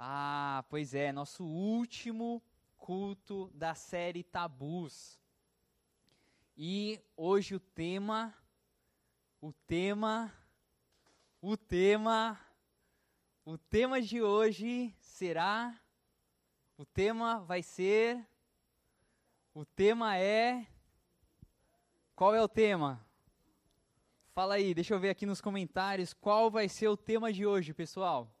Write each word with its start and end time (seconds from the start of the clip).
Ah, 0.00 0.64
pois 0.68 0.94
é, 0.94 1.10
nosso 1.10 1.44
último 1.44 2.40
culto 2.76 3.50
da 3.52 3.74
série 3.74 4.22
Tabus. 4.22 5.20
E 6.56 7.02
hoje 7.16 7.56
o 7.56 7.58
tema, 7.58 8.32
o 9.40 9.52
tema, 9.52 10.32
o 11.42 11.56
tema, 11.56 12.38
o 13.44 13.58
tema 13.58 14.00
de 14.00 14.22
hoje 14.22 14.94
será, 15.00 15.76
o 16.76 16.84
tema 16.84 17.40
vai 17.40 17.60
ser, 17.60 18.24
o 19.52 19.64
tema 19.64 20.16
é, 20.16 20.64
qual 22.14 22.36
é 22.36 22.40
o 22.40 22.48
tema? 22.48 23.04
Fala 24.32 24.54
aí, 24.54 24.72
deixa 24.74 24.94
eu 24.94 25.00
ver 25.00 25.10
aqui 25.10 25.26
nos 25.26 25.40
comentários 25.40 26.14
qual 26.14 26.48
vai 26.48 26.68
ser 26.68 26.86
o 26.86 26.96
tema 26.96 27.32
de 27.32 27.44
hoje, 27.44 27.74
pessoal. 27.74 28.32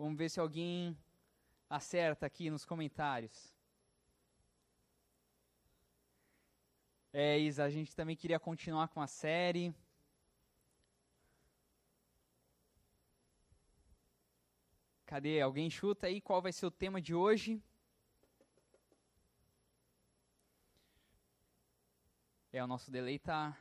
Vamos 0.00 0.16
ver 0.16 0.30
se 0.30 0.40
alguém 0.40 0.96
acerta 1.68 2.24
aqui 2.24 2.48
nos 2.48 2.64
comentários. 2.64 3.54
É, 7.12 7.38
Isa, 7.38 7.64
a 7.64 7.68
gente 7.68 7.94
também 7.94 8.16
queria 8.16 8.40
continuar 8.40 8.88
com 8.88 9.02
a 9.02 9.06
série. 9.06 9.74
Cadê? 15.04 15.38
Alguém 15.42 15.68
chuta 15.68 16.06
aí 16.06 16.18
qual 16.18 16.40
vai 16.40 16.50
ser 16.50 16.64
o 16.64 16.70
tema 16.70 16.98
de 16.98 17.14
hoje? 17.14 17.62
É, 22.50 22.64
o 22.64 22.66
nosso 22.66 22.90
delay 22.90 23.18
tá 23.18 23.54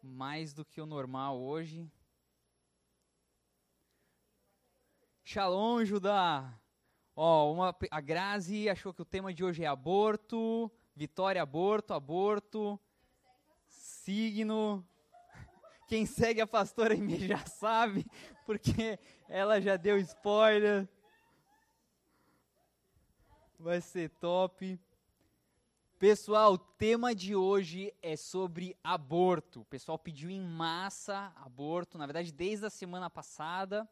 mais 0.00 0.54
do 0.54 0.64
que 0.64 0.80
o 0.80 0.86
normal 0.86 1.36
hoje. 1.40 1.90
Shalom, 5.28 5.84
Judá. 5.84 6.56
Ó, 7.16 7.52
uma, 7.52 7.76
a 7.90 8.00
Grazi 8.00 8.68
achou 8.68 8.94
que 8.94 9.02
o 9.02 9.04
tema 9.04 9.34
de 9.34 9.42
hoje 9.42 9.64
é 9.64 9.66
aborto. 9.66 10.70
Vitória, 10.94 11.42
aborto, 11.42 11.92
aborto. 11.92 12.78
Signo. 13.66 14.86
Quem 15.88 16.06
segue 16.06 16.40
a 16.40 16.46
pastora 16.46 16.94
Amy 16.94 17.26
já 17.26 17.44
sabe, 17.44 18.06
porque 18.46 19.00
ela 19.28 19.60
já 19.60 19.76
deu 19.76 19.98
spoiler. 19.98 20.88
Vai 23.58 23.80
ser 23.80 24.10
top. 24.20 24.78
Pessoal, 25.98 26.52
o 26.52 26.58
tema 26.58 27.12
de 27.12 27.34
hoje 27.34 27.92
é 28.00 28.14
sobre 28.14 28.76
aborto. 28.84 29.62
O 29.62 29.64
pessoal 29.64 29.98
pediu 29.98 30.30
em 30.30 30.40
massa 30.40 31.32
aborto, 31.34 31.98
na 31.98 32.06
verdade, 32.06 32.32
desde 32.32 32.66
a 32.66 32.70
semana 32.70 33.10
passada. 33.10 33.88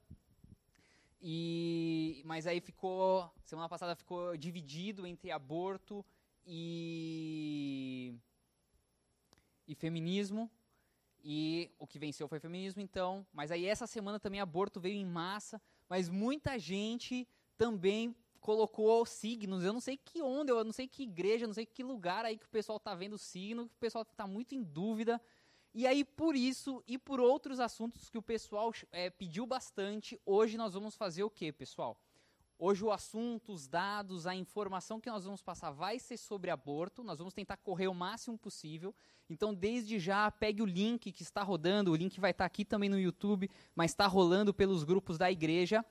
E, 1.27 2.20
mas 2.27 2.47
aí 2.47 2.61
ficou, 2.61 3.33
semana 3.47 3.67
passada 3.67 3.97
ficou 3.97 4.36
dividido 4.36 5.06
entre 5.06 5.30
aborto 5.30 6.05
e, 6.47 8.14
e 9.67 9.75
feminismo. 9.75 10.50
E 11.25 11.70
o 11.78 11.86
que 11.86 11.98
venceu 11.98 12.28
foi 12.28 12.39
feminismo, 12.39 12.83
então. 12.83 13.27
Mas 13.33 13.50
aí 13.50 13.64
essa 13.64 13.86
semana 13.86 14.20
também 14.20 14.39
aborto 14.39 14.78
veio 14.78 14.97
em 14.97 15.06
massa. 15.06 15.58
Mas 15.89 16.11
muita 16.11 16.58
gente 16.58 17.27
também 17.56 18.14
colocou 18.39 19.06
signos. 19.06 19.64
Eu 19.64 19.72
não 19.72 19.80
sei 19.80 19.97
que 19.97 20.20
onde, 20.20 20.52
eu 20.52 20.62
não 20.62 20.72
sei 20.72 20.86
que 20.86 21.05
igreja, 21.05 21.47
não 21.47 21.55
sei 21.55 21.64
que 21.64 21.83
lugar 21.83 22.27
aí 22.27 22.36
que 22.36 22.45
o 22.45 22.50
pessoal 22.50 22.77
está 22.77 22.95
vendo 22.95 23.17
signo, 23.17 23.67
que 23.67 23.77
o 23.77 23.78
pessoal 23.78 24.02
está 24.02 24.27
muito 24.27 24.55
em 24.55 24.62
dúvida. 24.62 25.19
E 25.75 25.89
aí, 25.89 26.05
por 26.05 26.36
isso 26.36 26.84
e 26.86 26.97
por 26.97 27.19
outros 27.19 27.58
assuntos 27.58 28.08
que 28.08 28.17
o 28.17 28.22
pessoal 28.22 28.72
é, 28.92 29.11
pediu 29.11 29.44
bastante, 29.44 30.20
hoje 30.25 30.56
nós 30.56 30.72
vamos 30.72 30.94
fazer 30.94 31.25
o 31.25 31.30
que, 31.30 31.50
pessoal? 31.53 31.98
Hoje 32.56 32.84
o 32.84 32.92
assunto, 32.92 33.53
os 33.53 33.67
dados, 33.67 34.25
a 34.25 34.36
informação 34.36 35.00
que 35.00 35.11
nós 35.11 35.25
vamos 35.25 35.42
passar 35.42 35.72
vai 35.72 35.98
ser 35.98 36.17
sobre 36.17 36.48
aborto. 36.48 37.02
Nós 37.02 37.19
vamos 37.19 37.34
tentar 37.34 37.56
correr 37.56 37.89
o 37.89 37.95
máximo 37.95 38.39
possível. 38.39 38.95
Então, 39.28 39.52
desde 39.52 39.98
já, 39.98 40.30
pegue 40.30 40.63
o 40.63 40.64
link 40.64 41.11
que 41.11 41.23
está 41.24 41.42
rodando. 41.42 41.90
O 41.90 41.96
link 41.96 42.20
vai 42.20 42.30
estar 42.30 42.45
aqui 42.45 42.64
também 42.64 42.89
no 42.89 42.98
YouTube, 42.98 43.51
mas 43.74 43.90
está 43.90 44.07
rolando 44.07 44.55
pelos 44.55 44.84
grupos 44.84 45.18
da 45.18 45.29
igreja, 45.29 45.84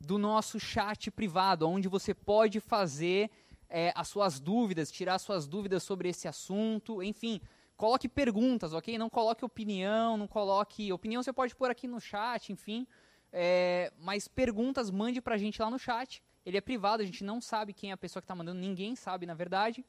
do 0.00 0.18
nosso 0.18 0.58
chat 0.58 1.12
privado, 1.12 1.68
onde 1.68 1.86
você 1.86 2.12
pode 2.12 2.58
fazer 2.58 3.30
é, 3.68 3.92
as 3.94 4.08
suas 4.08 4.40
dúvidas, 4.40 4.90
tirar 4.90 5.20
suas 5.20 5.46
dúvidas 5.46 5.84
sobre 5.84 6.08
esse 6.08 6.26
assunto. 6.26 7.00
Enfim, 7.00 7.40
coloque 7.78 8.08
perguntas, 8.08 8.74
ok? 8.74 8.98
Não 8.98 9.08
coloque 9.08 9.44
opinião, 9.44 10.16
não 10.16 10.26
coloque. 10.26 10.92
Opinião 10.92 11.22
você 11.22 11.32
pode 11.32 11.54
pôr 11.54 11.70
aqui 11.70 11.86
no 11.86 12.00
chat, 12.00 12.52
enfim. 12.52 12.86
É, 13.32 13.92
mas 14.00 14.26
perguntas, 14.26 14.90
mande 14.90 15.22
pra 15.22 15.38
gente 15.38 15.62
lá 15.62 15.70
no 15.70 15.78
chat. 15.78 16.22
Ele 16.44 16.58
é 16.58 16.60
privado, 16.60 17.02
a 17.02 17.06
gente 17.06 17.22
não 17.22 17.40
sabe 17.40 17.72
quem 17.72 17.90
é 17.90 17.92
a 17.92 17.96
pessoa 17.96 18.20
que 18.20 18.24
está 18.24 18.34
mandando, 18.34 18.60
ninguém 18.60 18.96
sabe, 18.96 19.24
na 19.26 19.34
verdade. 19.34 19.86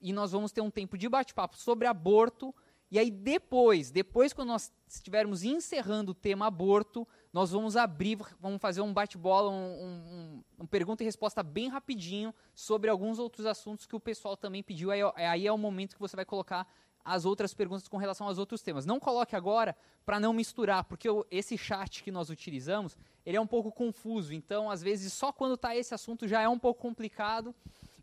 E 0.00 0.12
nós 0.12 0.32
vamos 0.32 0.52
ter 0.52 0.60
um 0.60 0.70
tempo 0.70 0.98
de 0.98 1.08
bate-papo 1.08 1.56
sobre 1.56 1.86
aborto. 1.86 2.54
E 2.90 2.98
aí 2.98 3.10
depois, 3.10 3.90
depois 3.90 4.34
quando 4.34 4.48
nós 4.48 4.70
estivermos 4.86 5.42
encerrando 5.42 6.12
o 6.12 6.14
tema 6.14 6.46
aborto, 6.46 7.08
nós 7.32 7.50
vamos 7.50 7.78
abrir, 7.78 8.18
vamos 8.38 8.60
fazer 8.60 8.82
um 8.82 8.92
bate-bola, 8.92 9.50
um, 9.50 9.54
um, 9.54 10.44
um, 10.58 10.66
pergunta 10.66 11.02
e 11.02 11.06
resposta 11.06 11.42
bem 11.42 11.68
rapidinho 11.68 12.34
sobre 12.54 12.90
alguns 12.90 13.18
outros 13.18 13.46
assuntos 13.46 13.86
que 13.86 13.96
o 13.96 14.00
pessoal 14.00 14.36
também 14.36 14.62
pediu. 14.62 14.90
Aí, 14.90 15.00
aí 15.16 15.46
é 15.46 15.52
o 15.52 15.56
momento 15.56 15.94
que 15.94 16.00
você 16.00 16.14
vai 16.14 16.26
colocar 16.26 16.68
as 17.04 17.24
outras 17.24 17.52
perguntas 17.52 17.88
com 17.88 17.96
relação 17.96 18.26
aos 18.26 18.38
outros 18.38 18.62
temas. 18.62 18.86
Não 18.86 19.00
coloque 19.00 19.34
agora 19.34 19.76
para 20.04 20.20
não 20.20 20.32
misturar, 20.32 20.84
porque 20.84 21.08
o, 21.08 21.26
esse 21.30 21.58
chat 21.58 22.02
que 22.02 22.10
nós 22.10 22.30
utilizamos, 22.30 22.96
ele 23.24 23.36
é 23.36 23.40
um 23.40 23.46
pouco 23.46 23.72
confuso. 23.72 24.32
Então, 24.32 24.70
às 24.70 24.82
vezes, 24.82 25.12
só 25.12 25.32
quando 25.32 25.54
está 25.54 25.76
esse 25.76 25.94
assunto 25.94 26.28
já 26.28 26.40
é 26.40 26.48
um 26.48 26.58
pouco 26.58 26.80
complicado. 26.80 27.54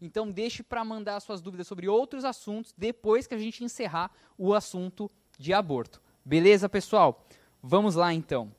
Então, 0.01 0.29
deixe 0.29 0.63
para 0.63 0.83
mandar 0.83 1.19
suas 1.19 1.41
dúvidas 1.41 1.67
sobre 1.67 1.87
outros 1.87 2.23
assuntos 2.23 2.73
depois 2.77 3.27
que 3.27 3.35
a 3.35 3.39
gente 3.39 3.63
encerrar 3.63 4.11
o 4.37 4.53
assunto 4.53 5.11
de 5.37 5.53
aborto. 5.53 6.01
Beleza, 6.23 6.69
pessoal? 6.69 7.25
Vamos 7.61 7.95
lá, 7.95 8.13
então. 8.13 8.51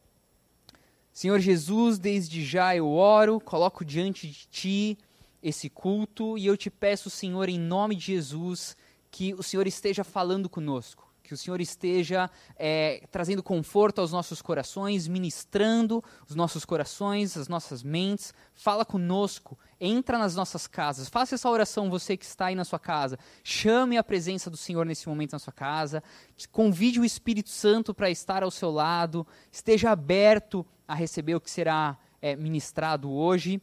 Senhor 1.12 1.38
Jesus, 1.38 1.98
desde 1.98 2.44
já 2.44 2.74
eu 2.74 2.88
oro, 2.88 3.40
coloco 3.40 3.84
diante 3.84 4.26
de 4.26 4.46
Ti 4.46 4.98
esse 5.42 5.70
culto 5.70 6.36
e 6.36 6.46
eu 6.46 6.56
te 6.56 6.70
peço, 6.70 7.08
Senhor, 7.08 7.48
em 7.48 7.58
nome 7.58 7.96
de 7.96 8.06
Jesus, 8.06 8.76
que 9.10 9.34
o 9.34 9.42
Senhor 9.42 9.66
esteja 9.66 10.04
falando 10.04 10.48
conosco, 10.48 11.10
que 11.22 11.34
o 11.34 11.36
Senhor 11.36 11.60
esteja 11.60 12.28
é, 12.56 13.06
trazendo 13.10 13.42
conforto 13.42 14.00
aos 14.00 14.10
nossos 14.10 14.42
corações, 14.42 15.06
ministrando 15.06 16.02
os 16.28 16.34
nossos 16.34 16.64
corações, 16.64 17.36
as 17.36 17.46
nossas 17.46 17.84
mentes. 17.84 18.34
Fala 18.52 18.84
conosco, 18.84 19.56
entra 19.80 20.18
nas 20.18 20.34
nossas 20.34 20.66
casas, 20.66 21.08
faça 21.08 21.36
essa 21.36 21.48
oração, 21.48 21.88
você 21.88 22.16
que 22.16 22.24
está 22.24 22.46
aí 22.46 22.54
na 22.54 22.64
sua 22.64 22.80
casa. 22.80 23.18
Chame 23.44 23.96
a 23.96 24.02
presença 24.02 24.50
do 24.50 24.56
Senhor 24.56 24.84
nesse 24.84 25.08
momento 25.08 25.32
na 25.32 25.38
sua 25.38 25.52
casa, 25.52 26.02
convide 26.50 26.98
o 26.98 27.04
Espírito 27.04 27.50
Santo 27.50 27.94
para 27.94 28.10
estar 28.10 28.42
ao 28.42 28.50
seu 28.50 28.70
lado, 28.70 29.26
esteja 29.52 29.90
aberto 29.90 30.66
a 30.86 30.94
receber 30.94 31.36
o 31.36 31.40
que 31.40 31.50
será 31.50 31.96
é, 32.20 32.34
ministrado 32.34 33.08
hoje. 33.08 33.60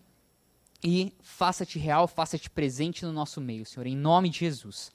E 0.84 1.12
faça-te 1.22 1.80
real, 1.80 2.08
faça-te 2.08 2.50
presente 2.50 3.04
no 3.04 3.12
nosso 3.12 3.42
meio, 3.42 3.66
Senhor, 3.66 3.88
em 3.88 3.98
nome 3.98 4.30
de 4.30 4.40
Jesus. 4.40 4.92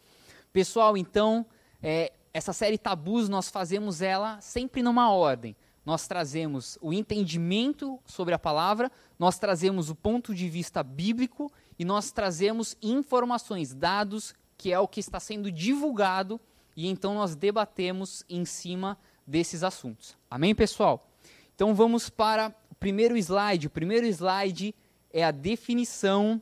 Pessoal, 0.53 0.97
então, 0.97 1.47
é, 1.83 2.13
essa 2.35 2.53
série 2.53 2.77
Tabus, 2.77 3.29
nós 3.29 3.49
fazemos 3.49 4.03
ela 4.03 4.41
sempre 4.41 4.83
numa 4.83 5.11
ordem. 5.11 5.57
Nós 5.85 6.07
trazemos 6.07 6.79
o 6.81 6.93
entendimento 6.93 7.99
sobre 8.05 8.35
a 8.35 8.39
palavra, 8.39 8.91
nós 9.19 9.39
trazemos 9.39 9.91
o 9.91 9.95
ponto 9.95 10.35
de 10.35 10.49
vista 10.49 10.83
bíblico 10.83 11.51
e 11.79 11.85
nós 11.85 12.13
trazemos 12.13 12.77
informações, 12.81 13.75
dados, 13.75 14.35
que 14.57 14.73
é 14.73 14.79
o 14.79 14.87
que 14.87 15.01
está 15.01 15.19
sendo 15.19 15.51
divulgado, 15.51 16.41
e 16.77 16.87
então 16.87 17.15
nós 17.15 17.35
debatemos 17.35 18.25
em 18.29 18.45
cima 18.45 18.97
desses 19.27 19.65
assuntos. 19.65 20.17
Amém, 20.31 20.55
pessoal? 20.55 21.11
Então 21.55 21.75
vamos 21.75 22.09
para 22.09 22.55
o 22.71 22.75
primeiro 22.75 23.17
slide. 23.17 23.67
O 23.67 23.71
primeiro 23.71 24.07
slide 24.07 24.75
é 25.11 25.25
a 25.25 25.31
definição. 25.31 26.41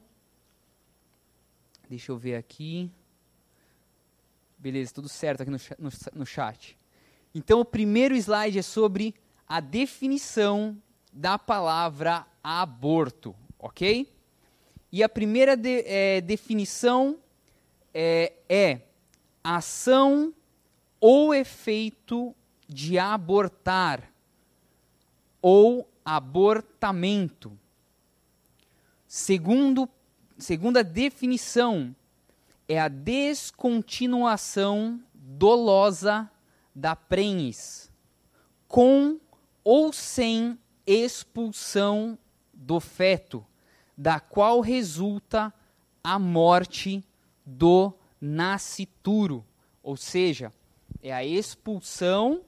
Deixa 1.89 2.13
eu 2.13 2.19
ver 2.19 2.37
aqui. 2.37 2.91
Beleza, 4.61 4.93
tudo 4.93 5.09
certo 5.09 5.41
aqui 5.41 5.51
no, 5.51 5.59
no, 5.79 5.91
no 6.17 6.27
chat. 6.27 6.77
Então, 7.35 7.61
o 7.61 7.65
primeiro 7.65 8.15
slide 8.15 8.59
é 8.59 8.63
sobre 8.63 9.15
a 9.49 9.59
definição 9.59 10.77
da 11.11 11.39
palavra 11.39 12.27
aborto, 12.45 13.35
ok? 13.59 14.13
E 14.93 15.03
a 15.03 15.09
primeira 15.09 15.57
de, 15.57 15.83
é, 15.87 16.21
definição 16.21 17.19
é, 17.95 18.35
é 18.51 18.83
ação 19.43 20.35
ou 21.01 21.35
efeito 21.35 22.37
de 22.69 22.99
abortar 22.99 24.13
ou 25.41 25.91
abortamento. 26.05 27.59
Segundo, 29.09 29.89
segunda 30.37 30.85
definição 30.85 31.97
é 32.71 32.79
a 32.79 32.87
descontinuação 32.87 35.03
dolosa 35.13 36.31
da 36.73 36.95
prenhes, 36.95 37.91
com 38.69 39.19
ou 39.65 39.93
sem 39.93 40.57
expulsão 40.87 42.17
do 42.55 42.79
feto, 42.79 43.45
da 43.99 44.21
qual 44.21 44.61
resulta 44.61 45.53
a 46.05 46.17
morte 46.17 47.03
do 47.45 47.93
nascituro, 48.21 49.45
ou 49.83 49.97
seja, 49.97 50.53
é 51.03 51.13
a 51.13 51.25
expulsão 51.25 52.45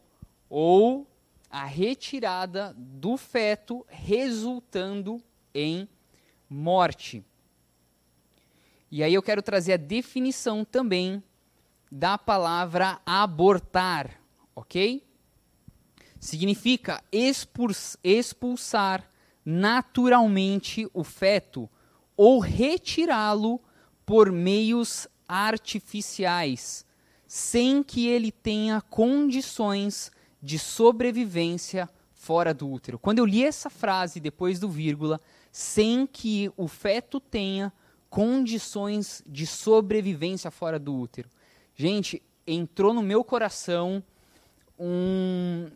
ou 0.48 1.04
a 1.50 1.64
retirada 1.64 2.72
do 2.78 3.16
feto 3.16 3.84
resultando 3.88 5.20
em 5.52 5.88
morte. 6.48 7.24
E 8.94 9.02
aí 9.02 9.14
eu 9.14 9.22
quero 9.22 9.40
trazer 9.40 9.72
a 9.72 9.78
definição 9.78 10.66
também 10.66 11.24
da 11.90 12.18
palavra 12.18 13.00
abortar, 13.06 14.20
ok? 14.54 15.02
Significa 16.20 17.02
expulsar 18.02 19.10
naturalmente 19.42 20.86
o 20.92 21.02
feto 21.02 21.70
ou 22.14 22.38
retirá-lo 22.38 23.62
por 24.04 24.30
meios 24.30 25.08
artificiais, 25.26 26.84
sem 27.26 27.82
que 27.82 28.06
ele 28.06 28.30
tenha 28.30 28.82
condições 28.82 30.12
de 30.42 30.58
sobrevivência 30.58 31.88
fora 32.12 32.52
do 32.52 32.70
útero. 32.70 32.98
Quando 32.98 33.20
eu 33.20 33.24
li 33.24 33.42
essa 33.42 33.70
frase 33.70 34.20
depois 34.20 34.60
do 34.60 34.68
vírgula, 34.68 35.18
sem 35.50 36.06
que 36.06 36.52
o 36.58 36.68
feto 36.68 37.18
tenha 37.18 37.72
condições 38.12 39.22
de 39.26 39.46
sobrevivência 39.46 40.50
fora 40.50 40.78
do 40.78 40.94
útero. 40.94 41.30
Gente, 41.74 42.22
entrou 42.46 42.92
no 42.92 43.00
meu 43.00 43.24
coração 43.24 44.04
um, 44.78 45.70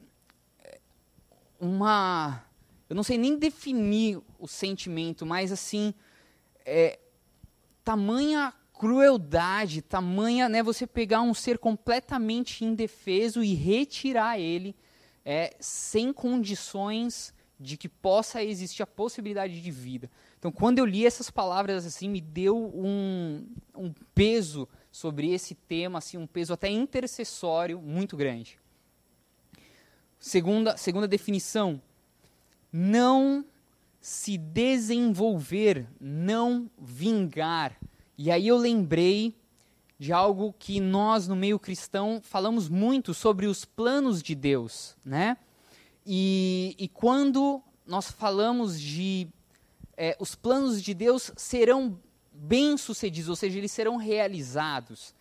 uma. 1.59 2.45
Eu 2.91 2.95
não 2.95 3.03
sei 3.03 3.17
nem 3.17 3.39
definir 3.39 4.21
o 4.39 4.47
sentimento, 4.47 5.25
mas 5.25 5.51
assim. 5.51 5.95
É, 6.67 6.99
tamanha 7.83 8.53
crueldade, 8.75 9.81
tamanha, 9.81 10.47
né, 10.51 10.63
você 10.63 10.87
pegar 10.87 11.23
um 11.23 11.33
ser 11.33 11.57
completamente 11.57 12.67
indefeso 12.67 13.43
e 13.43 13.55
retirar 13.55 14.39
ele 14.39 14.77
é, 15.25 15.57
sem 15.59 16.13
condições 16.13 17.33
de 17.59 17.79
que 17.79 17.89
possa 17.89 18.45
existir 18.45 18.83
a 18.83 18.87
possibilidade 18.87 19.63
de 19.63 19.71
vida. 19.71 20.11
Então, 20.47 20.53
quando 20.53 20.79
eu 20.79 20.87
li 20.87 21.05
essas 21.05 21.29
palavras 21.29 21.85
assim, 21.85 22.09
me 22.09 22.21
deu 22.21 22.57
um, 22.57 23.45
um 23.75 23.93
peso 24.15 24.69
sobre 24.93 25.33
esse 25.33 25.57
tema, 25.57 25.99
assim, 25.99 26.17
um 26.17 26.27
peso 26.27 26.53
até 26.53 26.71
intercessório 26.71 27.83
muito 27.83 28.17
grande. 28.17 28.57
Segunda, 30.21 30.77
segunda 30.77 31.09
definição, 31.09 31.83
não 32.73 33.45
se 34.01 34.39
desenvolver, 34.39 35.89
não 36.01 36.71
vingar. 36.79 37.77
E 38.17 38.31
aí 38.31 38.47
eu 38.47 38.57
lembrei 38.57 39.35
de 39.99 40.13
algo 40.13 40.55
que 40.57 40.79
nós 40.79 41.27
no 41.27 41.35
meio 41.35 41.59
cristão 41.59 42.21
falamos 42.23 42.69
muito 42.69 43.13
sobre 43.13 43.47
os 43.47 43.65
planos 43.65 44.23
de 44.23 44.37
Deus, 44.37 44.97
né? 45.05 45.39
E, 46.07 46.77
e 46.79 46.87
quando 46.87 47.61
nós 47.85 48.13
falamos 48.13 48.81
de 48.81 49.27
é, 49.97 50.17
os 50.21 50.35
planos 50.35 50.83
de 50.83 50.93
Deus 50.93 51.33
serão 51.37 51.99
bem 52.33 52.77
sucedidos, 52.77 53.31
ou 53.31 53.37
seja, 53.37 53.59
eles 53.59 53.73
serão 53.73 53.97
realizados. 53.97 55.15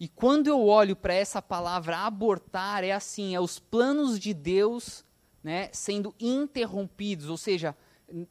E 0.00 0.08
quando 0.08 0.46
eu 0.48 0.66
olho 0.66 0.96
para 0.96 1.14
essa 1.14 1.40
palavra 1.40 1.98
abortar, 1.98 2.82
é 2.82 2.92
assim, 2.92 3.34
é 3.34 3.40
os 3.40 3.58
planos 3.58 4.18
de 4.18 4.32
Deus 4.32 5.04
né, 5.42 5.68
sendo 5.72 6.14
interrompidos, 6.18 7.28
ou 7.28 7.36
seja, 7.36 7.76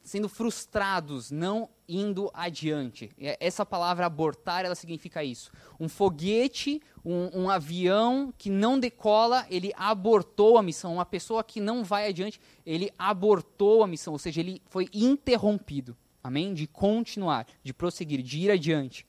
sendo 0.02 0.28
frustrados, 0.28 1.30
não 1.30 1.68
indo 1.88 2.30
adiante. 2.32 3.10
Essa 3.38 3.66
palavra 3.66 4.06
abortar, 4.06 4.64
ela 4.64 4.74
significa 4.74 5.22
isso. 5.22 5.50
Um 5.78 5.88
foguete, 5.88 6.80
um, 7.04 7.42
um, 7.42 7.50
avião 7.50 8.32
que 8.36 8.48
não 8.48 8.78
decola, 8.78 9.46
ele 9.50 9.72
abortou 9.76 10.56
a 10.56 10.62
missão. 10.62 10.94
Uma 10.94 11.04
pessoa 11.04 11.44
que 11.44 11.60
não 11.60 11.84
vai 11.84 12.08
adiante, 12.08 12.40
ele 12.64 12.90
abortou 12.98 13.82
a 13.82 13.86
missão, 13.86 14.12
ou 14.12 14.18
seja, 14.18 14.40
ele 14.40 14.62
foi 14.66 14.88
interrompido. 14.92 15.96
Amém? 16.22 16.54
De 16.54 16.66
continuar, 16.66 17.46
de 17.62 17.74
prosseguir, 17.74 18.22
de 18.22 18.40
ir 18.40 18.50
adiante. 18.50 19.06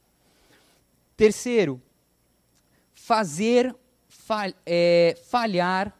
Terceiro, 1.15 1.81
fazer 2.93 3.73
fal 4.09 4.51
é, 4.65 5.17
falhar 5.29 5.97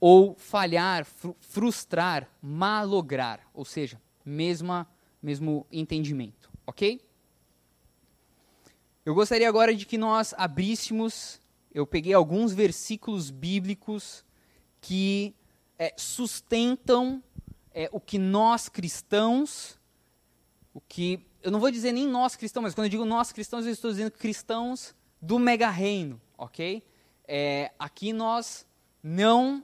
ou 0.00 0.34
falhar, 0.34 1.04
fr 1.04 1.30
frustrar, 1.40 2.28
malograr, 2.42 3.40
ou 3.54 3.64
seja, 3.64 4.00
mesma, 4.26 4.88
mesmo 5.22 5.64
entendimento, 5.70 6.50
ok? 6.66 7.00
Eu 9.04 9.14
gostaria 9.14 9.48
agora 9.48 9.72
de 9.72 9.86
que 9.86 9.96
nós 9.96 10.34
abríssemos, 10.36 11.40
eu 11.72 11.86
peguei 11.86 12.12
alguns 12.12 12.52
versículos 12.52 13.30
bíblicos 13.30 14.24
que 14.80 15.32
é, 15.78 15.94
sustentam 15.96 17.22
é, 17.72 17.88
o 17.92 18.00
que 18.00 18.18
nós 18.18 18.68
cristãos, 18.68 19.78
o 20.74 20.80
que, 20.80 21.24
eu 21.40 21.52
não 21.52 21.60
vou 21.60 21.70
dizer 21.70 21.92
nem 21.92 22.06
nós 22.06 22.34
cristãos, 22.34 22.64
mas 22.64 22.74
quando 22.74 22.86
eu 22.86 22.90
digo 22.90 23.04
nós 23.04 23.30
cristãos, 23.30 23.64
eu 23.64 23.72
estou 23.72 23.92
dizendo 23.92 24.10
cristãos 24.10 24.92
do 25.22 25.38
mega 25.38 25.70
reino, 25.70 26.20
ok? 26.36 26.82
É, 27.28 27.70
aqui 27.78 28.12
nós 28.12 28.66
não 29.02 29.62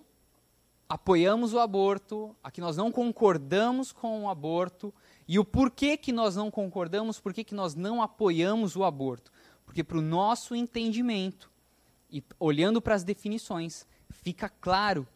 apoiamos 0.92 1.54
o 1.54 1.58
aborto, 1.58 2.36
aqui 2.44 2.60
nós 2.60 2.76
não 2.76 2.92
concordamos 2.92 3.92
com 3.92 4.24
o 4.24 4.28
aborto. 4.28 4.92
E 5.26 5.38
o 5.38 5.44
porquê 5.44 5.96
que 5.96 6.12
nós 6.12 6.36
não 6.36 6.50
concordamos, 6.50 7.18
porquê 7.18 7.42
que 7.42 7.54
nós 7.54 7.74
não 7.74 8.02
apoiamos 8.02 8.76
o 8.76 8.84
aborto? 8.84 9.32
Porque 9.64 9.82
para 9.82 9.96
o 9.96 10.02
nosso 10.02 10.54
entendimento, 10.54 11.50
e 12.10 12.22
olhando 12.38 12.82
para 12.82 12.94
as 12.94 13.04
definições, 13.04 13.86
fica 14.10 14.50
claro 14.50 15.08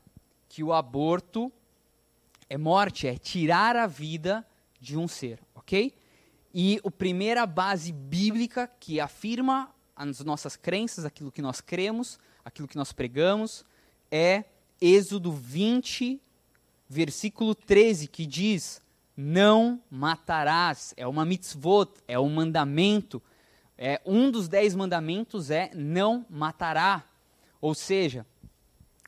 que 0.49 0.65
o 0.65 0.73
aborto 0.73 1.53
é 2.49 2.57
morte, 2.57 3.07
é 3.07 3.19
tirar 3.19 3.77
a 3.77 3.87
vida 3.87 4.47
de 4.81 4.97
um 4.97 5.07
ser, 5.07 5.43
ok? 5.55 5.95
E 6.55 6.81
a 6.83 6.91
primeira 6.91 7.45
base 7.45 7.93
bíblica 7.93 8.67
que 8.81 8.99
afirma 8.99 9.71
as 9.95 10.21
nossas 10.21 10.57
crenças, 10.57 11.05
aquilo 11.05 11.31
que 11.31 11.43
nós 11.43 11.61
cremos, 11.61 12.19
aquilo 12.43 12.67
que 12.67 12.77
nós 12.77 12.95
pregamos, 12.95 13.63
é 14.11 14.45
Êxodo 14.81 15.33
20, 15.33 16.21
versículo 16.89 17.55
13, 17.55 18.09
que 18.09 18.27
diz: 18.27 18.83
Não 19.17 19.81
matarás. 19.91 20.93
É 20.97 21.07
uma 21.07 21.25
mitzvot, 21.25 21.91
é 22.07 22.19
um 22.19 22.29
mandamento. 22.29 23.23
É, 23.79 24.01
um 24.07 24.31
dos 24.31 24.49
dez 24.49 24.75
mandamentos 24.75 25.51
é 25.51 25.71
não 25.75 26.25
matará. 26.29 27.05
Ou 27.61 27.75
seja, 27.75 28.27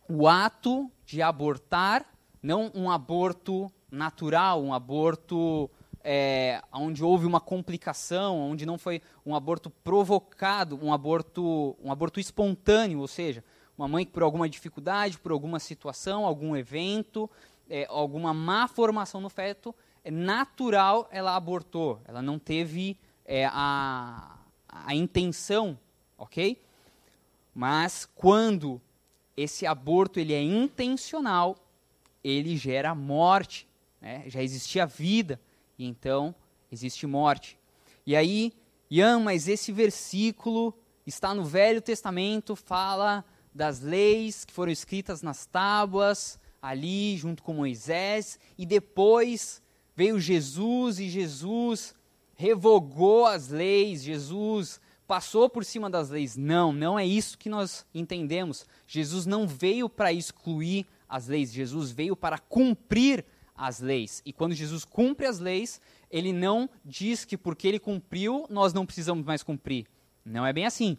o 0.09 0.26
ato 0.26 0.90
de 1.04 1.23
abortar, 1.23 2.04
não 2.43 2.71
um 2.75 2.90
aborto 2.90 3.71
natural, 3.90 4.62
um 4.62 4.73
aborto 4.73 5.71
é, 6.02 6.62
onde 6.73 7.04
houve 7.04 7.26
uma 7.26 7.40
complicação, 7.40 8.38
onde 8.38 8.64
não 8.64 8.78
foi 8.78 9.02
um 9.25 9.35
aborto 9.35 9.69
provocado, 9.69 10.78
um 10.83 10.93
aborto, 10.93 11.76
um 11.83 11.93
aborto 11.93 12.21
espontâneo, 12.21 13.00
ou 13.00 13.09
seja, 13.09 13.45
uma 13.78 13.87
mãe 13.87 14.04
que 14.04 14.11
por 14.11 14.25
alguma 14.25 14.49
dificuldade, 14.49 15.18
por 15.18 15.30
alguma 15.30 15.61
situação, 15.61 16.26
algum 16.26 16.56
evento, 16.56 17.30
é, 17.70 17.87
alguma 17.88 18.35
má 18.35 18.66
formação 18.66 19.20
no 19.20 19.30
feto, 19.30 19.73
é 20.02 20.11
natural 20.11 21.08
ela 21.12 21.37
abortou. 21.37 22.00
Ela 22.04 22.20
não 22.20 22.38
teve 22.40 22.99
é, 23.25 23.47
a, 23.47 24.37
a 24.68 24.94
intenção, 24.97 25.78
ok? 26.16 26.61
Mas 27.54 28.08
quando 28.16 28.80
esse 29.37 29.64
aborto 29.64 30.18
ele 30.18 30.35
é 30.35 30.42
intencional, 30.42 31.56
ele 32.25 32.56
gera 32.56 32.94
morte. 32.97 33.68
Né? 34.00 34.25
Já 34.26 34.42
existia 34.42 34.87
vida, 34.87 35.40
e 35.78 35.87
então 35.87 36.35
existe 36.73 37.06
morte. 37.06 37.56
E 38.04 38.16
aí, 38.16 38.52
Ian, 38.90 39.20
mas 39.20 39.47
esse 39.47 39.70
versículo 39.70 40.75
está 41.06 41.32
no 41.32 41.44
Velho 41.44 41.80
Testamento, 41.80 42.56
fala 42.56 43.25
das 43.55 43.81
leis 43.81 44.45
que 44.45 44.52
foram 44.52 44.71
escritas 44.71 45.23
nas 45.23 45.47
tábuas, 45.47 46.38
ali 46.61 47.17
junto 47.17 47.43
com 47.43 47.52
Moisés, 47.52 48.38
e 48.57 48.67
depois 48.67 49.62
veio 49.95 50.21
Jesus 50.21 50.99
e 50.99 51.09
Jesus 51.09 51.95
revogou 52.35 53.26
as 53.26 53.49
leis, 53.49 54.02
Jesus 54.02 54.81
passou 55.07 55.49
por 55.49 55.64
cima 55.64 55.88
das 55.88 56.11
leis. 56.11 56.37
Não, 56.37 56.73
não 56.73 56.99
é 56.99 57.05
isso 57.05 57.38
que 57.38 57.49
nós 57.49 57.85
entendemos. 57.95 58.67
Jesus 58.87 59.26
não 59.26 59.47
veio 59.47 59.88
para 59.88 60.12
excluir 60.12 60.87
as 61.09 61.26
leis, 61.26 61.52
Jesus 61.52 61.90
veio 61.90 62.14
para 62.14 62.38
cumprir 62.38 63.25
as 63.57 63.81
leis. 63.81 64.23
E 64.25 64.33
quando 64.33 64.55
Jesus 64.55 64.85
cumpre 64.85 65.26
as 65.26 65.38
leis, 65.38 65.81
ele 66.11 66.33
não 66.33 66.71
diz 66.85 67.25
que 67.25 67.37
porque 67.37 67.67
ele 67.67 67.81
cumpriu, 67.81 68.47
nós 68.49 68.73
não 68.73 68.87
precisamos 68.87 69.25
mais 69.25 69.43
cumprir. 69.43 69.87
Não 70.25 70.47
é 70.47 70.52
bem 70.52 70.67
assim 70.67 70.99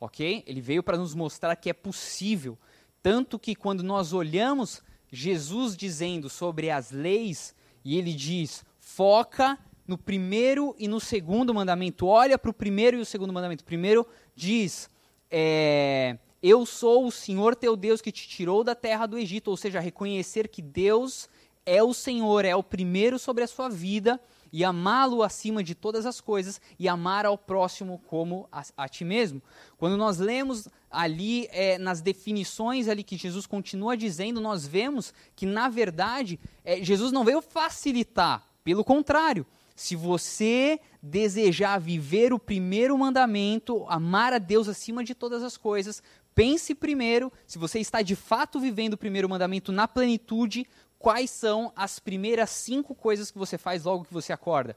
ok? 0.00 0.42
Ele 0.46 0.60
veio 0.60 0.82
para 0.82 0.96
nos 0.96 1.14
mostrar 1.14 1.54
que 1.54 1.68
é 1.68 1.74
possível. 1.74 2.58
Tanto 3.02 3.38
que 3.38 3.54
quando 3.54 3.82
nós 3.82 4.12
olhamos 4.12 4.82
Jesus 5.12 5.76
dizendo 5.76 6.28
sobre 6.28 6.70
as 6.70 6.90
leis, 6.90 7.54
e 7.84 7.98
ele 7.98 8.14
diz: 8.14 8.64
foca 8.78 9.58
no 9.86 9.98
primeiro 9.98 10.74
e 10.78 10.88
no 10.88 11.00
segundo 11.00 11.52
mandamento. 11.52 12.06
Olha 12.06 12.38
para 12.38 12.50
o 12.50 12.54
primeiro 12.54 12.96
e 12.96 13.00
o 13.00 13.06
segundo 13.06 13.32
mandamento. 13.32 13.64
Primeiro 13.64 14.06
diz: 14.34 14.88
é, 15.30 16.16
Eu 16.42 16.64
sou 16.64 17.06
o 17.06 17.12
Senhor 17.12 17.54
teu 17.54 17.76
Deus 17.76 18.00
que 18.00 18.12
te 18.12 18.28
tirou 18.28 18.64
da 18.64 18.74
terra 18.74 19.06
do 19.06 19.18
Egito. 19.18 19.48
Ou 19.48 19.56
seja, 19.56 19.80
reconhecer 19.80 20.48
que 20.48 20.62
Deus 20.62 21.28
é 21.66 21.82
o 21.82 21.92
Senhor, 21.92 22.44
é 22.44 22.54
o 22.54 22.62
primeiro 22.62 23.18
sobre 23.18 23.44
a 23.44 23.46
sua 23.46 23.68
vida 23.68 24.20
e 24.52 24.64
amá-lo 24.64 25.22
acima 25.22 25.62
de 25.62 25.74
todas 25.74 26.06
as 26.06 26.20
coisas 26.20 26.60
e 26.78 26.88
amar 26.88 27.26
ao 27.26 27.38
próximo 27.38 28.00
como 28.06 28.48
a, 28.50 28.62
a 28.76 28.88
ti 28.88 29.04
mesmo. 29.04 29.42
Quando 29.76 29.96
nós 29.96 30.18
lemos 30.18 30.68
ali 30.90 31.48
é, 31.50 31.78
nas 31.78 32.00
definições 32.00 32.88
ali 32.88 33.04
que 33.04 33.16
Jesus 33.16 33.46
continua 33.46 33.96
dizendo, 33.96 34.40
nós 34.40 34.66
vemos 34.66 35.14
que 35.36 35.46
na 35.46 35.68
verdade 35.68 36.38
é, 36.64 36.82
Jesus 36.82 37.12
não 37.12 37.24
veio 37.24 37.40
facilitar, 37.40 38.44
pelo 38.64 38.84
contrário, 38.84 39.46
se 39.74 39.96
você 39.96 40.78
desejar 41.02 41.78
viver 41.78 42.34
o 42.34 42.38
primeiro 42.38 42.98
mandamento, 42.98 43.86
amar 43.88 44.32
a 44.32 44.38
Deus 44.38 44.68
acima 44.68 45.02
de 45.02 45.14
todas 45.14 45.42
as 45.42 45.56
coisas, 45.56 46.02
pense 46.34 46.74
primeiro 46.74 47.32
se 47.46 47.58
você 47.58 47.78
está 47.80 48.02
de 48.02 48.14
fato 48.14 48.60
vivendo 48.60 48.92
o 48.92 48.98
primeiro 48.98 49.26
mandamento 49.26 49.72
na 49.72 49.88
plenitude, 49.88 50.66
quais 51.00 51.30
são 51.30 51.72
as 51.74 51.98
primeiras 51.98 52.50
cinco 52.50 52.94
coisas 52.94 53.30
que 53.30 53.38
você 53.38 53.56
faz 53.56 53.84
logo 53.84 54.04
que 54.04 54.12
você 54.12 54.34
acorda. 54.34 54.76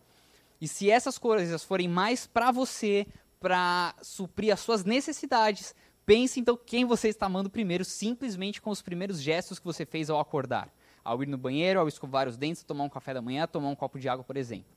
E 0.60 0.68
se 0.70 0.90
essas 0.90 1.18
coisas 1.18 1.64
forem 1.66 1.90
mais 1.90 2.26
para 2.26 2.50
você, 2.50 3.06
para 3.42 3.94
suprir 4.02 4.54
as 4.54 4.62
suas 4.62 4.86
necessidades, 4.86 5.76
pense 6.06 6.40
então 6.40 6.58
quem 6.58 6.86
você 6.86 7.10
está 7.10 7.26
amando 7.26 7.50
primeiro, 7.50 7.84
simplesmente 7.84 8.62
com 8.62 8.70
os 8.70 8.82
primeiros 8.82 9.22
gestos 9.22 9.60
que 9.60 9.66
você 9.66 9.86
fez 9.86 10.10
ao 10.10 10.18
acordar. 10.18 10.74
Ao 11.04 11.22
ir 11.22 11.28
no 11.28 11.38
banheiro, 11.38 11.82
ao 11.82 11.90
escovar 11.90 12.30
os 12.30 12.38
dentes, 12.38 12.64
tomar 12.64 12.86
um 12.86 12.90
café 12.90 13.14
da 13.14 13.22
manhã, 13.22 13.46
tomar 13.46 13.68
um 13.68 13.76
copo 13.76 14.00
de 14.00 14.08
água, 14.08 14.24
por 14.24 14.38
exemplo. 14.38 14.72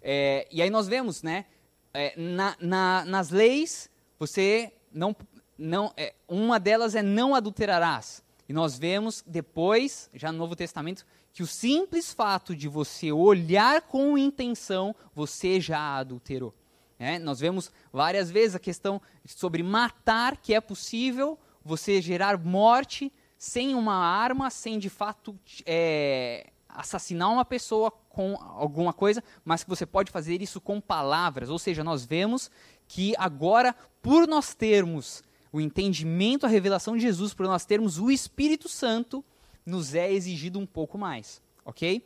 É, 0.00 0.46
e 0.52 0.62
aí 0.62 0.70
nós 0.70 0.86
vemos, 0.86 1.20
né, 1.20 1.46
é, 1.92 2.14
na, 2.16 2.56
na, 2.60 3.04
nas 3.04 3.30
leis, 3.30 3.90
você 4.20 4.72
não, 4.92 5.16
não, 5.58 5.92
é, 5.96 6.14
uma 6.28 6.60
delas 6.60 6.94
é 6.94 7.02
não 7.02 7.34
adulterarás. 7.34 8.22
E 8.48 8.52
nós 8.52 8.78
vemos 8.78 9.22
depois, 9.26 10.08
já 10.14 10.30
no 10.30 10.38
Novo 10.38 10.54
Testamento, 10.54 11.04
que 11.32 11.42
o 11.42 11.46
simples 11.46 12.12
fato 12.12 12.54
de 12.54 12.68
você 12.68 13.12
olhar 13.12 13.82
com 13.82 14.16
intenção, 14.16 14.94
você 15.14 15.60
já 15.60 15.96
adulterou. 15.96 16.54
É, 16.98 17.18
nós 17.18 17.40
vemos 17.40 17.70
várias 17.92 18.30
vezes 18.30 18.54
a 18.54 18.60
questão 18.60 19.02
sobre 19.26 19.62
matar, 19.62 20.36
que 20.38 20.54
é 20.54 20.60
possível 20.60 21.38
você 21.62 22.00
gerar 22.00 22.38
morte 22.38 23.12
sem 23.36 23.74
uma 23.74 23.94
arma, 23.94 24.48
sem 24.48 24.78
de 24.78 24.88
fato 24.88 25.38
é, 25.66 26.50
assassinar 26.68 27.30
uma 27.30 27.44
pessoa 27.44 27.90
com 27.90 28.34
alguma 28.40 28.92
coisa, 28.92 29.22
mas 29.44 29.62
que 29.62 29.68
você 29.68 29.84
pode 29.84 30.10
fazer 30.10 30.40
isso 30.40 30.60
com 30.60 30.80
palavras. 30.80 31.50
Ou 31.50 31.58
seja, 31.58 31.84
nós 31.84 32.06
vemos 32.06 32.50
que 32.88 33.14
agora, 33.18 33.74
por 34.00 34.26
nós 34.26 34.54
termos 34.54 35.22
o 35.52 35.60
entendimento, 35.60 36.46
a 36.46 36.48
revelação 36.48 36.96
de 36.96 37.02
Jesus, 37.02 37.32
por 37.34 37.46
nós 37.46 37.64
termos 37.64 37.98
o 37.98 38.10
Espírito 38.10 38.68
Santo, 38.68 39.24
nos 39.64 39.94
é 39.94 40.12
exigido 40.12 40.58
um 40.58 40.66
pouco 40.66 40.96
mais, 40.96 41.42
ok? 41.64 42.04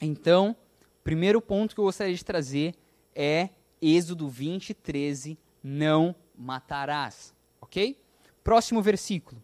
Então, 0.00 0.54
primeiro 1.02 1.40
ponto 1.40 1.74
que 1.74 1.80
eu 1.80 1.84
gostaria 1.84 2.14
de 2.14 2.24
trazer 2.24 2.74
é 3.14 3.50
Êxodo 3.80 4.28
20, 4.28 4.74
13, 4.74 5.38
não 5.62 6.14
matarás, 6.36 7.34
ok? 7.60 7.98
Próximo 8.42 8.82
versículo. 8.82 9.42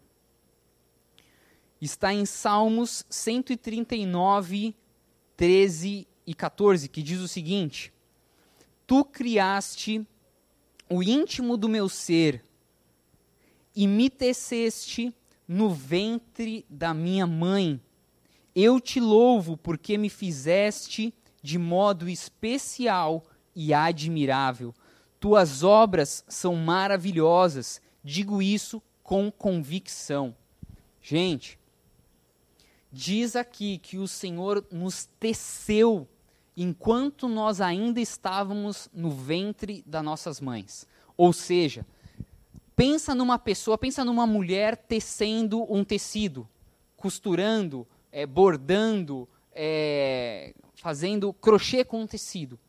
Está 1.81 2.13
em 2.13 2.25
Salmos 2.25 3.05
139, 3.09 4.73
13 5.35 6.07
e 6.25 6.33
14, 6.33 6.87
que 6.87 7.03
diz 7.03 7.19
o 7.19 7.27
seguinte: 7.27 7.91
Tu 8.87 9.03
criaste 9.03 10.07
o 10.89 11.03
íntimo 11.03 11.57
do 11.57 11.67
meu 11.67 11.89
ser, 11.89 12.43
e 13.75 13.87
me 13.87 14.09
teceste 14.09 15.13
no 15.47 15.69
ventre 15.69 16.65
da 16.69 16.93
minha 16.93 17.27
mãe. 17.27 17.81
Eu 18.55 18.79
te 18.79 18.99
louvo 18.99 19.57
porque 19.57 19.97
me 19.97 20.09
fizeste 20.09 21.13
de 21.41 21.57
modo 21.57 22.07
especial 22.07 23.23
e 23.55 23.73
admirável. 23.73 24.73
Tuas 25.19 25.63
obras 25.63 26.23
são 26.27 26.55
maravilhosas, 26.55 27.81
digo 28.03 28.41
isso 28.41 28.81
com 29.01 29.31
convicção. 29.31 30.35
Gente, 31.01 31.59
diz 32.91 33.35
aqui 33.35 33.77
que 33.77 33.97
o 33.97 34.07
Senhor 34.07 34.65
nos 34.71 35.09
teceu 35.19 36.07
enquanto 36.55 37.27
nós 37.27 37.59
ainda 37.59 37.99
estávamos 37.99 38.89
no 38.93 39.09
ventre 39.09 39.83
das 39.85 40.03
nossas 40.03 40.39
mães. 40.39 40.87
Ou 41.17 41.33
seja, 41.33 41.85
Pensa 42.75 43.13
numa 43.13 43.37
pessoa, 43.37 43.77
pensa 43.77 44.03
numa 44.03 44.25
mulher 44.25 44.75
tecendo 44.75 45.65
um 45.71 45.83
tecido, 45.83 46.47
costurando, 46.97 47.87
é, 48.11 48.25
bordando, 48.25 49.27
é, 49.53 50.53
fazendo 50.75 51.31
crochê 51.33 51.83
com 51.83 52.01
um 52.01 52.07
tecido. 52.07 52.59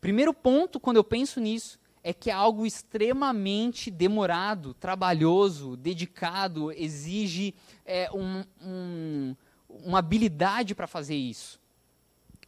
Primeiro 0.00 0.32
ponto, 0.32 0.80
quando 0.80 0.96
eu 0.96 1.04
penso 1.04 1.40
nisso, 1.40 1.78
é 2.02 2.12
que 2.12 2.30
é 2.30 2.32
algo 2.32 2.66
extremamente 2.66 3.90
demorado, 3.90 4.74
trabalhoso, 4.74 5.76
dedicado, 5.76 6.72
exige 6.72 7.54
é, 7.84 8.10
um, 8.12 8.44
um, 8.60 9.36
uma 9.68 10.00
habilidade 10.00 10.74
para 10.74 10.86
fazer 10.88 11.14
isso. 11.14 11.60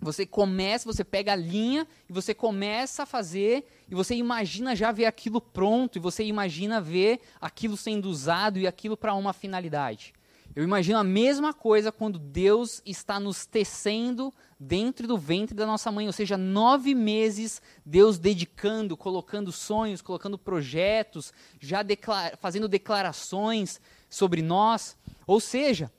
Você 0.00 0.26
começa, 0.26 0.90
você 0.90 1.04
pega 1.04 1.32
a 1.32 1.36
linha 1.36 1.86
e 2.08 2.12
você 2.12 2.34
começa 2.34 3.04
a 3.04 3.06
fazer 3.06 3.64
e 3.88 3.94
você 3.94 4.14
imagina 4.14 4.74
já 4.74 4.92
ver 4.92 5.06
aquilo 5.06 5.40
pronto 5.40 5.96
e 5.96 6.00
você 6.00 6.24
imagina 6.24 6.80
ver 6.80 7.20
aquilo 7.40 7.76
sendo 7.76 8.08
usado 8.10 8.58
e 8.58 8.66
aquilo 8.66 8.96
para 8.96 9.14
uma 9.14 9.32
finalidade. 9.32 10.12
Eu 10.54 10.62
imagino 10.62 10.98
a 10.98 11.04
mesma 11.04 11.52
coisa 11.52 11.90
quando 11.90 12.16
Deus 12.16 12.80
está 12.86 13.18
nos 13.18 13.44
tecendo 13.44 14.32
dentro 14.58 15.08
do 15.08 15.18
ventre 15.18 15.54
da 15.54 15.66
nossa 15.66 15.90
mãe, 15.90 16.06
ou 16.06 16.12
seja, 16.12 16.36
nove 16.36 16.94
meses 16.94 17.60
Deus 17.84 18.18
dedicando, 18.18 18.96
colocando 18.96 19.50
sonhos, 19.50 20.00
colocando 20.00 20.38
projetos, 20.38 21.32
já 21.58 21.82
declara 21.82 22.36
fazendo 22.36 22.68
declarações 22.68 23.80
sobre 24.08 24.42
nós. 24.42 24.96
Ou 25.26 25.40
seja, 25.40 25.90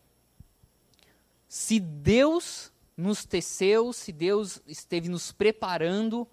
se 1.50 1.78
Deus 1.78 2.72
nos 2.98 3.25
teceu, 3.25 3.92
se 3.92 4.12
Deus 4.12 4.62
esteve 4.66 5.10
nos 5.10 5.32
preparando, 5.32 6.28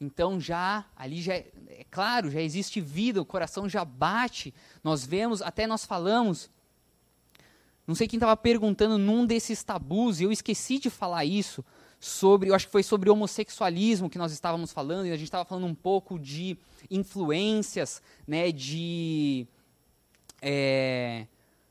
então 0.00 0.40
já 0.40 0.86
ali 0.96 1.20
já 1.20 1.34
é, 1.34 1.50
é 1.68 1.84
claro, 1.90 2.30
já 2.30 2.40
existe 2.40 2.80
vida, 2.80 3.20
o 3.20 3.26
coração 3.26 3.68
já 3.68 3.84
bate. 3.84 4.54
Nós 4.82 5.04
vemos, 5.04 5.42
até 5.42 5.66
nós 5.66 5.84
falamos. 5.84 6.50
Não 7.86 7.94
sei 7.94 8.06
quem 8.06 8.18
estava 8.18 8.36
perguntando 8.36 8.98
num 8.98 9.26
desses 9.26 9.62
tabus, 9.62 10.20
e 10.20 10.24
eu 10.24 10.32
esqueci 10.32 10.78
de 10.78 10.90
falar 10.90 11.24
isso 11.24 11.64
sobre, 11.98 12.50
eu 12.50 12.54
acho 12.54 12.66
que 12.66 12.72
foi 12.72 12.82
sobre 12.82 13.10
homossexualismo 13.10 14.10
que 14.10 14.18
nós 14.18 14.32
estávamos 14.32 14.72
falando, 14.72 15.06
e 15.06 15.10
a 15.10 15.16
gente 15.16 15.24
estava 15.24 15.44
falando 15.44 15.66
um 15.66 15.74
pouco 15.74 16.18
de 16.18 16.56
influências, 16.90 18.00
né, 18.26 18.52
de 18.52 19.46
é, 20.40 21.26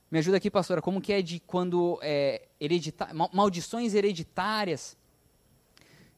me 0.10 0.20
ajuda 0.20 0.38
aqui, 0.38 0.50
pastora, 0.50 0.82
como 0.82 1.02
que 1.02 1.12
é 1.12 1.22
de 1.22 1.40
quando 1.40 2.00
é, 2.02 2.48
heredita 2.60 3.10
maldições 3.34 3.94
hereditárias? 3.94 4.98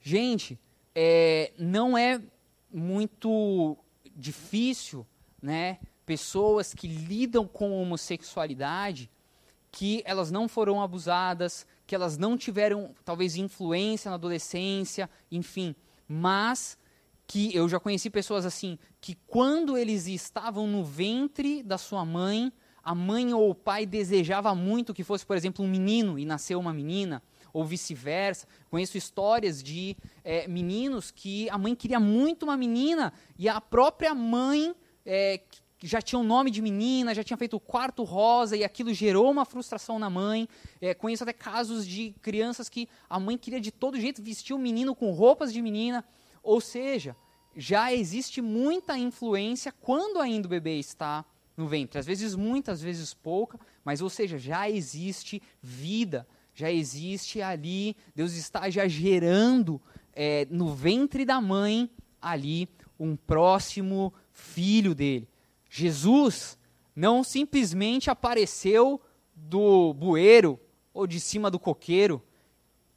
Gente, 0.01 0.59
é, 0.93 1.51
não 1.57 1.97
é 1.97 2.21
muito 2.71 3.77
difícil, 4.15 5.05
né? 5.41 5.79
Pessoas 6.05 6.73
que 6.73 6.87
lidam 6.87 7.47
com 7.47 7.71
homossexualidade, 7.81 9.09
que 9.71 10.03
elas 10.05 10.29
não 10.29 10.47
foram 10.47 10.81
abusadas, 10.81 11.65
que 11.85 11.95
elas 11.95 12.17
não 12.17 12.37
tiveram 12.37 12.93
talvez 13.03 13.35
influência 13.35 14.09
na 14.09 14.15
adolescência, 14.15 15.09
enfim, 15.31 15.75
mas 16.07 16.77
que 17.25 17.55
eu 17.55 17.69
já 17.69 17.79
conheci 17.79 18.09
pessoas 18.09 18.45
assim, 18.45 18.77
que 18.99 19.15
quando 19.27 19.77
eles 19.77 20.07
estavam 20.07 20.65
no 20.65 20.83
ventre 20.83 21.61
da 21.61 21.77
sua 21.77 22.03
mãe, 22.03 22.51
a 22.89 22.95
mãe 22.95 23.31
ou 23.35 23.51
o 23.51 23.53
pai 23.53 23.85
desejava 23.85 24.55
muito 24.55 24.95
que 24.95 25.03
fosse, 25.03 25.23
por 25.23 25.37
exemplo, 25.37 25.63
um 25.63 25.67
menino 25.67 26.17
e 26.17 26.25
nasceu 26.25 26.59
uma 26.59 26.73
menina, 26.73 27.21
ou 27.53 27.63
vice-versa. 27.63 28.47
Conheço 28.67 28.97
histórias 28.97 29.61
de 29.61 29.95
é, 30.23 30.47
meninos 30.47 31.11
que 31.11 31.47
a 31.51 31.57
mãe 31.59 31.75
queria 31.75 31.99
muito 31.99 32.47
uma 32.47 32.57
menina 32.57 33.13
e 33.37 33.47
a 33.47 33.61
própria 33.61 34.15
mãe 34.15 34.73
é, 35.05 35.39
já 35.83 36.01
tinha 36.01 36.17
o 36.17 36.23
um 36.23 36.25
nome 36.25 36.49
de 36.49 36.63
menina, 36.63 37.13
já 37.13 37.23
tinha 37.23 37.37
feito 37.37 37.57
o 37.57 37.59
quarto 37.59 38.03
rosa 38.03 38.57
e 38.57 38.63
aquilo 38.63 38.91
gerou 38.91 39.29
uma 39.29 39.45
frustração 39.45 39.99
na 39.99 40.09
mãe. 40.09 40.49
É, 40.81 40.95
conheço 40.95 41.21
até 41.21 41.31
casos 41.31 41.85
de 41.85 42.15
crianças 42.23 42.69
que 42.69 42.89
a 43.07 43.19
mãe 43.19 43.37
queria 43.37 43.61
de 43.61 43.69
todo 43.69 44.01
jeito 44.01 44.19
vestir 44.19 44.55
o 44.55 44.57
menino 44.57 44.95
com 44.95 45.11
roupas 45.11 45.53
de 45.53 45.61
menina. 45.61 46.03
Ou 46.41 46.59
seja, 46.59 47.15
já 47.55 47.93
existe 47.93 48.41
muita 48.41 48.97
influência 48.97 49.71
quando 49.79 50.19
ainda 50.19 50.47
o 50.47 50.49
bebê 50.49 50.79
está 50.79 51.23
no 51.59 51.67
ventre. 51.67 51.99
Às 51.99 52.05
vezes 52.05 52.35
muita, 52.35 52.71
às 52.71 52.81
vezes 52.81 53.13
pouca, 53.13 53.59
mas 53.83 54.01
ou 54.01 54.09
seja, 54.09 54.37
já 54.37 54.69
existe 54.69 55.41
vida, 55.61 56.25
já 56.53 56.71
existe 56.71 57.41
ali, 57.41 57.97
Deus 58.15 58.33
está 58.33 58.69
já 58.69 58.87
gerando 58.87 59.81
é, 60.13 60.47
no 60.49 60.73
ventre 60.73 61.25
da 61.25 61.41
mãe 61.41 61.89
ali 62.21 62.69
um 62.97 63.15
próximo 63.15 64.13
filho 64.31 64.95
dele. 64.95 65.27
Jesus 65.69 66.57
não 66.95 67.23
simplesmente 67.25 68.09
apareceu 68.09 69.01
do 69.35 69.93
bueiro 69.93 70.57
ou 70.93 71.05
de 71.05 71.19
cima 71.19 71.51
do 71.51 71.59
coqueiro. 71.59 72.23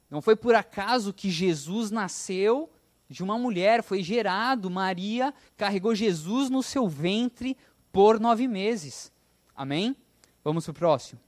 Não 0.09 0.21
foi 0.21 0.37
por 0.37 0.55
acaso 0.55 1.13
que 1.13 1.29
Jesus 1.29 1.91
nasceu 1.91 2.69
de 3.09 3.23
uma 3.23 3.37
mulher, 3.37 3.83
foi 3.83 4.01
gerado. 4.01 4.69
Maria 4.69 5.33
carregou 5.55 5.93
Jesus 5.93 6.49
no 6.49 6.63
seu 6.63 6.87
ventre 6.87 7.57
por 7.93 8.19
nove 8.19 8.47
meses. 8.47 9.11
Amém? 9.55 9.95
Vamos 10.43 10.65
para 10.65 10.71
o 10.71 10.73
próximo. 10.73 11.21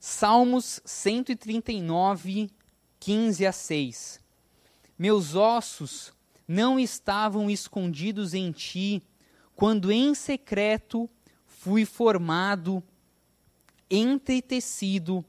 Salmos 0.00 0.80
139, 0.84 2.50
15 2.98 3.46
a 3.46 3.52
6. 3.52 4.20
Meus 4.98 5.34
ossos 5.34 6.12
não 6.48 6.80
estavam 6.80 7.50
escondidos 7.50 8.32
em 8.32 8.50
ti, 8.50 9.02
quando 9.54 9.92
em 9.92 10.14
secreto 10.14 11.08
fui 11.46 11.84
formado, 11.84 12.82
entretecido, 13.90 15.22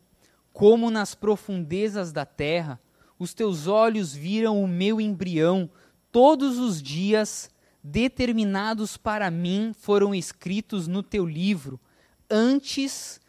como 0.54 0.90
nas 0.90 1.14
profundezas 1.14 2.14
da 2.14 2.26
terra. 2.26 2.80
Os 3.20 3.34
teus 3.34 3.68
olhos 3.68 4.14
viram 4.14 4.64
o 4.64 4.68
meu 4.68 5.02
embrião, 5.02 5.70
todos 6.12 6.58
os 6.58 6.82
dias 6.82 7.50
determinados 7.88 8.98
para 8.98 9.30
mim 9.30 9.72
foram 9.78 10.16
escritos 10.16 10.88
no 10.88 11.04
teu 11.04 11.24
livro, 11.24 11.80
antes 12.28 13.22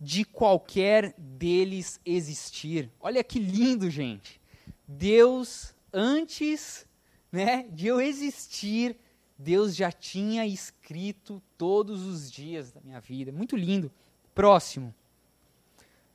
de 0.00 0.24
qualquer 0.24 1.12
deles 1.18 1.98
existir. 2.06 2.92
Olha 3.00 3.24
que 3.24 3.40
lindo, 3.40 3.90
gente. 3.90 4.40
Deus, 4.86 5.74
antes 5.92 6.86
né, 7.32 7.66
de 7.72 7.88
eu 7.88 8.00
existir, 8.00 8.96
Deus 9.36 9.74
já 9.74 9.90
tinha 9.90 10.46
escrito 10.46 11.42
todos 11.58 12.06
os 12.06 12.30
dias 12.30 12.70
da 12.70 12.80
minha 12.80 13.00
vida. 13.00 13.32
Muito 13.32 13.56
lindo. 13.56 13.90
Próximo. 14.32 14.94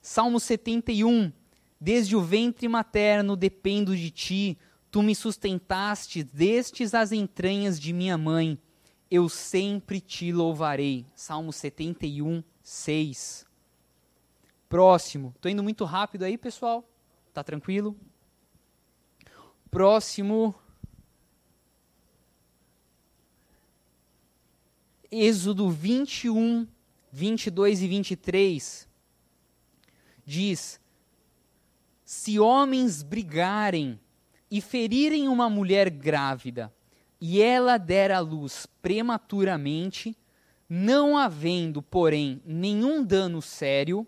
Salmo 0.02 0.40
71. 0.40 1.34
Desde 1.82 2.16
o 2.16 2.22
ventre 2.22 2.66
materno 2.70 3.36
dependo 3.36 3.94
de 3.96 4.10
ti, 4.10 4.58
tu 4.92 5.02
me 5.02 5.16
sustentaste 5.16 6.24
destes 6.24 6.94
as 6.94 7.12
entranhas 7.12 7.80
de 7.80 7.94
minha 7.94 8.18
mãe. 8.18 8.60
Eu 9.10 9.28
sempre 9.30 10.00
te 10.00 10.32
louvarei. 10.32 11.06
Salmo 11.16 11.52
71, 11.52 12.44
6. 12.62 13.46
Próximo. 14.68 15.34
Estou 15.36 15.52
indo 15.52 15.64
muito 15.64 15.86
rápido 15.86 16.24
aí, 16.24 16.38
pessoal? 16.38 16.88
Tá 17.34 17.44
tranquilo? 17.44 17.96
Próximo. 19.72 20.54
Êxodo 25.12 25.70
21, 25.72 26.68
22 27.12 27.82
e 27.82 27.88
23 27.88 28.90
diz: 30.30 30.80
Se 32.06 32.40
homens 32.40 33.02
brigarem 33.02 34.00
e 34.50 34.62
ferirem 34.62 35.28
uma 35.28 35.50
mulher 35.50 35.90
grávida, 35.90 36.74
e 37.22 37.42
ela 37.42 37.78
der 37.78 38.12
à 38.12 38.20
luz 38.20 38.66
prematuramente, 38.82 40.16
não 40.68 41.18
havendo, 41.18 41.82
porém, 41.82 42.42
nenhum 42.46 43.04
dano 43.04 43.42
sério, 43.42 44.06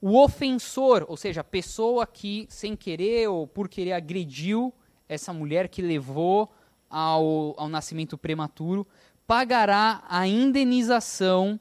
o 0.00 0.20
ofensor, 0.20 1.06
ou 1.08 1.16
seja, 1.16 1.42
a 1.42 1.44
pessoa 1.44 2.06
que, 2.06 2.46
sem 2.48 2.74
querer 2.74 3.28
ou 3.28 3.46
por 3.46 3.68
querer, 3.68 3.92
agrediu 3.92 4.74
essa 5.08 5.32
mulher 5.32 5.68
que 5.68 5.80
levou 5.80 6.52
ao, 6.90 7.54
ao 7.56 7.68
nascimento 7.68 8.18
prematuro, 8.18 8.86
pagará 9.26 10.02
a 10.08 10.26
indenização 10.26 11.60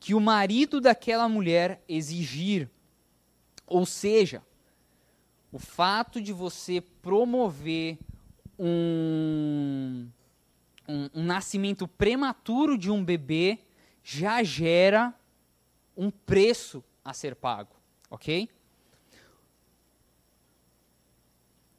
que 0.00 0.14
o 0.14 0.20
marido 0.20 0.80
daquela 0.80 1.28
mulher 1.28 1.82
exigir. 1.88 2.70
Ou 3.66 3.84
seja, 3.84 4.42
o 5.54 5.58
fato 5.60 6.20
de 6.20 6.32
você 6.32 6.80
promover 6.80 7.96
um, 8.58 10.08
um, 10.88 11.08
um, 11.14 11.22
nascimento 11.22 11.86
prematuro 11.86 12.76
de 12.76 12.90
um 12.90 13.04
bebê 13.04 13.60
já 14.02 14.42
gera 14.42 15.14
um 15.96 16.10
preço 16.10 16.82
a 17.04 17.12
ser 17.14 17.36
pago 17.36 17.74
ok? 18.14 18.48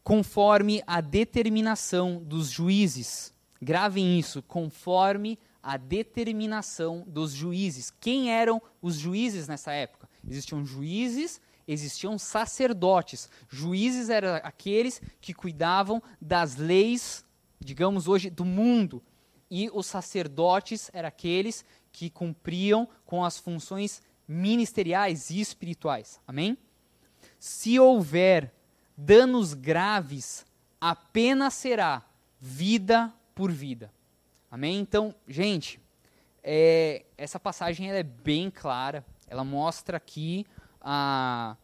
Conforme 0.03 0.83
a 0.85 1.01
determinação 1.01 2.21
dos 2.21 2.49
juízes. 2.49 3.33
Gravem 3.61 4.19
isso, 4.19 4.43
conforme 4.43 5.39
a 5.63 5.77
determinação 5.77 7.03
dos 7.07 7.31
juízes. 7.31 7.89
Quem 7.89 8.31
eram 8.31 8.61
os 8.81 8.95
juízes 8.95 9.47
nessa 9.47 9.71
época? 9.71 10.07
Existiam 10.27 10.63
juízes, 10.65 11.41
existiam 11.67 12.17
sacerdotes. 12.17 13.29
Juízes 13.49 14.09
eram 14.09 14.35
aqueles 14.43 15.01
que 15.19 15.33
cuidavam 15.33 16.01
das 16.21 16.55
leis, 16.55 17.25
digamos 17.59 18.07
hoje, 18.07 18.29
do 18.29 18.45
mundo. 18.45 19.03
E 19.49 19.69
os 19.73 19.85
sacerdotes 19.85 20.89
eram 20.93 21.07
aqueles 21.07 21.65
que 21.91 22.09
cumpriam 22.09 22.87
com 23.05 23.23
as 23.23 23.37
funções 23.37 24.01
ministeriais 24.27 25.29
e 25.29 25.39
espirituais. 25.39 26.19
Amém? 26.27 26.57
Se 27.39 27.79
houver 27.79 28.53
danos 28.97 29.53
graves, 29.53 30.45
a 30.79 30.95
pena 30.95 31.49
será 31.49 32.03
vida 32.39 33.13
por 33.33 33.51
vida. 33.51 33.91
Amém? 34.49 34.79
Então, 34.79 35.13
gente, 35.27 35.79
é, 36.43 37.05
essa 37.17 37.39
passagem 37.39 37.91
é 37.91 38.03
bem 38.03 38.49
clara. 38.49 39.05
Ela 39.27 39.43
mostra 39.43 39.97
aqui 39.97 40.45
a, 40.85 41.57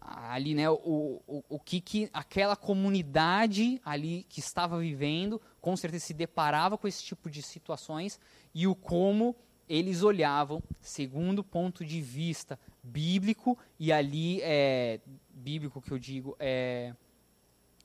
a, 0.00 0.32
ali, 0.32 0.54
né, 0.54 0.68
o, 0.70 1.20
o, 1.26 1.44
o 1.46 1.60
que, 1.60 1.78
que 1.78 2.08
aquela 2.12 2.56
comunidade 2.56 3.78
ali 3.84 4.24
que 4.30 4.40
estava 4.40 4.78
vivendo, 4.78 5.40
com 5.60 5.76
certeza 5.76 6.06
se 6.06 6.14
deparava 6.14 6.78
com 6.78 6.88
esse 6.88 7.04
tipo 7.04 7.28
de 7.28 7.42
situações 7.42 8.18
e 8.54 8.66
o 8.66 8.74
como 8.74 9.36
eles 9.68 10.02
olhavam 10.02 10.62
segundo 10.80 11.40
o 11.40 11.44
ponto 11.44 11.84
de 11.84 12.00
vista 12.00 12.58
bíblico, 12.82 13.58
e 13.78 13.92
ali 13.92 14.40
é 14.42 15.00
bíblico 15.30 15.80
que 15.80 15.90
eu 15.90 15.98
digo 15.98 16.36
é, 16.38 16.94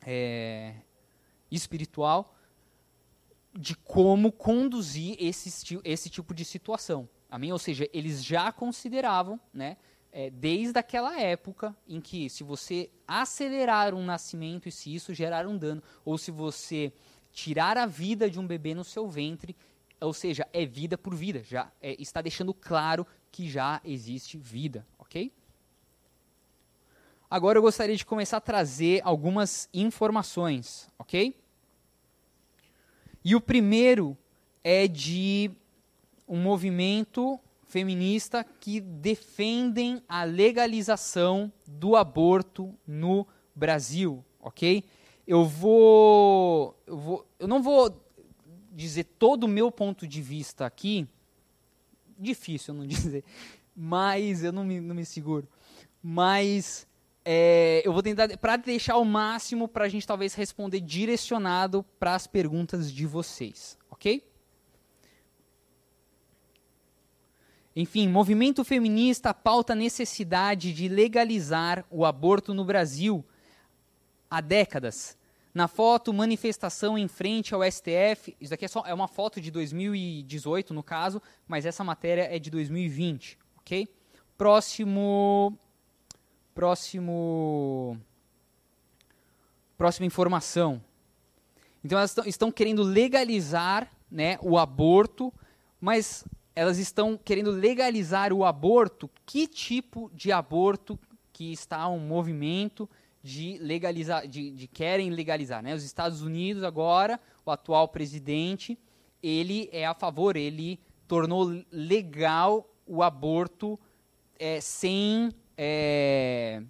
é 0.06 0.76
espiritual, 1.52 2.36
de 3.54 3.76
como 3.76 4.32
conduzir 4.32 5.16
esse, 5.20 5.80
esse 5.84 6.10
tipo 6.10 6.34
de 6.34 6.46
situação. 6.46 7.10
Amém? 7.30 7.52
Ou 7.52 7.60
seja, 7.60 7.90
eles 7.94 8.24
já 8.24 8.52
consideravam, 8.52 9.40
né, 9.54 9.78
é, 10.12 10.30
desde 10.30 10.80
aquela 10.80 11.20
época 11.20 11.76
em 11.88 12.02
que 12.02 12.30
se 12.30 12.44
você 12.44 12.90
acelerar 13.08 13.94
um 13.94 14.04
nascimento 14.04 14.68
e 14.68 14.72
se 14.72 14.94
isso 14.94 15.14
gerar 15.14 15.48
um 15.48 15.58
dano, 15.58 15.84
ou 16.04 16.18
se 16.18 16.32
você 16.32 16.92
tirar 17.32 17.78
a 17.78 17.86
vida 17.86 18.30
de 18.30 18.40
um 18.40 18.48
bebê 18.48 18.74
no 18.74 18.84
seu 18.84 19.08
ventre, 19.08 19.56
ou 20.02 20.14
seja, 20.14 20.48
é 20.54 20.66
vida 20.66 20.98
por 20.98 21.14
vida, 21.14 21.44
já 21.44 21.72
é, 21.82 21.96
está 22.02 22.22
deixando 22.22 22.54
claro 22.54 23.06
que 23.32 23.50
já 23.50 23.82
existe 23.84 24.38
vida, 24.38 24.86
ok? 24.98 25.32
Agora 27.30 27.60
eu 27.60 27.62
gostaria 27.62 27.96
de 27.96 28.06
começar 28.06 28.38
a 28.38 28.42
trazer 28.42 29.02
algumas 29.04 29.70
informações, 29.74 30.90
ok? 30.98 31.36
E 33.24 33.36
o 33.36 33.42
primeiro 33.42 34.18
é 34.64 34.88
de 34.88 35.52
um 36.28 36.42
movimento 36.42 37.40
feminista 37.70 38.44
que 38.44 38.82
defendem 38.82 40.04
a 40.10 40.24
legalização 40.24 41.54
do 41.68 41.96
aborto 41.96 42.76
no 42.86 43.26
Brasil, 43.56 44.26
ok? 44.40 44.84
Eu 45.26 45.46
vou, 45.46 46.76
eu 46.88 46.98
vou, 46.98 47.28
eu 47.38 47.48
não 47.48 47.62
vou 47.62 48.04
dizer 48.72 49.04
todo 49.04 49.44
o 49.44 49.48
meu 49.48 49.72
ponto 49.72 50.08
de 50.08 50.20
vista 50.20 50.66
aqui, 50.66 51.08
difícil 52.18 52.74
não 52.74 52.86
dizer, 52.88 53.24
mas 53.76 54.44
eu 54.44 54.52
não 54.52 54.64
me, 54.64 54.82
não 54.82 54.96
me 54.96 55.06
seguro. 55.06 55.48
Mas 56.02 56.88
é, 57.24 57.84
eu 57.86 57.94
vou 57.94 58.02
tentar, 58.02 58.36
para 58.40 58.58
deixar 58.58 58.98
o 58.98 59.06
máximo 59.06 59.68
para 59.68 59.86
a 59.86 59.90
gente 59.90 60.08
talvez 60.08 60.34
responder 60.34 60.80
direcionado 60.80 61.86
para 62.00 62.16
as 62.16 62.26
perguntas 62.26 62.92
de 62.92 63.06
vocês, 63.06 63.78
ok? 63.92 64.28
Enfim, 67.82 68.10
movimento 68.10 68.66
feminista 68.66 69.34
pauta 69.34 69.72
a 69.72 69.76
necessidade 69.76 70.74
de 70.74 70.90
legalizar 70.90 71.86
o 71.90 72.06
aborto 72.06 72.54
no 72.54 72.66
Brasil 72.66 73.24
há 74.30 74.42
décadas. 74.42 75.18
Na 75.54 75.66
foto, 75.66 76.12
manifestação 76.12 76.98
em 76.98 77.08
frente 77.08 77.56
ao 77.56 77.64
STF. 77.64 78.36
Isso 78.38 78.54
aqui 78.54 78.66
é, 78.66 78.68
só, 78.68 78.84
é 78.86 78.94
uma 78.94 79.08
foto 79.08 79.40
de 79.40 79.50
2018, 79.50 80.74
no 80.74 80.84
caso, 80.84 81.22
mas 81.48 81.66
essa 81.66 81.82
matéria 81.82 82.24
é 82.24 82.38
de 82.38 82.50
2020, 82.50 83.40
ok? 83.60 83.88
Próximo. 84.38 85.58
Próximo. 86.54 87.98
Próxima 89.78 90.06
informação. 90.06 90.84
Então 91.82 91.98
elas 91.98 92.14
estão 92.26 92.52
querendo 92.52 92.84
legalizar 92.84 93.90
né, 94.12 94.38
o 94.42 94.58
aborto, 94.58 95.34
mas 95.80 96.26
elas 96.60 96.78
estão 96.78 97.18
querendo 97.18 97.52
legalizar 97.52 98.34
o 98.34 98.44
aborto. 98.44 99.10
Que 99.26 99.48
tipo 99.48 100.12
de 100.14 100.30
aborto 100.30 101.00
que 101.32 101.54
está 101.54 101.88
um 101.88 102.00
movimento 102.00 102.90
de 103.24 103.58
legalizar, 103.60 104.28
de, 104.28 104.52
de 104.52 104.68
querem 104.68 105.10
legalizar, 105.10 105.64
né? 105.64 105.74
Os 105.74 105.86
Estados 105.86 106.22
Unidos 106.22 106.62
agora, 106.62 107.18
o 107.46 107.52
atual 107.52 107.88
presidente, 107.88 108.78
ele 109.24 109.70
é 109.72 109.86
a 109.86 109.94
favor, 109.94 110.36
ele 110.36 110.82
tornou 111.08 111.64
legal 111.72 112.70
o 112.86 113.02
aborto 113.02 113.80
é, 114.38 114.60
sem, 114.60 115.32
é, 115.58 116.62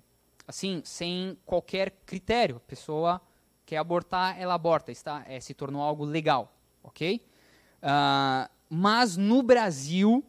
assim, 0.48 0.84
sem 0.86 1.36
qualquer 1.48 1.90
critério. 2.06 2.58
A 2.58 2.70
pessoa 2.70 3.20
quer 3.66 3.78
abortar, 3.78 4.40
ela 4.40 4.54
aborta, 4.54 4.92
está, 4.92 5.26
é, 5.28 5.40
se 5.40 5.56
tornou 5.56 5.82
algo 5.82 6.06
legal, 6.06 6.56
ok? 6.84 7.26
Uh, 7.82 8.59
mas 8.70 9.18
no 9.18 9.42
Brasil 9.42 10.24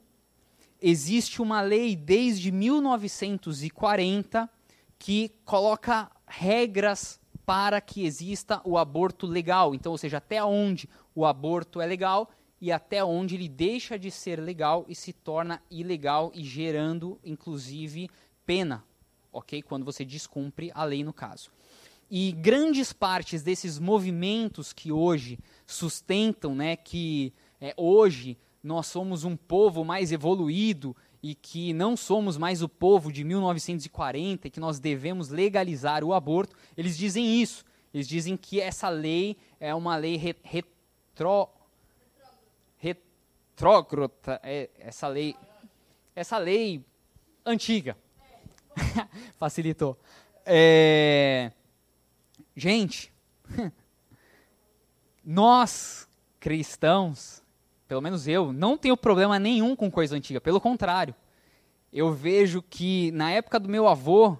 existe 0.80 1.42
uma 1.42 1.60
lei 1.60 1.94
desde 1.94 2.50
1940 2.50 4.48
que 4.98 5.30
coloca 5.44 6.10
regras 6.26 7.20
para 7.44 7.80
que 7.80 8.04
exista 8.04 8.60
o 8.64 8.78
aborto 8.78 9.26
legal. 9.26 9.74
Então, 9.74 9.92
ou 9.92 9.98
seja, 9.98 10.18
até 10.18 10.42
onde 10.42 10.88
o 11.14 11.26
aborto 11.26 11.80
é 11.80 11.86
legal 11.86 12.30
e 12.60 12.70
até 12.70 13.04
onde 13.04 13.34
ele 13.34 13.48
deixa 13.48 13.98
de 13.98 14.10
ser 14.10 14.38
legal 14.38 14.84
e 14.88 14.94
se 14.94 15.12
torna 15.12 15.62
ilegal 15.70 16.30
e 16.34 16.44
gerando, 16.44 17.18
inclusive, 17.24 18.08
pena, 18.46 18.84
ok? 19.32 19.62
Quando 19.62 19.84
você 19.84 20.04
descumpre 20.04 20.70
a 20.74 20.84
lei 20.84 21.02
no 21.02 21.12
caso. 21.12 21.50
E 22.10 22.32
grandes 22.32 22.92
partes 22.92 23.42
desses 23.42 23.78
movimentos 23.78 24.72
que 24.72 24.92
hoje 24.92 25.38
sustentam, 25.66 26.54
né, 26.54 26.76
que 26.76 27.32
é, 27.60 27.74
hoje 27.76 28.38
nós 28.62 28.86
somos 28.86 29.24
um 29.24 29.36
povo 29.36 29.84
mais 29.84 30.12
evoluído 30.12 30.96
e 31.22 31.34
que 31.34 31.72
não 31.72 31.96
somos 31.96 32.36
mais 32.36 32.62
o 32.62 32.68
povo 32.68 33.12
de 33.12 33.24
1940 33.24 34.46
e 34.46 34.50
que 34.50 34.60
nós 34.60 34.78
devemos 34.78 35.28
legalizar 35.28 36.02
o 36.04 36.14
aborto, 36.14 36.56
eles 36.76 36.96
dizem 36.96 37.40
isso. 37.40 37.64
Eles 37.92 38.06
dizem 38.06 38.36
que 38.36 38.60
essa 38.60 38.88
lei 38.88 39.36
é 39.58 39.74
uma 39.74 39.96
lei 39.96 40.16
re, 40.16 40.34
retro, 40.42 41.48
retrógrada, 42.78 44.40
é, 44.42 44.70
essa 44.78 45.08
lei, 45.08 45.34
essa 46.14 46.38
lei 46.38 46.84
antiga. 47.44 47.96
Facilitou. 49.36 49.98
É, 50.46 51.50
Gente, 52.60 53.10
nós 55.24 56.06
cristãos, 56.38 57.39
pelo 57.90 58.00
menos 58.00 58.28
eu, 58.28 58.52
não 58.52 58.78
tenho 58.78 58.96
problema 58.96 59.36
nenhum 59.36 59.74
com 59.74 59.90
coisa 59.90 60.14
antiga. 60.14 60.40
Pelo 60.40 60.60
contrário, 60.60 61.12
eu 61.92 62.12
vejo 62.12 62.62
que 62.62 63.10
na 63.10 63.32
época 63.32 63.58
do 63.58 63.68
meu 63.68 63.88
avô 63.88 64.38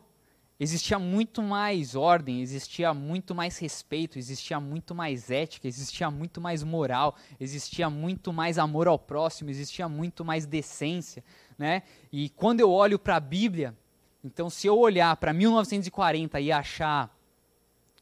existia 0.60 1.00
muito 1.00 1.42
mais 1.42 1.96
ordem, 1.96 2.42
existia 2.42 2.94
muito 2.94 3.34
mais 3.34 3.58
respeito, 3.58 4.20
existia 4.20 4.60
muito 4.60 4.94
mais 4.94 5.32
ética, 5.32 5.66
existia 5.66 6.08
muito 6.12 6.40
mais 6.40 6.62
moral, 6.62 7.16
existia 7.40 7.90
muito 7.90 8.32
mais 8.32 8.56
amor 8.56 8.86
ao 8.86 8.96
próximo, 8.96 9.50
existia 9.50 9.88
muito 9.88 10.24
mais 10.24 10.46
decência, 10.46 11.24
né? 11.58 11.82
E 12.12 12.28
quando 12.28 12.60
eu 12.60 12.70
olho 12.70 13.00
para 13.00 13.16
a 13.16 13.20
Bíblia, 13.20 13.74
então 14.22 14.48
se 14.48 14.68
eu 14.68 14.78
olhar 14.78 15.16
para 15.16 15.32
1940 15.32 16.38
e 16.40 16.52
achar 16.52 17.12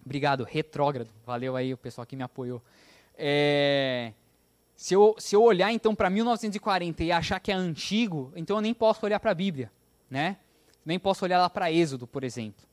Obrigado, 0.05 0.45
retrógrado. 0.45 1.11
Valeu 1.27 1.57
aí 1.57 1.75
o 1.75 1.77
pessoal 1.77 2.07
que 2.07 2.17
me 2.17 2.23
apoiou. 2.23 2.63
É, 3.15 4.13
se, 4.79 4.95
eu, 4.95 5.17
se 5.19 5.35
eu 5.35 5.43
olhar 5.43 5.73
então 5.73 5.93
para 5.93 6.09
1940 6.09 7.03
e 7.03 7.11
achar 7.11 7.41
que 7.41 7.51
é 7.51 7.55
antigo, 7.55 8.33
então 8.37 8.59
eu 8.59 8.61
nem 8.61 8.73
posso 8.73 9.05
olhar 9.05 9.19
para 9.19 9.33
a 9.33 9.35
Bíblia, 9.35 9.73
né? 10.09 10.37
Nem 10.87 11.01
posso 11.01 11.25
olhar 11.25 11.37
lá 11.37 11.51
para 11.51 11.73
Êxodo, 11.73 12.07
por 12.07 12.23
exemplo. 12.23 12.65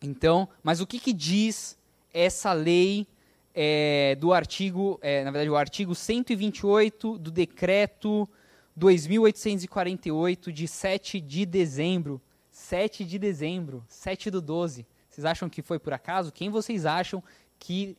Então, 0.00 0.48
mas 0.62 0.80
o 0.80 0.86
que, 0.86 0.98
que 0.98 1.12
diz 1.12 1.76
essa 2.10 2.54
lei 2.54 3.06
é, 3.54 4.16
do 4.18 4.32
artigo, 4.32 4.98
é, 5.02 5.22
na 5.22 5.30
verdade, 5.30 5.50
o 5.50 5.56
artigo 5.56 5.94
128 5.94 7.18
do 7.18 7.30
decreto 7.30 8.26
2848 8.74 10.50
de 10.50 10.66
7 10.66 11.20
de 11.20 11.44
dezembro, 11.44 12.18
7 12.50 13.04
de 13.04 13.18
dezembro, 13.18 13.84
7 13.88 14.30
do 14.30 14.40
12, 14.40 14.86
vocês 15.10 15.26
acham 15.26 15.50
que 15.50 15.60
foi 15.60 15.78
por 15.78 15.92
acaso? 15.92 16.32
Quem 16.32 16.48
vocês 16.48 16.86
acham 16.86 17.22
que 17.58 17.94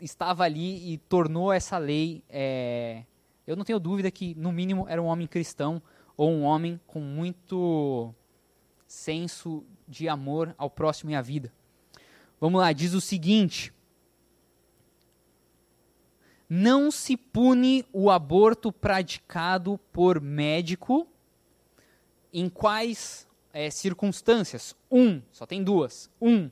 estava 0.00 0.44
ali 0.44 0.92
e 0.92 0.98
tornou 0.98 1.52
essa 1.52 1.78
lei? 1.78 2.22
É... 2.28 3.04
Eu 3.46 3.56
não 3.56 3.64
tenho 3.64 3.80
dúvida 3.80 4.10
que, 4.10 4.34
no 4.34 4.52
mínimo, 4.52 4.86
era 4.88 5.02
um 5.02 5.06
homem 5.06 5.26
cristão 5.26 5.82
ou 6.16 6.30
um 6.30 6.42
homem 6.42 6.80
com 6.86 7.00
muito 7.00 8.14
senso 8.86 9.64
de 9.86 10.08
amor 10.08 10.54
ao 10.58 10.68
próximo 10.68 11.10
e 11.10 11.14
à 11.14 11.22
vida. 11.22 11.52
Vamos 12.40 12.60
lá, 12.60 12.72
diz 12.72 12.92
o 12.94 13.00
seguinte: 13.00 13.72
Não 16.48 16.90
se 16.90 17.16
pune 17.16 17.84
o 17.92 18.10
aborto 18.10 18.72
praticado 18.72 19.78
por 19.92 20.20
médico 20.20 21.06
em 22.32 22.48
quais 22.48 23.26
é, 23.52 23.70
circunstâncias? 23.70 24.76
Um, 24.90 25.22
só 25.32 25.46
tem 25.46 25.62
duas. 25.62 26.10
Um, 26.20 26.50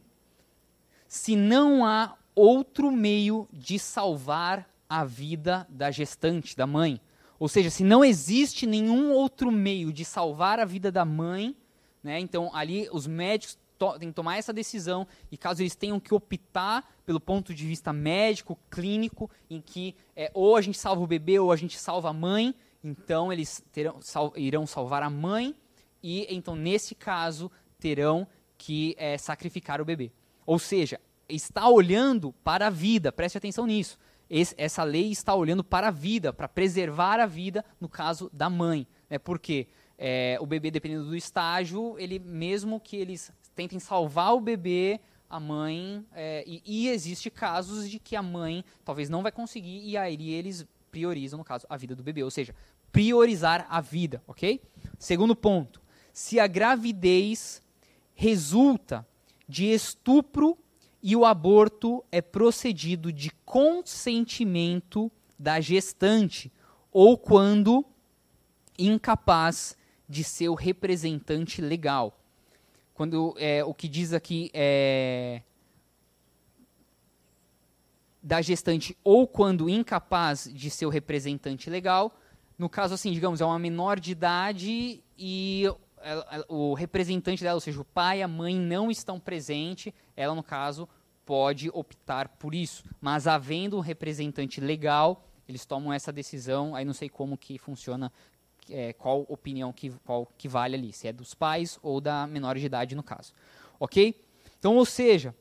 se 1.06 1.36
não 1.36 1.84
há 1.84 2.16
outro 2.36 2.92
meio 2.92 3.48
de 3.50 3.78
salvar 3.78 4.68
a 4.88 5.04
vida 5.04 5.66
da 5.70 5.90
gestante, 5.90 6.56
da 6.56 6.66
mãe. 6.66 7.00
Ou 7.38 7.48
seja, 7.48 7.70
se 7.70 7.82
não 7.82 8.04
existe 8.04 8.66
nenhum 8.66 9.10
outro 9.10 9.50
meio 9.50 9.92
de 9.92 10.04
salvar 10.04 10.60
a 10.60 10.64
vida 10.64 10.92
da 10.92 11.04
mãe, 11.04 11.56
né, 12.02 12.20
então 12.20 12.54
ali 12.54 12.88
os 12.92 13.06
médicos 13.06 13.58
to 13.78 13.98
têm 13.98 14.08
que 14.08 14.14
tomar 14.14 14.38
essa 14.38 14.52
decisão 14.52 15.06
e 15.30 15.36
caso 15.36 15.62
eles 15.62 15.74
tenham 15.74 16.00
que 16.00 16.14
optar 16.14 16.94
pelo 17.04 17.20
ponto 17.20 17.52
de 17.52 17.66
vista 17.66 17.92
médico, 17.92 18.58
clínico, 18.70 19.30
em 19.50 19.60
que 19.60 19.94
é, 20.14 20.30
ou 20.32 20.56
a 20.56 20.60
gente 20.60 20.78
salva 20.78 21.02
o 21.02 21.06
bebê 21.06 21.38
ou 21.38 21.52
a 21.52 21.56
gente 21.56 21.78
salva 21.78 22.10
a 22.10 22.12
mãe, 22.12 22.54
então 22.82 23.32
eles 23.32 23.62
terão, 23.72 24.00
sal 24.00 24.32
irão 24.36 24.66
salvar 24.66 25.02
a 25.02 25.10
mãe 25.10 25.54
e 26.02 26.26
então 26.34 26.54
nesse 26.54 26.94
caso 26.94 27.50
terão 27.78 28.26
que 28.56 28.94
é, 28.98 29.18
sacrificar 29.18 29.80
o 29.80 29.84
bebê. 29.84 30.10
Ou 30.46 30.58
seja, 30.58 31.00
está 31.28 31.68
olhando 31.68 32.32
para 32.44 32.68
a 32.68 32.70
vida, 32.70 33.12
preste 33.12 33.38
atenção 33.38 33.66
nisso. 33.66 33.98
Esse, 34.28 34.54
essa 34.58 34.82
lei 34.82 35.10
está 35.10 35.34
olhando 35.34 35.62
para 35.62 35.88
a 35.88 35.90
vida, 35.90 36.32
para 36.32 36.48
preservar 36.48 37.20
a 37.20 37.26
vida, 37.26 37.64
no 37.80 37.88
caso 37.88 38.30
da 38.32 38.50
mãe. 38.50 38.86
Né? 39.08 39.18
Porque 39.18 39.68
é, 39.96 40.36
o 40.40 40.46
bebê, 40.46 40.70
dependendo 40.70 41.04
do 41.04 41.16
estágio, 41.16 41.96
ele 41.98 42.18
mesmo 42.18 42.80
que 42.80 42.96
eles 42.96 43.32
tentem 43.54 43.78
salvar 43.78 44.34
o 44.34 44.40
bebê, 44.40 45.00
a 45.30 45.38
mãe. 45.38 46.04
É, 46.12 46.44
e, 46.46 46.62
e 46.64 46.88
existe 46.88 47.30
casos 47.30 47.88
de 47.88 47.98
que 47.98 48.16
a 48.16 48.22
mãe 48.22 48.64
talvez 48.84 49.08
não 49.08 49.22
vai 49.22 49.32
conseguir, 49.32 49.80
e 49.88 49.96
aí 49.96 50.32
eles 50.32 50.66
priorizam, 50.90 51.38
no 51.38 51.44
caso, 51.44 51.66
a 51.68 51.76
vida 51.76 51.94
do 51.94 52.02
bebê. 52.02 52.22
Ou 52.22 52.30
seja, 52.30 52.54
priorizar 52.90 53.66
a 53.68 53.80
vida, 53.80 54.22
ok? 54.26 54.60
Segundo 54.98 55.36
ponto, 55.36 55.80
se 56.12 56.40
a 56.40 56.46
gravidez 56.46 57.62
resulta 58.14 59.06
de 59.48 59.66
estupro 59.66 60.58
e 61.02 61.14
o 61.14 61.24
aborto 61.24 62.04
é 62.10 62.20
procedido 62.20 63.12
de 63.12 63.30
consentimento 63.44 65.10
da 65.38 65.60
gestante 65.60 66.52
ou 66.90 67.18
quando 67.18 67.84
incapaz 68.78 69.76
de 70.08 70.24
seu 70.24 70.54
representante 70.54 71.60
legal. 71.60 72.18
Quando 72.94 73.34
é, 73.38 73.62
o 73.64 73.74
que 73.74 73.88
diz 73.88 74.12
aqui 74.12 74.50
é 74.54 75.42
da 78.22 78.42
gestante 78.42 78.96
ou 79.04 79.26
quando 79.26 79.68
incapaz 79.68 80.50
de 80.52 80.68
seu 80.68 80.88
representante 80.88 81.70
legal, 81.70 82.12
no 82.58 82.68
caso 82.68 82.94
assim, 82.94 83.12
digamos, 83.12 83.40
é 83.40 83.44
uma 83.44 83.58
menor 83.58 84.00
de 84.00 84.10
idade 84.10 85.00
e 85.16 85.70
ela, 86.06 86.44
o 86.48 86.72
representante 86.72 87.42
dela, 87.42 87.56
ou 87.56 87.60
seja, 87.60 87.80
o 87.80 87.84
pai 87.84 88.20
e 88.20 88.22
a 88.22 88.28
mãe 88.28 88.54
não 88.54 88.90
estão 88.90 89.18
presentes, 89.18 89.92
ela, 90.16 90.34
no 90.34 90.42
caso, 90.42 90.88
pode 91.24 91.68
optar 91.70 92.28
por 92.28 92.54
isso. 92.54 92.84
Mas 93.00 93.26
havendo 93.26 93.76
um 93.76 93.80
representante 93.80 94.60
legal, 94.60 95.26
eles 95.48 95.66
tomam 95.66 95.92
essa 95.92 96.12
decisão, 96.12 96.74
aí 96.74 96.84
não 96.84 96.94
sei 96.94 97.08
como 97.08 97.36
que 97.36 97.58
funciona, 97.58 98.12
é, 98.70 98.92
qual 98.92 99.26
opinião 99.28 99.72
que, 99.72 99.90
qual 100.04 100.26
que 100.38 100.48
vale 100.48 100.76
ali, 100.76 100.92
se 100.92 101.08
é 101.08 101.12
dos 101.12 101.34
pais 101.34 101.78
ou 101.82 102.00
da 102.00 102.26
menor 102.26 102.56
de 102.56 102.64
idade, 102.64 102.94
no 102.94 103.02
caso. 103.02 103.32
Ok? 103.78 104.24
Então, 104.58 104.76
ou 104.76 104.86
seja, 104.86 105.34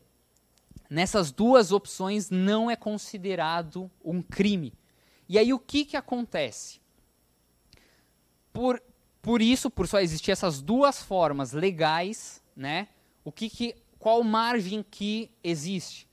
nessas 0.89 1.31
duas 1.31 1.71
opções 1.71 2.29
não 2.31 2.69
é 2.69 2.75
considerado 2.75 3.89
um 4.03 4.21
crime. 4.21 4.73
E 5.29 5.37
aí 5.37 5.53
o 5.53 5.59
que, 5.59 5.85
que 5.85 5.97
acontece? 5.97 6.79
Por 8.51 8.81
por 9.25 9.41
isso, 9.41 9.71
por 9.71 9.87
só 9.87 9.99
existir 9.99 10.29
essas 10.29 10.61
duas 10.61 11.01
formas 11.01 11.51
legais, 11.51 12.43
né? 12.55 12.89
O 13.23 13.31
que, 13.31 13.49
que 13.49 13.75
qual 13.97 14.23
margem 14.23 14.85
que 14.87 15.31
existe 15.43 16.07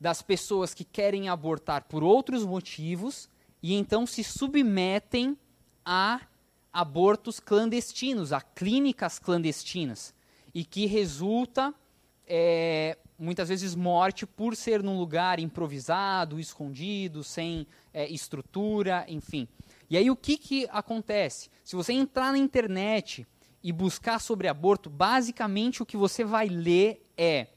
das 0.00 0.22
pessoas 0.22 0.74
que 0.74 0.82
querem 0.82 1.28
abortar 1.28 1.84
por 1.84 2.02
outros 2.02 2.44
motivos 2.44 3.28
e 3.62 3.74
então 3.74 4.04
se 4.08 4.24
submetem 4.24 5.38
a 5.84 6.20
abortos 6.72 7.38
clandestinos, 7.38 8.32
a 8.32 8.40
clínicas 8.40 9.20
clandestinas, 9.20 10.12
e 10.52 10.64
que 10.64 10.84
resulta 10.84 11.72
é, 12.26 12.98
muitas 13.16 13.50
vezes 13.50 13.76
morte 13.76 14.26
por 14.26 14.56
ser 14.56 14.82
num 14.82 14.98
lugar 14.98 15.38
improvisado, 15.38 16.40
escondido, 16.40 17.22
sem 17.22 17.68
é, 17.94 18.08
estrutura, 18.08 19.04
enfim. 19.06 19.46
E 19.90 19.96
aí 19.96 20.10
o 20.10 20.16
que, 20.16 20.36
que 20.36 20.68
acontece? 20.70 21.50
Se 21.64 21.74
você 21.74 21.92
entrar 21.92 22.32
na 22.32 22.38
internet 22.38 23.26
e 23.62 23.72
buscar 23.72 24.20
sobre 24.20 24.48
aborto, 24.48 24.90
basicamente 24.90 25.82
o 25.82 25.86
que 25.86 25.96
você 25.96 26.24
vai 26.24 26.48
ler 26.48 27.06
é 27.16 27.48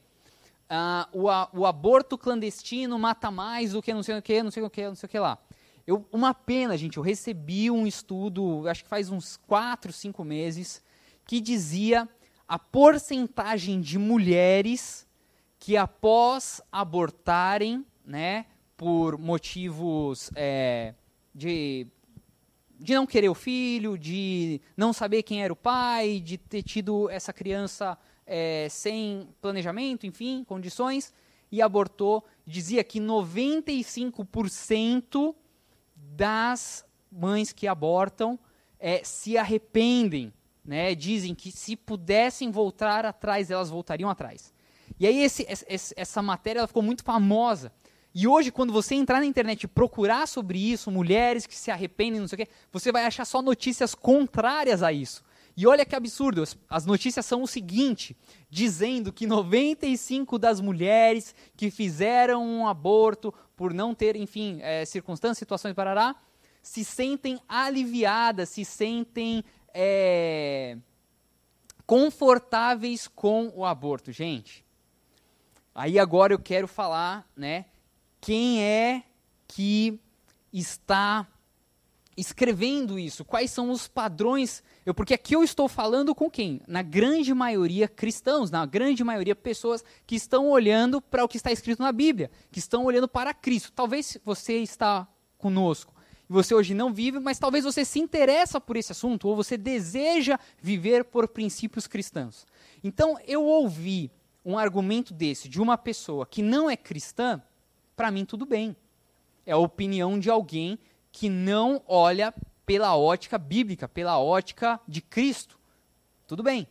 uh, 0.69 1.19
o, 1.19 1.29
a, 1.29 1.49
o, 1.53 1.65
aborto 1.65 2.17
clandestino 2.17 2.97
mata 2.97 3.29
mais 3.29 3.73
do 3.73 3.81
que 3.81 3.93
não 3.93 4.01
sei 4.01 4.17
o 4.17 4.21
que, 4.21 4.41
não 4.41 4.51
sei 4.51 4.63
o 4.63 4.69
que, 4.69 4.87
não 4.87 4.95
sei 4.95 5.07
o 5.07 5.09
que 5.09 5.19
lá. 5.19 5.37
Eu, 5.85 6.05
uma 6.11 6.33
pena, 6.33 6.77
gente, 6.77 6.97
eu 6.97 7.03
recebi 7.03 7.69
um 7.69 7.85
estudo, 7.85 8.67
acho 8.67 8.83
que 8.83 8.89
faz 8.89 9.09
uns 9.09 9.35
4, 9.47 9.91
5 9.91 10.23
meses, 10.23 10.81
que 11.25 11.41
dizia 11.41 12.07
a 12.47 12.57
porcentagem 12.57 13.81
de 13.81 13.97
mulheres 13.97 15.07
que 15.59 15.77
após 15.77 16.61
abortarem, 16.71 17.85
né, 18.05 18.45
por 18.75 19.17
motivos 19.17 20.31
é, 20.35 20.95
de, 21.33 21.87
de 22.81 22.95
não 22.95 23.05
querer 23.05 23.29
o 23.29 23.35
filho, 23.35 23.97
de 23.97 24.59
não 24.75 24.91
saber 24.91 25.21
quem 25.21 25.43
era 25.43 25.53
o 25.53 25.55
pai, 25.55 26.19
de 26.19 26.35
ter 26.37 26.63
tido 26.63 27.07
essa 27.09 27.31
criança 27.31 27.95
é, 28.25 28.67
sem 28.69 29.29
planejamento, 29.39 30.07
enfim, 30.07 30.43
condições, 30.43 31.13
e 31.51 31.61
abortou, 31.61 32.25
dizia 32.45 32.83
que 32.83 32.99
95% 32.99 35.35
das 35.95 36.83
mães 37.11 37.53
que 37.53 37.67
abortam 37.67 38.39
é, 38.79 39.03
se 39.03 39.37
arrependem, 39.37 40.33
né? 40.65 40.95
Dizem 40.95 41.35
que 41.35 41.51
se 41.51 41.75
pudessem 41.75 42.49
voltar 42.49 43.05
atrás, 43.05 43.51
elas 43.51 43.69
voltariam 43.69 44.09
atrás. 44.09 44.51
E 44.99 45.05
aí 45.05 45.21
esse, 45.21 45.45
essa 45.95 46.21
matéria 46.21 46.67
ficou 46.67 46.81
muito 46.81 47.03
famosa. 47.03 47.71
E 48.13 48.27
hoje, 48.27 48.51
quando 48.51 48.73
você 48.73 48.95
entrar 48.95 49.19
na 49.19 49.25
internet 49.25 49.63
e 49.63 49.67
procurar 49.67 50.27
sobre 50.27 50.59
isso, 50.59 50.91
mulheres 50.91 51.45
que 51.45 51.55
se 51.55 51.71
arrependem, 51.71 52.19
não 52.19 52.27
sei 52.27 52.43
o 52.43 52.45
quê, 52.45 52.51
você 52.71 52.91
vai 52.91 53.05
achar 53.05 53.25
só 53.25 53.41
notícias 53.41 53.95
contrárias 53.95 54.83
a 54.83 54.91
isso. 54.91 55.23
E 55.55 55.67
olha 55.67 55.85
que 55.85 55.95
absurdo, 55.95 56.43
as 56.69 56.85
notícias 56.85 57.25
são 57.25 57.41
o 57.43 57.47
seguinte, 57.47 58.15
dizendo 58.49 59.11
que 59.11 59.27
95 59.27 60.37
das 60.37 60.59
mulheres 60.61 61.35
que 61.55 61.69
fizeram 61.69 62.45
um 62.45 62.67
aborto 62.67 63.33
por 63.55 63.73
não 63.73 63.93
ter, 63.93 64.15
enfim, 64.15 64.59
é, 64.61 64.85
circunstâncias, 64.85 65.37
situações, 65.37 65.73
parará, 65.73 66.15
se 66.61 66.83
sentem 66.83 67.39
aliviadas, 67.47 68.49
se 68.49 68.63
sentem 68.63 69.43
é, 69.73 70.77
confortáveis 71.85 73.07
com 73.07 73.51
o 73.55 73.65
aborto. 73.65 74.11
Gente, 74.11 74.65
aí 75.75 75.99
agora 75.99 76.33
eu 76.33 76.39
quero 76.39 76.67
falar, 76.67 77.27
né, 77.35 77.65
quem 78.21 78.63
é 78.63 79.03
que 79.47 79.99
está 80.53 81.27
escrevendo 82.15 82.99
isso? 82.99 83.25
Quais 83.25 83.49
são 83.49 83.71
os 83.71 83.87
padrões? 83.87 84.63
Eu, 84.85 84.93
porque 84.93 85.13
aqui 85.13 85.35
eu 85.35 85.43
estou 85.43 85.67
falando 85.67 86.13
com 86.13 86.29
quem? 86.29 86.61
Na 86.67 86.83
grande 86.83 87.33
maioria 87.33 87.87
cristãos, 87.87 88.51
na 88.51 88.65
grande 88.65 89.03
maioria 89.03 89.35
pessoas 89.35 89.83
que 90.05 90.15
estão 90.15 90.49
olhando 90.49 91.01
para 91.01 91.23
o 91.23 91.27
que 91.27 91.37
está 91.37 91.51
escrito 91.51 91.81
na 91.81 91.91
Bíblia, 91.91 92.29
que 92.51 92.59
estão 92.59 92.85
olhando 92.85 93.07
para 93.07 93.33
Cristo. 93.33 93.71
Talvez 93.71 94.17
você 94.23 94.57
está 94.57 95.07
conosco 95.37 95.95
e 96.29 96.33
você 96.33 96.53
hoje 96.53 96.75
não 96.75 96.93
vive, 96.93 97.19
mas 97.19 97.39
talvez 97.39 97.63
você 97.63 97.83
se 97.83 97.99
interessa 97.99 98.61
por 98.61 98.77
esse 98.77 98.91
assunto 98.91 99.27
ou 99.27 99.35
você 99.35 99.57
deseja 99.57 100.37
viver 100.61 101.05
por 101.05 101.27
princípios 101.27 101.87
cristãos. 101.87 102.45
Então, 102.83 103.17
eu 103.25 103.43
ouvi 103.43 104.11
um 104.45 104.57
argumento 104.57 105.13
desse 105.13 105.49
de 105.49 105.61
uma 105.61 105.77
pessoa 105.77 106.25
que 106.25 106.41
não 106.41 106.69
é 106.69 106.77
cristã, 106.77 107.41
para 108.01 108.09
mim 108.09 108.25
tudo 108.25 108.47
bem. 108.47 108.75
É 109.45 109.51
a 109.51 109.57
opinião 109.57 110.17
de 110.17 110.27
alguém 110.27 110.79
que 111.11 111.29
não 111.29 111.83
olha 111.87 112.33
pela 112.65 112.97
ótica 112.97 113.37
bíblica, 113.37 113.87
pela 113.87 114.17
ótica 114.17 114.81
de 114.87 115.01
Cristo. 115.01 115.59
Tudo 116.25 116.41
bem. 116.41 116.67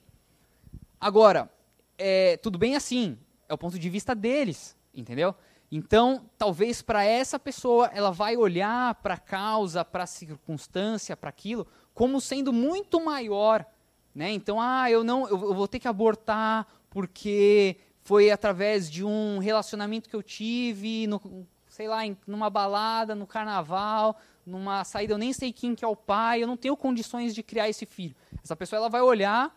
Agora, 1.00 1.48
é, 1.96 2.36
tudo 2.38 2.58
bem 2.58 2.74
assim, 2.74 3.16
é 3.48 3.54
o 3.54 3.58
ponto 3.58 3.78
de 3.78 3.88
vista 3.88 4.12
deles, 4.12 4.76
entendeu? 4.92 5.32
Então, 5.70 6.28
talvez 6.36 6.82
para 6.82 7.04
essa 7.04 7.38
pessoa, 7.38 7.88
ela 7.94 8.10
vai 8.10 8.36
olhar 8.36 8.96
para 8.96 9.14
a 9.14 9.20
causa, 9.20 9.84
para 9.84 10.02
a 10.02 10.08
circunstância, 10.08 11.16
para 11.16 11.30
aquilo, 11.30 11.64
como 11.94 12.20
sendo 12.20 12.52
muito 12.52 13.00
maior. 13.00 13.64
Né? 14.12 14.32
Então, 14.32 14.60
ah, 14.60 14.90
eu 14.90 15.04
não, 15.04 15.28
eu, 15.28 15.40
eu 15.40 15.54
vou 15.54 15.68
ter 15.68 15.78
que 15.78 15.86
abortar 15.86 16.66
porque 16.90 17.76
foi 18.10 18.28
através 18.28 18.90
de 18.90 19.04
um 19.04 19.38
relacionamento 19.38 20.08
que 20.08 20.16
eu 20.16 20.22
tive 20.22 21.06
no, 21.06 21.46
sei 21.68 21.86
lá, 21.86 22.04
em, 22.04 22.18
numa 22.26 22.50
balada, 22.50 23.14
no 23.14 23.24
carnaval, 23.24 24.16
numa 24.44 24.82
saída, 24.82 25.14
eu 25.14 25.18
nem 25.18 25.32
sei 25.32 25.52
quem 25.52 25.76
que 25.76 25.84
é 25.84 25.88
o 25.88 25.94
pai, 25.94 26.42
eu 26.42 26.46
não 26.48 26.56
tenho 26.56 26.76
condições 26.76 27.32
de 27.32 27.40
criar 27.40 27.68
esse 27.68 27.86
filho. 27.86 28.16
Essa 28.42 28.56
pessoa 28.56 28.78
ela 28.78 28.88
vai 28.88 29.00
olhar 29.00 29.56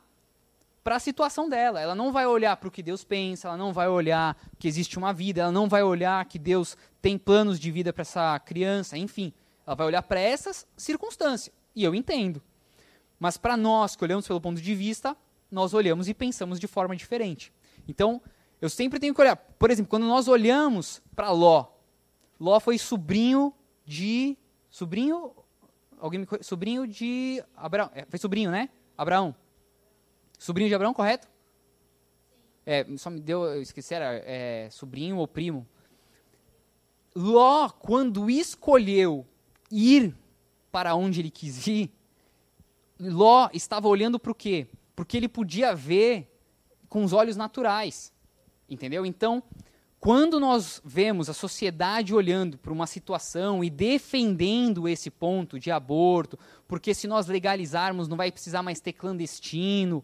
para 0.84 0.98
a 0.98 1.00
situação 1.00 1.50
dela, 1.50 1.82
ela 1.82 1.96
não 1.96 2.12
vai 2.12 2.28
olhar 2.28 2.56
para 2.58 2.68
o 2.68 2.72
que 2.72 2.84
Deus 2.84 3.04
pensa, 3.04 3.48
ela 3.48 3.58
não 3.58 3.74
vai 3.74 3.88
olhar 3.88 4.38
que 4.60 4.68
existe 4.68 5.00
uma 5.00 5.12
vida, 5.12 5.42
ela 5.42 5.52
não 5.52 5.68
vai 5.68 5.82
olhar 5.82 6.24
que 6.26 6.38
Deus 6.38 6.78
tem 7.02 7.18
planos 7.18 7.60
de 7.60 7.72
vida 7.72 7.92
para 7.92 8.04
essa 8.04 8.38
criança, 8.38 8.96
enfim, 9.00 9.34
ela 9.66 9.76
vai 9.76 9.88
olhar 9.88 10.04
para 10.04 10.20
essas 10.20 10.68
circunstâncias. 10.78 11.52
E 11.76 11.84
eu 11.84 11.96
entendo. 11.96 12.39
Mas 13.20 13.36
para 13.36 13.58
nós 13.58 13.96
que 13.96 14.04
olhamos 14.04 14.28
pelo 14.28 14.39
ponto 14.39 14.62
de 14.62 14.76
vista, 14.76 15.18
nós 15.50 15.74
olhamos 15.74 16.08
e 16.08 16.13
pensamos 16.13 16.60
de 16.60 16.68
forma 16.68 16.96
diferente. 16.96 17.52
Então, 17.88 18.22
eu 18.63 18.69
sempre 18.69 18.97
tenho 18.97 19.13
que 19.13 19.19
olhar. 19.19 19.36
Por 19.36 19.69
exemplo, 19.69 19.89
quando 19.89 20.06
nós 20.06 20.30
olhamos 20.30 21.02
para 21.13 21.30
Ló, 21.32 21.65
Ló 22.39 22.62
foi 22.62 22.78
sobrinho 22.78 23.54
de. 23.86 24.38
Sobrinho. 24.69 25.34
Alguém 25.99 26.21
me, 26.21 26.28
Sobrinho 26.39 26.88
de 26.88 27.43
Abraão. 27.58 27.91
É, 27.93 28.06
foi 28.06 28.17
sobrinho, 28.17 28.49
né? 28.49 28.69
Abraão. 28.97 29.36
Sobrinho 30.39 30.69
de 30.69 30.76
Abraão, 30.76 30.93
correto? 30.93 31.28
É, 32.65 32.86
só 32.95 33.10
me 33.10 33.19
deu. 33.19 33.43
Eu 33.43 33.62
esqueci, 33.62 33.95
era 33.95 34.23
é, 34.26 34.69
sobrinho 34.69 35.17
ou 35.17 35.28
primo. 35.28 35.67
Ló, 37.13 37.67
quando 37.67 38.30
escolheu 38.30 39.28
ir 39.69 40.15
para 40.71 40.95
onde 40.95 41.19
ele 41.19 41.30
quis 41.30 41.67
ir, 41.67 41.91
Ló 42.97 43.49
estava 43.52 43.89
olhando 43.89 44.17
para 44.17 44.32
o 44.32 44.36
quê? 44.36 44.69
Porque 44.95 45.17
ele 45.17 45.28
podia 45.28 45.76
ver 45.76 46.34
com 46.88 47.04
os 47.04 47.12
olhos 47.12 47.36
naturais. 47.36 48.12
Entendeu? 48.74 49.06
Então, 49.06 49.44
quando 50.00 50.38
nós 50.38 50.82
vemos 50.84 51.30
a 51.30 51.34
sociedade 51.34 52.14
olhando 52.14 52.58
para 52.58 52.74
uma 52.74 52.86
situação 52.86 53.64
e 53.64 53.70
defendendo 53.70 54.86
esse 54.86 55.10
ponto 55.10 55.58
de 55.58 55.72
aborto, 55.72 56.38
porque 56.68 56.94
se 56.94 57.08
nós 57.08 57.28
legalizarmos 57.28 58.10
não 58.10 58.18
vai 58.18 58.32
precisar 58.32 58.62
mais 58.62 58.82
ter 58.82 58.92
clandestino, 58.92 60.04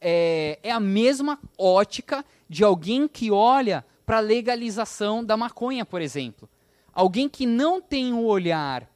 é, 0.00 0.60
é 0.62 0.70
a 0.70 0.78
mesma 0.78 1.36
ótica 1.58 2.24
de 2.48 2.62
alguém 2.62 3.08
que 3.08 3.30
olha 3.30 3.84
para 4.06 4.18
a 4.18 4.20
legalização 4.20 5.24
da 5.24 5.36
maconha, 5.36 5.84
por 5.84 6.00
exemplo. 6.00 6.48
Alguém 6.92 7.28
que 7.28 7.46
não 7.46 7.80
tem 7.80 8.12
o 8.12 8.18
um 8.18 8.24
olhar 8.26 8.88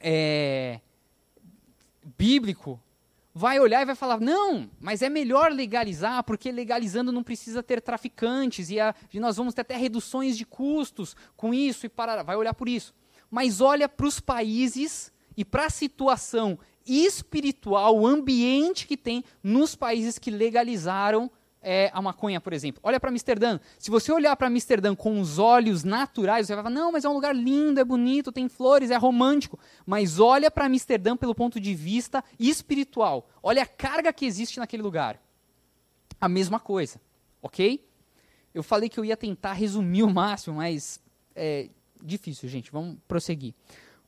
é, 0.00 0.80
bíblico 2.18 2.80
vai 3.40 3.58
olhar 3.58 3.80
e 3.80 3.86
vai 3.86 3.94
falar: 3.94 4.20
não, 4.20 4.70
mas 4.78 5.00
é 5.00 5.08
melhor 5.08 5.50
legalizar, 5.50 6.22
porque 6.24 6.52
legalizando 6.52 7.10
não 7.10 7.22
precisa 7.22 7.62
ter 7.62 7.80
traficantes 7.80 8.68
e, 8.68 8.78
a, 8.78 8.94
e 9.12 9.18
nós 9.18 9.38
vamos 9.38 9.54
ter 9.54 9.62
até 9.62 9.76
reduções 9.76 10.36
de 10.36 10.44
custos 10.44 11.16
com 11.36 11.54
isso 11.54 11.86
e. 11.88 12.22
Vai 12.22 12.36
olhar 12.36 12.52
por 12.52 12.68
isso. 12.68 12.94
Mas 13.30 13.62
olha 13.62 13.88
para 13.88 14.06
os 14.06 14.20
países 14.20 15.10
e 15.34 15.42
para 15.42 15.66
a 15.66 15.70
situação 15.70 16.58
espiritual, 16.86 17.98
o 17.98 18.06
ambiente 18.06 18.86
que 18.86 18.96
tem 18.96 19.24
nos 19.42 19.74
países 19.74 20.18
que 20.18 20.30
legalizaram 20.30 21.30
é, 21.62 21.90
a 21.92 22.00
maconha, 22.00 22.40
por 22.40 22.52
exemplo. 22.52 22.80
Olha 22.82 22.98
para 22.98 23.10
Amsterdã. 23.10 23.60
Se 23.78 23.90
você 23.90 24.10
olhar 24.10 24.34
para 24.36 24.46
Amsterdã 24.46 24.94
com 24.94 25.20
os 25.20 25.38
olhos 25.38 25.84
naturais, 25.84 26.46
você 26.46 26.54
vai 26.54 26.64
falar: 26.64 26.74
não, 26.74 26.92
mas 26.92 27.04
é 27.04 27.08
um 27.08 27.12
lugar 27.12 27.34
lindo, 27.34 27.80
é 27.80 27.84
bonito, 27.84 28.32
tem 28.32 28.48
flores, 28.48 28.90
é 28.90 28.96
romântico. 28.96 29.58
Mas 29.84 30.18
olha 30.18 30.50
para 30.50 30.66
Amsterdã 30.66 31.16
pelo 31.16 31.34
ponto 31.34 31.60
de 31.60 31.74
vista 31.74 32.24
espiritual. 32.38 33.28
Olha 33.42 33.62
a 33.62 33.66
carga 33.66 34.12
que 34.12 34.24
existe 34.24 34.58
naquele 34.58 34.82
lugar. 34.82 35.20
A 36.20 36.28
mesma 36.28 36.58
coisa, 36.58 37.00
ok? 37.42 37.86
Eu 38.54 38.62
falei 38.62 38.88
que 38.88 38.98
eu 38.98 39.04
ia 39.04 39.16
tentar 39.16 39.52
resumir 39.52 40.02
o 40.02 40.10
máximo, 40.10 40.56
mas 40.56 41.00
é 41.34 41.68
difícil, 42.02 42.48
gente. 42.48 42.72
Vamos 42.72 42.96
prosseguir. 43.06 43.54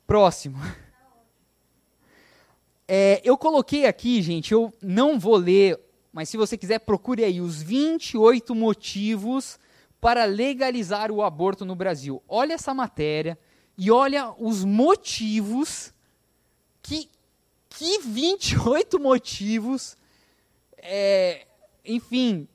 Próximo. 0.05 0.57
É, 2.85 3.21
eu 3.23 3.37
coloquei 3.37 3.85
aqui, 3.85 4.21
gente, 4.21 4.51
eu 4.51 4.71
não 4.81 5.17
vou 5.17 5.37
ler, 5.37 5.79
mas 6.13 6.29
se 6.29 6.37
você 6.37 6.55
quiser, 6.55 6.79
procure 6.79 7.23
aí 7.23 7.41
os 7.41 7.61
28 7.61 8.53
motivos 8.53 9.59
para 9.99 10.25
legalizar 10.25 11.11
o 11.11 11.23
aborto 11.23 11.65
no 11.65 11.75
Brasil. 11.75 12.21
Olha 12.27 12.53
essa 12.53 12.71
matéria 12.71 13.37
e 13.75 13.89
olha 13.89 14.31
os 14.37 14.63
motivos 14.63 15.91
que 16.83 17.09
que 17.67 17.97
28 17.97 18.99
motivos 18.99 19.97
é, 20.77 21.47
enfim 21.83 22.47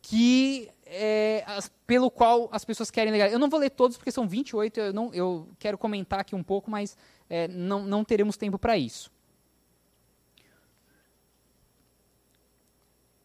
que 0.00 0.70
é, 0.86 1.44
as, 1.46 1.70
pelo 1.86 2.10
qual 2.10 2.48
as 2.50 2.64
pessoas 2.64 2.90
querem 2.90 3.12
legalizar. 3.12 3.36
Eu 3.36 3.40
não 3.40 3.50
vou 3.50 3.60
ler 3.60 3.70
todos 3.70 3.98
porque 3.98 4.10
são 4.10 4.26
28, 4.26 4.80
eu 4.80 4.92
não 4.94 5.12
eu 5.12 5.46
quero 5.58 5.76
comentar 5.76 6.20
aqui 6.20 6.34
um 6.34 6.42
pouco, 6.42 6.70
mas 6.70 6.96
é, 7.28 7.46
não, 7.48 7.84
não 7.84 8.02
teremos 8.02 8.38
tempo 8.38 8.58
para 8.58 8.78
isso. 8.78 9.10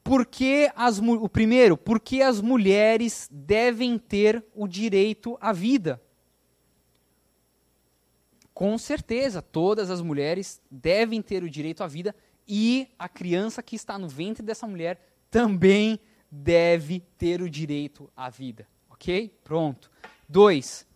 Porque 0.07 0.71
as, 0.73 0.99
o 0.99 1.27
primeiro, 1.27 1.75
porque 1.75 2.21
as 2.21 2.39
mulheres 2.39 3.27
devem 3.29 3.99
ter 3.99 4.41
o 4.55 4.65
direito 4.65 5.37
à 5.41 5.51
vida. 5.51 6.01
Com 8.53 8.77
certeza, 8.77 9.41
todas 9.41 9.91
as 9.91 10.01
mulheres 10.01 10.61
devem 10.71 11.21
ter 11.21 11.43
o 11.43 11.49
direito 11.49 11.83
à 11.83 11.87
vida 11.87 12.15
e 12.47 12.87
a 12.97 13.09
criança 13.09 13.61
que 13.61 13.75
está 13.75 13.99
no 13.99 14.07
ventre 14.07 14.41
dessa 14.41 14.65
mulher 14.65 14.97
também 15.29 15.99
deve 16.31 17.01
ter 17.17 17.41
o 17.41 17.49
direito 17.49 18.09
à 18.15 18.29
vida. 18.29 18.65
Ok? 18.89 19.37
Pronto. 19.43 19.91
Dois, 20.27 20.87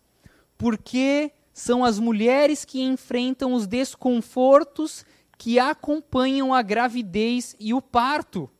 porque 0.56 1.32
são 1.52 1.84
as 1.84 1.98
mulheres 1.98 2.64
que 2.64 2.80
enfrentam 2.80 3.52
os 3.52 3.66
desconfortos 3.66 5.04
que 5.36 5.58
acompanham 5.58 6.54
a 6.54 6.62
gravidez 6.62 7.54
e 7.60 7.74
o 7.74 7.82
parto 7.82 8.50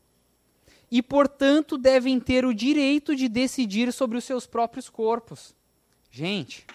e, 0.93 1.01
portanto, 1.01 1.79
devem 1.79 2.21
ter 2.21 2.45
o 2.45 2.53
direito 2.53 3.17
de 3.17 3.27
decidir 3.27 3.91
sobre 3.95 4.19
os 4.19 4.25
seus 4.25 4.47
próprios 4.47 4.91
corpos. 4.91 5.57
Gente, 6.11 6.67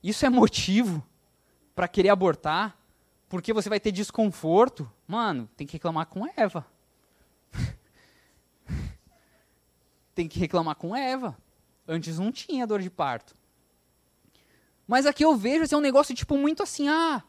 isso 0.00 0.24
é 0.24 0.30
motivo 0.30 1.04
para 1.74 1.88
querer 1.88 2.10
abortar? 2.10 2.78
Porque 3.28 3.52
você 3.52 3.68
vai 3.68 3.80
ter 3.80 3.90
desconforto? 3.90 4.88
Mano, 5.08 5.50
tem 5.56 5.66
que 5.66 5.72
reclamar 5.72 6.06
com 6.06 6.24
Eva. 6.36 6.64
tem 10.14 10.28
que 10.28 10.38
reclamar 10.38 10.76
com 10.76 10.94
Eva. 10.94 11.36
Antes 11.86 12.20
não 12.20 12.30
tinha 12.30 12.64
dor 12.64 12.80
de 12.80 12.90
parto. 12.90 13.34
Mas 14.86 15.04
aqui 15.04 15.24
eu 15.24 15.34
vejo 15.34 15.64
assim, 15.64 15.74
é 15.74 15.78
um 15.78 15.80
negócio 15.80 16.14
tipo 16.14 16.38
muito 16.38 16.62
assim, 16.62 16.88
ah, 16.88 17.24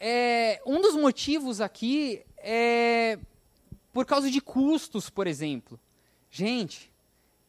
é, 0.00 0.62
um 0.64 0.80
dos 0.80 0.96
motivos 0.96 1.60
aqui 1.60 2.24
é 2.38 3.18
por 3.92 4.06
causa 4.06 4.30
de 4.30 4.40
custos, 4.40 5.10
por 5.10 5.26
exemplo. 5.26 5.78
Gente, 6.30 6.92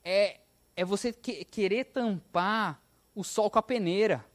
é, 0.03 0.39
é 0.75 0.84
você 0.84 1.13
que, 1.13 1.45
querer 1.45 1.86
tampar 1.86 2.82
o 3.15 3.23
sol 3.23 3.49
com 3.49 3.60
a 3.60 3.63
peneira. 3.63 4.25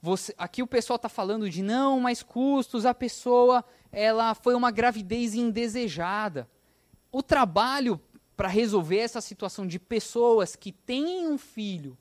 Você, 0.00 0.34
aqui 0.36 0.62
o 0.62 0.66
pessoal 0.66 0.96
está 0.96 1.08
falando 1.08 1.48
de 1.48 1.62
não, 1.62 2.00
mas 2.00 2.22
custos, 2.22 2.84
a 2.84 2.92
pessoa 2.92 3.64
ela 3.92 4.34
foi 4.34 4.54
uma 4.54 4.70
gravidez 4.70 5.34
indesejada. 5.34 6.50
O 7.12 7.22
trabalho 7.22 8.00
para 8.36 8.48
resolver 8.48 8.98
essa 8.98 9.20
situação 9.20 9.66
de 9.66 9.78
pessoas 9.78 10.56
que 10.56 10.72
têm 10.72 11.28
um 11.28 11.38
filho 11.38 11.96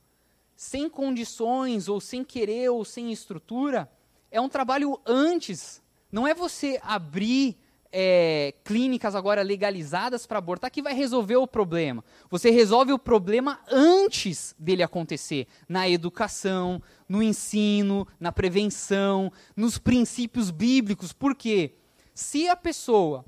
sem 0.55 0.87
condições, 0.87 1.89
ou 1.89 1.99
sem 1.99 2.23
querer, 2.23 2.69
ou 2.69 2.85
sem 2.85 3.11
estrutura, 3.11 3.91
é 4.29 4.39
um 4.39 4.47
trabalho 4.47 5.01
antes. 5.05 5.81
Não 6.11 6.27
é 6.27 6.35
você 6.35 6.79
abrir 6.83 7.57
é, 7.91 8.53
clínicas 8.63 9.15
agora 9.15 9.41
legalizadas 9.41 10.25
para 10.25 10.37
abortar 10.37 10.71
que 10.71 10.81
vai 10.81 10.93
resolver 10.93 11.35
o 11.35 11.47
problema. 11.47 12.03
Você 12.29 12.49
resolve 12.49 12.93
o 12.93 12.99
problema 12.99 13.59
antes 13.69 14.55
dele 14.57 14.83
acontecer, 14.83 15.47
na 15.67 15.89
educação, 15.89 16.81
no 17.07 17.21
ensino, 17.21 18.07
na 18.19 18.31
prevenção, 18.31 19.31
nos 19.55 19.77
princípios 19.77 20.51
bíblicos. 20.51 21.11
Por 21.11 21.35
quê? 21.35 21.75
Se 22.13 22.47
a 22.47 22.55
pessoa 22.55 23.25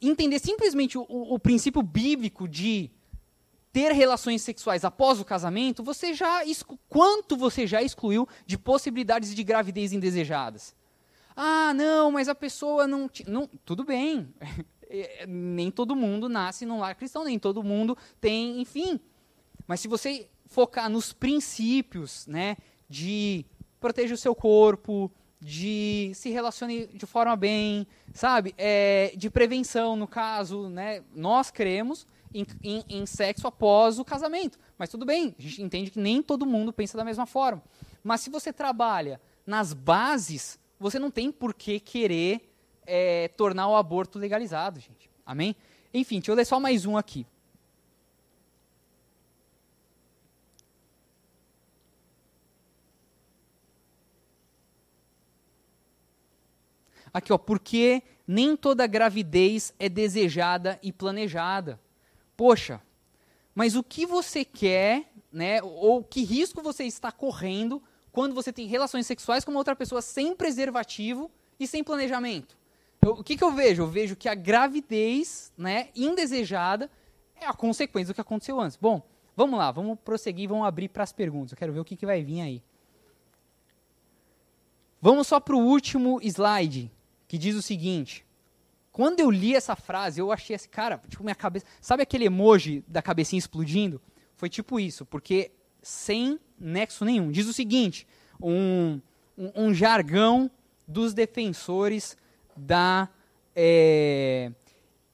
entender 0.00 0.38
simplesmente 0.38 0.96
o, 0.98 1.04
o 1.08 1.38
princípio 1.38 1.82
bíblico 1.82 2.46
de 2.46 2.90
ter 3.72 3.92
relações 3.92 4.42
sexuais 4.42 4.84
após 4.84 5.20
o 5.20 5.24
casamento, 5.24 5.82
você 5.82 6.14
já 6.14 6.42
quanto 6.88 7.36
você 7.36 7.66
já 7.66 7.82
excluiu 7.82 8.28
de 8.46 8.56
possibilidades 8.56 9.34
de 9.34 9.42
gravidez 9.42 9.92
indesejadas? 9.92 10.74
Ah, 11.36 11.74
não, 11.74 12.10
mas 12.10 12.28
a 12.28 12.34
pessoa 12.34 12.86
não. 12.86 13.10
não 13.26 13.46
tudo 13.64 13.84
bem. 13.84 14.34
É, 14.88 15.26
nem 15.26 15.68
todo 15.68 15.96
mundo 15.96 16.28
nasce 16.28 16.64
num 16.64 16.78
lar 16.78 16.94
cristão, 16.94 17.24
nem 17.24 17.40
todo 17.40 17.60
mundo 17.60 17.98
tem, 18.20 18.60
enfim. 18.60 19.00
Mas 19.66 19.80
se 19.80 19.88
você 19.88 20.28
focar 20.46 20.88
nos 20.88 21.12
princípios, 21.12 22.24
né, 22.28 22.56
de 22.88 23.44
proteger 23.80 24.14
o 24.14 24.16
seu 24.16 24.32
corpo, 24.32 25.10
de 25.40 26.12
se 26.14 26.30
relacione 26.30 26.86
de 26.86 27.04
forma 27.04 27.34
bem, 27.34 27.84
sabe, 28.14 28.54
é, 28.56 29.12
de 29.16 29.28
prevenção 29.28 29.96
no 29.96 30.06
caso, 30.06 30.68
né, 30.68 31.02
nós 31.12 31.50
cremos 31.50 32.06
em, 32.32 32.46
em, 32.62 32.84
em 32.88 33.06
sexo 33.06 33.46
após 33.46 33.98
o 33.98 34.04
casamento. 34.04 34.58
Mas 34.78 34.88
tudo 34.88 35.04
bem, 35.04 35.34
a 35.38 35.42
gente 35.42 35.62
entende 35.62 35.90
que 35.90 35.98
nem 35.98 36.22
todo 36.22 36.46
mundo 36.46 36.72
pensa 36.72 36.96
da 36.96 37.04
mesma 37.04 37.26
forma. 37.26 37.62
Mas 38.04 38.20
se 38.20 38.30
você 38.30 38.52
trabalha 38.52 39.20
nas 39.44 39.72
bases 39.72 40.58
você 40.78 40.98
não 40.98 41.10
tem 41.10 41.32
por 41.32 41.54
que 41.54 41.80
querer 41.80 42.52
é, 42.86 43.28
tornar 43.28 43.68
o 43.68 43.76
aborto 43.76 44.18
legalizado, 44.18 44.78
gente. 44.78 45.10
Amém? 45.24 45.56
Enfim, 45.92 46.16
deixa 46.16 46.30
eu 46.30 46.36
ler 46.36 46.44
só 46.44 46.60
mais 46.60 46.86
um 46.86 46.96
aqui. 46.96 47.26
Aqui, 57.12 57.32
ó, 57.32 57.38
porque 57.38 58.02
nem 58.26 58.54
toda 58.54 58.86
gravidez 58.86 59.72
é 59.78 59.88
desejada 59.88 60.78
e 60.82 60.92
planejada. 60.92 61.80
Poxa, 62.36 62.82
mas 63.54 63.74
o 63.74 63.82
que 63.82 64.04
você 64.04 64.44
quer, 64.44 65.10
né, 65.32 65.62
ou 65.62 66.04
que 66.04 66.22
risco 66.22 66.62
você 66.62 66.84
está 66.84 67.10
correndo 67.10 67.82
quando 68.16 68.34
você 68.34 68.50
tem 68.50 68.66
relações 68.66 69.06
sexuais 69.06 69.44
com 69.44 69.50
uma 69.50 69.60
outra 69.60 69.76
pessoa 69.76 70.00
sem 70.00 70.34
preservativo 70.34 71.30
e 71.60 71.66
sem 71.66 71.84
planejamento. 71.84 72.56
Eu, 73.02 73.10
o 73.10 73.22
que, 73.22 73.36
que 73.36 73.44
eu 73.44 73.52
vejo? 73.52 73.82
Eu 73.82 73.88
vejo 73.88 74.16
que 74.16 74.26
a 74.26 74.34
gravidez 74.34 75.52
né, 75.54 75.90
indesejada 75.94 76.90
é 77.38 77.44
a 77.44 77.52
consequência 77.52 78.14
do 78.14 78.14
que 78.14 78.20
aconteceu 78.22 78.58
antes. 78.58 78.78
Bom, 78.78 79.02
vamos 79.36 79.58
lá, 79.58 79.70
vamos 79.70 79.98
prosseguir, 80.02 80.48
vamos 80.48 80.66
abrir 80.66 80.88
para 80.88 81.02
as 81.02 81.12
perguntas. 81.12 81.52
Eu 81.52 81.58
quero 81.58 81.74
ver 81.74 81.80
o 81.80 81.84
que, 81.84 81.94
que 81.94 82.06
vai 82.06 82.24
vir 82.24 82.40
aí. 82.40 82.62
Vamos 84.98 85.26
só 85.26 85.38
para 85.38 85.54
o 85.54 85.60
último 85.60 86.18
slide, 86.22 86.90
que 87.28 87.36
diz 87.36 87.54
o 87.54 87.60
seguinte. 87.60 88.24
Quando 88.92 89.20
eu 89.20 89.30
li 89.30 89.54
essa 89.54 89.76
frase, 89.76 90.22
eu 90.22 90.32
achei 90.32 90.56
assim, 90.56 90.70
cara, 90.70 91.02
tipo, 91.06 91.22
minha 91.22 91.34
cabeça. 91.34 91.66
Sabe 91.82 92.02
aquele 92.02 92.24
emoji 92.24 92.82
da 92.88 93.02
cabecinha 93.02 93.38
explodindo? 93.38 94.00
Foi 94.36 94.48
tipo 94.48 94.80
isso, 94.80 95.04
porque 95.04 95.50
sem 95.86 96.40
nexo 96.58 97.04
nenhum. 97.04 97.30
Diz 97.30 97.46
o 97.46 97.52
seguinte: 97.52 98.08
um, 98.42 99.00
um, 99.38 99.66
um 99.66 99.74
jargão 99.74 100.50
dos 100.86 101.14
defensores 101.14 102.16
da. 102.56 103.08
É... 103.54 104.50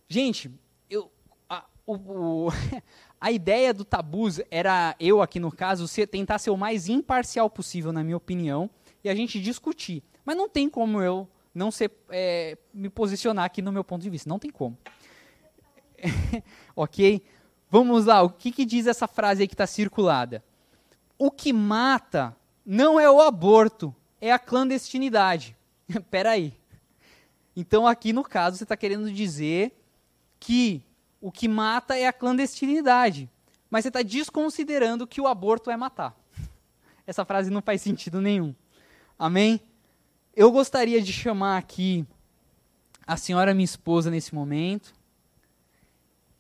Gente, 0.08 0.50
eu, 0.88 1.12
a, 1.46 1.66
o, 1.86 2.46
o 2.46 2.48
a 3.20 3.30
ideia 3.30 3.74
do 3.74 3.84
tabus 3.84 4.40
era, 4.50 4.96
eu 4.98 5.20
aqui 5.20 5.38
no 5.38 5.52
caso, 5.52 5.86
ser, 5.86 6.06
tentar 6.06 6.38
ser 6.38 6.48
o 6.48 6.56
mais 6.56 6.88
imparcial 6.88 7.50
possível, 7.50 7.92
na 7.92 8.02
minha 8.02 8.16
opinião, 8.16 8.70
e 9.04 9.10
a 9.10 9.14
gente 9.14 9.38
discutir. 9.42 10.02
Mas 10.24 10.38
não 10.38 10.48
tem 10.48 10.70
como 10.70 11.02
eu 11.02 11.28
não 11.54 11.70
ser, 11.70 11.92
é, 12.08 12.56
me 12.72 12.88
posicionar 12.88 13.44
aqui 13.44 13.60
no 13.60 13.72
meu 13.72 13.84
ponto 13.84 14.00
de 14.00 14.08
vista. 14.08 14.26
Não 14.26 14.38
tem 14.38 14.50
como. 14.50 14.78
ok? 16.74 17.22
Vamos 17.68 18.06
lá, 18.06 18.22
o 18.22 18.30
que, 18.30 18.50
que 18.50 18.64
diz 18.64 18.86
essa 18.86 19.06
frase 19.06 19.42
aí 19.42 19.48
que 19.48 19.54
está 19.54 19.66
circulada? 19.66 20.42
O 21.24 21.30
que 21.30 21.52
mata 21.52 22.36
não 22.66 22.98
é 22.98 23.08
o 23.08 23.20
aborto, 23.20 23.94
é 24.20 24.32
a 24.32 24.40
clandestinidade. 24.40 25.56
Peraí. 26.10 26.52
Então, 27.54 27.86
aqui 27.86 28.12
no 28.12 28.24
caso, 28.24 28.56
você 28.56 28.64
está 28.64 28.76
querendo 28.76 29.08
dizer 29.08 29.72
que 30.40 30.82
o 31.20 31.30
que 31.30 31.46
mata 31.46 31.96
é 31.96 32.08
a 32.08 32.12
clandestinidade. 32.12 33.30
Mas 33.70 33.84
você 33.84 33.88
está 33.88 34.02
desconsiderando 34.02 35.06
que 35.06 35.20
o 35.20 35.28
aborto 35.28 35.70
é 35.70 35.76
matar. 35.76 36.12
Essa 37.06 37.24
frase 37.24 37.50
não 37.50 37.62
faz 37.62 37.80
sentido 37.82 38.20
nenhum. 38.20 38.52
Amém? 39.16 39.60
Eu 40.34 40.50
gostaria 40.50 41.00
de 41.00 41.12
chamar 41.12 41.56
aqui 41.56 42.04
a 43.06 43.16
senhora 43.16 43.54
minha 43.54 43.64
esposa 43.64 44.10
nesse 44.10 44.34
momento, 44.34 44.92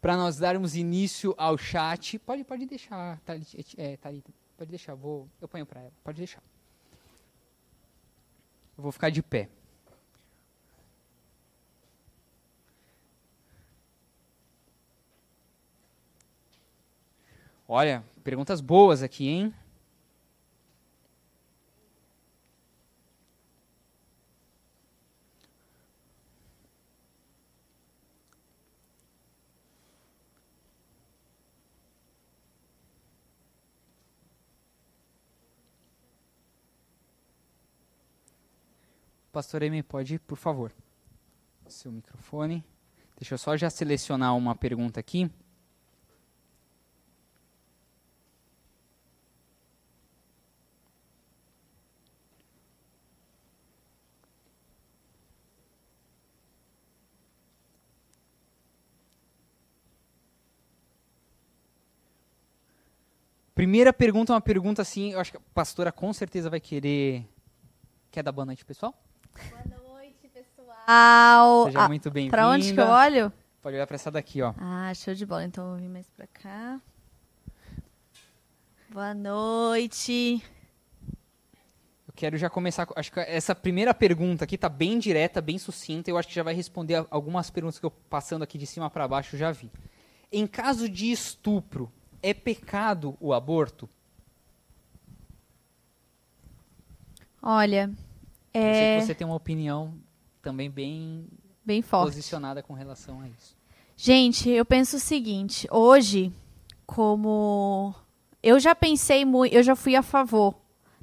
para 0.00 0.16
nós 0.16 0.38
darmos 0.38 0.74
início 0.74 1.36
ao 1.38 1.56
chat. 1.56 2.18
Pode, 2.18 2.42
pode 2.42 2.66
deixar, 2.66 3.20
Thalita. 3.20 3.62
É. 3.78 4.41
Pode 4.62 4.70
deixar, 4.70 4.92
eu 4.92 4.96
vou, 4.96 5.28
eu 5.40 5.48
ponho 5.48 5.66
para 5.66 5.80
ela. 5.80 5.92
Pode 6.04 6.18
deixar. 6.18 6.40
Eu 8.78 8.82
vou 8.84 8.92
ficar 8.92 9.10
de 9.10 9.20
pé. 9.20 9.48
Olha, 17.66 18.04
perguntas 18.22 18.60
boas 18.60 19.02
aqui, 19.02 19.26
hein? 19.26 19.54
Pastor 39.32 39.64
Amy, 39.64 39.82
pode, 39.82 40.18
por 40.18 40.36
favor, 40.36 40.70
seu 41.66 41.90
microfone. 41.90 42.62
Deixa 43.18 43.32
eu 43.32 43.38
só 43.38 43.56
já 43.56 43.70
selecionar 43.70 44.36
uma 44.36 44.54
pergunta 44.54 45.00
aqui. 45.00 45.30
Primeira 63.54 63.94
pergunta 63.94 64.32
é 64.32 64.34
uma 64.34 64.40
pergunta 64.42 64.82
assim, 64.82 65.12
eu 65.12 65.20
acho 65.20 65.30
que 65.30 65.38
a 65.38 65.40
pastora 65.54 65.90
com 65.90 66.12
certeza 66.12 66.50
vai 66.50 66.60
querer. 66.60 67.26
Quer 68.10 68.22
dar 68.22 68.32
boa 68.32 68.44
noite, 68.44 68.62
pessoal? 68.62 68.94
Boa 69.34 69.78
noite, 69.82 70.28
pessoal. 70.28 71.64
Seja 71.66 71.88
muito 71.88 72.10
bem-vinda. 72.10 72.36
Pra 72.36 72.48
onde 72.48 72.72
que 72.72 72.80
eu 72.80 72.86
olho? 72.86 73.32
Pode 73.60 73.76
olhar 73.76 73.86
pra 73.86 73.94
essa 73.94 74.10
daqui, 74.10 74.42
ó. 74.42 74.52
Ah, 74.58 74.92
show 74.94 75.14
de 75.14 75.24
bola. 75.24 75.44
Então 75.44 75.64
eu 75.64 75.70
vou 75.70 75.78
vir 75.78 75.88
mais 75.88 76.08
pra 76.10 76.26
cá. 76.26 76.80
Boa 78.90 79.14
noite. 79.14 80.42
Eu 82.06 82.12
quero 82.14 82.36
já 82.36 82.50
começar. 82.50 82.84
com- 82.86 82.94
Acho 82.98 83.10
que 83.12 83.20
essa 83.20 83.54
primeira 83.54 83.94
pergunta 83.94 84.44
aqui 84.44 84.58
tá 84.58 84.68
bem 84.68 84.98
direta, 84.98 85.40
bem 85.40 85.58
sucinta. 85.58 86.10
Eu 86.10 86.18
acho 86.18 86.28
que 86.28 86.34
já 86.34 86.42
vai 86.42 86.54
responder 86.54 87.06
algumas 87.10 87.48
perguntas 87.50 87.78
que 87.78 87.86
eu 87.86 87.90
passando 87.90 88.42
aqui 88.42 88.58
de 88.58 88.66
cima 88.66 88.90
para 88.90 89.08
baixo 89.08 89.36
já 89.36 89.50
vi. 89.52 89.70
Em 90.30 90.46
caso 90.46 90.88
de 90.88 91.10
estupro, 91.12 91.90
é 92.22 92.34
pecado 92.34 93.16
o 93.20 93.32
aborto? 93.32 93.88
Olha, 97.40 97.90
Eu 98.54 98.74
sei 98.74 98.84
é 98.84 98.98
que 99.00 99.06
você 99.06 99.14
tem 99.14 99.26
uma 99.26 99.36
opinião 99.36 99.94
também 100.42 100.70
bem 100.70 101.26
bem 101.64 101.80
forte. 101.82 102.10
posicionada 102.12 102.62
com 102.62 102.74
relação 102.74 103.20
a 103.20 103.28
isso. 103.28 103.56
Gente, 103.96 104.48
eu 104.50 104.64
penso 104.64 104.96
o 104.96 105.00
seguinte, 105.00 105.66
hoje, 105.70 106.32
como 106.86 107.94
eu 108.42 108.58
já 108.58 108.74
pensei 108.74 109.24
muito, 109.24 109.54
eu 109.54 109.62
já 109.62 109.76
fui 109.76 109.94
a 109.94 110.02
favor 110.02 110.54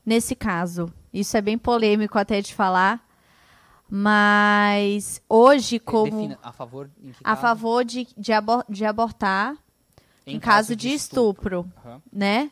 nesse 0.05 0.35
caso. 0.35 0.91
Isso 1.13 1.35
é 1.37 1.41
bem 1.41 1.57
polêmico 1.57 2.19
até 2.19 2.41
de 2.41 2.53
falar, 2.53 3.07
mas 3.89 5.21
hoje 5.29 5.79
como 5.79 6.11
Defina, 6.11 6.39
a 6.43 6.51
favor 6.51 6.89
em 7.01 7.09
a 7.11 7.13
caso? 7.23 7.41
favor 7.41 7.85
de, 7.85 8.07
de, 8.17 8.31
abor- 8.33 8.65
de 8.69 8.85
abortar 8.85 9.57
em, 10.27 10.39
caso, 10.39 10.75
de 10.75 10.89
estupro, 10.93 11.71
Aham. 11.83 12.01
né? 12.11 12.51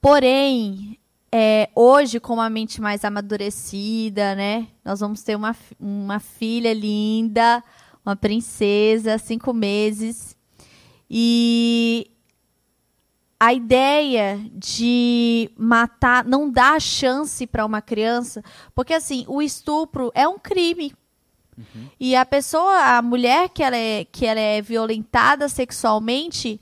Porém, 0.00 0.98
é, 1.38 1.68
hoje, 1.74 2.18
com 2.18 2.32
uma 2.32 2.48
mente 2.48 2.80
mais 2.80 3.04
amadurecida, 3.04 4.34
né? 4.34 4.68
Nós 4.82 5.00
vamos 5.00 5.22
ter 5.22 5.36
uma, 5.36 5.54
uma 5.78 6.18
filha 6.18 6.72
linda, 6.72 7.62
uma 8.02 8.16
princesa, 8.16 9.18
cinco 9.18 9.52
meses. 9.52 10.34
E 11.10 12.10
a 13.38 13.52
ideia 13.52 14.40
de 14.54 15.50
matar, 15.58 16.24
não 16.24 16.50
dar 16.50 16.80
chance 16.80 17.46
para 17.46 17.66
uma 17.66 17.82
criança, 17.82 18.42
porque 18.74 18.94
assim, 18.94 19.26
o 19.28 19.42
estupro 19.42 20.10
é 20.14 20.26
um 20.26 20.38
crime. 20.38 20.94
E 22.00 22.16
a 22.16 22.24
pessoa, 22.24 22.96
a 22.96 23.02
mulher 23.02 23.50
que 23.50 23.62
ela, 23.62 23.76
é, 23.76 24.06
que 24.06 24.24
ela 24.24 24.40
é 24.40 24.62
violentada 24.62 25.50
sexualmente, 25.50 26.58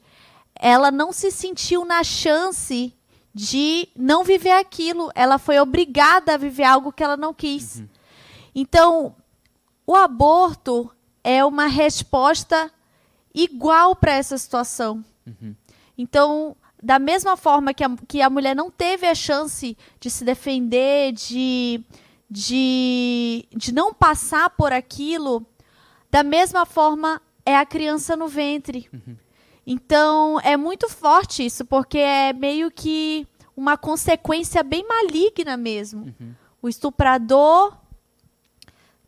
ela 0.53 0.91
não 0.91 1.13
se 1.13 1.31
sentiu 1.31 1.85
na 1.85 2.03
chance 2.03 2.93
de 3.35 3.89
não 3.97 4.23
viver 4.23 4.53
aquilo. 4.53 5.11
Ela 5.15 5.39
foi 5.39 5.59
obrigada 5.59 6.35
a 6.35 6.39
viver 6.39 6.65
algo 6.65 6.93
que 6.93 7.03
ela 7.03 7.17
não 7.17 7.35
quis. 7.35 7.83
Então, 8.55 9.17
o 9.87 9.95
aborto 9.95 10.91
é 11.23 11.45
uma 11.45 11.67
resposta 11.67 12.71
igual 13.35 13.97
para 13.97 14.13
essa 14.13 14.39
situação. 14.39 15.05
Então, 15.99 16.57
da 16.83 16.99
mesma 16.99 17.37
forma 17.37 17.75
que 17.75 17.83
a, 17.83 17.91
que 18.07 18.23
a 18.23 18.31
mulher 18.31 18.55
não 18.55 18.71
teve 18.71 19.07
a 19.07 19.15
chance 19.15 19.77
de 19.99 20.11
se 20.11 20.25
defender, 20.25 21.13
de, 21.13 21.83
de, 22.31 23.49
de 23.57 23.73
não 23.73 23.93
passar 23.93 24.51
por 24.51 24.73
aquilo, 24.73 25.45
da 26.11 26.23
mesma 26.23 26.65
forma 26.65 27.21
é 27.45 27.57
a 27.57 27.67
criança 27.67 28.15
no 28.17 28.29
ventre. 28.29 28.89
Então, 29.67 30.39
é 30.41 30.57
muito 30.57 30.89
forte 30.89 31.45
isso, 31.45 31.65
porque 31.65 31.99
é 31.99 32.33
meio 32.33 32.71
que 32.71 33.27
uma 33.57 33.77
consequência 33.77 34.63
bem 34.63 34.87
maligna 34.87 35.57
mesmo. 35.57 36.15
O 36.61 36.69
estuprador 36.69 37.77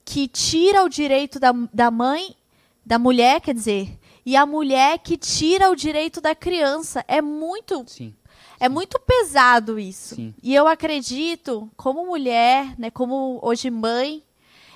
que 0.04 0.28
tira 0.28 0.84
o 0.84 0.88
direito 0.88 1.40
da, 1.40 1.52
da 1.72 1.90
mãe, 1.90 2.36
da 2.84 2.98
mulher, 2.98 3.40
quer 3.40 3.52
dizer, 3.52 3.98
e 4.24 4.36
a 4.36 4.46
mulher 4.46 4.98
que 5.00 5.16
tira 5.16 5.68
o 5.70 5.76
direito 5.76 6.20
da 6.20 6.34
criança. 6.34 7.04
É 7.08 7.20
muito 7.20 7.84
Sim. 7.88 8.14
é 8.58 8.68
muito 8.68 9.00
pesado 9.00 9.78
isso. 9.78 10.14
Sim. 10.14 10.34
E 10.42 10.54
eu 10.54 10.68
acredito, 10.68 11.68
como 11.76 12.06
mulher, 12.06 12.78
né, 12.78 12.88
como 12.88 13.40
hoje 13.42 13.68
mãe, 13.68 14.22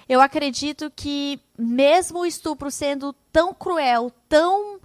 eu 0.09 0.21
acredito 0.21 0.91
que 0.91 1.41
mesmo 1.57 2.21
o 2.21 2.27
estupro 2.27 2.69
sendo 2.71 3.13
tão 3.33 3.55
cruel, 3.55 4.11
tão 4.29 4.80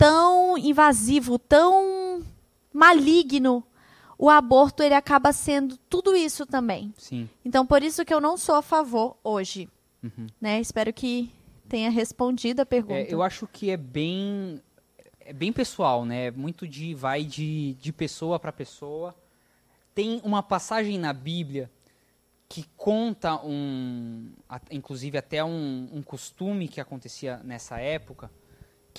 tão 0.00 0.56
invasivo, 0.56 1.38
tão 1.38 2.22
maligno, 2.72 3.62
o 4.18 4.28
aborto 4.30 4.82
ele 4.82 4.94
acaba 4.94 5.32
sendo 5.32 5.76
tudo 5.88 6.16
isso 6.16 6.46
também. 6.46 6.92
Sim. 6.96 7.28
Então 7.44 7.66
por 7.66 7.82
isso 7.82 8.04
que 8.04 8.12
eu 8.14 8.20
não 8.20 8.36
sou 8.36 8.54
a 8.54 8.62
favor 8.62 9.16
hoje, 9.22 9.68
Uhum. 10.02 10.26
né? 10.40 10.58
Espero 10.60 10.92
que 10.94 11.30
tenha 11.68 11.90
respondido 11.90 12.62
a 12.62 12.66
pergunta. 12.66 13.00
É, 13.00 13.12
eu 13.12 13.22
acho 13.22 13.46
que 13.46 13.70
é 13.70 13.76
bem 13.76 14.60
é 15.20 15.32
bem 15.32 15.52
pessoal, 15.52 16.04
né? 16.06 16.30
Muito 16.30 16.66
de 16.66 16.94
vai 16.94 17.22
de, 17.22 17.74
de 17.74 17.92
pessoa 17.92 18.38
para 18.40 18.50
pessoa. 18.50 19.14
Tem 19.94 20.20
uma 20.24 20.42
passagem 20.42 20.98
na 20.98 21.12
Bíblia 21.12 21.70
que 22.48 22.64
conta 22.76 23.36
um, 23.44 24.30
a- 24.48 24.60
inclusive 24.70 25.18
até 25.18 25.44
um, 25.44 25.88
um 25.92 26.02
costume 26.02 26.66
que 26.66 26.80
acontecia 26.80 27.36
nessa 27.44 27.78
época, 27.78 28.30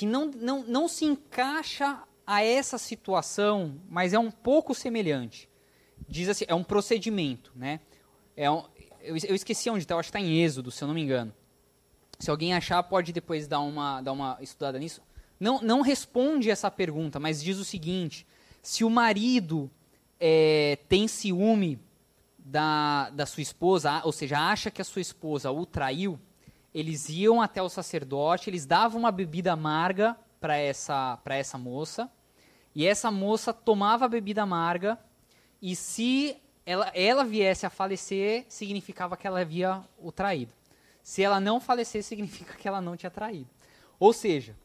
que 0.01 0.05
não, 0.07 0.25
não, 0.25 0.63
não 0.63 0.87
se 0.87 1.05
encaixa 1.05 2.01
a 2.25 2.43
essa 2.43 2.79
situação, 2.79 3.79
mas 3.87 4.13
é 4.13 4.17
um 4.17 4.31
pouco 4.31 4.73
semelhante. 4.73 5.47
Diz 6.09 6.27
assim, 6.27 6.43
é 6.47 6.55
um 6.55 6.63
procedimento, 6.63 7.51
né? 7.55 7.79
É 8.35 8.49
um, 8.49 8.63
eu, 8.99 9.15
eu 9.15 9.35
esqueci 9.35 9.69
onde 9.69 9.83
está, 9.83 9.95
acho 9.95 10.11
que 10.11 10.17
está 10.17 10.19
em 10.19 10.41
Êxodo, 10.41 10.71
se 10.71 10.83
eu 10.83 10.87
não 10.87 10.95
me 10.95 11.03
engano. 11.03 11.31
Se 12.17 12.31
alguém 12.31 12.51
achar, 12.51 12.81
pode 12.81 13.13
depois 13.13 13.47
dar 13.47 13.59
uma, 13.59 14.01
dar 14.01 14.11
uma 14.11 14.39
estudada 14.41 14.79
nisso. 14.79 15.03
Não, 15.39 15.61
não 15.61 15.81
responde 15.81 16.49
essa 16.49 16.71
pergunta, 16.71 17.19
mas 17.19 17.43
diz 17.43 17.59
o 17.59 17.63
seguinte: 17.63 18.25
se 18.59 18.83
o 18.83 18.89
marido 18.89 19.69
é, 20.19 20.79
tem 20.89 21.07
ciúme 21.07 21.79
da, 22.39 23.11
da 23.11 23.27
sua 23.27 23.43
esposa, 23.43 24.01
ou 24.03 24.11
seja, 24.11 24.39
acha 24.39 24.71
que 24.71 24.81
a 24.81 24.85
sua 24.85 25.03
esposa 25.03 25.51
o 25.51 25.63
traiu, 25.63 26.19
eles 26.73 27.09
iam 27.09 27.41
até 27.41 27.61
o 27.61 27.69
sacerdote, 27.69 28.49
eles 28.49 28.65
davam 28.65 28.99
uma 28.99 29.11
bebida 29.11 29.53
amarga 29.53 30.15
para 30.39 30.57
essa, 30.57 31.17
pra 31.17 31.35
essa 31.35 31.57
moça, 31.57 32.09
e 32.73 32.87
essa 32.87 33.11
moça 33.11 33.53
tomava 33.53 34.05
a 34.05 34.09
bebida 34.09 34.43
amarga, 34.43 34.97
e 35.61 35.75
se 35.75 36.37
ela, 36.65 36.91
ela 36.93 37.23
viesse 37.23 37.65
a 37.65 37.69
falecer, 37.69 38.45
significava 38.47 39.17
que 39.17 39.27
ela 39.27 39.41
havia 39.41 39.83
o 39.97 40.11
traído. 40.11 40.53
Se 41.03 41.21
ela 41.21 41.39
não 41.39 41.59
falecer, 41.59 42.03
significa 42.03 42.53
que 42.53 42.67
ela 42.67 42.81
não 42.81 42.95
tinha 42.95 43.09
traído. 43.09 43.49
Ou 43.99 44.13
seja, 44.13 44.55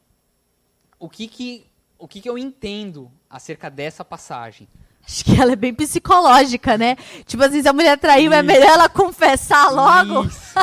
o 0.98 1.08
que 1.08 1.26
que, 1.26 1.66
o 1.98 2.06
que, 2.06 2.20
que 2.20 2.28
eu 2.28 2.38
entendo 2.38 3.10
acerca 3.28 3.68
dessa 3.68 4.04
passagem? 4.04 4.68
Acho 5.06 5.24
que 5.24 5.40
ela 5.40 5.52
é 5.52 5.56
bem 5.56 5.72
psicológica, 5.72 6.76
né? 6.76 6.96
Tipo 7.26 7.44
assim, 7.44 7.62
se 7.62 7.68
a 7.68 7.72
mulher 7.72 7.98
traiu, 7.98 8.32
é 8.32 8.38
Isso. 8.38 8.46
melhor 8.46 8.70
ela 8.70 8.88
confessar 8.88 9.70
logo 9.70 10.26
Isso, 10.26 10.54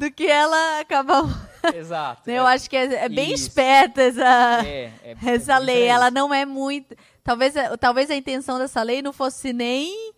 do 0.00 0.10
que 0.10 0.26
ela 0.26 0.80
acabar. 0.80 1.24
exato. 1.76 2.30
Eu 2.30 2.46
acho 2.46 2.70
que 2.70 2.76
é, 2.76 3.04
é 3.04 3.08
bem 3.08 3.34
Isso. 3.34 3.44
esperta 3.48 4.00
essa, 4.00 4.66
é, 4.66 4.90
é, 5.04 5.16
essa 5.34 5.56
é 5.56 5.58
lei. 5.58 5.84
Ela 5.84 6.10
não 6.10 6.32
é 6.32 6.46
muito. 6.46 6.96
Talvez, 7.22 7.52
talvez 7.78 8.10
a 8.10 8.16
intenção 8.16 8.58
dessa 8.58 8.82
lei 8.82 9.02
não 9.02 9.12
fosse 9.12 9.52
nem, 9.52 10.14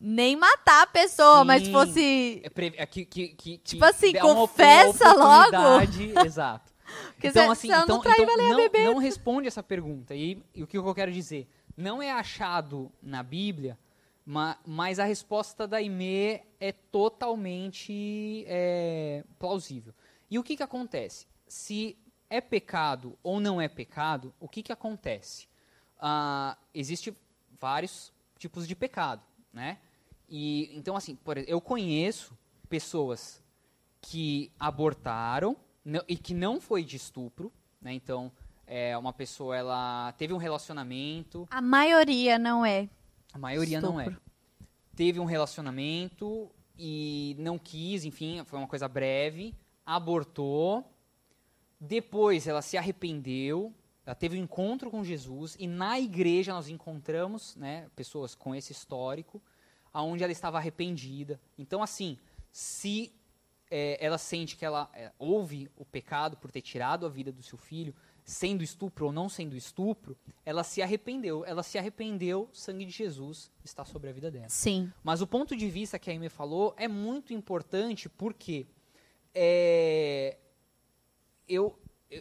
nem 0.00 0.36
matar 0.36 0.84
a 0.84 0.86
pessoa, 0.86 1.44
mas 1.44 1.64
Sim. 1.64 1.72
fosse. 1.72 2.40
É 2.42 2.48
pre- 2.48 2.74
é 2.78 2.86
que, 2.86 3.04
que, 3.04 3.28
que, 3.28 3.58
Tipo 3.58 3.84
assim, 3.84 4.14
confessa 4.14 5.12
logo. 5.12 5.82
Exato. 6.24 6.72
Porque 7.12 7.28
então, 7.28 7.50
assim, 7.50 7.68
então, 7.68 7.84
não 7.86 7.98
então 7.98 8.12
a 8.12 8.36
não, 8.36 8.94
não 8.94 8.98
responde 8.98 9.48
essa 9.48 9.62
pergunta. 9.62 10.14
E, 10.14 10.42
e 10.54 10.62
o 10.62 10.66
que 10.66 10.78
eu 10.78 10.94
quero 10.94 11.12
dizer? 11.12 11.46
Não 11.76 12.00
é 12.00 12.10
achado 12.10 12.90
na 13.02 13.22
Bíblia, 13.22 13.76
ma- 14.24 14.56
mas 14.64 14.98
a 14.98 15.04
resposta 15.04 15.66
da 15.66 15.82
Ime 15.82 16.40
é 16.60 16.72
totalmente 16.72 18.44
é, 18.46 19.24
plausível. 19.38 19.94
E 20.30 20.38
o 20.38 20.42
que, 20.42 20.56
que 20.56 20.62
acontece? 20.62 21.26
Se 21.46 21.96
é 22.28 22.40
pecado 22.40 23.16
ou 23.22 23.38
não 23.40 23.60
é 23.60 23.68
pecado, 23.68 24.34
o 24.40 24.48
que, 24.48 24.62
que 24.62 24.72
acontece? 24.72 25.48
Ah, 25.98 26.56
Existem 26.74 27.14
vários 27.60 28.12
tipos 28.38 28.66
de 28.66 28.74
pecado, 28.74 29.22
né? 29.52 29.78
E, 30.28 30.70
então, 30.76 30.96
assim, 30.96 31.14
por 31.14 31.36
exemplo, 31.36 31.52
eu 31.52 31.60
conheço 31.60 32.36
pessoas 32.68 33.42
que 34.00 34.50
abortaram 34.58 35.56
não- 35.84 36.02
e 36.08 36.16
que 36.16 36.34
não 36.34 36.60
foi 36.60 36.82
de 36.84 36.96
estupro, 36.96 37.52
né? 37.80 37.92
Então, 37.92 38.30
é, 38.66 38.96
uma 38.98 39.12
pessoa 39.12 39.56
ela 39.56 40.12
teve 40.18 40.32
um 40.34 40.36
relacionamento, 40.36 41.46
A 41.50 41.60
maioria 41.60 42.38
não 42.38 42.66
é. 42.66 42.88
a 43.32 43.38
maioria 43.38 43.80
não 43.80 44.00
é. 44.00 44.16
Teve 44.96 45.20
um 45.20 45.26
relacionamento 45.26 46.50
e 46.78 47.36
não 47.38 47.58
quis, 47.58 48.04
enfim, 48.04 48.42
foi 48.44 48.58
uma 48.58 48.66
coisa 48.66 48.88
breve, 48.88 49.54
abortou. 49.84 50.90
Depois 51.78 52.46
ela 52.46 52.62
se 52.62 52.78
arrependeu, 52.78 53.74
ela 54.06 54.14
teve 54.14 54.38
um 54.38 54.42
encontro 54.42 54.90
com 54.90 55.04
Jesus 55.04 55.54
e 55.60 55.66
na 55.66 56.00
igreja 56.00 56.54
nós 56.54 56.68
encontramos, 56.68 57.54
né, 57.56 57.90
pessoas 57.94 58.34
com 58.34 58.54
esse 58.54 58.72
histórico, 58.72 59.42
aonde 59.92 60.22
ela 60.22 60.32
estava 60.32 60.56
arrependida. 60.56 61.38
Então, 61.58 61.82
assim, 61.82 62.18
se 62.50 63.12
é, 63.70 63.98
ela 64.02 64.16
sente 64.16 64.56
que 64.56 64.64
ela 64.64 64.88
é, 64.94 65.12
houve 65.18 65.70
o 65.76 65.84
pecado 65.84 66.38
por 66.38 66.50
ter 66.50 66.62
tirado 66.62 67.04
a 67.04 67.08
vida 67.10 67.30
do 67.30 67.42
seu 67.42 67.58
filho, 67.58 67.94
sendo 68.28 68.64
estupro 68.64 69.06
ou 69.06 69.12
não 69.12 69.28
sendo 69.28 69.56
estupro, 69.56 70.18
ela 70.44 70.64
se 70.64 70.82
arrependeu. 70.82 71.44
Ela 71.44 71.62
se 71.62 71.78
arrependeu, 71.78 72.48
o 72.52 72.56
sangue 72.56 72.84
de 72.84 72.90
Jesus 72.90 73.52
está 73.64 73.84
sobre 73.84 74.10
a 74.10 74.12
vida 74.12 74.32
dela. 74.32 74.48
Sim. 74.48 74.92
Mas 75.04 75.22
o 75.22 75.26
ponto 75.28 75.54
de 75.56 75.70
vista 75.70 75.96
que 75.96 76.10
a 76.10 76.12
Amy 76.12 76.28
falou 76.28 76.74
é 76.76 76.88
muito 76.88 77.32
importante 77.32 78.08
porque 78.08 78.66
é, 79.32 80.36
eu, 81.48 81.78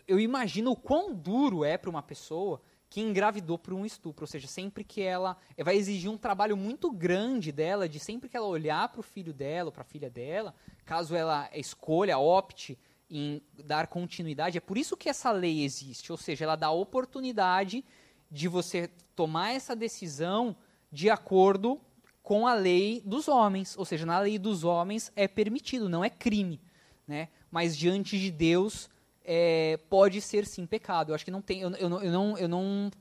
eu- 0.08 0.20
imagino 0.20 0.72
o 0.72 0.76
quão 0.76 1.12
duro 1.14 1.66
é 1.66 1.76
para 1.76 1.89
uma 1.89 2.03
pessoa 2.03 2.62
que 2.88 3.01
engravidou 3.01 3.58
por 3.58 3.74
um 3.74 3.84
estupro. 3.84 4.24
Ou 4.24 4.28
seja, 4.28 4.47
sempre 4.47 4.84
que 4.84 5.01
ela. 5.01 5.36
Vai 5.58 5.76
exigir 5.76 6.10
um 6.10 6.18
trabalho 6.18 6.56
muito 6.56 6.91
grande 6.91 7.51
dela, 7.51 7.89
de 7.89 7.99
sempre 7.99 8.30
que 8.30 8.38
ela 8.38 8.45
olhar 8.47 8.88
para 8.89 8.99
o 8.99 9.03
filho 9.03 9.34
dela, 9.34 9.72
para 9.72 9.82
a 9.82 9.86
filha 9.86 10.10
dela, 10.10 10.53
caso 10.86 11.16
ela 11.16 11.49
escolha, 11.53 12.18
opte 12.20 12.78
em 13.10 13.41
dar 13.64 13.88
continuidade. 13.88 14.58
É 14.58 14.62
por 14.62 14.78
isso 14.78 14.97
que 14.97 15.10
essa 15.10 15.32
lei 15.32 15.64
existe. 15.64 16.12
Ou 16.12 16.18
seja, 16.18 16.45
ela 16.45 16.56
dá 16.56 16.68
a 16.68 16.72
oportunidade 16.72 17.84
de 18.30 18.47
você 18.47 18.89
tomar 19.16 19.51
essa 19.51 19.76
decisão 19.76 20.56
de 20.91 21.10
acordo 21.10 21.80
com 22.22 22.47
a 22.47 22.53
lei 22.53 23.01
dos 23.06 23.28
homens. 23.28 23.78
Ou 23.78 23.86
seja, 23.86 24.06
na 24.06 24.20
lei 24.20 24.39
dos 24.39 24.64
homens 24.64 25.12
é 25.16 25.28
permitido, 25.28 25.88
não 25.88 26.03
é 26.03 26.10
crime. 26.10 26.60
Né? 27.08 27.30
Mas 27.51 27.78
diante 27.78 28.20
de 28.20 28.32
Deus 28.32 28.89
é, 29.24 29.80
pode 29.89 30.22
ser 30.22 30.45
sim 30.45 30.66
pecado. 30.66 31.12
Eu 31.12 31.16
acho 31.16 31.24
que 31.24 31.32
não 31.32 31.41
tem. 31.41 31.62
Eu, 31.62 31.72
eu, 31.72 31.89
não, 31.89 32.03
eu, 32.03 32.12
não, 32.12 32.38
eu 32.38 32.47
não 32.47 32.91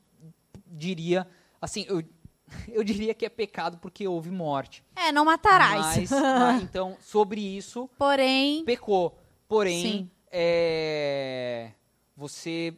diria. 0.66 1.26
Assim, 1.60 1.86
eu, 1.88 2.02
eu 2.68 2.84
diria 2.84 3.14
que 3.14 3.24
é 3.24 3.28
pecado 3.28 3.78
porque 3.78 4.06
houve 4.06 4.30
morte. 4.30 4.84
É, 4.94 5.10
não 5.10 5.24
matarás. 5.24 5.96
Mas, 5.96 6.10
mas, 6.10 6.62
então, 6.62 6.96
sobre 7.00 7.40
isso, 7.40 7.88
Porém, 7.98 8.64
pecou. 8.64 9.18
Porém, 9.48 10.10
é, 10.30 11.70
você, 12.16 12.74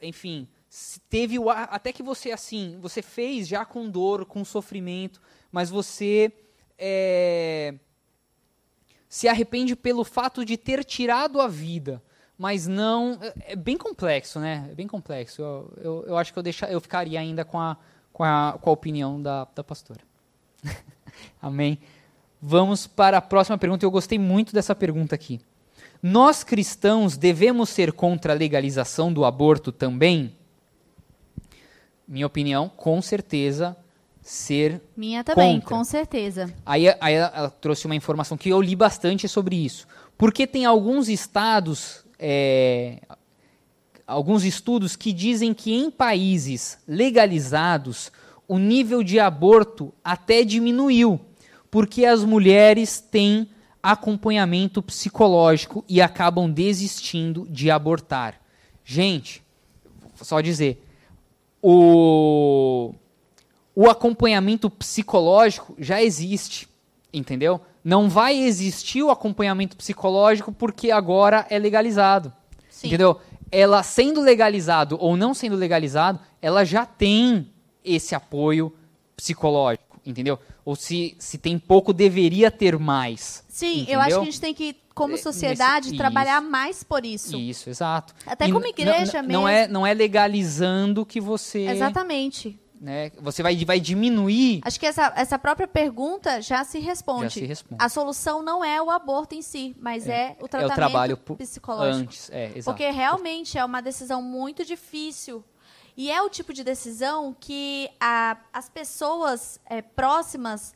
enfim, 0.00 0.46
teve 1.08 1.38
o 1.38 1.50
até 1.50 1.92
que 1.92 2.02
você 2.02 2.30
assim, 2.30 2.78
você 2.80 3.02
fez 3.02 3.48
já 3.48 3.64
com 3.64 3.88
dor, 3.88 4.24
com 4.26 4.44
sofrimento, 4.44 5.20
mas 5.50 5.70
você 5.70 6.32
é, 6.78 7.74
se 9.08 9.28
arrepende 9.28 9.74
pelo 9.74 10.04
fato 10.04 10.44
de 10.44 10.56
ter 10.56 10.84
tirado 10.84 11.40
a 11.40 11.48
vida, 11.48 12.02
mas 12.38 12.66
não 12.66 13.18
é- 13.20 13.52
é 13.52 13.56
bem 13.56 13.76
complexo, 13.76 14.38
né? 14.38 14.68
É 14.70 14.74
bem 14.74 14.86
complexo. 14.86 15.42
Eu, 15.42 15.72
eu, 15.78 16.04
eu 16.08 16.16
acho 16.16 16.32
que 16.32 16.38
eu 16.38 16.42
deixa, 16.42 16.66
eu 16.70 16.80
ficaria 16.80 17.18
ainda 17.18 17.44
com 17.44 17.58
a 17.58 17.76
com 18.12 18.24
a, 18.24 18.58
com 18.60 18.68
a 18.68 18.72
opinião 18.72 19.22
da, 19.22 19.46
da 19.54 19.64
pastora. 19.64 20.00
Amém. 21.40 21.78
Vamos 22.42 22.86
para 22.86 23.16
a 23.18 23.20
próxima 23.22 23.56
pergunta. 23.56 23.84
Eu 23.84 23.90
gostei 23.90 24.18
muito 24.18 24.52
dessa 24.52 24.74
pergunta 24.74 25.14
aqui. 25.14 25.40
Nós 26.02 26.42
cristãos 26.42 27.16
devemos 27.16 27.68
ser 27.68 27.92
contra 27.92 28.32
a 28.32 28.36
legalização 28.36 29.12
do 29.12 29.24
aborto 29.24 29.70
também? 29.70 30.34
Minha 32.08 32.26
opinião, 32.26 32.70
com 32.74 33.02
certeza, 33.02 33.76
ser. 34.22 34.80
minha 34.96 35.22
também, 35.22 35.60
Contra. 35.60 35.76
com 35.76 35.84
certeza. 35.84 36.52
Aí, 36.64 36.88
aí 37.00 37.14
ela, 37.14 37.50
trouxe 37.50 37.86
uma 37.86 37.94
informação 37.94 38.36
que 38.38 38.48
eu 38.48 38.60
li 38.60 38.74
bastante 38.74 39.28
sobre 39.28 39.56
isso. 39.56 39.86
Porque 40.16 40.46
tem 40.46 40.64
alguns 40.64 41.08
estados, 41.08 42.04
é, 42.18 43.00
alguns 44.06 44.44
estudos 44.44 44.96
que 44.96 45.12
dizem 45.12 45.52
que 45.52 45.72
em 45.72 45.90
países 45.90 46.78
legalizados 46.86 48.10
o 48.48 48.58
nível 48.58 49.02
de 49.02 49.20
aborto 49.20 49.92
até 50.02 50.42
diminuiu, 50.44 51.20
porque 51.70 52.04
as 52.04 52.24
mulheres 52.24 53.00
têm 53.00 53.48
acompanhamento 53.82 54.82
psicológico 54.82 55.84
e 55.88 56.00
acabam 56.00 56.50
desistindo 56.50 57.46
de 57.48 57.70
abortar. 57.70 58.40
Gente, 58.84 59.42
só 60.16 60.40
dizer, 60.40 60.84
o, 61.62 62.94
o 63.74 63.88
acompanhamento 63.88 64.68
psicológico 64.68 65.74
já 65.78 66.02
existe, 66.02 66.68
entendeu? 67.12 67.60
Não 67.82 68.08
vai 68.08 68.36
existir 68.36 69.02
o 69.02 69.10
acompanhamento 69.10 69.76
psicológico 69.76 70.52
porque 70.52 70.90
agora 70.90 71.46
é 71.48 71.58
legalizado. 71.58 72.32
Sim. 72.68 72.88
Entendeu? 72.88 73.20
Ela 73.50 73.82
sendo 73.82 74.20
legalizado 74.20 74.96
ou 75.00 75.16
não 75.16 75.34
sendo 75.34 75.56
legalizado, 75.56 76.20
ela 76.40 76.64
já 76.64 76.84
tem 76.84 77.50
esse 77.84 78.14
apoio 78.14 78.72
psicológico, 79.16 80.00
entendeu? 80.04 80.38
Ou 80.70 80.76
se, 80.76 81.16
se 81.18 81.36
tem 81.36 81.58
pouco, 81.58 81.92
deveria 81.92 82.48
ter 82.48 82.78
mais. 82.78 83.42
Sim, 83.48 83.78
entendeu? 83.82 83.94
eu 83.94 84.00
acho 84.00 84.14
que 84.14 84.22
a 84.22 84.24
gente 84.24 84.40
tem 84.40 84.54
que, 84.54 84.76
como 84.94 85.14
É, 85.14 85.16
sociedade, 85.16 85.86
nesse- 85.86 85.96
trabalhar 85.98 86.40
isso. 86.40 86.48
mais 86.50 86.84
por 86.84 87.04
isso. 87.04 87.36
Isso, 87.36 87.68
exato. 87.68 88.14
Até 88.24 88.46
E 88.46 88.52
como 88.52 88.64
igreja 88.66 89.20
não, 89.20 89.28
mesmo. 89.28 89.32
Não 89.32 89.48
é, 89.48 89.66
não 89.66 89.84
é 89.84 89.92
legalizando 89.92 91.04
que 91.04 91.20
você. 91.20 91.66
Exatamente. 91.66 92.56
Né, 92.80 93.10
você 93.20 93.42
vai, 93.42 93.56
vai 93.64 93.80
diminuir. 93.80 94.60
Acho 94.64 94.78
que 94.78 94.86
essa, 94.86 95.12
essa 95.16 95.38
própria 95.38 95.66
pergunta 95.66 96.40
já 96.40 96.62
se 96.64 96.78
responde. 96.78 97.24
Já 97.24 97.30
se 97.30 97.44
responde. 97.44 97.82
A 97.84 97.88
solução 97.88 98.42
não 98.42 98.64
é 98.64 98.80
o 98.80 98.90
aborto 98.90 99.34
em 99.34 99.42
si, 99.42 99.74
mas 99.80 100.06
é, 100.08 100.36
o 100.40 100.44
é 100.44 100.44
o 100.44 100.48
tratamento 100.48 100.76
trabalho 100.76 101.16
pu- 101.16 101.36
psicológico. 101.36 102.04
Antes, 102.04 102.30
é, 102.30 102.52
exato. 102.56 102.64
Porque 102.76 102.88
realmente 102.90 103.58
é 103.58 103.64
uma 103.64 103.82
decisão 103.82 104.22
muito 104.22 104.64
difícil. 104.64 105.44
E 105.96 106.10
é 106.10 106.20
o 106.22 106.30
tipo 106.30 106.52
de 106.52 106.62
decisão 106.64 107.34
que 107.38 107.90
a- 108.00 108.36
as 108.52 108.68
pessoas 108.68 109.60
é, 109.66 109.82
próximas 109.82 110.74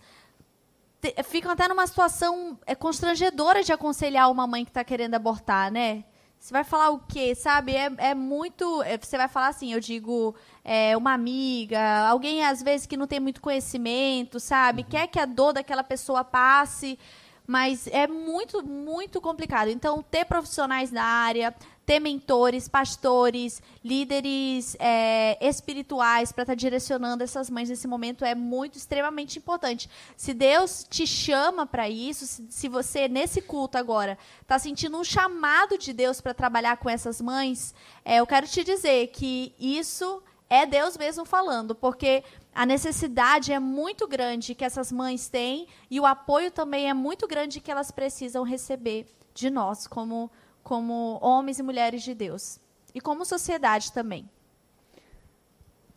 te- 1.01 1.15
ficam 1.25 1.51
até 1.53 1.69
numa 1.69 1.87
situação 1.87 2.59
é, 2.67 2.75
constrangedora 2.75 3.63
de 3.63 3.73
aconselhar 3.73 4.31
uma 4.31 4.47
mãe 4.47 4.65
que 4.65 4.71
está 4.71 4.85
querendo 4.85 5.15
abortar, 5.15 5.71
né? 5.71 6.05
Você 6.39 6.53
vai 6.53 6.63
falar 6.65 6.91
o 6.91 6.99
quê, 6.99 7.35
sabe? 7.35 7.75
É, 7.75 7.91
é 7.97 8.15
muito. 8.15 8.83
é, 8.83 8.99
você 8.99 9.17
vai 9.17 9.29
falar 9.29 9.49
assim, 9.49 9.73
eu 9.73 9.81
digo, 9.81 10.35
é, 10.63 10.95
uma 10.95 11.15
amiga, 11.15 12.07
alguém 12.07 12.45
às 12.45 12.63
vezes 12.63 12.87
que 12.87 12.99
não 12.99 13.07
tem 13.07 13.19
muito 13.19 13.41
conhecimento, 13.41 14.39
sabe? 14.39 14.83
Quer 14.83 15.07
que 15.07 15.19
a 15.19 15.25
dor 15.25 15.55
daquela 15.55 15.83
pessoa 15.83 16.23
passe, 16.23 16.99
mas 17.47 17.87
é 17.87 18.07
muito, 18.07 18.63
muito 18.63 19.23
complicado. 19.23 19.69
Então, 19.69 20.03
ter 20.03 20.27
profissionais 20.27 20.93
na 20.93 21.03
área, 21.03 21.55
ter 21.85 22.01
mentores, 22.01 22.69
pastores, 22.69 23.63
líderes 23.85 24.77
é, 24.79 25.37
espirituais 25.47 26.33
para 26.33 26.43
estar 26.43 26.55
direcionando 26.55 27.23
essas 27.23 27.51
mães 27.51 27.69
nesse 27.69 27.87
momento 27.87 28.25
é 28.25 28.35
muito, 28.35 28.79
extremamente 28.79 29.39
importante. 29.39 29.89
Se 30.17 30.33
Deus 30.33 30.87
te 30.89 31.07
chama 31.07 31.67
para 31.67 31.89
isso, 31.89 32.27
se, 32.27 32.47
se 32.49 32.69
você, 32.69 33.09
nesse 33.09 33.43
culto 33.43 33.77
agora, 33.77 34.19
está 34.41 34.59
sentindo 34.59 34.99
um 34.99 35.05
chamado 35.05 35.77
de 35.77 35.93
Deus 35.93 36.21
para 36.21 36.33
trabalhar 36.33 36.77
com 36.79 36.89
essas 36.89 37.21
mães, 37.21 37.75
é, 38.05 38.17
eu 38.17 38.27
quero 38.27 38.47
te 38.47 38.65
dizer 38.65 39.09
que 39.09 39.55
isso 39.59 40.23
é 40.49 40.65
Deus 40.65 40.97
mesmo 40.97 41.25
falando, 41.25 41.75
porque 41.75 42.23
a 42.55 42.65
necessidade 42.65 43.53
é 43.53 43.59
muito 43.59 44.07
grande 44.07 44.55
que 44.55 44.65
essas 44.65 44.93
mães 44.93 45.29
têm 45.29 45.67
e 45.91 45.99
o 45.99 46.07
apoio 46.07 46.51
também 46.51 46.89
é 46.89 46.95
muito 46.95 47.27
grande 47.27 47.61
que 47.61 47.71
elas 47.71 47.91
precisam 47.91 48.45
receber 48.45 49.07
de 49.35 49.51
nós, 49.51 49.87
como, 49.87 50.31
como 50.65 51.19
homens 51.23 51.61
e 51.61 51.63
mulheres 51.63 52.03
de 52.03 52.15
Deus. 52.15 52.59
E 52.93 53.01
como 53.01 53.25
sociedade 53.25 53.93
também. 53.93 54.29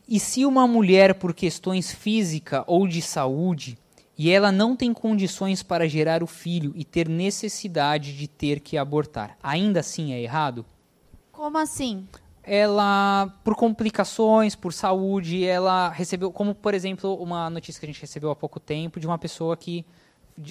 E 0.07 0.19
se 0.19 0.45
uma 0.45 0.67
mulher, 0.67 1.15
por 1.15 1.33
questões 1.33 1.91
física 1.91 2.63
ou 2.67 2.87
de 2.87 3.01
saúde, 3.01 3.77
e 4.17 4.29
ela 4.29 4.51
não 4.51 4.75
tem 4.75 4.93
condições 4.93 5.63
para 5.63 5.87
gerar 5.87 6.21
o 6.21 6.27
filho 6.27 6.71
e 6.75 6.83
ter 6.83 7.09
necessidade 7.09 8.15
de 8.15 8.27
ter 8.27 8.59
que 8.59 8.77
abortar, 8.77 9.37
ainda 9.41 9.79
assim 9.79 10.13
é 10.13 10.21
errado? 10.21 10.65
Como 11.31 11.57
assim? 11.57 12.07
ela, 12.47 13.27
por 13.43 13.55
complicações, 13.55 14.55
por 14.55 14.71
saúde, 14.71 15.43
ela 15.43 15.89
recebeu, 15.89 16.31
como 16.31 16.55
por 16.55 16.73
exemplo, 16.73 17.13
uma 17.21 17.49
notícia 17.49 17.77
que 17.77 17.85
a 17.85 17.89
gente 17.91 17.99
recebeu 17.99 18.31
há 18.31 18.35
pouco 18.35 18.57
tempo 18.57 19.01
de 19.01 19.05
uma 19.05 19.17
pessoa 19.17 19.57
que 19.57 19.85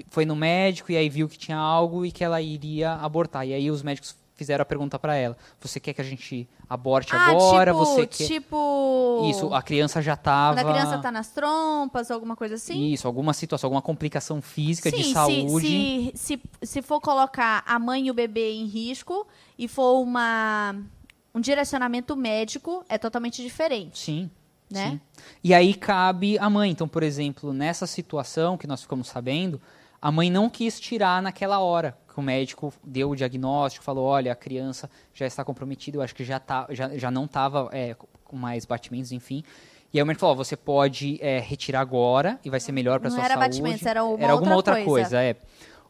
foi 0.08 0.24
no 0.24 0.36
médico 0.36 0.90
e 0.90 0.96
aí 0.96 1.08
viu 1.08 1.28
que 1.28 1.38
tinha 1.38 1.56
algo 1.56 2.04
e 2.04 2.10
que 2.10 2.24
ela 2.24 2.40
iria 2.40 2.92
abortar. 2.94 3.46
E 3.46 3.54
aí 3.54 3.70
os 3.70 3.82
médicos 3.82 4.16
fizeram 4.36 4.62
a 4.62 4.66
pergunta 4.66 4.98
para 4.98 5.14
ela: 5.16 5.36
Você 5.60 5.80
quer 5.80 5.94
que 5.94 6.00
a 6.00 6.04
gente 6.04 6.48
aborte 6.68 7.14
ah, 7.14 7.28
agora? 7.28 7.72
tipo, 7.72 7.84
Você 7.84 8.06
quer. 8.06 8.26
tipo... 8.26 9.28
Isso, 9.30 9.52
a 9.54 9.62
criança 9.62 10.02
já 10.02 10.14
estava. 10.14 10.60
Quando 10.60 10.68
a 10.68 10.72
criança 10.72 10.98
tá 10.98 11.10
nas 11.10 11.28
trompas, 11.30 12.10
alguma 12.10 12.36
coisa 12.36 12.56
assim? 12.56 12.92
Isso, 12.92 13.06
alguma 13.06 13.32
situação, 13.32 13.68
alguma 13.68 13.82
complicação 13.82 14.42
física 14.42 14.90
de 14.90 14.98
Sim, 14.98 15.02
se- 15.04 15.12
saúde. 15.12 16.12
Se, 16.14 16.38
se, 16.38 16.42
se 16.62 16.82
for 16.82 17.00
colocar 17.00 17.64
a 17.66 17.78
mãe 17.78 18.06
e 18.06 18.10
o 18.10 18.14
bebê 18.14 18.52
em 18.52 18.66
risco 18.66 19.26
e 19.58 19.66
for 19.66 20.00
uma, 20.00 20.76
um 21.34 21.40
direcionamento 21.40 22.14
médico, 22.16 22.84
é 22.88 22.98
totalmente 22.98 23.42
diferente. 23.42 23.98
Sim. 23.98 24.30
Né? 24.68 24.90
sim. 24.90 25.00
E 25.44 25.54
aí 25.54 25.74
cabe 25.74 26.36
a 26.38 26.50
mãe. 26.50 26.70
Então, 26.70 26.88
por 26.88 27.02
exemplo, 27.02 27.52
nessa 27.52 27.86
situação 27.86 28.58
que 28.58 28.66
nós 28.66 28.82
ficamos 28.82 29.06
sabendo, 29.06 29.60
a 30.00 30.10
mãe 30.12 30.30
não 30.30 30.48
quis 30.48 30.78
tirar 30.80 31.22
naquela 31.22 31.58
hora 31.60 31.96
que 32.12 32.18
o 32.18 32.22
médico 32.22 32.72
deu 32.84 33.10
o 33.10 33.16
diagnóstico, 33.16 33.84
falou, 33.84 34.04
olha, 34.04 34.32
a 34.32 34.34
criança 34.36 34.90
já 35.12 35.26
está 35.26 35.44
comprometida, 35.44 35.98
eu 35.98 36.02
acho 36.02 36.14
que 36.14 36.24
já, 36.24 36.38
tá, 36.40 36.66
já, 36.70 36.96
já 36.96 37.10
não 37.10 37.24
estava 37.26 37.70
com 38.24 38.36
mais 38.36 38.64
batimentos, 38.64 39.12
enfim. 39.12 39.42
E 39.92 39.98
aí 39.98 40.02
o 40.02 40.06
médico 40.06 40.20
falou, 40.20 40.34
você 40.36 40.56
pode 40.56 41.18
é, 41.22 41.38
retirar 41.38 41.80
agora 41.80 42.38
e 42.44 42.50
vai 42.50 42.58
ser 42.60 42.72
melhor 42.72 43.00
para 43.00 43.08
Não 43.10 43.16
sua 43.16 43.24
era 43.24 43.34
saúde. 43.34 43.48
batimentos, 43.48 43.86
era 43.86 44.04
uma 44.04 44.22
era 44.22 44.32
alguma 44.32 44.54
outra 44.56 44.72
outra 44.74 44.84
coisa. 44.84 45.08
coisa, 45.10 45.22
é. 45.22 45.36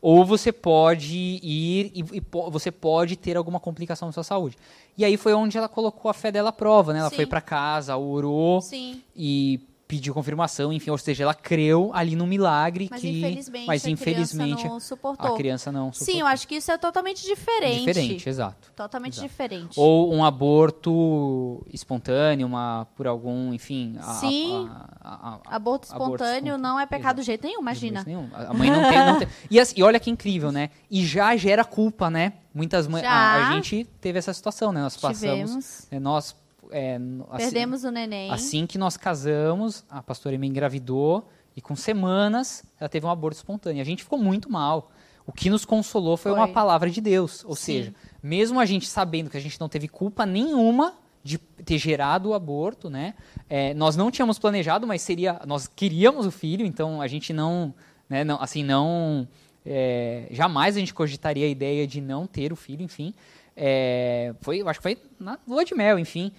Ou 0.02 0.24
você 0.24 0.52
pode 0.52 1.16
ir 1.16 1.90
e, 1.94 2.04
e 2.18 2.20
po- 2.20 2.50
você 2.50 2.70
pode 2.70 3.16
ter 3.16 3.36
alguma 3.36 3.58
complicação 3.58 4.06
na 4.08 4.12
sua 4.12 4.22
saúde. 4.22 4.56
E 4.96 5.04
aí 5.04 5.16
foi 5.16 5.32
onde 5.32 5.56
ela 5.56 5.68
colocou 5.68 6.10
a 6.10 6.14
fé 6.14 6.30
dela 6.30 6.50
à 6.50 6.52
prova, 6.52 6.92
né? 6.92 7.00
Ela 7.00 7.10
Sim. 7.10 7.16
foi 7.16 7.26
para 7.26 7.40
casa, 7.40 7.96
orou 7.96 8.60
Sim. 8.60 9.02
e 9.16 9.58
pediu 9.88 10.12
confirmação, 10.12 10.72
enfim, 10.72 10.90
ou 10.90 10.98
seja, 10.98 11.22
ela 11.22 11.34
creu 11.34 11.90
ali 11.94 12.16
no 12.16 12.26
milagre 12.26 12.88
Mas 12.90 13.00
que 13.00 13.08
infelizmente, 13.08 13.66
mas 13.66 13.84
a 13.86 13.90
infelizmente 13.90 14.54
criança 14.56 14.68
não 14.68 14.80
suportou. 14.80 15.32
a 15.32 15.36
criança 15.36 15.70
não 15.70 15.92
Sim, 15.92 15.98
suportou. 15.98 16.20
eu 16.22 16.26
acho 16.26 16.48
que 16.48 16.54
isso 16.56 16.72
é 16.72 16.76
totalmente 16.78 17.24
diferente. 17.24 17.84
diferente, 17.84 18.28
exato. 18.28 18.72
Totalmente 18.74 19.12
Exato. 19.14 19.28
diferente. 19.28 19.78
Ou 19.78 20.12
um 20.12 20.24
aborto 20.24 21.64
espontâneo, 21.72 22.46
uma 22.46 22.86
por 22.96 23.06
algum, 23.06 23.52
enfim, 23.52 23.96
a- 24.00 24.14
Sim. 24.14 24.68
a- 25.00 25.38
a- 25.50 25.56
Aborto 25.56 25.86
espontâneo 25.86 26.14
espontâneo, 26.16 26.58
não 26.58 26.78
é 26.80 26.86
pecado 26.86 27.18
exato. 27.18 27.20
de 27.20 27.26
jeito 27.26 27.46
nenhum, 27.46 27.60
imagina. 27.60 28.04
De 28.04 28.10
jeito 28.10 28.20
nenhum. 28.30 28.30
A 28.50 28.52
mãe 28.54 28.70
não 28.70 28.82
tem, 28.88 28.98
não 29.06 29.18
tem. 29.18 29.28
E, 29.50 29.60
assim, 29.60 29.74
e 29.76 29.82
olha 29.82 30.00
que 30.00 30.10
incrível, 30.10 30.50
né? 30.50 30.70
E 30.90 31.04
já 31.06 31.36
gera 31.36 31.64
culpa, 31.64 32.10
né? 32.10 32.34
Muitas 32.52 32.86
mães. 32.88 33.04
A, 33.04 33.52
gente 33.52 33.84
teve 34.00 34.18
essa 34.18 34.32
situação, 34.32 34.72
né? 34.72 34.80
Nós 34.80 34.96
passamos. 34.96 35.86
Né, 35.90 35.98
nós. 36.00 36.34
É, 36.70 36.96
assim- 37.30 37.44
Perdemos 37.44 37.84
o 37.84 37.90
neném. 37.90 38.30
Assim 38.30 38.66
que 38.66 38.78
nós 38.78 38.96
casamos, 38.96 39.84
a 39.88 40.02
pastora 40.02 40.36
me 40.38 40.46
engravidou 40.46 41.28
e 41.56 41.60
com 41.60 41.74
semanas 41.76 42.64
ela 42.78 42.88
teve 42.88 43.06
um 43.06 43.10
aborto 43.10 43.36
espontâneo. 43.36 43.80
A 43.80 43.84
gente 43.84 44.02
ficou 44.02 44.18
muito 44.18 44.50
mal. 44.50 44.90
O 45.26 45.32
que 45.32 45.50
nos 45.50 45.64
consolou 45.64 46.16
foi, 46.16 46.30
Foi. 46.32 46.40
uma 46.40 46.48
palavra 46.48 46.88
de 46.88 47.00
Deus. 47.00 47.44
Ou 47.44 47.56
Sim. 47.56 47.62
seja, 47.64 47.94
mesmo 48.22 48.60
a 48.60 48.64
gente 48.66 48.86
sabendo 48.88 49.28
que 49.28 49.36
a 49.36 49.40
gente 49.40 49.58
não 49.60 49.68
teve 49.68 49.88
culpa 49.88 50.24
nenhuma 50.24 50.94
de 51.24 51.38
ter 51.38 51.78
gerado 51.78 52.28
o 52.28 52.34
aborto, 52.34 52.88
né? 52.88 53.14
É, 53.50 53.74
nós 53.74 53.96
não 53.96 54.10
tínhamos 54.12 54.38
planejado, 54.38 54.86
mas 54.86 55.02
seria, 55.02 55.40
nós 55.44 55.66
queríamos 55.66 56.24
o 56.26 56.30
filho, 56.30 56.64
então 56.64 57.02
a 57.02 57.08
gente 57.08 57.32
não, 57.32 57.74
né, 58.08 58.22
não 58.22 58.40
assim, 58.40 58.62
não, 58.62 59.26
é, 59.64 60.28
jamais 60.30 60.76
a 60.76 60.78
gente 60.78 60.94
cogitaria 60.94 61.44
a 61.46 61.48
ideia 61.48 61.84
de 61.84 62.00
não 62.00 62.28
ter 62.28 62.52
o 62.52 62.56
filho, 62.56 62.82
enfim. 62.84 63.12
É, 63.56 64.32
foi, 64.42 64.60
acho 64.62 64.78
que 64.78 64.82
foi 64.84 64.98
na 65.18 65.36
lua 65.48 65.64
de 65.64 65.74
mel, 65.74 65.98
enfim. 65.98 66.30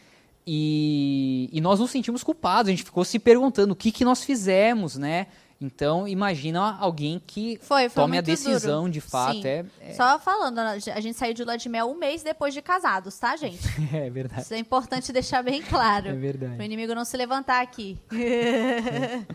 E, 0.50 1.50
e 1.52 1.60
nós 1.60 1.78
nos 1.82 1.92
sentimos 1.92 2.24
culpados, 2.24 2.70
a 2.70 2.72
gente 2.72 2.84
ficou 2.86 3.04
se 3.04 3.20
perguntando 3.20 3.74
o 3.74 3.76
que, 3.76 3.92
que 3.92 4.06
nós 4.06 4.24
fizemos, 4.24 4.96
né? 4.96 5.28
Então, 5.60 6.08
imagina 6.08 6.78
alguém 6.80 7.20
que 7.26 7.60
Foi, 7.62 7.90
foi 7.90 8.04
tome 8.04 8.18
a 8.18 8.22
decisão 8.22 8.82
duro. 8.82 8.94
de 8.94 9.02
fato. 9.02 9.44
É, 9.46 9.66
é, 9.82 9.94
Só 9.94 10.18
falando, 10.20 10.60
a 10.60 10.78
gente 10.78 11.18
saiu 11.18 11.34
de 11.34 11.44
lua 11.44 11.58
de 11.58 11.68
mel 11.68 11.90
um 11.90 11.98
mês 11.98 12.24
depois 12.24 12.54
de 12.54 12.62
casados, 12.62 13.18
tá, 13.20 13.36
gente? 13.36 13.60
é 13.94 14.10
verdade. 14.10 14.44
Isso 14.44 14.54
é 14.54 14.58
importante 14.58 15.12
deixar 15.12 15.44
bem 15.44 15.62
claro. 15.64 16.08
É 16.08 16.12
Para 16.12 16.18
o 16.18 16.22
verdade. 16.22 16.64
inimigo 16.64 16.96
não 16.96 17.04
se 17.04 17.18
levantar 17.18 17.62
aqui. 17.62 17.98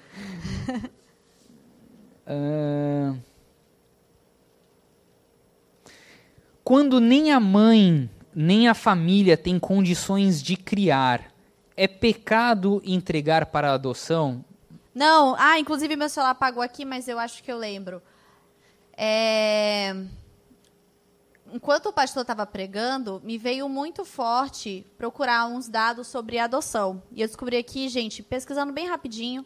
Ahn. 2.26 3.18
Quando 6.64 7.00
nem 7.00 7.32
a 7.32 7.40
mãe 7.40 8.08
nem 8.34 8.68
a 8.68 8.74
família 8.74 9.36
tem 9.36 9.58
condições 9.58 10.42
de 10.42 10.56
criar, 10.56 11.32
é 11.76 11.86
pecado 11.86 12.82
entregar 12.84 13.46
para 13.46 13.72
adoção? 13.72 14.44
Não, 14.94 15.34
ah, 15.38 15.58
inclusive 15.58 15.96
meu 15.96 16.08
celular 16.08 16.32
apagou 16.32 16.62
aqui, 16.62 16.84
mas 16.84 17.08
eu 17.08 17.18
acho 17.18 17.42
que 17.42 17.50
eu 17.50 17.56
lembro. 17.56 18.02
É, 18.96 19.96
Enquanto 21.52 21.90
o 21.90 21.92
pastor 21.92 22.22
estava 22.22 22.46
pregando, 22.46 23.20
me 23.22 23.36
veio 23.36 23.68
muito 23.68 24.06
forte 24.06 24.86
procurar 24.96 25.46
uns 25.46 25.68
dados 25.68 26.06
sobre 26.06 26.38
adoção. 26.38 27.02
E 27.12 27.20
eu 27.20 27.26
descobri 27.26 27.58
aqui, 27.58 27.90
gente, 27.90 28.22
pesquisando 28.22 28.72
bem 28.72 28.88
rapidinho, 28.88 29.44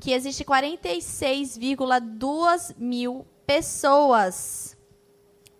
que 0.00 0.10
existe 0.10 0.44
46,2 0.44 2.74
mil 2.76 3.24
pessoas 3.46 4.75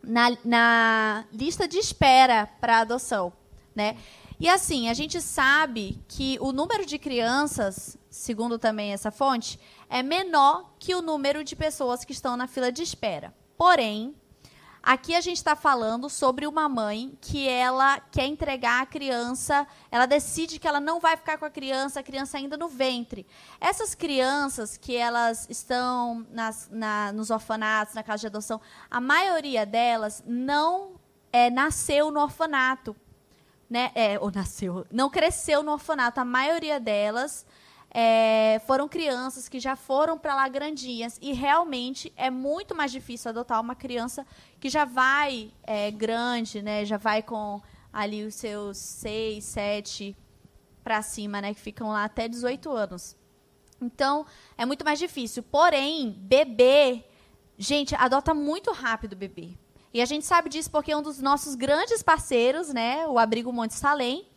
na, 0.07 0.37
na 0.45 1.25
lista 1.33 1.67
de 1.67 1.79
espera 1.79 2.47
para 2.61 2.81
adoção, 2.81 3.33
né? 3.75 3.97
E 4.39 4.49
assim, 4.49 4.89
a 4.89 4.95
gente 4.95 5.21
sabe 5.21 5.99
que 6.07 6.39
o 6.41 6.53
número 6.53 6.85
de 6.85 6.99
crianças, 6.99 7.97
segundo 8.11 8.59
também 8.59 8.93
essa 8.93 9.11
fonte, 9.11 9.59
é 9.89 10.03
menor 10.03 10.75
que 10.79 10.95
o 10.95 11.01
número 11.01 11.43
de 11.43 11.57
pessoas 11.57 12.05
que 12.05 12.13
estão 12.13 12.37
na 12.37 12.47
fila 12.47 12.71
de 12.71 12.83
espera. 12.83 13.35
Porém, 13.57 14.15
aqui 14.87 15.17
a 15.17 15.21
gente 15.21 15.39
está 15.39 15.57
falando 15.57 16.09
sobre 16.09 16.47
uma 16.47 16.69
mãe 16.69 17.19
que 17.21 17.49
ela 17.49 17.99
quer 17.99 18.27
entregar 18.27 18.83
a 18.83 18.87
criança, 18.87 19.67
ela 19.91 20.07
decide 20.07 20.61
que 20.61 20.69
ela 20.69 20.79
não 20.79 21.01
vai 21.01 21.17
ficar 21.17 21.37
com 21.39 21.45
a 21.45 21.51
criança, 21.51 21.99
a 21.99 22.03
criança 22.05 22.39
ainda 22.39 22.57
no 22.57 22.69
ventre. 22.69 23.27
Essas 23.61 23.97
crianças 23.97 24.77
que 24.77 24.95
elas 24.95 25.49
estão 25.51 26.25
nas, 26.31 26.69
na, 26.71 27.11
nos 27.13 27.31
orfanatos, 27.31 27.95
na 27.97 28.05
casa 28.05 28.21
de 28.21 28.27
adoção, 28.29 28.61
a 28.89 29.01
maioria 29.01 29.67
delas 29.67 30.23
não 30.25 30.93
é, 31.33 31.51
nasceu 31.51 32.13
no 32.13 32.21
orfanato 32.21 32.95
né, 33.69 33.91
é, 33.97 34.17
ou 34.21 34.31
nasceu, 34.31 34.87
não 34.93 35.11
cresceu 35.11 35.65
no 35.65 35.73
orfanato. 35.73 36.21
A 36.21 36.25
maioria 36.25 36.79
delas 36.79 37.45
é, 37.99 38.61
foram 38.67 38.87
crianças 38.87 39.49
que 39.49 39.59
já 39.59 39.75
foram 39.75 40.19
para 40.19 40.35
lá 40.35 40.47
grandinhas 40.49 41.19
e 41.23 41.33
realmente 41.33 42.13
é 42.15 42.29
muito 42.29 42.75
mais 42.75 42.93
difícil 42.93 43.31
adotar 43.31 43.59
uma 43.59 43.75
criança 43.75 44.27
que 44.61 44.69
já 44.69 44.85
vai 44.85 45.51
é, 45.63 45.91
grande, 45.91 46.61
né, 46.61 46.85
já 46.85 46.99
vai 46.99 47.23
com 47.23 47.59
ali 47.91 48.23
os 48.23 48.35
seus 48.35 48.77
seis, 48.77 49.45
sete 49.45 50.15
para 50.85 51.01
cima, 51.01 51.41
né, 51.41 51.55
que 51.55 51.61
ficam 51.61 51.89
lá 51.89 52.05
até 52.05 52.29
18 52.29 52.71
anos. 52.71 53.17
Então 53.81 54.27
é 54.59 54.67
muito 54.67 54.85
mais 54.85 54.99
difícil. 54.99 55.43
Porém, 55.43 56.11
bebê, 56.11 57.03
gente, 57.57 57.95
adota 57.95 58.35
muito 58.35 58.73
rápido 58.73 59.17
bebê. 59.17 59.57
E 59.95 60.03
a 60.03 60.05
gente 60.05 60.27
sabe 60.27 60.51
disso 60.51 60.71
porque 60.71 60.93
é 60.93 60.97
um 60.99 61.01
dos 61.01 61.23
nossos 61.23 61.55
grandes 61.55 62.03
parceiros, 62.03 62.69
né? 62.69 63.07
O 63.07 63.19
Abrigo 63.19 63.51
Monte 63.51 63.73
Salem. 63.73 64.29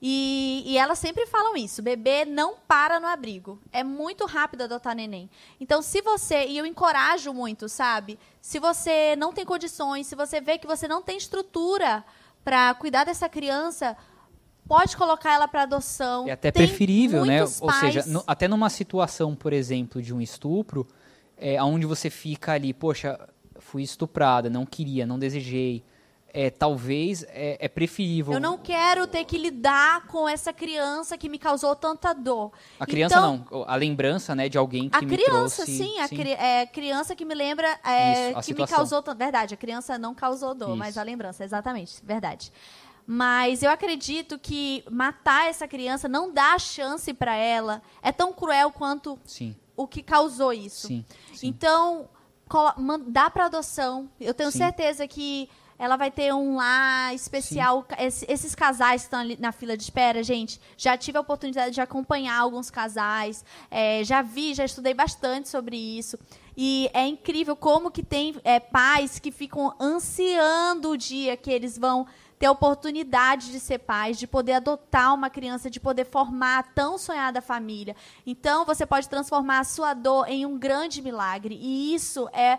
E, 0.00 0.62
e 0.66 0.76
elas 0.78 0.98
sempre 0.98 1.26
falam 1.26 1.56
isso: 1.56 1.82
bebê 1.82 2.24
não 2.24 2.54
para 2.68 3.00
no 3.00 3.06
abrigo. 3.06 3.58
É 3.72 3.82
muito 3.82 4.26
rápido 4.26 4.62
adotar 4.62 4.94
neném. 4.94 5.30
Então, 5.60 5.80
se 5.82 6.00
você. 6.02 6.46
E 6.46 6.58
eu 6.58 6.66
encorajo 6.66 7.32
muito, 7.32 7.68
sabe? 7.68 8.18
Se 8.40 8.58
você 8.58 9.16
não 9.16 9.32
tem 9.32 9.44
condições, 9.44 10.06
se 10.06 10.14
você 10.14 10.40
vê 10.40 10.58
que 10.58 10.66
você 10.66 10.86
não 10.88 11.02
tem 11.02 11.16
estrutura 11.16 12.04
para 12.44 12.74
cuidar 12.74 13.04
dessa 13.04 13.28
criança, 13.28 13.96
pode 14.68 14.96
colocar 14.96 15.32
ela 15.34 15.48
para 15.48 15.62
adoção. 15.62 16.28
É 16.28 16.32
até 16.32 16.50
Tem 16.50 16.66
preferível, 16.66 17.24
né? 17.24 17.38
muitos 17.38 17.60
Ou 17.62 17.70
seja, 17.72 18.00
pais- 18.02 18.06
no- 18.06 18.24
até 18.26 18.46
numa 18.48 18.68
situação, 18.70 19.34
por 19.34 19.52
exemplo, 19.52 20.02
de 20.02 20.12
um 20.12 20.20
estupro, 20.20 20.86
é, 21.38 21.62
onde 21.62 21.86
você 21.86 22.10
fica 22.10 22.52
ali, 22.52 22.72
poxa, 22.74 23.18
fui 23.58 23.82
estuprada, 23.82 24.50
não 24.50 24.66
queria, 24.66 25.06
não 25.06 25.18
desejei. 25.18 25.82
É, 26.36 26.50
talvez 26.50 27.22
é, 27.28 27.56
é 27.60 27.68
preferível. 27.68 28.32
Eu 28.34 28.40
não 28.40 28.58
quero 28.58 29.06
ter 29.06 29.24
que 29.24 29.38
lidar 29.38 30.04
com 30.08 30.28
essa 30.28 30.52
criança 30.52 31.16
que 31.16 31.28
me 31.28 31.38
causou 31.38 31.76
tanta 31.76 32.12
dor. 32.12 32.50
A 32.80 32.84
criança 32.84 33.14
Então, 33.18 33.46
não, 33.52 33.64
a 33.68 33.76
lembrança, 33.76 34.34
né, 34.34 34.48
de 34.48 34.58
alguém 34.58 34.88
que 34.90 34.96
A 34.96 35.00
me 35.00 35.16
criança, 35.16 35.64
trouxe. 35.64 35.76
sim, 35.76 36.00
a 36.00 36.08
cri 36.08 36.32
é, 36.32 36.66
criança 36.66 37.14
que 37.14 37.24
me 37.24 37.36
lembra 37.36 37.68
é, 37.84 38.12
Isso, 38.12 38.30
que 38.32 38.36
me 38.36 38.42
situação. 38.42 38.76
causou 38.78 39.00
tanta. 39.00 39.16
Verdade, 39.16 39.54
a 39.54 39.56
criança 39.56 39.96
não 39.96 40.12
causou 40.12 40.56
dor, 40.56 40.70
Isso. 40.70 40.76
mas 40.76 40.98
a 40.98 41.04
lembrança, 41.04 41.44
exatamente, 41.44 42.00
verdade. 42.02 42.52
Mas 43.06 43.62
eu 43.62 43.70
acredito 43.70 44.36
que 44.36 44.82
matar 44.90 45.48
essa 45.48 45.68
criança 45.68 46.08
não 46.08 46.32
dá 46.32 46.58
chance 46.58 47.14
para 47.14 47.36
ela. 47.36 47.80
É 48.02 48.10
tão 48.10 48.32
cruel 48.32 48.72
quanto 48.72 49.16
Sim, 49.24 49.54
o 49.76 49.86
que 49.86 50.02
causou 50.02 50.52
isso. 50.52 50.88
sim, 50.88 51.04
sim. 51.32 51.46
Então, 51.46 52.08
dá 53.06 53.30
para 53.30 53.44
adoção. 53.46 54.08
Eu 54.20 54.34
tenho 54.34 54.50
Sim. 54.50 54.58
certeza 54.58 55.06
que 55.06 55.48
ela 55.84 55.96
vai 55.96 56.10
ter 56.10 56.32
um 56.34 56.56
lar 56.56 57.14
especial. 57.14 57.84
Esse- 57.98 58.26
esses 58.28 58.54
casais 58.54 59.02
que 59.02 59.06
estão 59.06 59.20
ali 59.20 59.36
na 59.38 59.52
fila 59.52 59.76
de 59.76 59.82
espera, 59.82 60.22
gente, 60.22 60.60
já 60.76 60.96
tive 60.96 61.18
a 61.18 61.20
oportunidade 61.20 61.74
de 61.74 61.80
acompanhar 61.80 62.38
alguns 62.38 62.70
casais, 62.70 63.44
é, 63.70 64.02
já 64.02 64.22
vi, 64.22 64.54
já 64.54 64.64
estudei 64.64 64.94
bastante 64.94 65.48
sobre 65.48 65.76
isso. 65.76 66.18
E 66.56 66.88
é 66.94 67.06
incrível 67.06 67.56
como 67.56 67.90
que 67.90 68.02
tem 68.02 68.36
é, 68.44 68.60
pais 68.60 69.18
que 69.18 69.30
ficam 69.32 69.74
ansiando 69.80 70.90
o 70.90 70.96
dia 70.96 71.36
que 71.36 71.50
eles 71.50 71.76
vão 71.76 72.06
ter 72.38 72.46
a 72.46 72.52
oportunidade 72.52 73.50
de 73.52 73.60
ser 73.60 73.78
pais, 73.78 74.18
de 74.18 74.26
poder 74.26 74.54
adotar 74.54 75.14
uma 75.14 75.30
criança, 75.30 75.70
de 75.70 75.80
poder 75.80 76.04
formar 76.04 76.58
a 76.58 76.62
tão 76.62 76.98
sonhada 76.98 77.40
família. 77.40 77.94
Então, 78.26 78.64
você 78.64 78.84
pode 78.84 79.08
transformar 79.08 79.60
a 79.60 79.64
sua 79.64 79.94
dor 79.94 80.28
em 80.28 80.44
um 80.44 80.58
grande 80.58 81.00
milagre. 81.00 81.56
E 81.60 81.94
isso 81.94 82.28
é 82.32 82.58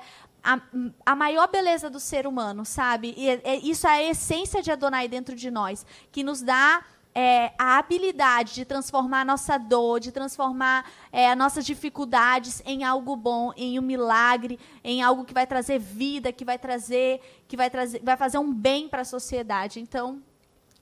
a, 0.53 0.61
a 1.05 1.15
maior 1.15 1.47
beleza 1.49 1.89
do 1.89 1.99
ser 1.99 2.27
humano, 2.27 2.63
sabe? 2.65 3.13
E 3.17 3.29
é- 3.29 3.41
é- 3.43 3.55
isso 3.57 3.87
é 3.87 3.91
a 3.91 4.03
essência 4.11 4.61
de 4.61 4.71
Adonai 4.71 5.07
dentro 5.07 5.35
de 5.35 5.49
nós, 5.49 5.85
que 6.11 6.23
nos 6.23 6.41
dá 6.41 6.83
é, 7.17 7.53
a 7.57 7.77
habilidade 7.77 8.53
de 8.55 8.65
transformar 8.65 9.21
a 9.21 9.25
nossa 9.25 9.57
dor, 9.57 10.01
de 10.01 10.11
transformar 10.11 10.85
é, 11.13 11.31
as 11.31 11.37
nossas 11.37 11.65
dificuldades 11.65 12.61
em 12.65 12.83
algo 12.83 13.15
bom, 13.15 13.53
em 13.55 13.79
um 13.79 13.81
milagre, 13.81 14.59
em 14.83 15.01
algo 15.01 15.23
que 15.23 15.33
vai 15.33 15.47
trazer 15.47 15.79
vida, 15.79 16.33
que 16.33 16.43
vai 16.43 16.59
trazer, 16.59 17.21
que 17.47 17.55
vai 17.55 17.69
trazer, 17.69 18.01
vai 18.03 18.17
fazer 18.17 18.37
um 18.37 18.53
bem 18.53 18.89
para 18.89 19.03
a 19.03 19.05
sociedade. 19.05 19.79
Então, 19.79 20.21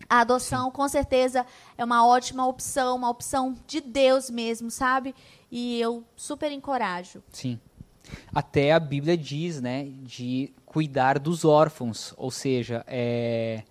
a 0.09 0.21
adoção, 0.21 0.71
com 0.71 0.87
certeza, 0.87 1.45
é 1.77 1.85
uma 1.85 2.03
ótima 2.05 2.47
opção, 2.47 2.95
uma 2.95 3.11
opção 3.11 3.55
de 3.67 3.79
Deus 3.79 4.29
mesmo, 4.29 4.71
sabe? 4.71 5.13
E 5.51 5.79
eu 5.79 6.03
super 6.15 6.51
encorajo. 6.51 7.23
Sim. 7.31 7.59
Até 8.33 8.71
a 8.73 8.79
Bíblia 8.79 9.17
diz, 9.17 9.61
né, 9.61 9.87
de 10.03 10.51
cuidar 10.65 11.19
dos 11.19 11.45
órfãos, 11.45 12.13
ou 12.17 12.31
seja, 12.31 12.83
é, 12.87 13.63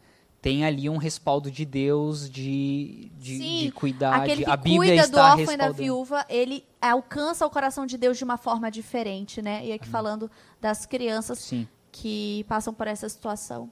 tem 0.43 0.64
ali 0.64 0.89
um 0.91 0.97
respaldo 0.97 1.51
de 1.51 1.64
Deus 1.64 2.28
de, 2.28 3.11
de, 3.16 3.39
Sim, 3.39 3.59
de 3.59 3.72
cuidar. 3.72 4.22
Aquele 4.22 4.39
de, 4.39 4.45
que 4.45 4.51
a 4.51 4.57
Bíblia 4.57 4.78
cuida 4.78 5.03
do 5.03 5.16
está 5.16 5.33
órfão 5.33 5.55
e 5.55 5.57
da 5.57 5.70
viúva, 5.70 6.26
ele 6.28 6.64
alcança 6.80 7.47
o 7.47 7.51
coração 7.51 7.87
de 7.87 7.97
Deus 7.97 8.18
de 8.18 8.24
uma 8.24 8.37
forma 8.37 8.68
diferente, 8.68 9.41
né? 9.41 9.64
E 9.64 9.72
aqui 9.72 9.89
falando 9.89 10.28
das 10.61 10.85
crianças 10.85 11.39
Sim. 11.39 11.68
que 11.93 12.45
passam 12.49 12.74
por 12.74 12.89
essa 12.89 13.09
situação. 13.09 13.70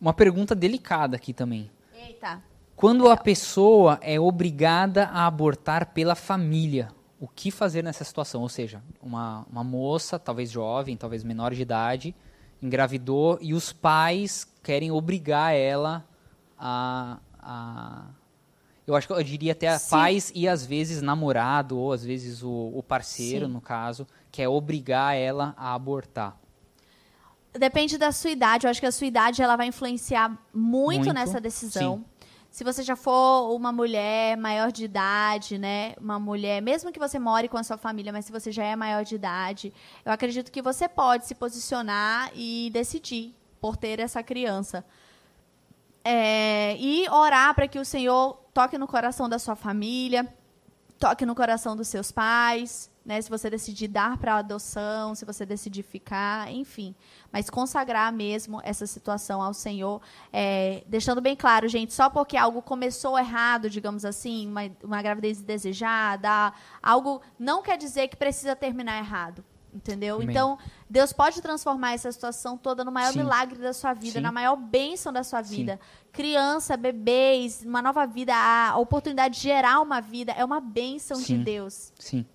Uma 0.00 0.12
pergunta 0.12 0.54
delicada 0.54 1.14
aqui 1.16 1.32
também. 1.32 1.70
Eita. 1.94 2.42
Quando 2.74 3.08
a 3.08 3.16
pessoa 3.16 3.98
é 4.02 4.18
obrigada 4.18 5.04
a 5.04 5.26
abortar 5.26 5.92
pela 5.92 6.14
família, 6.14 6.88
o 7.20 7.28
que 7.28 7.50
fazer 7.50 7.84
nessa 7.84 8.02
situação? 8.02 8.40
Ou 8.40 8.48
seja, 8.48 8.82
uma, 9.00 9.46
uma 9.50 9.62
moça, 9.62 10.18
talvez 10.18 10.50
jovem, 10.50 10.96
talvez 10.96 11.22
menor 11.22 11.54
de 11.54 11.60
idade, 11.60 12.16
engravidou 12.62 13.38
e 13.42 13.52
os 13.52 13.72
pais 13.72 14.50
querem 14.62 14.90
obrigar 14.90 15.54
ela 15.54 16.04
a. 16.58 17.18
a 17.38 18.04
eu 18.86 18.96
acho 18.96 19.06
que 19.06 19.12
eu 19.12 19.22
diria 19.22 19.52
até 19.52 19.78
Sim. 19.78 19.90
pais 19.90 20.32
e 20.34 20.48
às 20.48 20.66
vezes 20.66 21.00
namorado, 21.00 21.78
ou 21.78 21.92
às 21.92 22.02
vezes 22.02 22.42
o, 22.42 22.72
o 22.74 22.82
parceiro, 22.82 23.46
Sim. 23.46 23.52
no 23.52 23.60
caso, 23.60 24.06
quer 24.32 24.48
obrigar 24.48 25.14
ela 25.14 25.54
a 25.56 25.74
abortar. 25.74 26.36
Depende 27.52 27.98
da 27.98 28.10
sua 28.10 28.30
idade. 28.30 28.66
Eu 28.66 28.70
acho 28.70 28.80
que 28.80 28.86
a 28.86 28.92
sua 28.92 29.06
idade 29.06 29.42
ela 29.42 29.56
vai 29.56 29.66
influenciar 29.66 30.30
muito, 30.52 31.04
Muito, 31.04 31.12
nessa 31.12 31.40
decisão. 31.40 32.04
Se 32.50 32.64
você 32.64 32.82
já 32.82 32.96
for 32.96 33.54
uma 33.54 33.70
mulher 33.70 34.36
maior 34.36 34.72
de 34.72 34.84
idade, 34.84 35.56
né? 35.56 35.94
Uma 36.00 36.18
mulher, 36.18 36.60
mesmo 36.60 36.90
que 36.90 36.98
você 36.98 37.18
more 37.18 37.48
com 37.48 37.56
a 37.56 37.62
sua 37.62 37.78
família, 37.78 38.12
mas 38.12 38.24
se 38.24 38.32
você 38.32 38.50
já 38.50 38.64
é 38.64 38.74
maior 38.74 39.04
de 39.04 39.14
idade, 39.14 39.72
eu 40.04 40.12
acredito 40.12 40.50
que 40.50 40.60
você 40.60 40.88
pode 40.88 41.26
se 41.26 41.34
posicionar 41.34 42.30
e 42.34 42.68
decidir 42.72 43.34
por 43.60 43.76
ter 43.76 44.00
essa 44.00 44.20
criança. 44.22 44.84
É, 46.04 46.76
e 46.78 47.08
orar 47.08 47.54
para 47.54 47.68
que 47.68 47.78
o 47.78 47.84
Senhor 47.84 48.36
toque 48.52 48.76
no 48.76 48.88
coração 48.88 49.28
da 49.28 49.38
sua 49.38 49.54
família, 49.54 50.26
toque 50.98 51.24
no 51.24 51.36
coração 51.36 51.76
dos 51.76 51.86
seus 51.86 52.10
pais, 52.10 52.89
né? 53.04 53.20
Se 53.20 53.30
você 53.30 53.48
decidir 53.48 53.88
dar 53.88 54.18
para 54.18 54.36
adoção, 54.36 55.14
se 55.14 55.24
você 55.24 55.46
decidir 55.46 55.82
ficar, 55.82 56.52
enfim. 56.52 56.94
Mas 57.32 57.48
consagrar 57.48 58.12
mesmo 58.12 58.60
essa 58.62 58.86
situação 58.86 59.42
ao 59.42 59.54
Senhor, 59.54 60.00
é, 60.32 60.84
deixando 60.86 61.20
bem 61.20 61.34
claro, 61.34 61.66
gente, 61.68 61.94
só 61.94 62.10
porque 62.10 62.36
algo 62.36 62.60
começou 62.60 63.18
errado, 63.18 63.70
digamos 63.70 64.04
assim, 64.04 64.46
uma, 64.46 64.70
uma 64.82 65.02
gravidez 65.02 65.40
desejada, 65.40 66.52
algo 66.82 67.20
não 67.38 67.62
quer 67.62 67.78
dizer 67.78 68.08
que 68.08 68.16
precisa 68.16 68.54
terminar 68.54 68.98
errado. 68.98 69.44
Entendeu? 69.72 70.16
Amém. 70.16 70.28
Então, 70.28 70.58
Deus 70.88 71.12
pode 71.12 71.40
transformar 71.40 71.92
essa 71.92 72.10
situação 72.10 72.58
toda 72.58 72.84
no 72.84 72.90
maior 72.90 73.12
Sim. 73.12 73.20
milagre 73.20 73.56
da 73.60 73.72
sua 73.72 73.94
vida, 73.94 74.18
Sim. 74.18 74.20
na 74.20 74.32
maior 74.32 74.56
bênção 74.56 75.12
da 75.12 75.22
sua 75.22 75.44
Sim. 75.44 75.56
vida. 75.56 75.80
Criança, 76.10 76.76
bebês, 76.76 77.62
uma 77.64 77.80
nova 77.80 78.04
vida, 78.04 78.34
a 78.34 78.76
oportunidade 78.78 79.36
de 79.36 79.42
gerar 79.42 79.80
uma 79.80 80.00
vida 80.00 80.32
é 80.32 80.44
uma 80.44 80.60
bênção 80.60 81.18
de 81.18 81.26
Sim. 81.26 81.42
Deus. 81.44 81.92
Sim. 82.00 82.26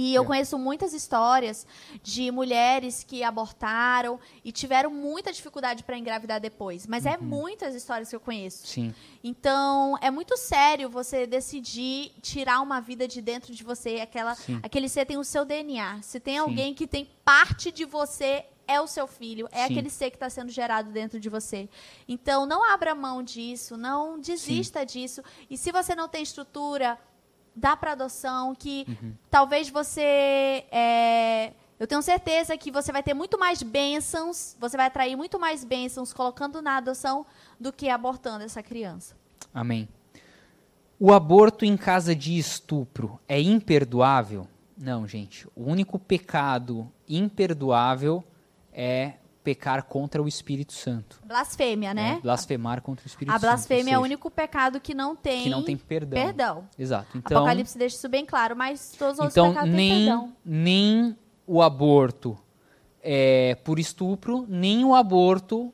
E 0.00 0.14
eu 0.14 0.22
É. 0.22 0.26
conheço 0.26 0.56
muitas 0.56 0.92
histórias 0.92 1.66
de 2.04 2.30
mulheres 2.30 3.02
que 3.02 3.24
abortaram 3.24 4.20
e 4.44 4.52
tiveram 4.52 4.90
muita 4.90 5.32
dificuldade 5.32 5.82
para 5.82 5.98
engravidar 5.98 6.40
depois. 6.40 6.86
Mas 6.86 7.04
é 7.04 7.16
muitas 7.16 7.74
histórias 7.74 8.08
que 8.08 8.14
eu 8.14 8.20
conheço. 8.20 8.64
Sim. 8.68 8.94
Então, 9.24 9.98
é 10.00 10.08
muito 10.08 10.36
sério 10.36 10.88
você 10.88 11.26
decidir 11.26 12.12
tirar 12.22 12.60
uma 12.60 12.80
vida 12.80 13.08
de 13.08 13.20
dentro 13.20 13.52
de 13.52 13.64
você. 13.64 13.96
Aquela, 14.00 14.36
Sim. 14.36 14.60
aquele 14.62 14.88
ser 14.88 15.04
tem 15.04 15.16
o 15.18 15.24
seu 15.24 15.44
DNA. 15.44 16.00
Se 16.02 16.20
tem 16.20 16.34
Sim. 16.34 16.40
alguém 16.40 16.72
que 16.74 16.86
tem 16.86 17.10
parte 17.24 17.72
de 17.72 17.84
você, 17.84 18.44
é 18.68 18.80
o 18.80 18.86
seu 18.86 19.06
filho. 19.08 19.48
É 19.50 19.66
Sim. 19.66 19.72
aquele 19.72 19.90
ser 19.90 20.10
que 20.10 20.16
está 20.16 20.30
sendo 20.30 20.50
gerado 20.52 20.92
dentro 20.92 21.18
de 21.18 21.28
você. 21.28 21.68
Então, 22.06 22.46
não 22.46 22.62
abra 22.62 22.94
mão 22.94 23.20
disso. 23.22 23.76
Não 23.76 24.20
desista 24.20 24.86
disso. 24.86 25.22
E 25.50 25.56
se 25.58 25.72
você 25.72 25.94
não 25.94 26.06
tem 26.08 26.22
estrutura, 26.22 26.96
dá 27.58 27.76
para 27.76 27.92
adoção. 27.92 28.54
Que 28.54 28.84
Uhum. 28.88 29.12
talvez 29.30 29.68
você... 29.68 30.64
é, 30.70 31.52
eu 31.78 31.86
tenho 31.86 32.02
certeza 32.02 32.56
que 32.56 32.70
você 32.72 32.90
vai 32.90 33.02
ter 33.02 33.14
muito 33.14 33.38
mais 33.38 33.62
bênçãos, 33.62 34.56
você 34.58 34.76
vai 34.76 34.86
atrair 34.86 35.14
muito 35.16 35.38
mais 35.38 35.64
bênçãos 35.64 36.12
colocando 36.12 36.60
na 36.60 36.76
adoção 36.76 37.24
do 37.58 37.72
que 37.72 37.88
abortando 37.88 38.42
essa 38.44 38.62
criança. 38.62 39.14
Amém. 39.54 39.88
O 40.98 41.12
aborto 41.12 41.64
em 41.64 41.76
casa 41.76 42.14
de 42.16 42.36
estupro 42.36 43.20
é 43.28 43.40
imperdoável? 43.40 44.48
Não, 44.76 45.06
gente. 45.06 45.46
O 45.54 45.64
único 45.70 45.98
pecado 45.98 46.90
imperdoável 47.08 48.24
é 48.72 49.14
pecar 49.48 49.82
contra 49.84 50.22
o 50.22 50.28
Espírito 50.28 50.74
Santo. 50.74 51.22
Blasfêmia, 51.24 51.94
né? 51.94 52.16
É 52.18 52.20
blasfemar 52.20 52.82
contra 52.82 53.02
o 53.02 53.08
Espírito 53.08 53.32
A 53.32 53.38
Santo. 53.38 53.44
ou 53.44 53.50
blasfêmia 53.50 53.94
é 53.94 53.98
o 53.98 54.02
único 54.02 54.30
pecado 54.30 54.78
que 54.78 54.92
não 54.92 55.16
tem, 55.16 55.44
que 55.44 55.48
não 55.48 55.64
tem 55.64 55.74
perdão. 55.74 56.22
perdão. 56.22 56.68
Exato. 56.78 57.16
Então, 57.16 57.38
Apocalipse 57.38 57.78
deixa 57.78 57.96
isso 57.96 58.08
bem 58.10 58.26
claro, 58.26 58.54
mas 58.54 58.94
todos 58.98 59.14
os 59.14 59.20
outros 59.20 59.32
então 59.32 59.48
pecados 59.48 59.70
têm 59.70 59.90
nem, 59.90 60.06
perdão. 60.06 60.32
nem 60.44 61.16
o 61.46 61.62
aborto 61.62 62.36
é, 63.02 63.54
por 63.64 63.78
estupro, 63.78 64.44
nem 64.46 64.84
o 64.84 64.94
aborto 64.94 65.72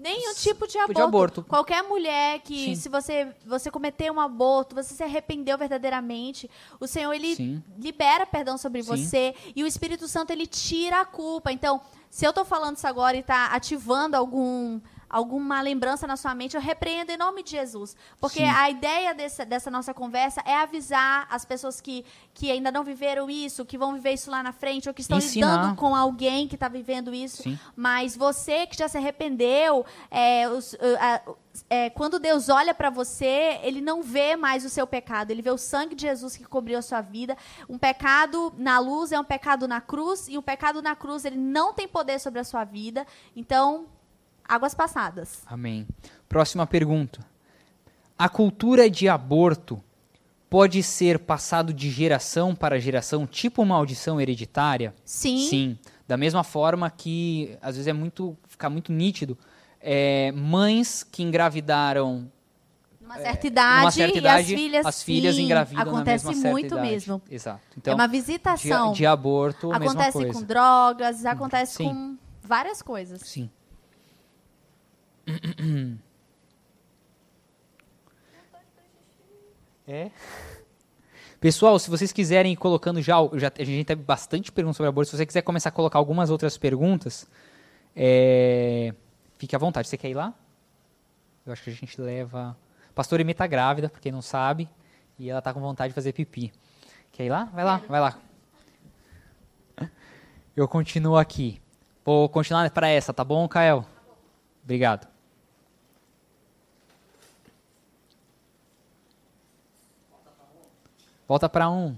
Nenhum 0.00 0.34
tipo 0.34 0.66
de 0.66 0.72
de 0.72 0.78
aborto. 0.78 1.02
aborto. 1.02 1.42
Qualquer 1.44 1.82
mulher 1.82 2.40
que, 2.40 2.64
Sim. 2.66 2.74
se 2.74 2.88
você, 2.88 3.34
você 3.44 3.70
cometeu 3.70 4.14
um 4.14 4.20
aborto, 4.20 4.74
você 4.74 4.94
se 4.94 5.02
arrependeu 5.02 5.58
verdadeiramente, 5.58 6.50
o 6.80 6.86
Senhor, 6.86 7.12
ele 7.12 7.36
Sim. 7.36 7.62
libera 7.78 8.24
perdão 8.24 8.56
sobre 8.56 8.82
Sim. 8.82 8.88
você 8.96 9.34
e 9.54 9.62
o 9.62 9.66
Espírito 9.66 10.08
Santo, 10.08 10.30
ele 10.30 10.46
tira 10.46 11.00
a 11.02 11.04
culpa. 11.04 11.52
Então, 11.52 11.80
se 12.08 12.24
eu 12.26 12.32
tô 12.32 12.46
falando 12.46 12.76
isso 12.78 12.86
agora 12.86 13.14
e 13.16 13.22
tá 13.22 13.48
ativando 13.52 14.16
algum 14.16 14.80
alguma 15.10 15.60
lembrança 15.60 16.06
na 16.06 16.16
sua 16.16 16.34
mente, 16.34 16.54
eu 16.54 16.62
repreendo 16.62 17.10
em 17.10 17.16
nome 17.16 17.42
de 17.42 17.50
Jesus. 17.50 17.96
Porque 18.20 18.38
Sim. 18.38 18.44
a 18.48 18.70
ideia 18.70 19.12
dessa, 19.12 19.44
dessa 19.44 19.70
nossa 19.70 19.92
conversa 19.92 20.40
é 20.46 20.54
avisar 20.56 21.26
as 21.28 21.44
pessoas 21.44 21.80
que, 21.80 22.04
que 22.32 22.50
ainda 22.50 22.70
não 22.70 22.84
viveram 22.84 23.28
isso, 23.28 23.64
que 23.66 23.76
vão 23.76 23.92
viver 23.94 24.12
isso 24.12 24.30
lá 24.30 24.40
na 24.42 24.52
frente, 24.52 24.88
ou 24.88 24.94
que 24.94 25.00
estão 25.00 25.18
Ensinar. 25.18 25.56
lidando 25.56 25.74
com 25.76 25.94
alguém 25.96 26.46
que 26.46 26.54
está 26.54 26.68
vivendo 26.68 27.12
isso. 27.12 27.42
Sim. 27.42 27.58
Mas 27.74 28.16
você 28.16 28.66
que 28.68 28.76
já 28.78 28.86
se 28.88 28.96
arrependeu, 28.96 29.84
é, 30.10 30.48
os- 30.48 30.74
a- 31.00 31.22
é, 31.68 31.90
quando 31.90 32.20
Deus 32.20 32.48
olha 32.48 32.72
para 32.72 32.88
você, 32.90 33.58
Ele 33.64 33.80
não 33.80 34.02
vê 34.04 34.36
mais 34.36 34.64
o 34.64 34.68
seu 34.68 34.86
pecado. 34.86 35.32
Ele 35.32 35.42
vê 35.42 35.50
o 35.50 35.58
sangue 35.58 35.96
de 35.96 36.02
Jesus 36.02 36.36
que 36.36 36.44
cobriu 36.44 36.78
a 36.78 36.82
sua 36.82 37.00
vida. 37.00 37.36
Um 37.68 37.76
pecado 37.78 38.54
na 38.56 38.78
luz 38.78 39.10
é 39.10 39.18
um 39.18 39.24
pecado 39.24 39.66
na 39.66 39.80
cruz. 39.80 40.28
E 40.28 40.38
o 40.38 40.42
pecado 40.42 40.80
na 40.80 40.94
cruz, 40.94 41.24
ele 41.24 41.36
não 41.36 41.74
tem 41.74 41.88
poder 41.88 42.20
sobre 42.20 42.38
a 42.38 42.44
sua 42.44 42.62
vida. 42.62 43.04
Então, 43.34 43.86
águas 44.50 44.74
passadas. 44.74 45.42
Amém. 45.46 45.86
Próxima 46.28 46.66
pergunta. 46.66 47.20
A 48.18 48.28
cultura 48.28 48.90
de 48.90 49.08
aborto 49.08 49.82
pode 50.50 50.82
ser 50.82 51.18
passado 51.20 51.72
de 51.72 51.88
geração 51.90 52.54
para 52.54 52.80
geração, 52.80 53.26
tipo 53.26 53.64
maldição 53.64 54.20
hereditária? 54.20 54.92
Sim. 55.04 55.38
Sim. 55.48 55.78
Da 56.08 56.16
mesma 56.16 56.42
forma 56.42 56.90
que 56.90 57.56
às 57.62 57.76
vezes 57.76 57.86
é 57.86 57.92
muito 57.92 58.36
fica 58.48 58.68
muito 58.68 58.92
nítido, 58.92 59.38
é, 59.80 60.32
mães 60.32 61.04
que 61.04 61.22
engravidaram 61.22 62.30
Numa 63.00 63.16
certa 63.18 63.46
idade, 63.46 63.94
certa 63.94 64.18
idade, 64.18 64.50
e 64.52 64.54
as 64.54 64.60
filhas, 64.60 64.86
as 64.86 65.02
filhas 65.02 65.36
sim, 65.36 65.44
engravidam 65.44 65.82
acontece 65.82 66.24
na 66.24 66.30
mesma 66.32 66.42
certa 66.42 66.52
muito 66.52 66.74
idade. 66.74 66.90
mesmo. 66.90 67.22
Exato. 67.30 67.60
é 67.70 67.74
Então, 67.78 67.94
uma 67.94 68.06
de, 68.06 68.12
visitação. 68.12 68.92
de 68.92 69.06
aborto, 69.06 69.72
a 69.72 69.78
mesma 69.78 69.92
acontece 69.92 70.12
coisa. 70.18 70.32
com 70.32 70.42
drogas, 70.42 71.24
acontece 71.24 71.76
Sim. 71.76 71.84
com 71.84 72.18
várias 72.42 72.82
coisas. 72.82 73.20
Sim. 73.22 73.48
É. 79.86 80.10
Pessoal, 81.40 81.78
se 81.78 81.90
vocês 81.90 82.12
quiserem 82.12 82.52
ir 82.52 82.56
colocando 82.56 83.02
já, 83.02 83.16
já 83.34 83.50
a 83.58 83.64
gente 83.64 83.84
teve 83.86 84.02
bastante 84.02 84.52
perguntas 84.52 84.76
sobre 84.76 84.88
aborto. 84.88 85.10
Se 85.10 85.16
você 85.16 85.26
quiser 85.26 85.42
começar 85.42 85.70
a 85.70 85.72
colocar 85.72 85.98
algumas 85.98 86.30
outras 86.30 86.56
perguntas, 86.56 87.26
é, 87.96 88.94
fique 89.36 89.56
à 89.56 89.58
vontade. 89.58 89.88
Você 89.88 89.96
quer 89.96 90.10
ir 90.10 90.14
lá? 90.14 90.32
Eu 91.44 91.52
acho 91.52 91.64
que 91.64 91.70
a 91.70 91.72
gente 91.72 92.00
leva. 92.00 92.56
Pastor 92.94 93.18
Emi 93.20 93.34
tá 93.34 93.46
grávida, 93.46 93.88
para 93.88 94.00
quem 94.00 94.12
não 94.12 94.22
sabe, 94.22 94.68
e 95.18 95.28
ela 95.28 95.42
tá 95.42 95.52
com 95.52 95.60
vontade 95.60 95.90
de 95.90 95.94
fazer 95.94 96.12
pipi. 96.12 96.52
Quer 97.10 97.24
ir 97.24 97.30
lá? 97.30 97.44
Vai 97.46 97.64
lá, 97.64 97.78
vai 97.88 98.00
lá. 98.00 98.18
Eu 100.54 100.68
continuo 100.68 101.16
aqui. 101.16 101.60
Vou 102.04 102.28
continuar 102.28 102.70
para 102.70 102.88
essa, 102.88 103.12
tá 103.12 103.24
bom, 103.24 103.48
Kael? 103.48 103.84
Obrigado. 104.62 105.09
Volta 111.30 111.48
para 111.48 111.70
um. 111.70 111.94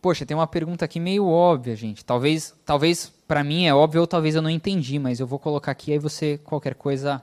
Poxa, 0.00 0.24
tem 0.24 0.36
uma 0.36 0.46
pergunta 0.46 0.84
aqui 0.84 1.00
meio 1.00 1.26
óbvia, 1.26 1.74
gente. 1.74 2.04
Talvez, 2.04 2.54
talvez 2.64 3.12
para 3.26 3.42
mim 3.42 3.66
é 3.66 3.74
óbvio 3.74 4.02
ou 4.02 4.06
talvez 4.06 4.36
eu 4.36 4.42
não 4.42 4.48
entendi, 4.48 4.96
mas 4.96 5.18
eu 5.18 5.26
vou 5.26 5.40
colocar 5.40 5.72
aqui 5.72 5.90
aí 5.90 5.98
você 5.98 6.38
qualquer 6.38 6.76
coisa. 6.76 7.20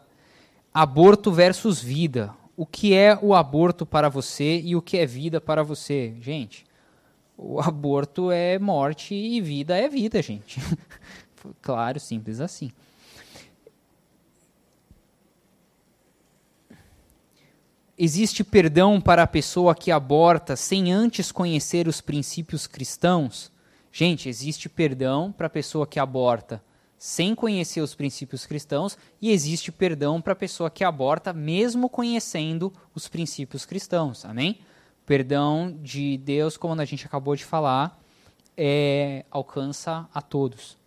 Aborto 0.73 1.31
versus 1.31 1.81
vida. 1.81 2.33
O 2.57 2.65
que 2.65 2.93
é 2.93 3.17
o 3.21 3.33
aborto 3.33 3.85
para 3.85 4.09
você 4.09 4.59
e 4.59 4.75
o 4.75 4.81
que 4.81 4.97
é 4.97 5.05
vida 5.05 5.39
para 5.39 5.63
você, 5.63 6.15
gente? 6.19 6.65
O 7.37 7.61
aborto 7.63 8.29
é 8.29 8.59
morte 8.59 9.15
e 9.15 9.39
vida 9.39 9.77
é 9.77 9.87
vida, 9.87 10.21
gente. 10.21 10.59
claro, 11.63 11.97
simples 11.97 12.41
assim. 12.41 12.73
Existe 17.99 18.43
perdão 18.43 19.01
para 19.01 19.23
a 19.23 19.27
pessoa 19.27 19.73
que 19.73 19.89
aborta 19.89 20.55
sem 20.55 20.93
antes 20.93 21.31
conhecer 21.31 21.87
os 21.87 21.99
princípios 21.99 22.67
cristãos? 22.67 23.51
Gente, 23.91 24.29
existe 24.29 24.69
perdão 24.69 25.31
para 25.31 25.47
a 25.47 25.49
pessoa 25.49 25.87
que 25.87 25.99
aborta 25.99 26.63
sem 26.95 27.33
conhecer 27.33 27.81
os 27.81 27.95
princípios 27.95 28.45
cristãos 28.45 28.95
e 29.19 29.31
existe 29.31 29.71
perdão 29.71 30.21
para 30.21 30.33
a 30.33 30.35
pessoa 30.35 30.69
que 30.69 30.83
aborta 30.83 31.33
mesmo 31.33 31.89
conhecendo 31.89 32.71
os 32.93 33.07
princípios 33.07 33.65
cristãos. 33.65 34.25
Amém? 34.25 34.59
Perdão 35.03 35.75
de 35.81 36.19
Deus, 36.19 36.55
como 36.55 36.79
a 36.79 36.85
gente 36.85 37.07
acabou 37.07 37.35
de 37.35 37.45
falar, 37.45 37.99
é, 38.55 39.25
alcança 39.31 40.07
a 40.13 40.21
todos. 40.21 40.77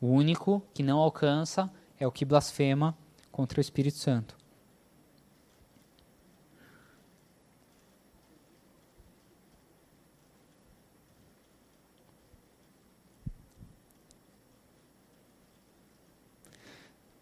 O 0.00 0.06
único 0.06 0.62
que 0.72 0.84
não 0.84 0.98
alcança 0.98 1.68
é 1.98 2.06
o 2.06 2.12
que 2.12 2.24
blasfema 2.24 2.96
contra 3.32 3.58
o 3.58 3.60
Espírito 3.60 3.98
Santo. 3.98 4.39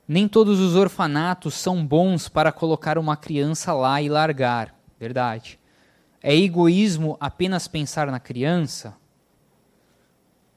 Nem 0.08 0.26
todos 0.26 0.58
os 0.58 0.74
orfanatos 0.74 1.52
são 1.52 1.86
bons 1.86 2.30
para 2.30 2.50
colocar 2.50 2.96
uma 2.96 3.14
criança 3.14 3.74
lá 3.74 4.00
e 4.00 4.08
largar. 4.08 4.74
Verdade. 4.98 5.60
É 6.22 6.34
egoísmo 6.34 7.18
apenas 7.20 7.68
pensar 7.68 8.10
na 8.10 8.18
criança? 8.18 8.96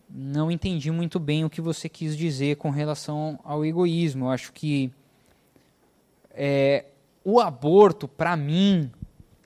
Não 0.09 0.49
entendi 0.49 0.89
muito 0.89 1.19
bem 1.19 1.43
o 1.43 1.49
que 1.49 1.59
você 1.59 1.89
quis 1.89 2.15
dizer 2.15 2.55
com 2.55 2.69
relação 2.69 3.37
ao 3.43 3.65
egoísmo. 3.65 4.25
Eu 4.25 4.29
acho 4.29 4.53
que 4.53 4.89
é, 6.31 6.85
o 7.23 7.39
aborto, 7.39 8.07
para 8.07 8.37
mim, 8.37 8.89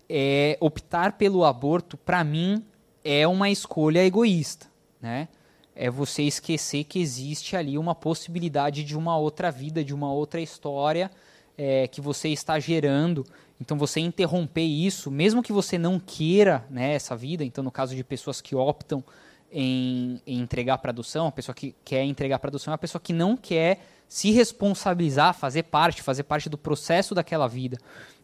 é, 0.08 0.56
optar 0.60 1.14
pelo 1.14 1.44
aborto, 1.44 1.98
para 1.98 2.24
mim, 2.24 2.64
é 3.04 3.28
uma 3.28 3.50
escolha 3.50 4.06
egoísta, 4.06 4.68
né? 5.02 5.28
É 5.76 5.90
você 5.90 6.24
esquecer 6.24 6.86
que 6.86 7.00
existe 7.00 7.56
ali 7.56 7.78
uma 7.78 7.94
possibilidade 7.94 8.84
de 8.84 8.98
uma 8.98 9.18
outra 9.18 9.52
vida, 9.52 9.84
de 9.84 9.94
uma 9.94 10.12
outra 10.12 10.40
história 10.40 11.12
é, 11.58 11.88
que 11.88 12.00
você 12.00 12.30
está 12.30 12.58
gerando. 12.60 13.26
Então 13.60 13.78
você 13.78 14.00
interromper 14.00 14.64
isso, 14.64 15.12
mesmo 15.12 15.44
que 15.44 15.52
você 15.52 15.78
não 15.78 16.00
queira 16.00 16.66
né, 16.70 16.94
essa 16.94 17.16
vida, 17.16 17.44
então 17.44 17.64
no 17.64 17.72
caso 17.72 17.96
de 17.96 18.04
pessoas 18.04 18.42
que 18.42 18.56
optam 18.56 19.04
em, 19.52 20.22
em 20.26 20.40
entregar 20.40 20.78
para 20.78 20.92
adoção, 20.92 21.28
a 21.28 21.32
pessoa 21.32 21.56
que 21.56 21.76
quer 21.84 22.04
entregar 22.04 22.40
para 22.40 22.50
adoção 22.50 22.74
é 22.74 22.76
a 22.76 22.78
pessoa 22.78 23.02
que 23.02 23.14
não 23.14 23.38
quer 23.38 23.86
se 24.08 24.32
responsabilizar, 24.32 25.34
fazer 25.34 25.64
parte, 25.64 26.02
fazer 26.02 26.24
parte 26.24 26.50
do 26.50 26.58
processo 26.58 27.16
daquela 27.16 27.48
vida, 27.48 27.78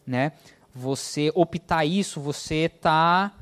né? 0.06 0.32
Você 0.74 1.30
optar 1.34 1.84
isso, 1.84 2.20
você 2.20 2.64
está 2.64 3.32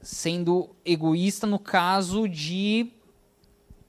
sendo 0.00 0.70
egoísta 0.84 1.46
no 1.46 1.58
caso 1.58 2.28
de 2.28 2.90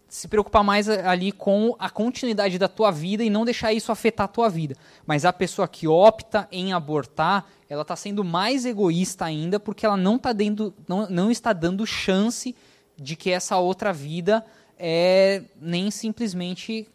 se 0.09 0.27
preocupar 0.27 0.63
mais 0.63 0.89
ali 0.89 1.31
com 1.31 1.75
a 1.77 1.89
continuidade 1.89 2.57
da 2.57 2.67
tua 2.67 2.91
vida 2.91 3.23
e 3.23 3.29
não 3.29 3.45
deixar 3.45 3.71
isso 3.71 3.91
afetar 3.91 4.25
a 4.25 4.27
tua 4.27 4.49
vida. 4.49 4.75
Mas 5.05 5.23
a 5.23 5.31
pessoa 5.31 5.67
que 5.67 5.87
opta 5.87 6.47
em 6.51 6.73
abortar, 6.73 7.45
ela 7.69 7.83
está 7.83 7.95
sendo 7.95 8.23
mais 8.23 8.65
egoísta 8.65 9.25
ainda 9.25 9.59
porque 9.59 9.85
ela 9.85 9.95
não, 9.95 10.17
tá 10.17 10.33
dando, 10.33 10.73
não, 10.87 11.07
não 11.09 11.31
está 11.31 11.53
dando 11.53 11.85
chance 11.85 12.55
de 12.97 13.15
que 13.15 13.29
essa 13.29 13.57
outra 13.57 13.93
vida 13.93 14.43
é, 14.77 15.43
nem 15.61 15.91
simplesmente 15.91 16.87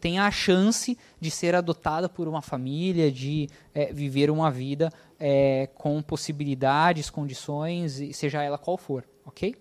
tenha 0.00 0.24
a 0.24 0.30
chance 0.30 0.96
de 1.20 1.30
ser 1.30 1.54
adotada 1.54 2.08
por 2.08 2.26
uma 2.26 2.40
família, 2.40 3.10
de 3.12 3.48
é, 3.74 3.92
viver 3.92 4.30
uma 4.30 4.50
vida 4.50 4.90
é, 5.18 5.68
com 5.74 6.00
possibilidades, 6.02 7.10
condições, 7.10 8.00
seja 8.16 8.42
ela 8.42 8.56
qual 8.56 8.78
for, 8.78 9.04
ok? 9.24 9.54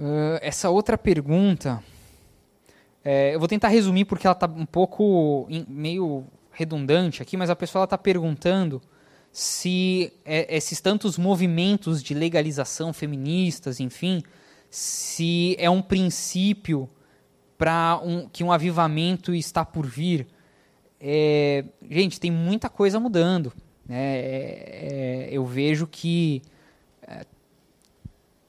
Uh, 0.00 0.40
essa 0.40 0.70
outra 0.70 0.96
pergunta, 0.96 1.84
é, 3.04 3.34
eu 3.34 3.38
vou 3.38 3.46
tentar 3.46 3.68
resumir 3.68 4.06
porque 4.06 4.26
ela 4.26 4.32
está 4.32 4.46
um 4.46 4.64
pouco 4.64 5.46
in, 5.50 5.66
meio 5.68 6.24
redundante 6.50 7.20
aqui, 7.20 7.36
mas 7.36 7.50
a 7.50 7.54
pessoa 7.54 7.84
está 7.84 7.98
perguntando 7.98 8.80
se 9.30 10.10
é, 10.24 10.56
esses 10.56 10.80
tantos 10.80 11.18
movimentos 11.18 12.02
de 12.02 12.14
legalização 12.14 12.94
feministas, 12.94 13.78
enfim, 13.78 14.22
se 14.70 15.54
é 15.58 15.68
um 15.68 15.82
princípio 15.82 16.88
para 17.58 18.00
um, 18.02 18.26
que 18.26 18.42
um 18.42 18.50
avivamento 18.50 19.34
está 19.34 19.66
por 19.66 19.86
vir. 19.86 20.26
É, 20.98 21.62
gente, 21.90 22.18
tem 22.18 22.30
muita 22.30 22.70
coisa 22.70 22.98
mudando. 22.98 23.52
Né? 23.86 24.16
É, 24.16 25.28
é 25.28 25.28
eu 25.30 25.44
vejo 25.44 25.86
que 25.86 26.40
é, 27.02 27.26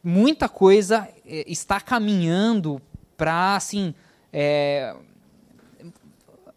muita 0.04 0.50
coisa 0.50 1.08
é, 1.26 1.44
está 1.48 1.80
caminhando 1.80 2.82
para 3.16 3.56
assim 3.56 3.94
é, 4.34 4.96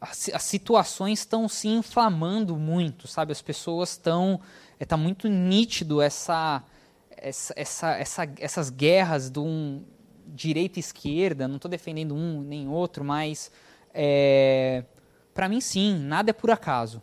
as, 0.01 0.43
situações 0.43 1.21
estão 1.21 1.49
se 1.49 1.69
inflamando 1.69 2.57
muito, 2.57 3.09
sabe? 3.09 3.33
As 3.33 3.43
pessoas 3.43 3.91
estão 3.91 4.41
está 4.79 4.97
tá 4.97 5.03
muito 5.03 5.29
nítido 5.29 6.03
essa, 6.03 6.63
essa, 7.11 7.55
essa, 7.57 7.91
essa, 7.97 8.33
essas 8.39 8.71
guerras 8.71 9.31
de 9.31 9.39
um 9.39 9.83
direita 10.27 10.79
e 10.79 10.81
esquerda. 10.81 11.49
Não 11.49 11.57
estou 11.57 11.71
defendendo 11.71 12.15
um 12.15 12.43
nem 12.43 12.69
outro, 12.69 13.05
mas 13.05 13.51
é, 13.93 14.85
para 15.33 15.49
mim 15.49 15.61
sim, 15.61 15.99
nada 15.99 16.31
é 16.31 16.33
por 16.33 16.51
acaso. 16.51 17.03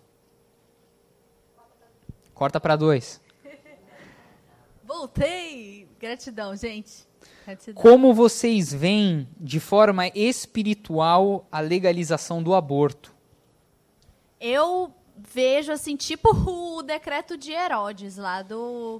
Corta 2.34 2.60
para 2.60 2.76
dois. 2.76 3.22
Voltei! 4.84 5.91
Gratidão, 6.02 6.56
gente. 6.56 7.08
Gratidão. 7.46 7.80
Como 7.80 8.12
vocês 8.12 8.74
veem 8.74 9.30
de 9.40 9.60
forma 9.60 10.08
espiritual 10.16 11.48
a 11.52 11.60
legalização 11.60 12.42
do 12.42 12.56
aborto? 12.56 13.14
Eu 14.40 14.92
vejo 15.16 15.72
assim, 15.72 15.96
tipo 15.96 16.30
o 16.50 16.82
decreto 16.82 17.38
de 17.38 17.52
Herodes 17.52 18.18
lá 18.18 18.42
do 18.42 19.00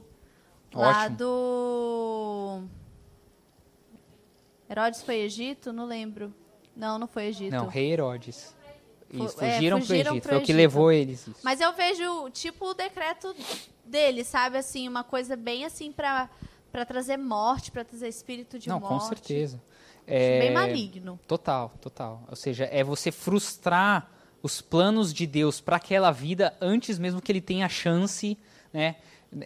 Ótimo. 0.68 0.82
lá 0.82 1.08
do 1.08 2.64
Herodes 4.70 5.02
foi 5.02 5.22
Egito? 5.22 5.74
Não 5.74 5.88
lembro. 5.88 6.32
Não, 6.76 7.00
não 7.00 7.08
foi 7.08 7.26
Egito. 7.26 7.52
Não, 7.52 7.66
rei 7.66 7.92
Herodes. 7.92 8.56
Isso, 9.10 9.36
fugiram, 9.38 9.78
é, 9.78 9.82
fugiram 9.82 10.06
para 10.08 10.14
o 10.14 10.14
Egito. 10.14 10.30
Foi 10.30 10.38
o 10.38 10.42
que 10.42 10.54
levou 10.54 10.92
eles. 10.92 11.28
Isso. 11.28 11.40
Mas 11.44 11.60
eu 11.60 11.74
vejo 11.74 12.30
tipo 12.30 12.70
o 12.70 12.74
decreto 12.76 13.36
dele, 13.84 14.24
sabe? 14.24 14.60
Assim, 14.60 14.88
uma 14.88 15.04
coisa 15.04 15.36
bem 15.36 15.66
assim 15.66 15.92
para 15.92 16.30
para 16.72 16.86
trazer 16.86 17.18
morte, 17.18 17.72
para 17.72 17.84
trazer 17.84 18.08
espírito 18.08 18.58
de 18.58 18.70
Não, 18.70 18.80
morte. 18.80 18.92
Não, 18.92 19.00
com 19.00 19.06
certeza. 19.08 19.62
É, 20.08 20.40
bem 20.40 20.54
maligno. 20.54 21.20
Total, 21.28 21.72
total. 21.82 22.24
Ou 22.30 22.36
seja, 22.36 22.68
é 22.72 22.84
você 22.84 23.12
frustrar 23.12 24.10
os 24.42 24.62
planos 24.62 25.14
de 25.14 25.28
Deus 25.28 25.62
para 25.62 25.76
aquela 25.76 26.12
vida 26.12 26.56
antes 26.60 26.98
mesmo 26.98 27.22
que 27.22 27.32
ele 27.32 27.42
tenha 27.42 27.66
a 27.66 27.70
chance, 27.70 28.38
né? 28.74 28.96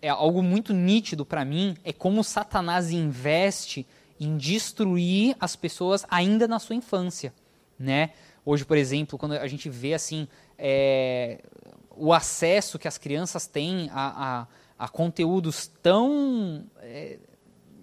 É 0.02 0.10
algo 0.10 0.42
muito 0.42 0.74
nítido 0.74 1.26
para 1.26 1.46
mim 1.46 1.78
é 1.84 1.94
como 1.94 2.24
Satanás 2.24 2.90
investe 2.90 3.86
em 4.20 4.36
destruir 4.38 5.36
as 5.40 5.56
pessoas 5.56 6.06
ainda 6.10 6.48
na 6.48 6.58
sua 6.58 6.76
infância, 6.76 7.34
né? 7.78 8.12
Hoje, 8.44 8.66
por 8.66 8.78
exemplo, 8.78 9.18
quando 9.18 9.34
a 9.34 9.48
gente 9.48 9.70
vê 9.70 9.94
assim 9.94 10.28
é, 10.58 11.42
o 11.96 12.14
acesso 12.14 12.80
que 12.80 12.88
as 12.88 12.98
crianças 12.98 13.48
têm 13.48 13.90
a, 13.92 14.42
a, 14.42 14.48
a 14.78 14.88
conteúdos 14.90 15.68
tão 15.82 16.66
é, 16.82 17.18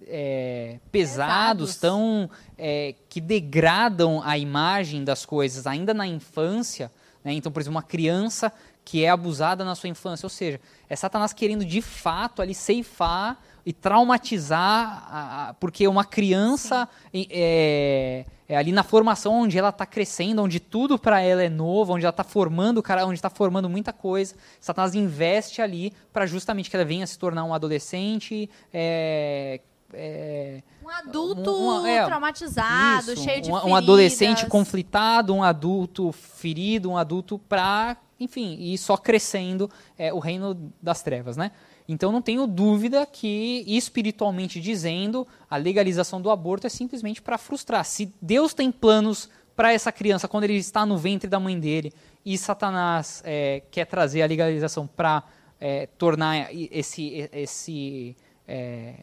é, 0.07 0.79
pesados, 0.91 1.73
pesados, 1.73 1.77
tão 1.77 2.31
é, 2.59 2.95
que 3.09 3.21
degradam 3.21 4.23
a 4.23 4.37
imagem 4.37 5.05
das 5.05 5.25
coisas 5.25 5.67
ainda 5.67 5.95
na 5.95 6.07
infância. 6.07 6.93
Né? 7.25 7.33
Então, 7.33 7.51
por 7.51 7.61
exemplo, 7.61 7.77
uma 7.77 7.83
criança 7.83 8.53
que 8.85 9.05
é 9.05 9.11
abusada 9.11 9.65
na 9.65 9.75
sua 9.75 9.89
infância, 9.89 10.27
ou 10.27 10.31
seja, 10.31 10.61
é 10.89 10.97
Satanás 10.97 11.33
querendo 11.33 11.65
de 11.65 11.81
fato 11.81 12.43
ali 12.43 12.55
ceifar 12.55 13.41
e 13.65 13.73
traumatizar, 13.73 15.07
a, 15.11 15.49
a, 15.49 15.55
porque 15.55 15.87
uma 15.87 16.05
criança 16.05 16.89
é, 17.15 18.25
é, 18.49 18.57
ali 18.57 18.73
na 18.73 18.83
formação 18.83 19.43
onde 19.43 19.57
ela 19.57 19.71
está 19.71 19.87
crescendo, 19.87 20.43
onde 20.43 20.61
tudo 20.61 20.99
para 20.99 21.21
ela 21.21 21.43
é 21.43 21.49
novo, 21.49 21.95
onde 21.95 22.05
ela 22.05 22.11
está 22.11 22.25
formando, 22.25 22.83
cara, 22.83 23.07
onde 23.07 23.15
está 23.15 23.31
formando 23.31 23.69
muita 23.69 23.93
coisa, 23.93 24.35
Satanás 24.61 24.95
investe 24.95 25.63
ali 25.63 25.93
para 26.13 26.27
justamente 26.27 26.69
que 26.69 26.77
ela 26.77 26.85
venha 26.85 27.07
se 27.07 27.19
tornar 27.19 27.45
um 27.45 27.55
adolescente, 27.55 28.51
é, 28.73 29.61
é, 29.95 30.63
um 30.83 30.89
adulto 30.89 31.87
é, 31.87 32.05
traumatizado, 32.05 33.13
isso, 33.13 33.23
cheio 33.23 33.43
de 33.43 33.51
um, 33.51 33.55
um 33.69 33.77
adolescente 33.77 34.47
conflitado, 34.47 35.35
um 35.35 35.43
adulto 35.43 36.13
ferido, 36.13 36.91
um 36.91 36.97
adulto 36.97 37.39
para, 37.39 37.97
enfim, 38.19 38.57
e 38.59 38.77
só 38.79 38.97
crescendo 38.97 39.71
é, 39.99 40.13
o 40.13 40.19
reino 40.19 40.73
das 40.81 41.03
trevas, 41.03 41.37
né? 41.37 41.53
Então 41.89 42.13
não 42.13 42.23
tenho 42.23 42.47
dúvida 42.47 43.05
que, 43.05 43.65
espiritualmente 43.67 44.61
dizendo, 44.61 45.27
a 45.51 45.57
legalização 45.57 46.21
do 46.21 46.31
aborto 46.31 46.67
é 46.67 46.71
simplesmente 46.71 47.21
para 47.21 47.37
frustrar. 47.37 47.85
Se 47.85 48.13
Deus 48.21 48.55
tem 48.55 48.71
planos 48.71 49.29
para 49.57 49.73
essa 49.73 49.93
criança 49.93 50.29
quando 50.29 50.45
ele 50.45 50.57
está 50.57 50.87
no 50.87 50.97
ventre 50.97 51.29
da 51.29 51.39
mãe 51.39 51.59
dele 51.59 51.93
e 52.25 52.39
Satanás 52.39 53.23
é, 53.25 53.63
quer 53.71 53.85
trazer 53.87 54.23
a 54.23 54.27
legalização 54.27 54.87
para 54.87 55.25
é, 55.61 55.87
tornar 55.99 56.49
esse, 56.53 57.29
esse 57.33 58.17
é, 58.49 58.95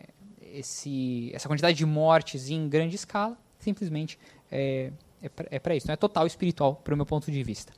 esse, 0.53 1.31
essa 1.33 1.47
quantidade 1.47 1.77
de 1.77 1.85
mortes 1.85 2.49
em 2.49 2.67
grande 2.67 2.95
escala, 2.95 3.37
simplesmente 3.59 4.17
é, 4.51 4.91
é 5.21 5.59
para 5.59 5.73
é 5.73 5.77
isso. 5.77 5.87
Não 5.87 5.93
é 5.93 5.97
total 5.97 6.25
espiritual, 6.25 6.75
para 6.75 6.93
o 6.93 6.97
meu 6.97 7.05
ponto 7.05 7.31
de 7.31 7.43
vista. 7.43 7.73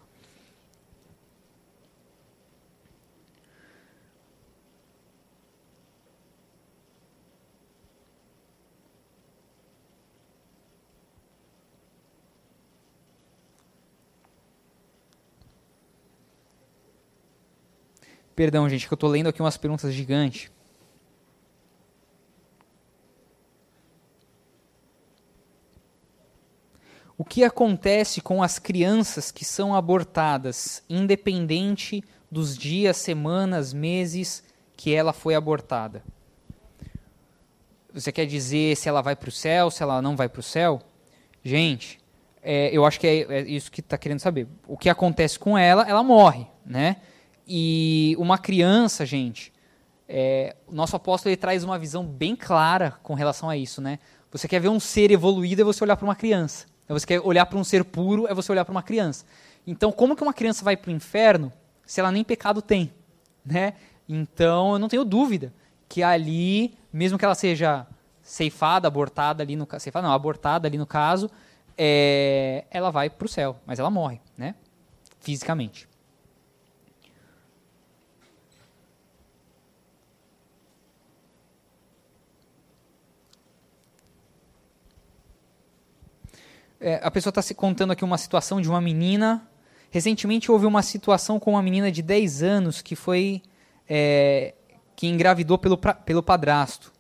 Perdão, 18.36 18.70
gente, 18.70 18.88
que 18.88 18.94
eu 18.94 18.96
estou 18.96 19.10
lendo 19.10 19.28
aqui 19.28 19.42
umas 19.42 19.58
perguntas 19.58 19.94
gigantes. 19.94 20.50
O 27.18 27.24
que 27.24 27.44
acontece 27.44 28.20
com 28.20 28.42
as 28.42 28.58
crianças 28.58 29.30
que 29.30 29.46
são 29.46 29.76
abortadas, 29.76 30.84
independente 30.90 32.04
dos 32.32 32.58
dias, 32.58 32.98
semanas, 32.98 33.74
meses 33.74 34.44
que 34.76 34.92
ela 34.96 35.14
foi 35.14 35.36
abortada? 35.36 36.04
Você 37.94 38.12
quer 38.12 38.26
dizer 38.26 38.76
se 38.76 38.90
ela 38.90 39.02
vai 39.02 39.16
para 39.16 39.30
o 39.30 39.32
céu, 39.32 39.70
se 39.70 39.84
ela 39.84 40.02
não 40.02 40.16
vai 40.16 40.30
para 40.30 40.40
o 40.40 40.44
céu? 40.44 40.82
Gente, 41.44 42.00
é, 42.42 42.76
eu 42.76 42.86
acho 42.86 43.00
que 43.00 43.06
é, 43.06 43.22
é 43.22 43.42
isso 43.42 43.72
que 43.72 43.82
está 43.82 43.98
querendo 43.98 44.20
saber. 44.20 44.48
O 44.68 44.78
que 44.78 44.90
acontece 44.90 45.38
com 45.38 45.58
ela, 45.58 45.88
ela 45.88 46.02
morre, 46.02 46.48
né? 46.66 46.98
E 47.54 48.16
uma 48.18 48.38
criança, 48.38 49.06
gente, 49.06 49.52
é, 50.08 50.56
o 50.66 50.74
nosso 50.74 50.95
apóstolo 50.95 51.32
ele 51.32 51.38
traz 51.38 51.66
uma 51.66 51.78
visão 51.78 52.06
bem 52.06 52.34
clara 52.34 52.91
com 53.04 53.14
relação 53.14 53.49
a 53.49 53.58
isso, 53.58 53.82
né? 53.82 53.99
Você 54.32 54.47
quer 54.47 54.62
ver 54.62 54.70
um 54.70 54.80
ser 54.80 55.12
evoluído 55.12 55.62
é 55.62 55.66
você 55.66 55.84
olhar 55.84 55.97
para 55.97 56.06
uma 56.06 56.16
criança. 56.16 56.66
É 56.88 56.93
você 56.93 57.06
quer 57.06 57.20
olhar 57.20 57.45
para 57.45 57.60
um 57.60 57.64
ser 57.66 57.84
puro, 57.84 58.26
é 58.26 58.34
você 58.34 58.54
olhar 58.54 58.64
para 58.64 58.72
uma 58.72 58.82
criança. 58.82 59.26
Então, 59.68 59.91
como 59.91 60.16
que 60.16 60.24
uma 60.24 60.34
criança 60.34 60.64
vai 60.64 60.78
para 60.78 60.91
o 60.91 60.93
inferno 60.93 61.52
se 61.86 61.99
ela 61.99 62.10
nem 62.10 62.24
pecado 62.24 62.62
tem? 62.62 62.93
Né? 63.45 63.74
Então, 64.08 64.72
eu 64.72 64.80
não 64.80 64.88
tenho 64.88 65.04
dúvida 65.04 65.54
que 65.89 66.02
ali, 66.02 66.74
mesmo 66.93 67.18
que 67.18 67.26
ela 67.26 67.36
seja 67.36 67.86
ceifada, 68.24 68.88
abortada 68.88 69.43
ali 69.43 69.58
no 69.58 69.68
ceifada 69.78 70.08
não, 70.08 70.16
abortada 70.16 70.70
ali 70.70 70.78
no 70.78 70.86
caso, 70.86 71.30
é, 71.78 72.64
ela 72.72 72.91
vai 72.91 73.10
para 73.10 73.26
o 73.26 73.30
céu, 73.30 73.58
mas 73.66 73.78
ela 73.78 73.89
morre, 73.89 74.22
né? 74.38 74.56
Fisicamente. 75.20 75.91
É, 86.82 87.00
a 87.04 87.12
pessoa 87.12 87.30
está 87.30 87.42
se 87.42 87.54
contando 87.54 87.92
aqui 87.92 88.04
uma 88.04 88.18
situação 88.18 88.60
de 88.60 88.68
uma 88.68 88.82
menina. 88.82 89.48
Recentemente 89.92 90.52
houve 90.52 90.66
uma 90.66 90.82
situação 90.82 91.40
com 91.40 91.52
uma 91.52 91.62
menina 91.62 91.92
de 91.92 92.02
10 92.02 92.42
anos 92.42 92.82
que 92.82 92.96
foi. 92.96 93.42
É, 93.88 94.56
que 94.96 95.08
engravidou 95.08 95.58
pelo, 95.58 95.78
pelo 95.78 96.24
padrasto. 96.24 96.92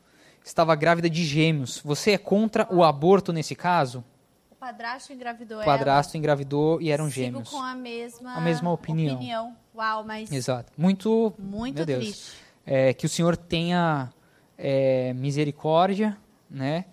Estava 0.43 0.75
grávida 0.75 1.09
de 1.09 1.23
gêmeos. 1.23 1.79
Você 1.83 2.11
é 2.11 2.17
contra 2.17 2.67
o 2.73 2.83
aborto 2.83 3.31
nesse 3.31 3.55
caso? 3.55 4.03
O 4.49 4.55
padrasto 4.55 5.13
engravidou 5.13 5.61
ela. 5.61 5.63
O 5.63 5.65
padrasto 5.65 6.17
engravidou 6.17 6.81
e 6.81 6.91
eram 6.91 7.05
Sigo 7.05 7.15
gêmeos. 7.15 7.49
com 7.49 7.61
a 7.61 7.75
mesma, 7.75 8.33
a 8.33 8.41
mesma 8.41 8.71
opinião. 8.71 9.15
opinião. 9.15 9.55
Uau, 9.75 10.03
mas. 10.03 10.31
Exato. 10.31 10.71
Muito. 10.77 11.33
Muito 11.37 11.85
triste. 11.85 12.33
É, 12.65 12.93
que 12.93 13.05
o 13.05 13.09
Senhor 13.09 13.37
tenha 13.37 14.11
é, 14.57 15.13
misericórdia, 15.13 16.17
né? 16.49 16.85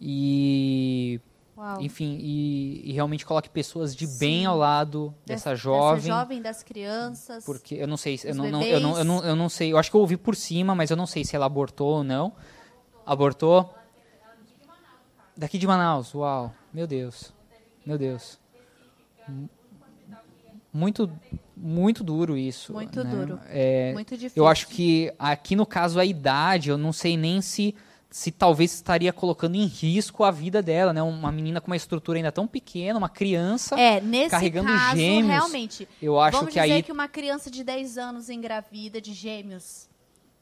E 0.00 1.20
Uau. 1.58 1.82
Enfim, 1.82 2.18
e, 2.20 2.88
e, 2.88 2.92
realmente 2.92 3.26
coloque 3.26 3.48
pessoas 3.48 3.94
de 3.94 4.06
Sim. 4.06 4.18
bem 4.20 4.46
ao 4.46 4.56
lado 4.56 5.12
dessa 5.26 5.56
jovem. 5.56 5.96
Dessa 5.96 6.06
jovem, 6.06 6.40
das 6.40 6.62
crianças. 6.62 7.44
Porque 7.44 7.74
eu 7.74 7.88
não 7.88 7.96
sei, 7.96 8.16
eu 8.22 8.32
não, 8.32 8.48
não, 8.48 8.62
eu, 8.62 8.78
não, 8.78 8.96
eu, 8.96 9.04
não, 9.04 9.24
eu 9.24 9.34
não 9.34 9.48
sei, 9.48 9.72
eu 9.72 9.76
acho 9.76 9.90
que 9.90 9.96
eu 9.96 10.00
ouvi 10.00 10.16
por 10.16 10.36
cima, 10.36 10.72
mas 10.72 10.88
eu 10.88 10.96
não 10.96 11.04
sei 11.04 11.24
se 11.24 11.34
ela 11.34 11.46
abortou 11.46 11.96
ou 11.96 12.04
não. 12.04 12.32
Abortou? 13.04 13.74
Daqui 15.36 15.58
de 15.58 15.66
Manaus, 15.66 16.14
uau, 16.14 16.54
meu 16.72 16.86
Deus, 16.86 17.32
meu 17.84 17.98
Deus. 17.98 18.38
Muito, 20.72 21.10
muito 21.56 22.04
duro 22.04 22.36
isso. 22.36 22.72
Muito 22.72 23.02
né? 23.02 23.10
duro. 23.10 23.40
É, 23.48 23.92
muito 23.94 24.16
difícil. 24.16 24.40
Eu 24.40 24.46
acho 24.46 24.68
que 24.68 25.12
aqui 25.18 25.56
no 25.56 25.66
caso 25.66 25.98
a 25.98 26.04
idade, 26.04 26.68
eu 26.70 26.78
não 26.78 26.92
sei 26.92 27.16
nem 27.16 27.40
se 27.40 27.74
se 28.10 28.30
talvez 28.30 28.72
estaria 28.72 29.12
colocando 29.12 29.54
em 29.54 29.66
risco 29.66 30.24
a 30.24 30.30
vida 30.30 30.62
dela, 30.62 30.92
né? 30.92 31.02
Uma 31.02 31.30
menina 31.30 31.60
com 31.60 31.66
uma 31.66 31.76
estrutura 31.76 32.18
ainda 32.18 32.32
tão 32.32 32.46
pequena, 32.46 32.98
uma 32.98 33.08
criança 33.08 33.78
é, 33.78 34.00
nesse 34.00 34.30
carregando 34.30 34.68
caso, 34.68 34.96
gêmeos. 34.96 35.28
Realmente. 35.28 35.88
Eu 36.00 36.18
acho 36.18 36.38
vamos 36.38 36.52
que 36.52 36.60
dizer 36.60 36.72
aí 36.72 36.82
que 36.82 36.92
uma 36.92 37.08
criança 37.08 37.50
de 37.50 37.62
10 37.62 37.98
anos 37.98 38.30
engravida 38.30 39.00
de 39.00 39.12
gêmeos. 39.12 39.88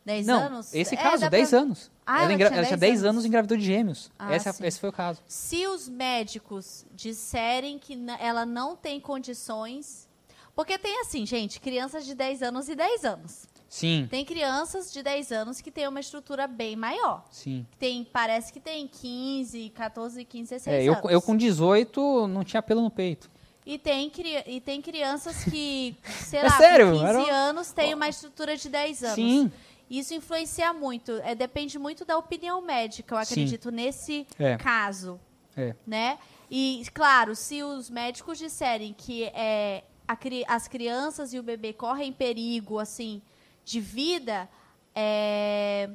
10 0.04 0.26
Não, 0.26 0.40
anos? 0.40 0.72
Esse 0.72 0.94
é, 0.94 0.96
caso, 0.96 1.28
10 1.28 1.50
pra... 1.50 1.58
anos. 1.58 1.90
Ah, 2.06 2.18
ela, 2.18 2.24
ela, 2.24 2.32
engra... 2.34 2.46
tinha 2.48 2.58
ela 2.58 2.66
tinha 2.68 2.76
10 2.76 3.04
anos 3.04 3.24
e 3.24 3.28
engravidou 3.28 3.58
de 3.58 3.64
gêmeos. 3.64 4.12
Ah, 4.16 4.36
esse, 4.36 4.48
esse 4.64 4.78
foi 4.78 4.88
o 4.88 4.92
caso. 4.92 5.20
Se 5.26 5.66
os 5.66 5.88
médicos 5.88 6.86
disserem 6.94 7.76
que 7.76 7.98
ela 8.20 8.46
não 8.46 8.76
tem 8.76 9.00
condições. 9.00 10.06
Porque 10.54 10.78
tem 10.78 11.00
assim, 11.00 11.26
gente, 11.26 11.60
crianças 11.60 12.06
de 12.06 12.14
10 12.14 12.42
anos 12.42 12.68
e 12.68 12.76
10 12.76 13.04
anos. 13.04 13.48
Sim. 13.76 14.06
Tem 14.10 14.24
crianças 14.24 14.90
de 14.90 15.02
10 15.02 15.32
anos 15.32 15.60
que 15.60 15.70
têm 15.70 15.86
uma 15.86 16.00
estrutura 16.00 16.46
bem 16.46 16.74
maior. 16.74 17.22
Sim. 17.30 17.66
Tem, 17.78 18.02
parece 18.10 18.50
que 18.50 18.58
tem 18.58 18.88
15, 18.88 19.68
14, 19.68 20.24
15, 20.24 20.48
16 20.48 20.66
é, 20.74 20.82
eu, 20.82 20.94
anos. 20.94 21.10
Eu 21.10 21.20
com 21.20 21.36
18 21.36 22.26
não 22.26 22.42
tinha 22.42 22.62
pelo 22.62 22.80
no 22.80 22.90
peito. 22.90 23.30
E 23.66 23.76
tem, 23.76 24.10
e 24.46 24.62
tem 24.62 24.80
crianças 24.80 25.44
que, 25.44 25.94
sei 26.24 26.40
lá, 26.40 26.46
é 26.46 26.50
sério? 26.52 26.86
com 26.86 27.00
15 27.00 27.04
Era... 27.04 27.34
anos 27.34 27.70
têm 27.70 27.92
uma 27.92 28.08
estrutura 28.08 28.56
de 28.56 28.66
10 28.70 29.02
anos. 29.02 29.14
Sim. 29.14 29.52
Isso 29.90 30.14
influencia 30.14 30.72
muito. 30.72 31.12
É, 31.22 31.34
depende 31.34 31.78
muito 31.78 32.06
da 32.06 32.16
opinião 32.16 32.62
médica, 32.62 33.14
eu 33.14 33.18
acredito, 33.18 33.68
Sim. 33.68 33.76
nesse 33.76 34.26
é. 34.38 34.56
caso. 34.56 35.20
É. 35.54 35.74
Né? 35.86 36.18
E, 36.50 36.82
claro, 36.94 37.36
se 37.36 37.62
os 37.62 37.90
médicos 37.90 38.38
disserem 38.38 38.94
que 38.96 39.24
é, 39.24 39.84
a, 40.08 40.16
as 40.48 40.66
crianças 40.66 41.34
e 41.34 41.38
o 41.38 41.42
bebê 41.42 41.74
correm 41.74 42.10
perigo, 42.10 42.78
assim, 42.78 43.20
de 43.66 43.80
vida, 43.80 44.48
é, 44.94 45.90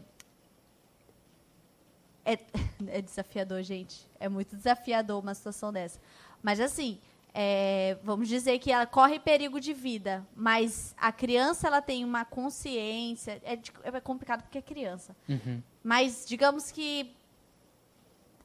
é 2.23 2.37
é 2.87 3.01
desafiador, 3.01 3.63
gente. 3.63 4.05
É 4.19 4.29
muito 4.29 4.55
desafiador 4.55 5.23
uma 5.23 5.33
situação 5.33 5.71
dessa. 5.71 5.99
Mas 6.43 6.59
assim, 6.59 6.99
é, 7.33 7.97
vamos 8.03 8.27
dizer 8.27 8.59
que 8.59 8.71
ela 8.71 8.85
corre 8.85 9.17
perigo 9.19 9.59
de 9.59 9.73
vida, 9.73 10.27
mas 10.35 10.93
a 10.97 11.11
criança 11.13 11.67
ela 11.67 11.81
tem 11.81 12.03
uma 12.03 12.25
consciência. 12.25 13.41
É, 13.43 13.57
é 13.83 14.01
complicado 14.01 14.43
porque 14.43 14.57
é 14.57 14.61
criança. 14.61 15.15
Uhum. 15.29 15.63
Mas 15.81 16.25
digamos 16.27 16.71
que 16.71 17.15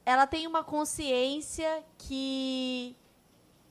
ela 0.05 0.25
tem 0.25 0.47
uma 0.47 0.63
consciência 0.63 1.83
que 1.97 2.95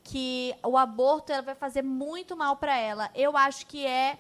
que 0.05 0.55
o 0.63 0.79
aborto 0.79 1.33
ela 1.33 1.43
vai 1.43 1.55
fazer 1.57 1.83
muito 1.83 2.37
mal 2.37 2.57
para 2.57 2.79
ela. 2.79 3.11
Eu 3.13 3.37
acho 3.37 3.67
que 3.67 3.85
é 3.85 4.17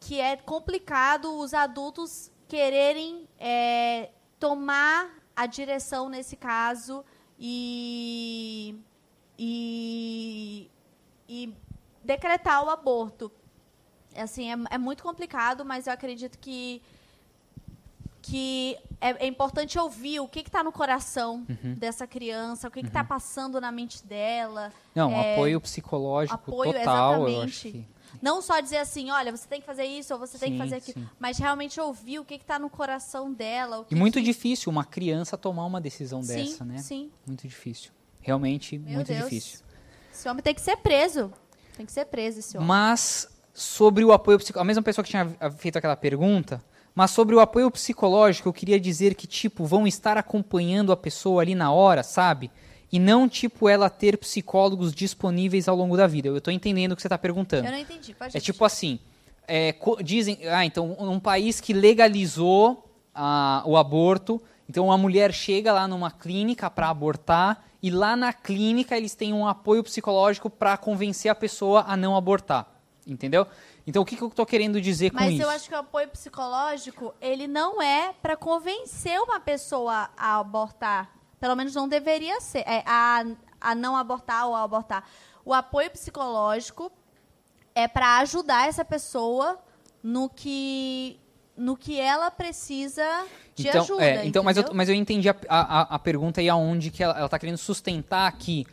que 0.00 0.18
é 0.18 0.36
complicado 0.36 1.38
os 1.38 1.52
adultos 1.54 2.32
quererem 2.48 3.28
é, 3.38 4.10
tomar 4.40 5.10
a 5.36 5.46
direção 5.46 6.08
nesse 6.08 6.36
caso 6.36 7.04
e, 7.38 8.74
e, 9.38 10.70
e 11.28 11.54
decretar 12.02 12.64
o 12.64 12.70
aborto. 12.70 13.30
Assim, 14.16 14.50
é, 14.50 14.56
é 14.70 14.78
muito 14.78 15.02
complicado, 15.02 15.64
mas 15.64 15.86
eu 15.86 15.92
acredito 15.92 16.38
que 16.38 16.82
que 18.22 18.76
é, 19.00 19.24
é, 19.24 19.26
importante 19.26 19.78
ouvir 19.78 20.20
o 20.20 20.28
que 20.28 20.40
está 20.40 20.62
no 20.62 20.70
coração 20.70 21.46
Uhum. 21.48 21.74
dessa 21.74 22.06
criança, 22.06 22.68
o 22.68 22.70
que 22.70 22.80
está 22.80 23.02
passando 23.02 23.58
na 23.60 23.72
mente 23.72 24.04
dela. 24.06 24.70
Não, 24.94 25.10
É, 25.10 25.34
apoio 25.34 25.58
psicológico 25.58 26.34
apoio, 26.34 26.72
total, 26.74 27.26
eu 27.28 27.42
acho 27.42 27.66
exatamente. 27.66 27.70
que. 27.72 27.99
Não 28.20 28.42
só 28.42 28.60
dizer 28.60 28.78
assim, 28.78 29.10
olha, 29.10 29.34
você 29.34 29.46
tem 29.46 29.60
que 29.60 29.66
fazer 29.66 29.84
isso 29.84 30.12
ou 30.12 30.18
você 30.20 30.38
tem 30.38 30.50
que 30.50 30.56
Sim, 30.56 30.62
fazer 30.62 30.76
aquilo, 30.76 31.00
sim. 31.00 31.08
mas 31.18 31.38
realmente 31.38 31.80
ouvir 31.80 32.18
o 32.18 32.24
que 32.24 32.34
está 32.34 32.58
no 32.58 32.70
coração 32.70 33.32
dela. 33.32 33.86
E 33.90 33.94
muito 33.94 34.18
que... 34.18 34.24
difícil 34.24 34.70
uma 34.70 34.84
criança 34.84 35.36
tomar 35.36 35.64
uma 35.64 35.80
decisão 35.80 36.22
sim, 36.22 36.34
dessa, 36.34 36.64
né? 36.64 36.78
Sim, 36.78 37.10
Muito 37.26 37.46
difícil. 37.46 37.92
Realmente, 38.20 38.78
Meu 38.78 38.94
muito 38.94 39.08
Deus. 39.08 39.24
difícil. 39.24 39.60
Esse 40.12 40.28
homem 40.28 40.42
tem 40.42 40.54
que 40.54 40.60
ser 40.60 40.76
preso. 40.76 41.32
Tem 41.76 41.86
que 41.86 41.92
ser 41.92 42.04
preso, 42.04 42.40
esse 42.40 42.56
homem. 42.56 42.68
Mas 42.68 43.28
sobre 43.54 44.04
o 44.04 44.12
apoio 44.12 44.38
psicológico, 44.38 44.60
a 44.60 44.64
mesma 44.64 44.82
pessoa 44.82 45.02
que 45.02 45.10
tinha 45.10 45.28
feito 45.56 45.76
aquela 45.78 45.96
pergunta, 45.96 46.62
mas 46.94 47.10
sobre 47.10 47.34
o 47.34 47.40
apoio 47.40 47.70
psicológico, 47.70 48.48
eu 48.48 48.52
queria 48.52 48.78
dizer 48.78 49.14
que, 49.14 49.26
tipo, 49.26 49.64
vão 49.64 49.86
estar 49.86 50.18
acompanhando 50.18 50.92
a 50.92 50.96
pessoa 50.96 51.40
ali 51.42 51.54
na 51.54 51.72
hora, 51.72 52.02
sabe? 52.02 52.50
E 52.92 52.98
não, 52.98 53.28
tipo, 53.28 53.68
ela 53.68 53.88
ter 53.88 54.18
psicólogos 54.18 54.92
disponíveis 54.92 55.68
ao 55.68 55.76
longo 55.76 55.96
da 55.96 56.06
vida. 56.06 56.28
Eu 56.28 56.40
tô 56.40 56.50
entendendo 56.50 56.92
o 56.92 56.96
que 56.96 57.02
você 57.02 57.08
tá 57.08 57.18
perguntando. 57.18 57.66
Eu 57.66 57.72
não 57.72 57.78
entendi. 57.78 58.12
Pode 58.14 58.36
É 58.36 58.40
tipo 58.40 58.64
assim, 58.64 58.98
é, 59.46 59.74
dizem, 60.02 60.38
ah, 60.48 60.64
então, 60.64 60.96
um 60.98 61.20
país 61.20 61.60
que 61.60 61.72
legalizou 61.72 62.88
ah, 63.14 63.62
o 63.66 63.76
aborto, 63.76 64.40
então 64.68 64.86
uma 64.86 64.98
mulher 64.98 65.32
chega 65.32 65.72
lá 65.72 65.88
numa 65.88 66.10
clínica 66.10 66.70
para 66.70 66.88
abortar 66.88 67.64
e 67.82 67.90
lá 67.90 68.14
na 68.14 68.32
clínica 68.32 68.96
eles 68.96 69.14
têm 69.14 69.32
um 69.32 69.46
apoio 69.46 69.82
psicológico 69.82 70.48
para 70.48 70.76
convencer 70.76 71.30
a 71.30 71.34
pessoa 71.34 71.84
a 71.86 71.96
não 71.96 72.16
abortar, 72.16 72.68
entendeu? 73.06 73.46
Então 73.86 74.02
o 74.02 74.06
que, 74.06 74.16
que 74.16 74.22
eu 74.22 74.28
estou 74.28 74.46
querendo 74.46 74.80
dizer 74.80 75.10
com 75.10 75.16
Mas 75.16 75.32
isso? 75.32 75.42
eu 75.42 75.50
acho 75.50 75.68
que 75.68 75.74
o 75.74 75.78
apoio 75.78 76.08
psicológico, 76.08 77.14
ele 77.20 77.48
não 77.48 77.82
é 77.82 78.12
para 78.22 78.36
convencer 78.36 79.18
uma 79.20 79.40
pessoa 79.40 80.10
a 80.16 80.38
abortar. 80.38 81.10
Pelo 81.40 81.56
menos 81.56 81.74
não 81.74 81.88
deveria 81.88 82.40
ser. 82.40 82.60
É, 82.60 82.82
a, 82.86 83.24
a 83.60 83.74
não 83.74 83.96
abortar 83.96 84.46
ou 84.46 84.54
a 84.54 84.62
abortar. 84.62 85.04
O 85.44 85.54
apoio 85.54 85.90
psicológico 85.90 86.92
é 87.74 87.88
para 87.88 88.18
ajudar 88.18 88.68
essa 88.68 88.84
pessoa 88.84 89.58
no 90.02 90.28
que, 90.28 91.18
no 91.56 91.76
que 91.76 91.98
ela 91.98 92.30
precisa 92.30 93.04
de 93.54 93.68
então, 93.68 93.82
ajuda. 93.82 94.04
é, 94.04 94.26
então 94.26 94.42
mas, 94.42 94.56
eu, 94.56 94.64
mas 94.72 94.88
eu 94.88 94.94
entendi 94.94 95.28
a, 95.28 95.36
a, 95.48 95.80
a 95.94 95.98
pergunta 95.98 96.40
e 96.40 96.48
aonde 96.48 96.90
que 96.90 97.02
ela 97.02 97.24
está 97.24 97.38
querendo 97.38 97.58
sustentar 97.58 98.30
que 98.32 98.66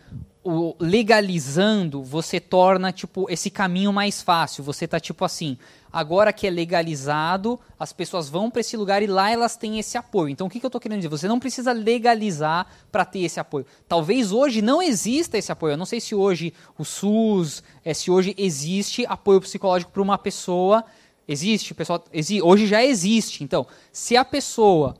o 0.48 0.74
legalizando 0.80 2.02
você 2.02 2.40
torna 2.40 2.94
tipo 2.94 3.30
esse 3.30 3.50
caminho 3.50 3.92
mais 3.92 4.22
fácil. 4.22 4.64
Você 4.64 4.88
tá 4.88 4.98
tipo 4.98 5.26
assim, 5.26 5.58
agora 5.92 6.32
que 6.32 6.48
é 6.48 6.50
legalizado, 6.50 7.60
as 7.78 7.92
pessoas 7.92 8.30
vão 8.30 8.50
para 8.50 8.62
esse 8.62 8.78
lugar 8.78 9.04
e 9.04 9.08
lá 9.08 9.30
elas 9.30 9.58
têm 9.58 9.78
esse 9.78 9.98
apoio. 9.98 10.30
Então 10.30 10.48
o 10.48 10.50
que, 10.50 10.62
que 10.62 10.66
eu 10.66 10.70
tô 10.70 10.80
querendo 10.80 11.00
dizer? 11.00 11.10
Você 11.10 11.28
não 11.28 11.38
precisa 11.38 11.74
legalizar 11.74 12.66
para 12.90 13.04
ter 13.04 13.20
esse 13.20 13.42
apoio. 13.42 13.66
Talvez 13.90 14.32
hoje 14.32 14.62
não 14.62 14.82
exista 14.82 15.38
esse 15.38 15.52
apoio. 15.52 15.74
Eu 15.74 15.78
não 15.78 15.86
sei 15.86 16.00
se 16.00 16.16
hoje 16.16 16.54
o 16.78 16.86
SUS, 16.86 17.62
é, 17.84 17.94
se 17.94 18.10
hoje 18.10 18.34
existe 18.38 19.06
apoio 19.06 19.42
psicológico 19.42 19.92
para 19.92 20.02
uma 20.02 20.18
pessoa. 20.18 20.86
Existe, 21.28 21.74
pessoal. 21.74 22.06
Exi 22.14 22.42
hoje 22.42 22.68
já 22.68 22.82
existe. 22.82 23.44
Então, 23.44 23.68
se 23.92 24.16
a 24.16 24.24
pessoa 24.24 24.96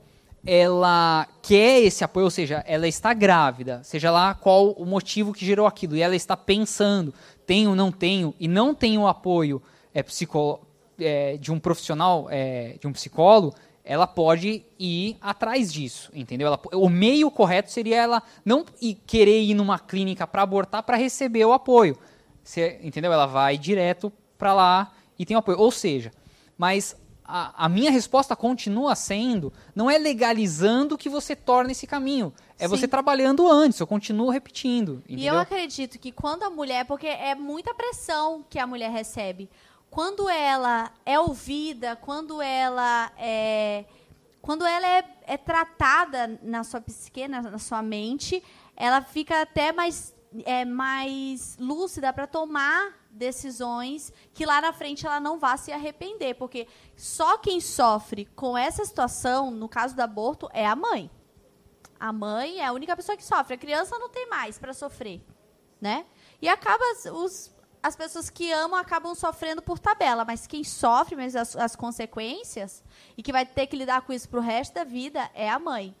ela 0.50 1.28
quer 1.42 1.82
esse 1.82 2.02
apoio, 2.02 2.24
ou 2.24 2.30
seja, 2.30 2.64
ela 2.66 2.88
está 2.88 3.12
grávida, 3.12 3.82
seja 3.84 4.10
lá 4.10 4.32
qual 4.32 4.70
o 4.70 4.86
motivo 4.86 5.34
que 5.34 5.44
gerou 5.44 5.66
aquilo, 5.66 5.94
e 5.94 6.00
ela 6.00 6.16
está 6.16 6.38
pensando, 6.38 7.12
tenho, 7.46 7.74
não 7.74 7.92
tenho, 7.92 8.34
e 8.40 8.48
não 8.48 8.74
tem 8.74 8.96
o 8.96 9.06
apoio 9.06 9.60
é, 9.92 10.02
psico, 10.02 10.66
é, 10.98 11.36
de 11.36 11.52
um 11.52 11.60
profissional, 11.60 12.28
é, 12.30 12.76
de 12.80 12.86
um 12.86 12.92
psicólogo, 12.94 13.54
ela 13.84 14.06
pode 14.06 14.64
ir 14.78 15.18
atrás 15.20 15.70
disso, 15.70 16.10
entendeu? 16.14 16.46
Ela, 16.46 16.58
o 16.72 16.88
meio 16.88 17.30
correto 17.30 17.70
seria 17.70 17.96
ela 17.96 18.22
não 18.42 18.64
querer 19.06 19.42
ir 19.42 19.52
numa 19.52 19.78
clínica 19.78 20.26
para 20.26 20.40
abortar 20.40 20.82
para 20.82 20.96
receber 20.96 21.44
o 21.44 21.52
apoio, 21.52 21.98
Você, 22.42 22.80
entendeu? 22.82 23.12
Ela 23.12 23.26
vai 23.26 23.58
direto 23.58 24.10
para 24.38 24.54
lá 24.54 24.92
e 25.18 25.26
tem 25.26 25.36
o 25.36 25.40
apoio. 25.40 25.58
Ou 25.58 25.70
seja, 25.70 26.10
mas 26.56 26.96
a, 27.30 27.66
a, 27.66 27.68
minha 27.68 27.90
resposta 27.90 28.34
continua 28.34 28.94
sendo, 28.94 29.52
não 29.74 29.90
é 29.90 29.98
legalizando 29.98 30.96
que 30.96 31.10
você 31.10 31.36
torna 31.36 31.72
esse 31.72 31.86
caminho, 31.86 32.32
é 32.58 32.64
Sim. 32.64 32.68
você 32.68 32.88
trabalhando 32.88 33.46
antes, 33.50 33.78
eu 33.78 33.86
continuo 33.86 34.30
repetindo. 34.30 35.02
E 35.06 35.12
entendeu? 35.12 35.34
eu 35.34 35.40
acredito 35.40 35.98
que 35.98 36.10
quando 36.10 36.44
a 36.44 36.50
mulher, 36.50 36.86
porque 36.86 37.06
é 37.06 37.34
muita 37.34 37.74
pressão 37.74 38.42
que 38.48 38.58
a 38.58 38.66
mulher 38.66 38.90
recebe, 38.90 39.50
quando 39.90 40.26
ela 40.26 40.90
é 41.04 41.20
ouvida, 41.20 41.96
quando 41.96 42.40
ela 42.40 43.12
é, 43.18 43.84
quando 44.40 44.64
ela 44.64 44.86
é, 44.86 45.04
é 45.26 45.36
tratada 45.36 46.38
na 46.42 46.64
sua 46.64 46.80
psique, 46.80 47.28
na, 47.28 47.42
na, 47.42 47.58
sua 47.58 47.82
mente, 47.82 48.42
ela 48.74 49.02
fica 49.02 49.42
até 49.42 49.70
mais, 49.70 50.14
é, 50.46 50.64
mais 50.64 51.58
lúcida 51.60 52.10
para 52.10 52.26
tomar 52.26 52.97
decisões 53.18 54.12
que 54.32 54.46
lá 54.46 54.60
na 54.60 54.72
frente 54.72 55.06
ela 55.06 55.20
não 55.20 55.38
vá 55.38 55.56
se 55.56 55.72
arrepender, 55.72 56.34
porque 56.36 56.66
só 56.96 57.36
quem 57.36 57.60
sofre 57.60 58.24
com 58.24 58.56
essa 58.56 58.84
situação, 58.84 59.50
no 59.50 59.68
caso 59.68 59.94
do 59.94 60.00
aborto, 60.00 60.48
é 60.52 60.66
a 60.66 60.76
mãe. 60.76 61.10
A 61.98 62.12
mãe 62.12 62.60
é 62.60 62.66
a 62.66 62.72
única 62.72 62.96
pessoa 62.96 63.16
que 63.16 63.24
sofre. 63.24 63.54
A 63.54 63.58
criança 63.58 63.98
não 63.98 64.08
tem 64.08 64.28
mais 64.28 64.58
para 64.58 64.72
sofrer, 64.72 65.20
né? 65.80 66.06
E 66.40 66.48
acaba 66.48 66.84
os, 67.12 67.52
as 67.82 67.96
pessoas 67.96 68.30
que 68.30 68.52
amam 68.52 68.78
acabam 68.78 69.14
sofrendo 69.14 69.60
por 69.60 69.78
tabela, 69.78 70.24
mas 70.24 70.46
quem 70.46 70.62
sofre 70.62 71.16
mesmo 71.16 71.40
as, 71.40 71.56
as 71.56 71.74
consequências 71.74 72.84
e 73.16 73.22
que 73.22 73.32
vai 73.32 73.44
ter 73.44 73.66
que 73.66 73.76
lidar 73.76 74.02
com 74.02 74.12
isso 74.12 74.28
para 74.28 74.38
o 74.38 74.42
resto 74.42 74.74
da 74.74 74.84
vida 74.84 75.28
é 75.34 75.50
a 75.50 75.58
mãe. 75.58 75.94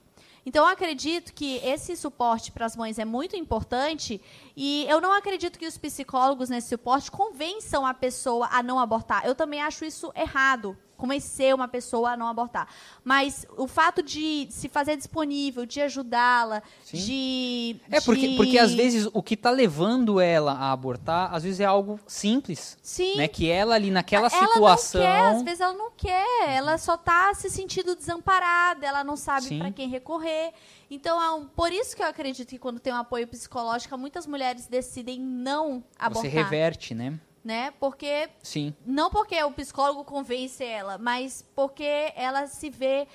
Então, 0.48 0.64
eu 0.64 0.72
acredito 0.72 1.34
que 1.34 1.56
esse 1.56 1.94
suporte 1.94 2.50
para 2.50 2.64
as 2.64 2.74
mães 2.74 2.98
é 2.98 3.04
muito 3.04 3.36
importante 3.36 4.18
e 4.60 4.84
eu 4.88 5.00
não 5.00 5.12
acredito 5.12 5.56
que 5.56 5.68
os 5.68 5.78
psicólogos 5.78 6.50
nesse 6.50 6.70
suporte 6.70 7.12
convençam 7.12 7.86
a 7.86 7.94
pessoa 7.94 8.48
a 8.50 8.60
não 8.60 8.80
abortar. 8.80 9.24
Eu 9.24 9.32
também 9.32 9.62
acho 9.62 9.84
isso 9.84 10.10
errado, 10.16 10.76
convencer 10.96 11.54
uma 11.54 11.68
pessoa 11.68 12.10
a 12.10 12.16
não 12.16 12.26
abortar. 12.26 12.66
Mas 13.04 13.46
o 13.56 13.68
fato 13.68 14.02
de 14.02 14.48
se 14.50 14.68
fazer 14.68 14.96
disponível, 14.96 15.64
de 15.64 15.80
ajudá-la, 15.80 16.60
de... 16.92 17.76
É, 17.88 18.00
porque, 18.00 18.30
de... 18.30 18.36
porque 18.36 18.58
às 18.58 18.74
vezes 18.74 19.08
o 19.12 19.22
que 19.22 19.34
está 19.34 19.48
levando 19.48 20.20
ela 20.20 20.54
a 20.54 20.72
abortar, 20.72 21.32
às 21.32 21.44
vezes 21.44 21.60
é 21.60 21.64
algo 21.64 22.00
simples. 22.04 22.76
Sim. 22.82 23.16
Né? 23.16 23.28
Que 23.28 23.48
ela 23.48 23.76
ali 23.76 23.92
naquela 23.92 24.26
ela 24.26 24.30
situação... 24.30 25.00
Não 25.00 25.06
quer, 25.06 25.36
às 25.36 25.42
vezes 25.44 25.60
ela 25.60 25.74
não 25.74 25.92
quer, 25.92 26.48
ela 26.48 26.76
só 26.78 26.96
está 26.96 27.32
se 27.32 27.48
sentindo 27.48 27.94
desamparada, 27.94 28.84
ela 28.84 29.04
não 29.04 29.16
sabe 29.16 29.56
para 29.56 29.70
quem 29.70 29.88
recorrer. 29.88 30.52
Então, 30.90 31.20
é 31.20 31.46
por 31.54 31.72
isso 31.72 31.94
que 31.94 32.02
eu 32.02 32.06
acredito 32.06 32.48
que 32.48 32.58
quando 32.58 32.80
tem 32.80 32.92
um 32.92 32.96
apoio 32.96 33.26
psicológico, 33.26 33.96
muitas 33.98 34.26
mulheres 34.26 34.66
decidem 34.66 35.20
não 35.20 35.84
abortar. 35.98 36.30
Você 36.30 36.36
reverte, 36.36 36.94
né? 36.94 37.18
Né? 37.44 37.70
Porque 37.78 38.28
Sim. 38.42 38.74
não 38.84 39.10
porque 39.10 39.42
o 39.42 39.50
psicólogo 39.52 40.04
convence 40.04 40.62
ela, 40.64 40.98
mas 40.98 41.44
porque 41.54 42.12
ela 42.16 42.46
se 42.46 42.68
vê 42.68 43.06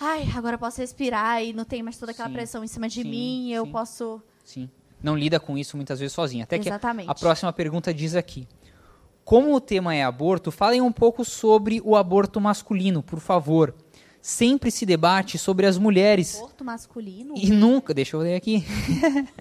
ai, 0.00 0.26
agora 0.34 0.54
eu 0.54 0.58
posso 0.58 0.80
respirar 0.80 1.42
e 1.42 1.52
não 1.52 1.64
tem 1.64 1.82
mais 1.82 1.98
toda 1.98 2.12
aquela 2.12 2.28
sim, 2.28 2.34
pressão 2.34 2.64
em 2.64 2.66
cima 2.66 2.88
de 2.88 3.02
sim, 3.02 3.08
mim, 3.08 3.52
eu 3.52 3.66
sim. 3.66 3.72
posso 3.72 4.22
Sim. 4.44 4.70
Não 5.02 5.16
lida 5.16 5.38
com 5.38 5.56
isso 5.56 5.76
muitas 5.76 5.98
vezes 6.00 6.12
sozinha. 6.12 6.44
Até 6.44 6.56
Exatamente. 6.56 7.06
que 7.06 7.10
a 7.10 7.14
próxima 7.14 7.52
pergunta 7.52 7.92
diz 7.92 8.14
aqui: 8.14 8.46
Como 9.24 9.54
o 9.54 9.60
tema 9.60 9.94
é 9.94 10.02
aborto, 10.02 10.50
falem 10.50 10.80
um 10.80 10.92
pouco 10.92 11.24
sobre 11.24 11.80
o 11.84 11.96
aborto 11.96 12.40
masculino, 12.40 13.02
por 13.02 13.20
favor. 13.20 13.74
Sempre 14.22 14.70
se 14.70 14.84
debate 14.84 15.38
sobre 15.38 15.66
as 15.66 15.78
mulheres. 15.78 16.36
Aborto 16.36 16.64
masculino? 16.64 17.34
E 17.36 17.50
nunca, 17.50 17.94
deixa 17.94 18.16
eu 18.16 18.20
ler 18.20 18.34
aqui. 18.34 18.64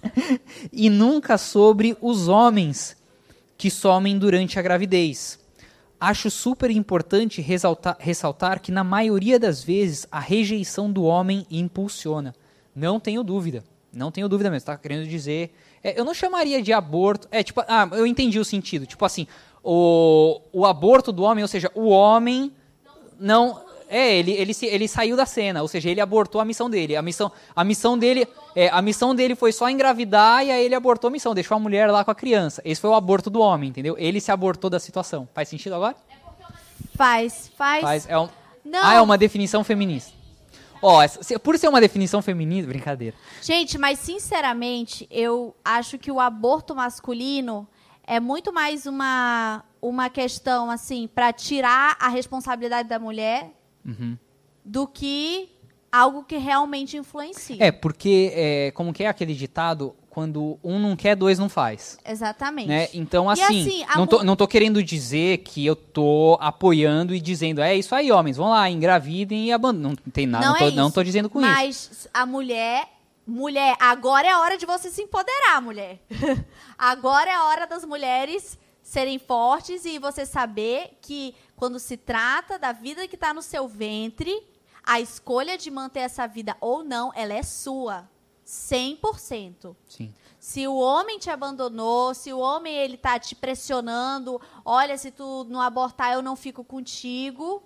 e 0.71 0.89
nunca 0.89 1.37
sobre 1.37 1.97
os 2.01 2.27
homens 2.27 2.95
que 3.57 3.69
somem 3.69 4.17
durante 4.17 4.57
a 4.57 4.61
gravidez. 4.61 5.37
Acho 5.99 6.31
super 6.31 6.71
importante 6.71 7.41
ressaltar, 7.41 7.97
ressaltar 7.99 8.61
que, 8.61 8.71
na 8.71 8.85
maioria 8.85 9.37
das 9.37 9.61
vezes, 9.61 10.07
a 10.09 10.19
rejeição 10.19 10.89
do 10.89 11.03
homem 11.03 11.45
impulsiona. 11.51 12.33
Não 12.73 13.01
tenho 13.01 13.21
dúvida. 13.21 13.65
Não 13.91 14.09
tenho 14.09 14.29
dúvida 14.29 14.49
mesmo. 14.49 14.59
Está 14.59 14.77
querendo 14.77 15.05
dizer. 15.05 15.53
É, 15.83 15.99
eu 15.99 16.05
não 16.05 16.13
chamaria 16.13 16.61
de 16.61 16.71
aborto. 16.71 17.27
É 17.31 17.43
tipo. 17.43 17.61
Ah, 17.67 17.89
eu 17.91 18.07
entendi 18.07 18.39
o 18.39 18.45
sentido. 18.45 18.85
Tipo 18.85 19.03
assim, 19.03 19.27
o, 19.61 20.39
o 20.53 20.65
aborto 20.65 21.11
do 21.11 21.23
homem, 21.23 21.43
ou 21.43 21.47
seja, 21.49 21.69
o 21.75 21.89
homem 21.89 22.53
não. 23.19 23.67
É, 23.91 24.17
ele, 24.17 24.31
ele, 24.33 24.51
ele 24.61 24.87
saiu 24.87 25.17
da 25.17 25.25
cena, 25.25 25.63
ou 25.63 25.67
seja, 25.67 25.89
ele 25.89 25.99
abortou 25.99 26.39
a 26.39 26.45
missão 26.45 26.69
dele. 26.69 26.95
A 26.95 27.01
missão, 27.01 27.31
a 27.55 27.63
missão 27.63 27.97
dele, 27.97 28.27
é, 28.55 28.69
a 28.69 28.83
missão 28.83 29.15
dele 29.15 29.35
foi 29.35 29.51
só 29.51 29.67
engravidar 29.67 30.45
e 30.45 30.51
aí 30.51 30.63
ele 30.63 30.75
abortou 30.75 31.07
a 31.07 31.11
missão, 31.11 31.33
deixou 31.33 31.57
a 31.57 31.59
mulher 31.59 31.89
lá 31.89 32.05
com 32.05 32.11
a 32.11 32.15
criança. 32.15 32.61
Esse 32.63 32.79
foi 32.79 32.91
o 32.91 32.93
aborto 32.93 33.31
do 33.31 33.39
homem, 33.39 33.69
entendeu? 33.69 33.95
Ele 33.97 34.21
se 34.21 34.31
abortou 34.31 34.69
da 34.69 34.79
situação. 34.79 35.27
Faz 35.33 35.49
sentido 35.49 35.73
agora? 35.73 35.95
Faz, 36.95 37.51
faz. 37.57 37.81
faz 37.81 38.07
é 38.07 38.19
um, 38.19 38.29
Não. 38.63 38.79
Ah, 38.83 38.93
é 38.93 39.01
uma 39.01 39.17
definição 39.17 39.63
feminista. 39.63 40.13
Ó, 40.81 41.03
oh, 41.03 41.39
por 41.39 41.57
ser 41.57 41.67
uma 41.67 41.81
definição 41.81 42.21
feminina, 42.21 42.67
brincadeira. 42.69 43.17
Gente, 43.41 43.75
mas 43.79 43.97
sinceramente, 43.97 45.07
eu 45.09 45.55
acho 45.65 45.97
que 45.97 46.11
o 46.11 46.19
aborto 46.19 46.75
masculino 46.75 47.67
é 48.05 48.19
muito 48.19 48.53
mais 48.53 48.85
uma, 48.85 49.63
uma 49.81 50.09
questão, 50.09 50.69
assim, 50.69 51.07
para 51.07 51.33
tirar 51.33 51.97
a 51.99 52.07
responsabilidade 52.07 52.87
da 52.87 52.99
mulher 52.99 53.51
uhum. 53.89 54.17
do 54.63 54.87
que 54.87 55.49
algo 55.91 56.23
que 56.23 56.37
realmente 56.37 56.97
influencia. 56.97 57.57
É, 57.59 57.71
porque, 57.71 58.31
é, 58.33 58.71
como 58.71 58.93
que 58.93 59.03
é 59.03 59.07
aquele 59.07 59.33
ditado? 59.33 59.95
Quando 60.09 60.59
um 60.63 60.79
não 60.79 60.95
quer, 60.95 61.15
dois 61.15 61.37
não 61.37 61.47
faz. 61.47 61.97
Exatamente. 62.05 62.67
Né? 62.67 62.89
Então, 62.93 63.29
assim, 63.29 63.43
assim 63.43 63.85
não, 63.95 64.07
tô, 64.07 64.23
não 64.23 64.35
tô 64.35 64.47
querendo 64.47 64.83
dizer 64.83 65.37
que 65.39 65.65
eu 65.65 65.75
tô 65.75 66.37
apoiando 66.41 67.13
e 67.13 67.21
dizendo, 67.21 67.61
é 67.61 67.75
isso 67.75 67.93
aí, 67.93 68.11
homens, 68.11 68.35
vão 68.35 68.49
lá, 68.49 68.69
engravidem 68.69 69.45
e 69.45 69.51
abandonam. 69.51 69.95
Não 70.05 70.11
tem 70.11 70.25
nada, 70.25 70.45
não, 70.45 70.53
não, 70.53 70.59
tô, 70.59 70.65
é 70.65 70.71
não 70.71 70.91
tô 70.91 71.03
dizendo 71.03 71.29
com 71.29 71.39
Mas 71.39 71.75
isso. 71.75 71.89
Mas 71.91 72.09
a 72.13 72.25
mulher 72.25 72.87
mulher, 73.29 73.77
agora 73.79 74.27
é 74.27 74.31
a 74.31 74.39
hora 74.39 74.57
de 74.57 74.65
você 74.65 74.89
se 74.89 75.03
empoderar, 75.03 75.61
mulher. 75.61 75.99
agora 76.77 77.29
é 77.29 77.35
a 77.35 77.43
hora 77.45 77.67
das 77.67 77.85
mulheres 77.85 78.57
serem 78.81 79.19
fortes 79.19 79.85
e 79.85 79.99
você 79.99 80.25
saber 80.25 80.97
que 80.99 81.35
quando 81.59 81.77
se 81.77 81.97
trata 81.97 82.57
da 82.57 82.71
vida 82.71 83.05
que 83.05 83.15
está 83.15 83.33
no 83.33 83.41
seu 83.41 83.67
ventre, 83.67 84.33
a 84.81 85.01
escolha 85.01 85.57
de 85.57 85.69
manter 85.69 85.99
essa 85.99 86.25
vida 86.25 86.55
ou 86.61 86.85
não, 86.85 87.11
ela 87.13 87.33
é 87.33 87.43
sua. 87.43 88.09
100%. 88.47 89.75
Sim. 89.85 90.13
Se 90.39 90.65
o 90.69 90.75
homem 90.77 91.19
te 91.19 91.29
abandonou, 91.29 92.13
se 92.15 92.31
o 92.31 92.39
homem 92.39 92.73
ele 92.73 92.95
tá 92.95 93.19
te 93.19 93.35
pressionando, 93.35 94.39
olha, 94.63 94.97
se 94.97 95.11
tu 95.11 95.45
não 95.49 95.59
abortar 95.59 96.13
eu 96.13 96.21
não 96.21 96.37
fico 96.37 96.63
contigo, 96.63 97.61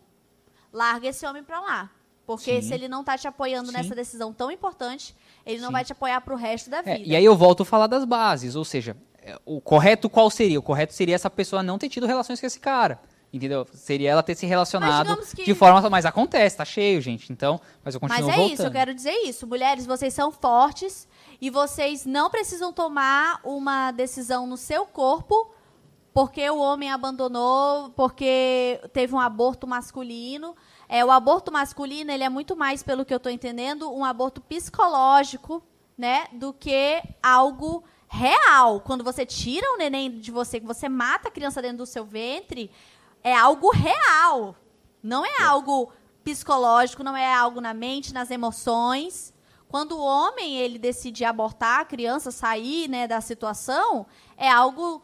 larga 0.74 1.10
esse 1.10 1.24
homem 1.28 1.44
para 1.44 1.62
lá. 1.62 1.92
Porque 2.26 2.64
Sim. 2.64 2.68
se 2.70 2.74
ele 2.74 2.88
não 2.88 3.04
tá 3.04 3.16
te 3.16 3.28
apoiando 3.28 3.68
Sim. 3.68 3.74
nessa 3.78 3.94
decisão 3.94 4.34
tão 4.34 4.50
importante, 4.50 5.16
ele 5.46 5.62
não 5.62 5.72
vai 5.72 5.86
te 5.86 5.92
apoiar 5.92 6.20
pro 6.22 6.36
resto 6.36 6.68
da 6.68 6.80
é, 6.80 6.82
vida. 6.82 7.00
É, 7.00 7.06
e 7.06 7.16
aí 7.16 7.24
eu 7.24 7.36
volto 7.36 7.62
a 7.62 7.66
falar 7.66 7.86
das 7.86 8.06
bases, 8.06 8.56
ou 8.56 8.66
seja, 8.66 8.98
é, 9.22 9.40
o 9.46 9.62
correto 9.62 10.10
qual 10.10 10.32
seria? 10.32 10.60
O 10.60 10.64
correto 10.64 10.94
seria 10.94 11.14
essa 11.14 11.30
pessoa 11.30 11.62
não 11.62 11.78
ter 11.78 11.90
tido 11.90 12.08
relações 12.08 12.40
com 12.40 12.48
esse 12.48 12.60
cara. 12.60 13.00
Entendeu? 13.34 13.66
Seria 13.74 14.12
ela 14.12 14.22
ter 14.22 14.36
se 14.36 14.46
relacionado 14.46 15.18
que... 15.36 15.44
de 15.44 15.56
forma. 15.56 15.90
Mas 15.90 16.06
acontece, 16.06 16.56
tá 16.56 16.64
cheio, 16.64 17.02
gente. 17.02 17.34
Então, 17.34 17.60
mas 17.84 17.96
eu 17.96 18.00
continuo 18.00 18.22
Mas 18.22 18.30
é 18.30 18.38
voltando. 18.38 18.54
isso, 18.54 18.64
eu 18.64 18.72
quero 18.72 18.94
dizer 18.94 19.14
isso. 19.26 19.48
Mulheres, 19.48 19.88
vocês 19.88 20.14
são 20.14 20.32
fortes 20.32 21.08
e 21.42 21.50
vocês 21.50 22.06
não 22.06 22.30
precisam 22.30 22.72
tomar 22.72 23.40
uma 23.44 23.92
decisão 23.92 24.46
no 24.46 24.56
seu 24.56 24.86
corpo 24.86 25.52
porque 26.14 26.48
o 26.48 26.60
homem 26.60 26.92
abandonou, 26.92 27.90
porque 27.96 28.80
teve 28.94 29.16
um 29.16 29.20
aborto 29.20 29.66
masculino. 29.66 30.56
É, 30.88 31.04
o 31.04 31.10
aborto 31.10 31.52
masculino 31.52 32.12
ele 32.12 32.24
é 32.24 32.30
muito 32.30 32.56
mais, 32.56 32.84
pelo 32.84 33.04
que 33.04 33.12
eu 33.12 33.18
estou 33.18 33.32
entendendo, 33.32 33.92
um 33.92 34.06
aborto 34.06 34.40
psicológico, 34.40 35.64
né, 35.98 36.28
do 36.32 36.54
que 36.54 37.02
algo 37.22 37.84
real. 38.08 38.80
Quando 38.82 39.04
você 39.04 39.26
tira 39.26 39.74
o 39.74 39.78
neném 39.78 40.20
de 40.20 40.30
você, 40.30 40.60
que 40.60 40.68
você 40.68 40.88
mata 40.88 41.30
a 41.30 41.32
criança 41.32 41.64
dentro 41.64 41.78
do 41.78 41.86
seu 41.88 42.06
ventre, 42.06 42.70
é 43.24 43.36
algo 43.36 43.72
real. 43.72 44.56
Não 45.02 45.26
é, 45.26 45.42
algo 45.42 45.92
psicológico, 46.24 47.04
não 47.04 47.16
é 47.16 47.34
algo 47.34 47.62
na 47.62 47.74
mente, 47.74 48.14
nas 48.14 48.32
emoções. 48.32 49.34
Quando 49.68 49.98
o 49.98 50.04
homem 50.04 50.58
ele 50.58 50.78
decide 50.78 51.26
abortar 51.26 51.80
a 51.80 51.86
criança, 51.86 52.32
sair 52.32 52.88
né, 52.88 53.08
da 53.08 53.20
situação, 53.22 54.06
é 54.38 54.50
algo 54.50 55.02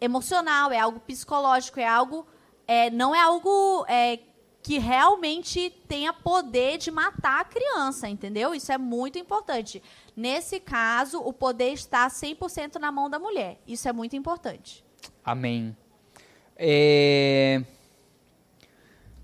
emocional, 0.00 0.70
é 0.70 0.78
algo 0.78 1.00
psicológico, 1.00 1.80
é 1.80 1.86
algo. 1.86 2.26
É, 2.66 2.90
não 2.90 3.14
é 3.14 3.20
algo 3.20 3.84
é, 3.88 4.20
que 4.62 4.78
realmente 4.78 5.70
tenha 5.88 6.12
poder 6.12 6.78
de 6.78 6.90
matar 6.90 7.40
a 7.40 7.44
criança, 7.44 8.08
entendeu? 8.08 8.54
Isso 8.54 8.70
é 8.70 8.78
muito 8.78 9.18
importante. 9.18 9.82
Nesse 10.14 10.60
caso, 10.60 11.18
o 11.20 11.32
poder 11.32 11.72
está 11.72 12.06
100% 12.08 12.76
na 12.76 12.92
mão 12.92 13.08
da 13.08 13.18
mulher. 13.18 13.60
Isso 13.66 13.88
é 13.88 13.92
muito 13.92 14.14
importante. 14.14 14.84
Amém. 15.24 15.76
É... 16.62 17.62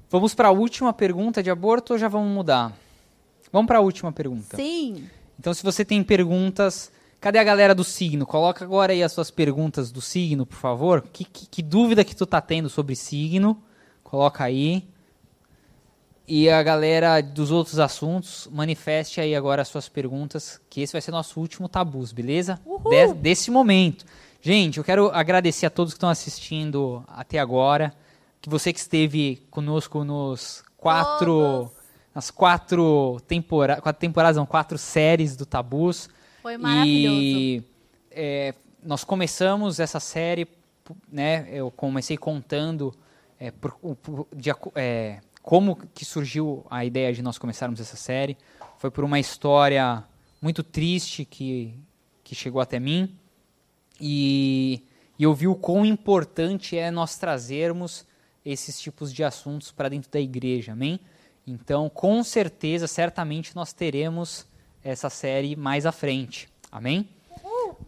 Vamos 0.08 0.34
para 0.34 0.48
a 0.48 0.50
última 0.50 0.90
pergunta 0.94 1.42
de 1.42 1.50
aborto 1.50 1.92
ou 1.92 1.98
já 1.98 2.08
vamos 2.08 2.32
mudar? 2.32 2.74
Vamos 3.52 3.66
para 3.66 3.76
a 3.76 3.82
última 3.82 4.10
pergunta. 4.10 4.56
Sim. 4.56 5.04
Então, 5.38 5.52
se 5.52 5.62
você 5.62 5.84
tem 5.84 6.02
perguntas, 6.02 6.90
cadê 7.20 7.38
a 7.38 7.44
galera 7.44 7.74
do 7.74 7.84
signo? 7.84 8.24
Coloca 8.24 8.64
agora 8.64 8.94
aí 8.94 9.02
as 9.02 9.12
suas 9.12 9.30
perguntas 9.30 9.92
do 9.92 10.00
signo, 10.00 10.46
por 10.46 10.56
favor. 10.56 11.02
Que, 11.12 11.24
que, 11.24 11.46
que 11.46 11.62
dúvida 11.62 12.02
que 12.02 12.16
tu 12.16 12.24
tá 12.24 12.40
tendo 12.40 12.70
sobre 12.70 12.96
signo? 12.96 13.62
Coloca 14.02 14.42
aí. 14.42 14.88
E 16.26 16.48
a 16.48 16.62
galera 16.62 17.20
dos 17.20 17.50
outros 17.50 17.78
assuntos, 17.78 18.48
manifeste 18.50 19.20
aí 19.20 19.36
agora 19.36 19.60
as 19.60 19.68
suas 19.68 19.90
perguntas, 19.90 20.58
que 20.70 20.80
esse 20.80 20.92
vai 20.92 21.02
ser 21.02 21.10
nosso 21.10 21.38
último 21.38 21.68
tabus, 21.68 22.12
beleza? 22.12 22.58
De, 22.88 23.14
desse 23.14 23.50
momento. 23.50 24.06
Gente, 24.46 24.78
eu 24.78 24.84
quero 24.84 25.10
agradecer 25.12 25.66
a 25.66 25.70
todos 25.70 25.92
que 25.92 25.96
estão 25.96 26.08
assistindo 26.08 27.02
até 27.08 27.36
agora. 27.36 27.92
Que 28.40 28.48
você 28.48 28.72
que 28.72 28.78
esteve 28.78 29.44
conosco 29.50 30.04
nos 30.04 30.62
quatro. 30.76 31.26
Todos. 31.26 31.72
Nas 32.14 32.30
quatro, 32.30 33.20
tempora 33.26 33.80
quatro 33.80 33.98
temporadas, 33.98 34.36
não, 34.36 34.46
quatro 34.46 34.78
séries 34.78 35.34
do 35.34 35.44
Tabus. 35.44 36.08
Foi 36.42 36.56
maravilhoso. 36.56 37.16
E 37.20 37.64
é, 38.08 38.54
nós 38.84 39.02
começamos 39.02 39.80
essa 39.80 39.98
série, 39.98 40.46
né? 41.10 41.48
Eu 41.50 41.68
comecei 41.72 42.16
contando 42.16 42.94
é, 43.40 43.50
por, 43.50 43.72
por, 43.96 44.28
de, 44.32 44.52
é, 44.76 45.22
como 45.42 45.74
que 45.92 46.04
surgiu 46.04 46.64
a 46.70 46.84
ideia 46.84 47.12
de 47.12 47.20
nós 47.20 47.36
começarmos 47.36 47.80
essa 47.80 47.96
série. 47.96 48.38
Foi 48.78 48.92
por 48.92 49.02
uma 49.02 49.18
história 49.18 50.04
muito 50.40 50.62
triste 50.62 51.24
que, 51.24 51.76
que 52.22 52.36
chegou 52.36 52.60
até 52.60 52.78
mim. 52.78 53.12
E, 54.00 54.82
e 55.18 55.24
eu 55.24 55.34
vi 55.34 55.48
o 55.48 55.54
quão 55.54 55.84
importante 55.84 56.76
é 56.76 56.90
nós 56.90 57.16
trazermos 57.16 58.06
esses 58.44 58.80
tipos 58.80 59.12
de 59.12 59.24
assuntos 59.24 59.72
para 59.72 59.88
dentro 59.88 60.10
da 60.10 60.20
igreja, 60.20 60.72
amém? 60.72 61.00
Então, 61.46 61.88
com 61.88 62.22
certeza, 62.22 62.86
certamente 62.86 63.54
nós 63.54 63.72
teremos 63.72 64.46
essa 64.82 65.10
série 65.10 65.56
mais 65.56 65.86
à 65.86 65.92
frente, 65.92 66.48
amém? 66.70 67.08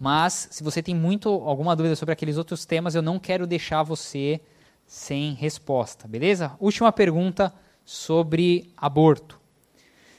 Mas, 0.00 0.48
se 0.50 0.62
você 0.62 0.82
tem 0.82 0.94
muito 0.94 1.28
alguma 1.28 1.74
dúvida 1.74 1.96
sobre 1.96 2.12
aqueles 2.12 2.36
outros 2.36 2.64
temas, 2.64 2.94
eu 2.94 3.02
não 3.02 3.18
quero 3.18 3.46
deixar 3.46 3.82
você 3.82 4.40
sem 4.86 5.34
resposta, 5.34 6.08
beleza? 6.08 6.52
Última 6.58 6.92
pergunta 6.92 7.52
sobre 7.84 8.72
aborto. 8.76 9.40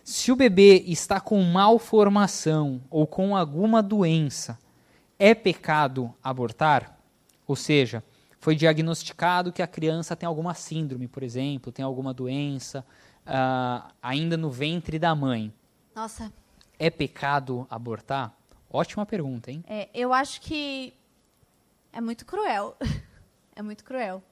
Se 0.04 0.32
o 0.32 0.36
bebê 0.36 0.84
está 0.88 1.20
com 1.20 1.42
malformação 1.44 2.82
ou 2.90 3.06
com 3.06 3.36
alguma 3.36 3.82
doença, 3.82 4.58
é 5.20 5.36
pecado 5.36 6.16
abortar? 6.24 6.98
Ou 7.46 7.56
seja, 7.56 8.04
foi 8.40 8.56
diagnosticado 8.56 9.52
que 9.52 9.62
a 9.62 9.68
criança 9.68 10.16
tem 10.16 10.26
alguma 10.26 10.54
síndrome, 10.54 11.08
por 11.08 11.22
exemplo, 11.22 11.72
tem 11.72 11.84
alguma 11.84 12.14
doença 12.14 12.86
uh, 13.28 13.92
ainda 14.02 14.38
no 14.38 14.50
ventre 14.50 14.98
da 14.98 15.14
mãe. 15.14 15.54
Nossa. 15.94 16.32
É 16.80 16.90
pecado 16.90 17.68
abortar? 17.70 18.34
Ótima 18.72 19.06
pergunta, 19.06 19.52
hein? 19.52 19.64
É, 19.68 19.90
eu 19.94 20.14
acho 20.14 20.40
que 20.40 20.94
é 21.92 22.00
muito 22.00 22.26
cruel. 22.26 22.78
é 23.56 23.62
muito 23.62 23.84
cruel. 23.84 24.24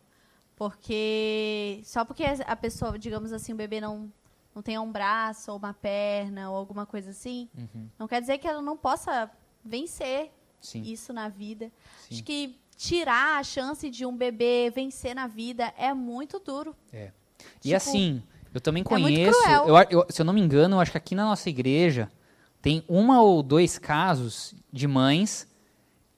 Porque 0.56 1.82
só 1.84 2.06
porque 2.06 2.24
a 2.24 2.56
pessoa, 2.56 2.98
digamos 2.98 3.34
assim, 3.34 3.54
o 3.54 3.56
bebê 3.56 3.82
não, 3.82 4.12
não 4.56 4.62
tem 4.62 4.80
um 4.80 4.92
braço 4.92 5.52
ou 5.52 5.58
uma 5.58 5.74
perna 5.74 6.50
ou 6.50 6.56
alguma 6.56 6.86
coisa 6.86 7.12
assim, 7.12 7.50
uhum. 7.56 7.90
não 8.00 8.08
quer 8.08 8.22
dizer 8.22 8.38
que 8.40 8.48
ela 8.48 8.62
não 8.62 8.76
possa 8.76 9.30
vencer 9.64 10.32
Sim. 10.62 10.82
isso 10.82 11.14
na 11.14 11.30
vida. 11.30 11.72
Sim. 12.08 12.16
Acho 12.16 12.24
que 12.24 12.60
tirar 12.76 13.40
a 13.40 13.44
chance 13.44 13.90
de 13.90 14.06
um 14.06 14.16
bebê 14.16 14.72
vencer 14.74 15.16
na 15.16 15.28
vida 15.28 15.74
é 15.78 15.94
muito 15.94 16.40
duro. 16.40 16.76
É. 16.92 17.12
E 17.60 17.70
tipo, 17.70 17.76
assim, 17.76 18.24
eu 18.54 18.62
também 18.62 18.82
é 18.82 18.84
conheço. 18.84 19.48
É 19.48 19.56
eu, 19.58 20.02
eu, 20.02 20.06
se 20.10 20.22
eu 20.22 20.26
não 20.26 20.34
me 20.34 20.42
engano, 20.42 20.76
eu 20.76 20.80
acho 20.80 20.92
que 20.92 20.98
aqui 20.98 21.16
na 21.16 21.26
nossa 21.26 21.50
igreja 21.50 22.12
tem 22.62 22.84
uma 22.88 23.22
ou 23.22 23.42
dois 23.42 23.78
casos 23.78 24.54
de 24.72 24.88
mães 24.88 25.48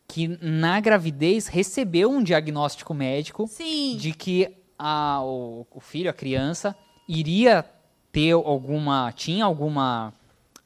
que 0.07 0.27
na 0.41 0.79
gravidez 0.79 1.47
recebeu 1.47 2.09
um 2.09 2.23
diagnóstico 2.23 2.93
médico 2.93 3.47
Sim. 3.47 3.95
de 3.95 4.11
que 4.11 4.57
a, 4.77 5.21
o, 5.21 5.67
o 5.69 5.79
filho, 5.79 6.09
a 6.09 6.13
criança, 6.13 6.75
iria 7.07 7.63
ter 8.11 8.31
alguma, 8.31 9.11
tinha 9.11 9.45
alguma, 9.45 10.13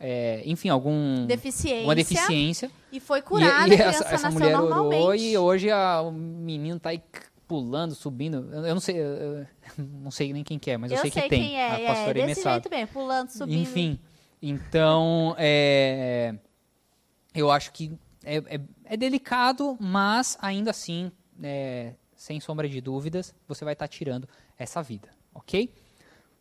é, 0.06 0.44
enfim, 0.46 0.68
algum 0.68 1.26
Deficiência. 1.26 1.86
uma 1.86 1.96
deficiência. 1.96 2.70
E 2.92 3.00
foi 3.00 3.20
E, 3.20 3.22
curada, 3.22 3.68
e 3.74 3.78
criança 3.78 4.04
essa, 4.04 4.16
essa 4.16 4.30
mulher 4.32 4.52
normalmente. 4.58 5.02
orou 5.02 5.16
e 5.16 5.38
hoje 5.38 5.72
a- 5.72 6.02
o 6.02 6.12
menino 6.12 6.78
tá 6.78 6.90
aí 6.90 7.02
pulando, 7.48 7.96
subindo. 7.96 8.50
Eu, 8.52 8.66
eu 8.66 8.74
não 8.74 8.82
sei, 8.82 8.98
eu- 8.98 9.06
eu 9.06 9.48
não 9.78 10.12
sei 10.12 10.34
nem 10.34 10.44
quem 10.44 10.60
que 10.60 10.70
é, 10.72 10.78
mas 10.78 10.92
eu, 10.92 10.98
sei, 10.98 11.10
sei 11.12 11.22
que 11.24 11.30
tem. 11.30 11.56
é, 11.58 11.70
a 11.72 11.80
é, 11.80 11.88
pastora 11.88 12.20
Amy 12.20 12.28
desse 12.28 12.42
sabe. 12.42 12.56
jeito 12.56 12.70
mesmo, 12.70 12.88
pulando, 12.94 13.30
subindo. 13.30 13.62
Enfim, 13.62 13.98
então, 14.42 15.34
é, 15.38 16.36
eu 17.34 17.50
acho 17.50 17.72
que 17.72 17.94
é, 18.26 18.38
é- 18.38 18.62
é 18.86 18.98
delicado, 18.98 19.78
mas 19.80 20.38
ainda 20.42 20.72
assim, 20.72 21.10
é, 21.42 21.94
sem 22.16 22.40
sombra 22.42 22.68
de 22.68 22.82
dúvidas, 22.82 23.34
você 23.48 23.64
vai 23.64 23.72
estar 23.74 23.88
tirando 23.88 24.28
essa 24.60 24.82
vida, 24.84 25.08
ok? 25.34 25.74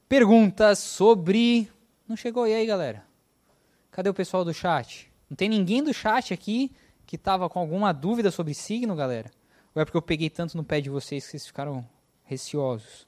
Perguntas 0.08 0.78
sobre... 0.80 1.68
Não 2.08 2.16
chegou 2.16 2.46
e 2.46 2.52
aí, 2.52 2.66
galera? 2.66 3.04
Cadê 3.92 4.08
o 4.08 4.14
pessoal 4.14 4.42
do 4.42 4.54
chat? 4.54 5.12
Não 5.28 5.36
tem 5.36 5.50
ninguém 5.50 5.82
do 5.82 5.92
chat 5.92 6.32
aqui 6.32 6.72
que 7.04 7.18
tava 7.18 7.46
com 7.50 7.58
alguma 7.58 7.92
dúvida 7.92 8.30
sobre 8.30 8.54
signo, 8.54 8.96
galera? 8.96 9.30
Ou 9.74 9.82
é 9.82 9.84
porque 9.84 9.98
eu 9.98 10.02
peguei 10.02 10.30
tanto 10.30 10.56
no 10.56 10.64
pé 10.64 10.80
de 10.80 10.88
vocês 10.88 11.24
que 11.24 11.30
vocês 11.32 11.46
ficaram 11.46 11.86
receosos? 12.24 13.06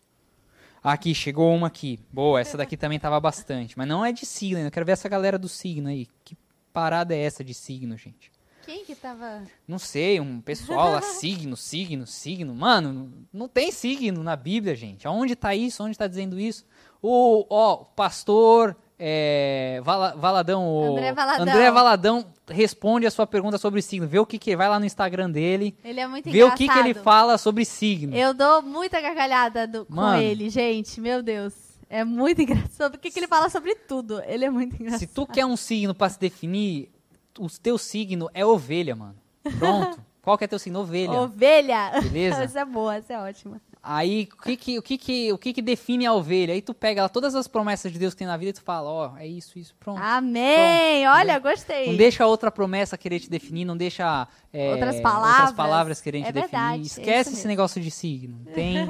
Aqui, 0.82 1.14
chegou 1.14 1.54
uma 1.54 1.68
aqui. 1.68 1.98
Boa, 2.12 2.38
essa 2.38 2.58
daqui 2.58 2.76
também 2.76 3.00
tava 3.00 3.18
bastante. 3.18 3.78
Mas 3.78 3.88
não 3.88 4.04
é 4.04 4.12
de 4.12 4.26
signo 4.26 4.58
ainda. 4.58 4.68
Eu 4.68 4.70
quero 4.70 4.84
ver 4.84 4.92
essa 4.92 5.08
galera 5.08 5.38
do 5.38 5.48
signo 5.48 5.88
aí. 5.88 6.06
Que 6.22 6.36
parada 6.70 7.14
é 7.14 7.18
essa 7.18 7.42
de 7.42 7.54
signo, 7.54 7.96
gente? 7.96 8.30
Quem 8.66 8.84
que 8.84 8.94
tava... 8.94 9.42
Não 9.66 9.78
sei, 9.78 10.20
um 10.20 10.38
pessoal 10.38 10.92
lá, 10.92 11.00
signo, 11.18 11.56
signo, 11.56 12.06
signo. 12.06 12.54
Mano, 12.54 13.10
não 13.32 13.48
tem 13.48 13.72
signo 13.72 14.22
na 14.22 14.36
Bíblia, 14.36 14.74
gente. 14.74 15.08
Aonde 15.08 15.34
tá 15.34 15.54
isso? 15.54 15.82
Onde 15.82 15.96
tá 15.96 16.06
dizendo 16.06 16.38
isso? 16.38 16.66
O, 17.00 17.46
ó, 17.48 17.76
pastor 17.76 18.76
é, 18.98 19.80
Vala- 19.84 20.14
Valadão, 20.16 20.66
o 20.66 20.92
André 20.92 21.12
Valadão. 21.12 21.42
André 21.42 21.70
Valadão 21.70 22.26
responde 22.48 23.06
a 23.06 23.10
sua 23.10 23.26
pergunta 23.26 23.58
sobre 23.58 23.80
signo. 23.82 24.06
Vê 24.06 24.18
o 24.18 24.26
que 24.26 24.38
que 24.38 24.56
vai 24.56 24.68
lá 24.68 24.78
no 24.78 24.84
Instagram 24.86 25.30
dele. 25.30 25.76
Ele 25.84 26.00
é 26.00 26.06
muito 26.06 26.24
Vê 26.24 26.30
o 26.42 26.46
engraçado. 26.46 26.56
que 26.58 26.68
que 26.68 26.78
ele 26.78 26.94
fala 26.94 27.36
sobre 27.38 27.64
signo. 27.64 28.14
Eu 28.16 28.32
dou 28.34 28.62
muita 28.62 29.00
gargalhada 29.00 29.66
do- 29.66 29.84
com 29.86 30.14
ele, 30.14 30.48
gente. 30.50 31.00
Meu 31.00 31.22
Deus. 31.22 31.52
É 31.90 32.04
muito 32.04 32.40
engraçado. 32.42 32.92
Porque 32.92 33.10
que 33.10 33.18
ele 33.18 33.28
fala 33.28 33.48
sobre 33.50 33.74
tudo. 33.74 34.22
Ele 34.26 34.44
é 34.44 34.50
muito 34.50 34.74
engraçado. 34.74 35.00
Se 35.00 35.06
tu 35.06 35.26
quer 35.26 35.44
um 35.46 35.56
signo 35.56 35.94
pra 35.94 36.08
se 36.08 36.18
definir, 36.18 36.90
o 37.38 37.46
teu 37.48 37.76
signo 37.78 38.28
é 38.34 38.44
ovelha, 38.44 38.94
mano. 38.96 39.16
Pronto. 39.58 39.98
Qual 40.22 40.38
que 40.38 40.44
é 40.44 40.46
teu 40.46 40.58
signo? 40.58 40.80
Ovelha. 40.80 41.20
Ovelha. 41.20 41.90
Beleza? 42.02 42.44
Essa 42.44 42.60
é 42.60 42.64
boa, 42.64 42.96
essa 42.96 43.12
é 43.12 43.18
ótima. 43.18 43.60
Aí, 43.86 44.26
o 44.32 44.42
que 44.42 44.56
que, 44.56 44.78
o, 44.78 44.82
que, 44.82 44.96
que, 44.96 45.32
o 45.32 45.36
que 45.36 45.52
que 45.52 45.60
define 45.60 46.06
a 46.06 46.12
ovelha? 46.14 46.54
Aí 46.54 46.62
tu 46.62 46.72
pega 46.72 47.02
lá 47.02 47.08
todas 47.08 47.34
as 47.34 47.46
promessas 47.46 47.92
de 47.92 47.98
Deus 47.98 48.14
que 48.14 48.18
tem 48.18 48.26
na 48.26 48.36
vida 48.38 48.48
e 48.50 48.52
tu 48.54 48.62
fala, 48.62 48.88
ó, 48.90 49.16
é 49.18 49.26
isso, 49.26 49.58
isso, 49.58 49.74
pronto. 49.78 50.00
Amém! 50.02 51.02
Pronto. 51.04 51.16
Olha, 51.18 51.38
gostei. 51.38 51.88
Não 51.88 51.96
deixa 51.96 52.26
outra 52.26 52.50
promessa 52.50 52.96
querer 52.96 53.20
te 53.20 53.28
definir, 53.28 53.66
não 53.66 53.76
deixa 53.76 54.26
é, 54.50 54.70
Outras 54.72 55.00
palavras. 55.00 55.34
outras 55.34 55.52
palavras 55.52 56.00
querendo 56.00 56.22
É 56.24 56.26
te 56.28 56.32
definir. 56.32 56.50
verdade, 56.50 56.82
é 56.82 56.86
Esquece 56.86 57.32
esse 57.34 57.46
negócio 57.46 57.80
de 57.80 57.90
signo. 57.90 58.40
Tem, 58.54 58.88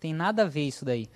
tem 0.00 0.12
nada 0.12 0.42
a 0.42 0.46
ver 0.46 0.66
isso 0.66 0.84
daí. 0.84 1.08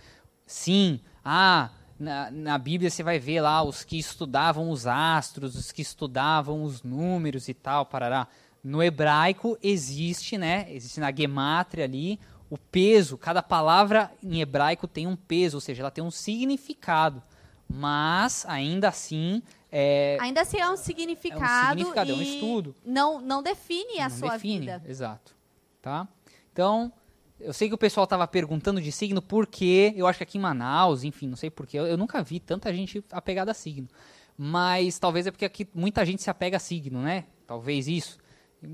Sim, 0.47 1.01
ah, 1.25 1.71
na, 1.99 2.31
na 2.31 2.57
Bíblia 2.57 2.89
você 2.89 3.03
vai 3.03 3.19
ver 3.19 3.41
lá 3.41 3.63
os 3.65 3.83
que 3.83 3.99
estudavam 3.99 4.71
os 4.71 4.87
astros, 4.87 5.57
os 5.57 5.73
que 5.73 5.83
estudavam 5.83 6.63
os 6.63 6.83
números 6.85 7.49
e 7.49 7.55
tal, 7.55 7.85
parará. 7.85 8.29
No 8.63 8.83
hebraico 8.83 9.59
existe, 9.63 10.39
né? 10.39 10.67
Existe 10.71 11.01
na 11.01 11.13
gemátria 11.13 11.85
ali 11.85 12.19
o 12.51 12.57
peso. 12.57 13.19
Cada 13.19 13.43
palavra 13.43 14.11
em 14.23 14.41
hebraico 14.41 14.87
tem 14.87 15.07
um 15.07 15.17
peso, 15.17 15.57
ou 15.57 15.61
seja, 15.61 15.83
ela 15.83 15.91
tem 15.91 16.03
um 16.03 16.11
significado. 16.11 17.23
Mas 17.69 18.47
ainda 18.47 18.89
assim 18.89 19.43
é, 19.71 20.17
Ainda 20.21 20.41
assim 20.41 20.59
é 20.59 20.69
um 20.69 20.77
significado. 20.77 21.79
significado, 21.79 22.11
é 22.11 22.15
um 22.15 22.23
estudo. 22.23 22.75
Não, 22.85 23.21
não 23.21 23.43
define 23.43 24.01
a 24.01 24.09
não 24.09 24.17
sua 24.17 24.33
define, 24.33 24.61
vida. 24.61 24.83
Exato. 24.87 25.37
Tá? 25.83 26.09
Então, 26.53 26.93
eu 27.39 27.53
sei 27.53 27.69
que 27.69 27.75
o 27.75 27.79
pessoal 27.79 28.05
estava 28.05 28.27
perguntando 28.27 28.81
de 28.81 28.91
signo 28.91 29.21
porque 29.21 29.93
eu 29.97 30.07
acho 30.07 30.19
que 30.19 30.25
aqui 30.25 30.39
em 30.39 30.41
Manaus, 30.41 31.05
enfim, 31.05 31.27
não 31.29 31.37
sei 31.37 31.51
porquê, 31.51 31.79
eu, 31.79 31.87
eu 31.87 31.97
nunca 31.97 32.23
vi 32.23 32.41
tanta 32.41 32.73
gente 32.73 33.05
apegada 33.13 33.51
a 33.51 33.55
signo. 33.55 33.89
Mas 34.37 34.99
talvez 34.99 35.27
é 35.27 35.31
porque 35.31 35.45
aqui 35.45 35.69
muita 35.75 36.05
gente 36.07 36.23
se 36.23 36.31
apega 36.31 36.57
a 36.57 36.61
signo, 36.61 37.03
né? 37.03 37.25
Talvez 37.47 37.89
isso. 37.89 38.19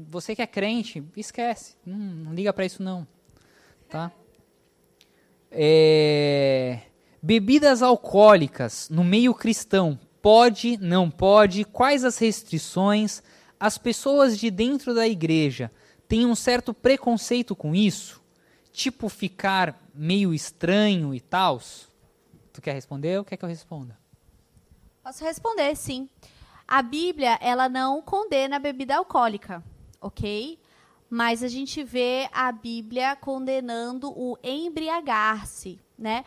Você 0.09 0.35
que 0.37 0.43
é 0.43 0.47
crente, 0.47 1.03
esquece. 1.17 1.77
Não, 1.85 1.99
não 1.99 2.35
liga 2.35 2.53
para 2.53 2.65
isso 2.65 2.83
não. 2.83 3.07
Tá? 3.95 4.11
É, 5.53 6.81
Bebidas 7.23 7.81
alcoólicas 7.81 8.89
no 8.91 9.05
meio 9.05 9.33
cristão, 9.33 9.97
pode, 10.21 10.77
não 10.79 11.09
pode? 11.09 11.65
Quais 11.65 12.05
as 12.05 12.19
restrições? 12.19 13.23
As 13.61 13.79
pessoas 13.79 14.37
de 14.37 14.51
dentro 14.51 14.97
da 14.97 15.07
igreja 15.07 15.71
têm 16.09 16.27
um 16.27 16.35
certo 16.35 16.75
preconceito 16.75 17.55
com 17.55 17.73
isso? 17.73 18.21
Tipo 18.73 19.09
ficar 19.09 19.81
meio 19.95 20.35
estranho 20.35 21.15
e 21.15 21.21
tal? 21.21 21.62
Tu 22.53 22.61
quer 22.61 22.73
responder 22.73 23.19
ou 23.19 23.25
quer 23.25 23.37
que 23.37 23.45
eu 23.45 23.49
responda? 23.49 23.97
Posso 25.05 25.23
responder, 25.23 25.77
sim. 25.77 26.09
A 26.66 26.83
Bíblia, 26.83 27.39
ela 27.41 27.69
não 27.69 28.03
condena 28.03 28.57
a 28.57 28.59
bebida 28.59 28.97
alcoólica, 28.97 29.62
ok? 30.01 30.59
Mas 31.15 31.45
a 31.45 31.49
gente 31.49 31.85
vê 31.85 32.28
a 32.32 32.51
Bíblia 32.51 33.15
condenando 33.15 34.11
o 34.11 34.36
embriagar-se, 34.43 35.78
né? 35.97 36.24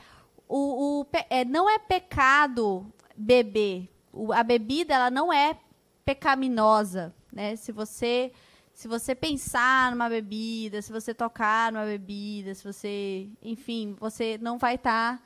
O, 0.47 1.01
o 1.01 1.07
é, 1.29 1.43
não 1.43 1.69
é 1.69 1.77
pecado 1.77 2.89
beber. 3.13 3.89
O- 4.13 4.31
a 4.31 4.41
bebida, 4.43 4.93
ela 4.93 5.11
não 5.11 5.33
é 5.33 5.59
pecaminosa, 6.05 7.13
né? 7.33 7.57
Se 7.57 7.73
você 7.73 8.31
se 8.73 8.87
você 8.87 9.13
pensar 9.13 9.91
numa 9.91 10.07
bebida, 10.07 10.81
se 10.81 10.89
você 10.93 11.13
tocar 11.13 11.69
numa 11.69 11.83
bebida, 11.83 12.55
se 12.55 12.63
você, 12.63 13.27
enfim, 13.41 13.93
você 13.99 14.37
não 14.41 14.57
vai 14.57 14.75
estar 14.75 15.21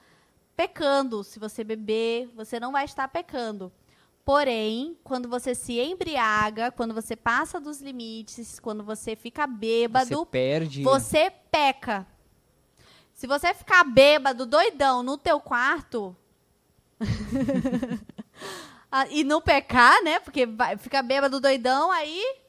pecando. 0.56 1.24
Se 1.24 1.38
você 1.38 1.64
beber, 1.64 2.32
você 2.34 2.60
não 2.60 2.72
vai 2.72 2.86
estar 2.86 3.08
pecando. 3.10 3.72
Porém, 4.24 4.98
quando 5.04 5.28
você 5.28 5.56
se 5.56 5.80
embriaga, 5.80 6.72
quando 6.72 6.94
você 6.94 7.16
passa 7.16 7.60
dos 7.60 7.82
limites, 7.82 8.60
quando 8.60 8.84
você 8.84 9.16
fica 9.16 9.48
Você 9.48 9.54
bêbado, 9.54 10.26
perde. 10.26 10.84
você 10.84 11.32
peca. 11.52 12.06
Se 13.14 13.28
você 13.28 13.54
ficar 13.54 13.84
bêbado, 13.84 14.46
doidão, 14.46 15.04
no 15.04 15.18
teu 15.18 15.40
quarto 15.40 16.16
ah, 18.92 19.08
e 19.10 19.24
não 19.24 19.42
pecar, 19.42 20.04
né? 20.04 20.20
Porque 20.20 20.46
vai, 20.46 20.78
fica 20.78 21.02
bêbado, 21.02 21.40
doidão, 21.40 21.92
aí 21.92 22.41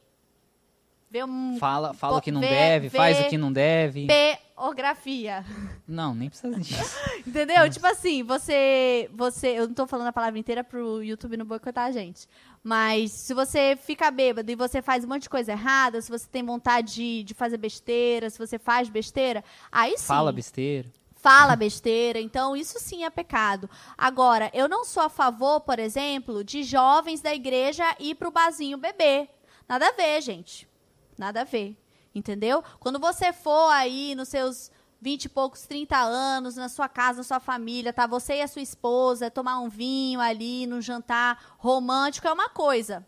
vê 1.13 1.23
um 1.25 1.59
Fala, 1.59 1.93
fala 1.93 2.17
o 2.17 2.21
que 2.23 2.33
não 2.33 2.41
Vê- 2.41 2.49
deve, 2.49 2.89
faz 2.91 3.19
vê- 3.19 3.27
o 3.27 3.29
que 3.29 3.37
não 3.39 3.53
deve. 3.53 4.07
peografia. 4.07 5.45
Não, 5.87 6.15
nem 6.15 6.29
precisa 6.31 6.59
disso. 6.59 6.97
Entendeu? 7.27 7.69
Tipo 7.69 7.87
assim, 7.87 8.23
você, 8.23 9.11
você. 9.13 9.49
Eu 9.59 9.67
não 9.67 9.75
tô 9.75 9.87
falando 9.87 10.07
a 10.07 10.13
palavra 10.13 10.39
inteira 10.39 10.65
pro 10.65 11.03
YouTube 11.03 11.37
não 11.37 11.45
boicotar 11.45 11.85
a 11.87 11.93
gente. 11.93 12.27
Mas 12.65 13.11
se 13.13 13.35
você 13.35 13.77
fica 13.77 14.11
bêbado 14.11 14.51
e 14.51 14.55
você 14.55 14.81
faz 14.81 15.05
um 15.05 15.09
monte 15.09 15.23
de 15.25 15.31
coisa 15.31 15.53
errada, 15.53 16.01
se 16.01 16.11
você 16.11 16.27
tem 16.27 16.45
vontade 16.45 16.95
de, 16.95 17.23
de 17.25 17.35
fazer 17.35 17.59
besteira, 17.59 18.31
se 18.31 18.39
você 18.39 18.59
faz 18.59 18.89
besteira, 18.89 19.45
aí 19.71 19.99
sim. 19.99 20.07
Fala 20.07 20.33
besteira. 20.33 20.89
fala 21.17 21.55
besteira, 21.57 22.21
então 22.21 22.57
isso 22.57 22.79
sim 22.81 23.05
é 23.05 23.11
pecado. 23.11 23.69
Agora, 23.99 24.51
eu 24.55 24.69
não 24.69 24.85
sou 24.85 25.03
a 25.03 25.09
favor, 25.09 25.61
por 25.61 25.79
exemplo, 25.79 26.43
de 26.45 26.63
jovens 26.63 27.21
da 27.21 27.35
igreja 27.35 27.85
ir 28.01 28.15
pro 28.15 28.31
barzinho 28.31 28.79
beber. 28.79 29.29
Nada 29.69 29.89
a 29.89 29.93
ver, 29.93 30.21
gente. 30.21 30.69
Nada 31.23 31.43
a 31.43 31.45
ver. 31.45 31.77
Entendeu? 32.13 32.65
Quando 32.81 32.99
você 32.99 33.33
for 33.33 33.71
aí 33.71 34.13
nos 34.17 34.29
seus 34.29 34.73
20 35.01 35.27
e 35.27 35.29
poucos, 35.29 35.63
30 35.69 35.97
anos, 35.97 36.57
na 36.57 36.69
sua 36.69 36.89
casa, 36.89 37.19
na 37.19 37.23
sua 37.23 37.39
família, 37.39 37.93
tá? 37.93 38.09
Você 38.09 38.39
e 38.39 38.43
a 38.43 38.49
sua 38.49 38.61
esposa, 38.61 39.31
tomar 39.31 39.61
um 39.61 39.69
vinho 39.69 40.21
ali, 40.21 40.67
num 40.67 40.81
jantar 40.81 41.39
romântico, 41.59 42.27
é 42.27 42.33
uma 42.33 42.49
coisa. 42.49 43.07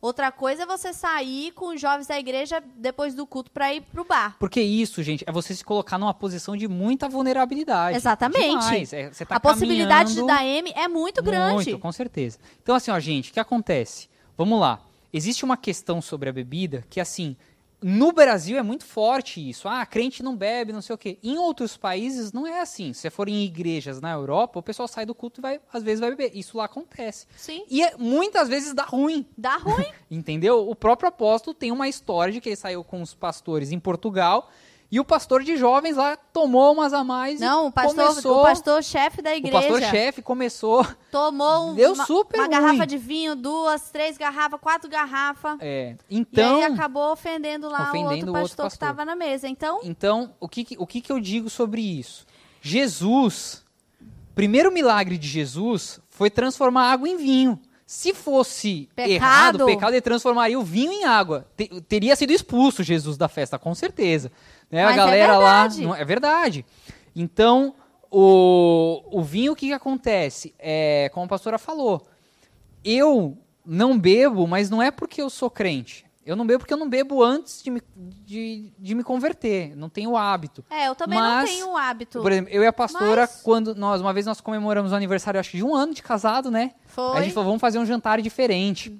Outra 0.00 0.30
coisa 0.30 0.62
é 0.62 0.66
você 0.66 0.92
sair 0.92 1.50
com 1.50 1.74
os 1.74 1.80
jovens 1.80 2.06
da 2.06 2.16
igreja 2.16 2.62
depois 2.76 3.16
do 3.16 3.26
culto 3.26 3.50
para 3.50 3.74
ir 3.74 3.80
pro 3.80 4.04
bar. 4.04 4.36
Porque 4.38 4.60
isso, 4.60 5.02
gente, 5.02 5.24
é 5.26 5.32
você 5.32 5.52
se 5.56 5.64
colocar 5.64 5.98
numa 5.98 6.14
posição 6.14 6.56
de 6.56 6.68
muita 6.68 7.08
vulnerabilidade. 7.08 7.96
Exatamente. 7.96 8.94
É, 8.94 9.10
tá 9.10 9.34
a 9.34 9.40
possibilidade 9.40 10.14
de 10.14 10.24
dar 10.24 10.46
M 10.46 10.72
é 10.76 10.86
muito 10.86 11.20
grande. 11.20 11.70
Muito, 11.70 11.78
com 11.80 11.90
certeza. 11.90 12.38
Então, 12.62 12.76
assim, 12.76 12.92
ó, 12.92 13.00
gente, 13.00 13.30
o 13.30 13.32
que 13.34 13.40
acontece? 13.40 14.08
Vamos 14.36 14.60
lá. 14.60 14.87
Existe 15.12 15.44
uma 15.44 15.56
questão 15.56 16.00
sobre 16.02 16.28
a 16.28 16.32
bebida 16.32 16.84
que, 16.90 17.00
assim, 17.00 17.36
no 17.80 18.10
Brasil 18.12 18.58
é 18.58 18.62
muito 18.62 18.84
forte 18.84 19.46
isso. 19.48 19.68
Ah, 19.68 19.86
crente 19.86 20.22
não 20.22 20.36
bebe, 20.36 20.72
não 20.72 20.82
sei 20.82 20.94
o 20.94 20.98
quê. 20.98 21.18
Em 21.22 21.38
outros 21.38 21.76
países 21.76 22.32
não 22.32 22.46
é 22.46 22.60
assim. 22.60 22.92
Se 22.92 23.02
você 23.02 23.10
for 23.10 23.28
em 23.28 23.44
igrejas 23.44 24.00
na 24.00 24.10
Europa, 24.12 24.58
o 24.58 24.62
pessoal 24.62 24.88
sai 24.88 25.06
do 25.06 25.14
culto 25.14 25.40
e 25.40 25.42
vai, 25.42 25.60
às 25.72 25.82
vezes 25.82 26.00
vai 26.00 26.10
beber. 26.10 26.32
Isso 26.34 26.56
lá 26.56 26.64
acontece. 26.64 27.26
Sim. 27.36 27.64
E 27.70 27.82
é- 27.82 27.96
muitas 27.96 28.48
vezes 28.48 28.74
dá 28.74 28.82
ruim. 28.84 29.24
Dá 29.36 29.56
ruim. 29.56 29.86
Entendeu? 30.10 30.68
O 30.68 30.74
próprio 30.74 31.08
apóstolo 31.08 31.54
tem 31.54 31.70
uma 31.70 31.88
história 31.88 32.32
de 32.32 32.40
que 32.40 32.48
ele 32.48 32.56
saiu 32.56 32.82
com 32.82 33.00
os 33.00 33.14
pastores 33.14 33.70
em 33.70 33.78
Portugal 33.78 34.50
E 34.90 34.98
o 34.98 35.04
pastor 35.04 35.42
de 35.44 35.54
jovens 35.58 35.96
lá 35.96 36.16
tomou 36.16 36.72
umas 36.72 36.94
a 36.94 37.04
mais 37.04 37.38
Não, 37.38 37.66
e 37.66 37.68
o 37.68 37.72
pastor, 37.72 38.06
começou... 38.08 38.40
o 38.40 38.42
pastor 38.42 38.82
chefe 38.82 39.20
da 39.20 39.30
o 39.30 39.34
igreja 39.34 39.58
pastor-chefe 39.58 40.22
começou... 40.22 40.86
tomou 41.12 41.70
um- 41.70 41.74
Deu 41.74 41.92
uma, 41.92 42.06
super 42.06 42.38
uma 42.40 42.46
ruim. 42.46 42.50
garrafa 42.56 42.86
de 42.86 42.96
vinho, 42.96 43.36
duas, 43.36 43.90
três 43.90 44.16
garrafas, 44.16 44.58
quatro 44.58 44.88
garrafas. 44.88 45.58
É, 45.60 45.94
E 46.08 46.18
então... 46.18 46.56
aí 46.56 46.64
acabou 46.64 47.12
ofendendo 47.12 47.68
lá 47.68 47.82
ofendendo 47.90 48.06
o 48.06 48.10
outro 48.12 48.28
outro 48.28 48.32
pastor, 48.32 48.48
que 48.56 48.70
pastor. 48.70 48.88
estava 48.88 49.04
na 49.04 49.14
mesa. 49.14 49.46
Então, 49.46 49.80
Então, 49.84 50.34
o 50.40 50.48
que, 50.48 50.64
que- 50.64 50.76
o 50.78 50.86
que, 50.86 51.02
que 51.02 51.12
eu 51.12 51.20
digo 51.20 51.50
sobre 51.50 51.82
isso? 51.82 52.24
Jesus, 52.62 53.62
primeiro 54.34 54.72
milagre 54.72 55.18
de 55.18 55.28
Jesus 55.28 56.00
foi 56.08 56.30
transformar 56.30 56.90
água 56.92 57.08
em 57.08 57.16
vinho. 57.16 57.58
Se 57.86 58.12
fosse 58.12 58.86
Pecado. 58.94 59.10
errado, 59.12 59.62
o 59.62 59.66
pecado 59.66 59.92
ele 59.94 60.00
transformaria 60.02 60.58
o 60.58 60.62
vinho 60.62 60.92
em 60.92 61.04
água. 61.04 61.46
Te- 61.56 61.80
teria 61.88 62.14
sido 62.16 62.32
expulso 62.32 62.82
Jesus 62.82 63.16
da 63.16 63.28
festa, 63.28 63.58
com 63.58 63.74
certeza. 63.74 64.30
Né? 64.70 64.84
Mas 64.84 64.90
a 64.90 64.92
é 64.92 64.96
galera 64.96 65.38
lá. 65.38 65.62
verdade. 65.62 65.82
Não, 65.86 65.94
é 65.94 66.04
verdade. 66.04 66.66
Então, 67.14 67.74
o, 68.10 69.02
o 69.10 69.22
vinho, 69.22 69.52
o 69.52 69.56
que, 69.56 69.68
que 69.68 69.72
acontece? 69.72 70.54
É, 70.58 71.10
como 71.12 71.26
a 71.26 71.28
pastora 71.28 71.58
falou, 71.58 72.06
eu 72.84 73.36
não 73.64 73.98
bebo, 73.98 74.46
mas 74.46 74.70
não 74.70 74.82
é 74.82 74.90
porque 74.90 75.20
eu 75.20 75.28
sou 75.28 75.50
crente. 75.50 76.07
Eu 76.28 76.36
não 76.36 76.46
bebo 76.46 76.58
porque 76.58 76.74
eu 76.74 76.78
não 76.78 76.86
bebo 76.86 77.22
antes 77.24 77.62
de 77.62 77.70
me, 77.70 77.82
de, 77.96 78.70
de 78.78 78.94
me 78.94 79.02
converter. 79.02 79.74
Não 79.74 79.88
tenho 79.88 80.14
hábito. 80.14 80.62
é, 80.68 80.88
eu 80.88 80.94
também 80.94 81.18
Mas, 81.18 81.48
não 81.50 81.56
tenho 81.56 81.76
hábito. 81.76 82.20
Por 82.20 82.30
exemplo, 82.30 82.52
eu 82.52 82.62
e 82.62 82.66
a 82.66 82.72
pastora, 82.72 83.22
Mas- 83.22 83.40
quando 83.42 83.74
nós, 83.74 84.02
uma 84.02 84.12
vez 84.12 84.26
nós 84.26 84.38
comemoramos 84.38 84.92
o 84.92 84.94
aniversário, 84.94 85.40
acho 85.40 85.52
que 85.52 85.56
de 85.56 85.64
um 85.64 85.74
ano 85.74 85.94
de 85.94 86.02
casado, 86.02 86.50
né? 86.50 86.72
Foi. 86.84 87.12
Aí 87.12 87.18
a 87.20 87.22
gente 87.22 87.32
falou, 87.32 87.48
vamos 87.48 87.62
fazer 87.62 87.78
um 87.78 87.86
jantar 87.86 88.20
diferente. 88.20 88.94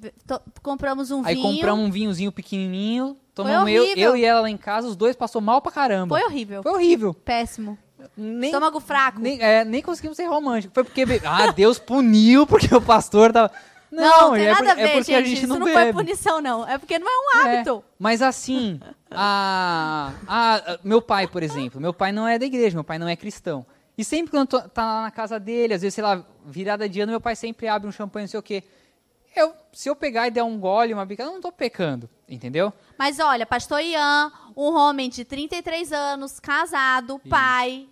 Compramos 0.63 1.11
um 1.11 1.23
Aí 1.23 1.35
vinho. 1.35 1.53
compramos 1.53 1.85
um 1.85 1.91
vinhozinho 1.91 2.33
pequenininho, 2.33 3.15
tomamos 3.35 3.71
eu, 3.71 3.85
eu 3.95 4.17
e 4.17 4.25
ela 4.25 4.41
lá 4.41 4.49
em 4.49 4.57
casa, 4.57 4.89
os 4.89 4.97
dois 4.97 5.15
passou 5.15 5.43
mal 5.43 5.61
pra 5.61 5.71
caramba. 5.71 6.17
Foi 6.19 6.27
horrível. 6.27 6.63
Foi 6.63 6.73
horrível. 6.73 7.13
Péssimo. 7.13 7.77
Nem, 8.17 8.49
Estômago 8.49 8.81
fraco. 8.81 9.21
nem, 9.21 9.39
é, 9.43 9.67
nem 9.67 9.83
conseguimos 9.83 10.17
ser 10.17 10.25
românticos. 10.27 10.73
Foi 10.73 10.83
porque, 10.83 11.05
ah, 11.27 11.53
Deus 11.53 11.79
puniu 11.79 12.47
porque 12.47 12.75
o 12.75 12.81
pastor 12.81 13.33
tava... 13.33 13.53
Não, 13.91 14.33
tem 14.35 14.47
é, 14.47 14.53
nada 14.53 14.65
por- 14.65 14.71
a 14.71 14.75
ver, 14.75 14.83
é 14.83 14.89
porque 14.99 15.13
gente. 15.13 15.15
a 15.15 15.23
gente 15.27 15.39
Isso 15.39 15.47
não 15.47 15.59
não 15.59 15.67
bebe. 15.67 15.93
foi 15.93 15.93
punição, 16.05 16.41
não. 16.41 16.69
É 16.69 16.77
porque 16.79 16.99
não 16.99 17.07
é 17.09 17.11
um 17.11 17.41
É, 17.49 17.57
hábito. 17.57 17.85
mas 17.99 18.21
assim, 18.23 18.81
a, 19.11 20.13
a- 20.27 20.79
meu 20.85 21.01
pai, 21.01 21.27
por 21.27 21.43
exemplo, 21.43 21.81
meu 21.81 21.93
pai 21.95 22.13
não 22.13 22.27
é 22.29 22.39
da 22.39 22.45
igreja, 22.47 22.77
meu 22.77 22.85
pai 22.85 22.99
não 22.99 23.09
é 23.09 23.17
cristão. 23.17 23.65
E 23.97 24.05
sempre 24.05 24.31
quando 24.31 24.49
tô- 24.49 24.61
tá 24.69 24.85
lá 24.85 25.03
na 25.03 25.11
casa 25.11 25.41
dele, 25.41 25.75
às 25.75 25.83
vezes, 25.83 25.95
sei 25.95 26.05
lá, 26.05 26.23
virada 26.47 26.89
de 26.89 27.01
ano, 27.01 27.11
meu 27.13 27.21
pai 27.21 27.35
sempre 27.35 27.67
abre 27.67 27.89
um 27.89 27.93
champanhe, 27.93 28.25
não 28.25 28.31
sei 28.31 28.39
o 28.41 28.43
quê. 28.43 28.63
Eu, 29.35 29.53
se 29.73 29.89
eu 29.89 29.97
pegar 29.97 30.27
e 30.27 30.31
der 30.31 30.43
um 30.43 30.59
gole, 30.59 30.93
uma 30.95 31.05
bicada, 31.05 31.29
eu 31.31 31.35
não 31.35 31.41
tô 31.41 31.51
pecando, 31.53 32.09
entendeu? 32.29 32.73
Mas 32.99 33.19
olha, 33.21 33.45
pastor 33.47 33.81
Ian, 33.81 34.33
um 34.57 34.75
homem 34.77 35.09
de 35.09 35.25
33 35.25 35.93
anos, 35.93 36.39
casado, 36.41 37.21
pai, 37.29 37.89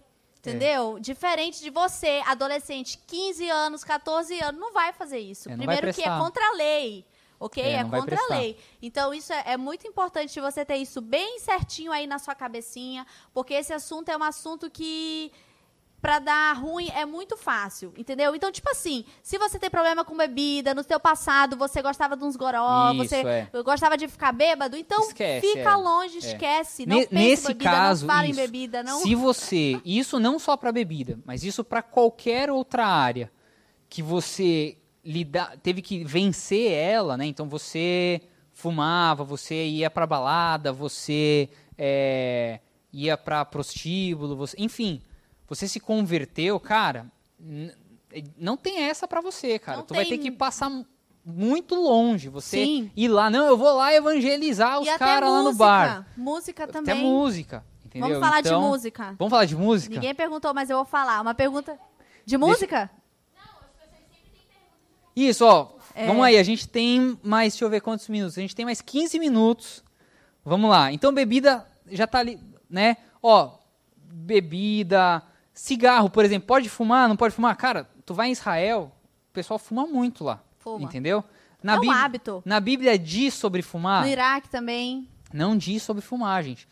entendeu? 0.50 0.98
Diferente 0.98 1.62
de 1.62 1.70
você, 1.70 2.22
adolescente, 2.26 2.98
15 3.06 3.48
anos, 3.48 3.84
14 3.84 4.40
anos, 4.40 4.60
não 4.60 4.72
vai 4.72 4.92
fazer 4.92 5.18
isso. 5.18 5.50
É, 5.50 5.56
Primeiro 5.56 5.92
que 5.92 6.02
é 6.02 6.18
contra 6.18 6.46
a 6.48 6.52
lei. 6.52 7.04
Ok? 7.38 7.62
É, 7.62 7.74
É, 7.74 7.84
contra 7.84 8.18
a 8.18 8.34
lei. 8.34 8.58
Então, 8.80 9.12
isso 9.12 9.32
é, 9.32 9.42
é 9.48 9.56
muito 9.56 9.86
importante 9.86 10.40
você 10.40 10.64
ter 10.64 10.76
isso 10.76 11.00
bem 11.00 11.38
certinho 11.38 11.92
aí 11.92 12.06
na 12.06 12.18
sua 12.18 12.34
cabecinha, 12.34 13.06
porque 13.34 13.54
esse 13.54 13.72
assunto 13.72 14.08
é 14.08 14.16
um 14.16 14.22
assunto 14.22 14.70
que 14.70 15.30
pra 16.06 16.20
dar 16.20 16.52
ruim 16.52 16.88
é 16.94 17.04
muito 17.04 17.36
fácil, 17.36 17.92
entendeu? 17.96 18.32
Então, 18.36 18.52
tipo 18.52 18.70
assim, 18.70 19.04
se 19.24 19.36
você 19.38 19.58
tem 19.58 19.68
problema 19.68 20.04
com 20.04 20.16
bebida, 20.16 20.72
no 20.72 20.84
seu 20.84 21.00
passado 21.00 21.56
você 21.56 21.82
gostava 21.82 22.16
de 22.16 22.22
uns 22.22 22.36
goró, 22.36 22.92
Isso, 22.92 23.08
você 23.08 23.16
é. 23.16 23.48
gostava 23.64 23.96
de 23.96 24.06
ficar 24.06 24.30
bêbado, 24.30 24.76
então 24.76 25.00
Esquece, 25.08 25.44
fica 25.48 25.70
é. 25.72 25.74
longe, 25.74 26.14
É. 26.14 26.18
esquece. 26.20 26.86
Não 26.86 26.98
Ne- 26.98 27.06
pense 27.08 27.14
Nesse 27.24 27.48
bebida, 27.48 27.70
caso, 27.72 28.06
não 28.06 28.14
fala 28.14 28.28
em 28.28 28.34
bebida, 28.36 28.84
não. 28.84 29.00
Se 29.02 29.16
você, 29.16 29.80
isso 29.84 30.20
não 30.20 30.38
só 30.38 30.56
para 30.56 30.70
bebida, 30.70 31.18
mas 31.24 31.42
isso 31.42 31.64
para 31.64 31.82
qualquer 31.82 32.52
outra 32.52 32.86
área 32.86 33.28
que 33.88 34.00
você 34.00 34.78
lidar, 35.04 35.56
teve 35.58 35.82
que 35.82 36.04
vencer 36.04 36.70
ela, 36.70 37.16
né? 37.16 37.26
Então 37.26 37.48
você 37.48 38.20
fumava, 38.52 39.24
você 39.24 39.66
ia 39.66 39.90
para 39.90 40.06
balada, 40.06 40.72
você 40.72 41.48
é, 41.76 42.60
ia 42.92 43.16
para 43.16 43.44
prostíbulo, 43.44 44.36
você, 44.36 44.54
enfim, 44.56 45.02
você 45.48 45.66
se 45.68 45.78
converteu, 45.80 46.58
cara. 46.60 47.06
Não 48.38 48.56
tem 48.56 48.78
essa 48.84 49.06
para 49.06 49.20
você, 49.20 49.58
cara. 49.58 49.78
Não 49.78 49.84
tu 49.84 49.94
vai 49.94 50.04
tem. 50.04 50.16
ter 50.16 50.22
que 50.24 50.30
passar 50.30 50.70
mu- 50.70 50.86
muito 51.24 51.74
longe. 51.74 52.28
Você 52.28 52.64
Sim. 52.64 52.90
ir 52.96 53.08
lá, 53.08 53.28
não, 53.28 53.46
eu 53.46 53.56
vou 53.56 53.74
lá 53.76 53.92
evangelizar 53.92 54.80
os 54.80 54.88
caras 54.96 55.28
lá 55.30 55.42
no 55.42 55.52
bar. 55.54 56.06
Música 56.16 56.66
também. 56.66 56.94
Até 56.94 57.02
música, 57.02 57.64
entendeu? 57.84 58.08
Vamos 58.08 58.24
falar 58.24 58.40
Então, 58.40 58.60
de 58.60 58.66
música. 58.68 59.14
Vamos 59.18 59.30
falar 59.30 59.44
de 59.44 59.56
música? 59.56 59.94
Ninguém 59.94 60.14
perguntou, 60.14 60.54
mas 60.54 60.70
eu 60.70 60.76
vou 60.76 60.86
falar. 60.86 61.20
Uma 61.20 61.34
pergunta 61.34 61.78
de 62.24 62.38
música? 62.38 62.90
Isso, 65.14 65.44
ó. 65.44 65.70
É. 65.94 66.06
Vamos 66.06 66.24
aí, 66.24 66.36
a 66.36 66.42
gente 66.42 66.68
tem 66.68 67.18
mais, 67.22 67.54
deixa 67.54 67.64
eu 67.64 67.70
ver 67.70 67.80
quantos 67.80 68.06
minutos. 68.08 68.36
A 68.36 68.40
gente 68.42 68.54
tem 68.54 68.64
mais 68.66 68.82
15 68.82 69.18
minutos. 69.18 69.82
Vamos 70.44 70.68
lá. 70.70 70.92
Então, 70.92 71.12
bebida 71.12 71.66
já 71.90 72.06
tá 72.06 72.18
ali, 72.18 72.38
né? 72.68 72.98
Ó, 73.22 73.52
bebida, 73.96 75.22
cigarro, 75.60 76.10
por 76.10 76.24
exemplo, 76.24 76.46
pode 76.46 76.68
fumar, 76.68 77.08
não 77.08 77.16
pode 77.16 77.34
fumar? 77.34 77.56
Cara, 77.56 77.88
tu 78.04 78.14
vai 78.14 78.28
em 78.28 78.32
Israel, 78.32 78.92
o 79.30 79.32
pessoal 79.32 79.58
fuma 79.58 79.86
muito 79.86 80.22
lá. 80.22 80.40
Fuma. 80.58 80.84
Entendeu? 80.84 81.24
Na 81.62 81.74
É 81.74 81.76
um 81.76 81.80
Bíblia- 81.80 81.98
hábito. 82.04 82.42
Na 82.44 82.60
Bíblia 82.60 82.98
diz 82.98 83.34
sobre 83.34 83.62
fumar? 83.62 84.02
No 84.04 84.08
Iraque 84.08 84.48
também. 84.48 85.08
não 85.32 85.56
diz 85.56 85.82
sobre 85.82 86.02
fumar, 86.02 86.42
gente. 86.44 86.68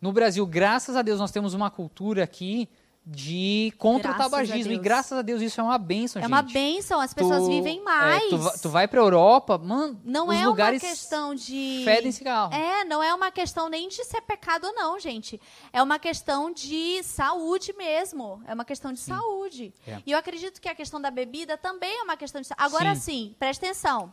No 0.00 0.12
Brasil, 0.12 0.46
graças 0.46 0.94
a 0.96 1.02
Deus, 1.02 1.18
nós 1.18 1.32
temos 1.32 1.54
uma 1.54 1.70
cultura 1.70 2.22
aqui 2.22 2.68
de 3.10 3.72
contra 3.78 4.12
Graças 4.12 4.26
o 4.26 4.30
tabagismo. 4.30 4.72
E 4.72 4.78
graças 4.78 5.18
a 5.18 5.22
Deus 5.22 5.40
isso 5.40 5.58
é 5.60 5.64
uma 5.64 5.78
benção, 5.78 6.20
É 6.20 6.22
gente. 6.24 6.30
uma 6.32 6.42
bênção, 6.42 7.00
as 7.00 7.14
pessoas 7.14 7.44
Tu- 7.44 7.48
vivem 7.48 7.78
é, 7.78 7.82
mais. 7.82 8.24
tu, 8.28 8.36
va- 8.36 8.58
tu 8.60 8.68
vai 8.68 8.86
pra 8.86 9.00
Europa, 9.00 9.56
mano, 9.56 9.98
Não 10.04 10.30
é 10.30 10.46
lugares 10.46 10.82
uma 10.82 10.90
questão 10.90 11.34
de. 11.34 11.80
fedem 11.84 12.12
cigarro. 12.12 12.52
É, 12.52 12.84
não 12.84 13.02
é 13.02 13.14
uma 13.14 13.30
questão 13.30 13.70
nem 13.70 13.88
de 13.88 14.04
ser 14.04 14.20
pecado, 14.20 14.70
não, 14.74 15.00
gente. 15.00 15.40
É 15.72 15.82
uma 15.82 15.98
questão 15.98 16.52
de 16.52 17.02
saúde 17.02 17.72
mesmo. 17.72 18.42
É 18.46 18.52
uma 18.52 18.64
questão 18.64 18.92
de 18.92 19.00
Sim. 19.00 19.12
saúde. 19.12 19.72
É. 19.86 20.02
E 20.04 20.12
eu 20.12 20.18
acredito 20.18 20.60
que 20.60 20.68
a 20.68 20.74
questão 20.74 21.00
da 21.00 21.10
bebida 21.10 21.56
também 21.56 21.98
é 22.00 22.02
uma 22.02 22.16
questão 22.16 22.42
de 22.42 22.46
saúde. 22.46 22.62
Agora 22.62 22.94
Sim. 22.94 23.00
sim, 23.00 23.36
presta 23.38 23.64
atenção. 23.64 24.12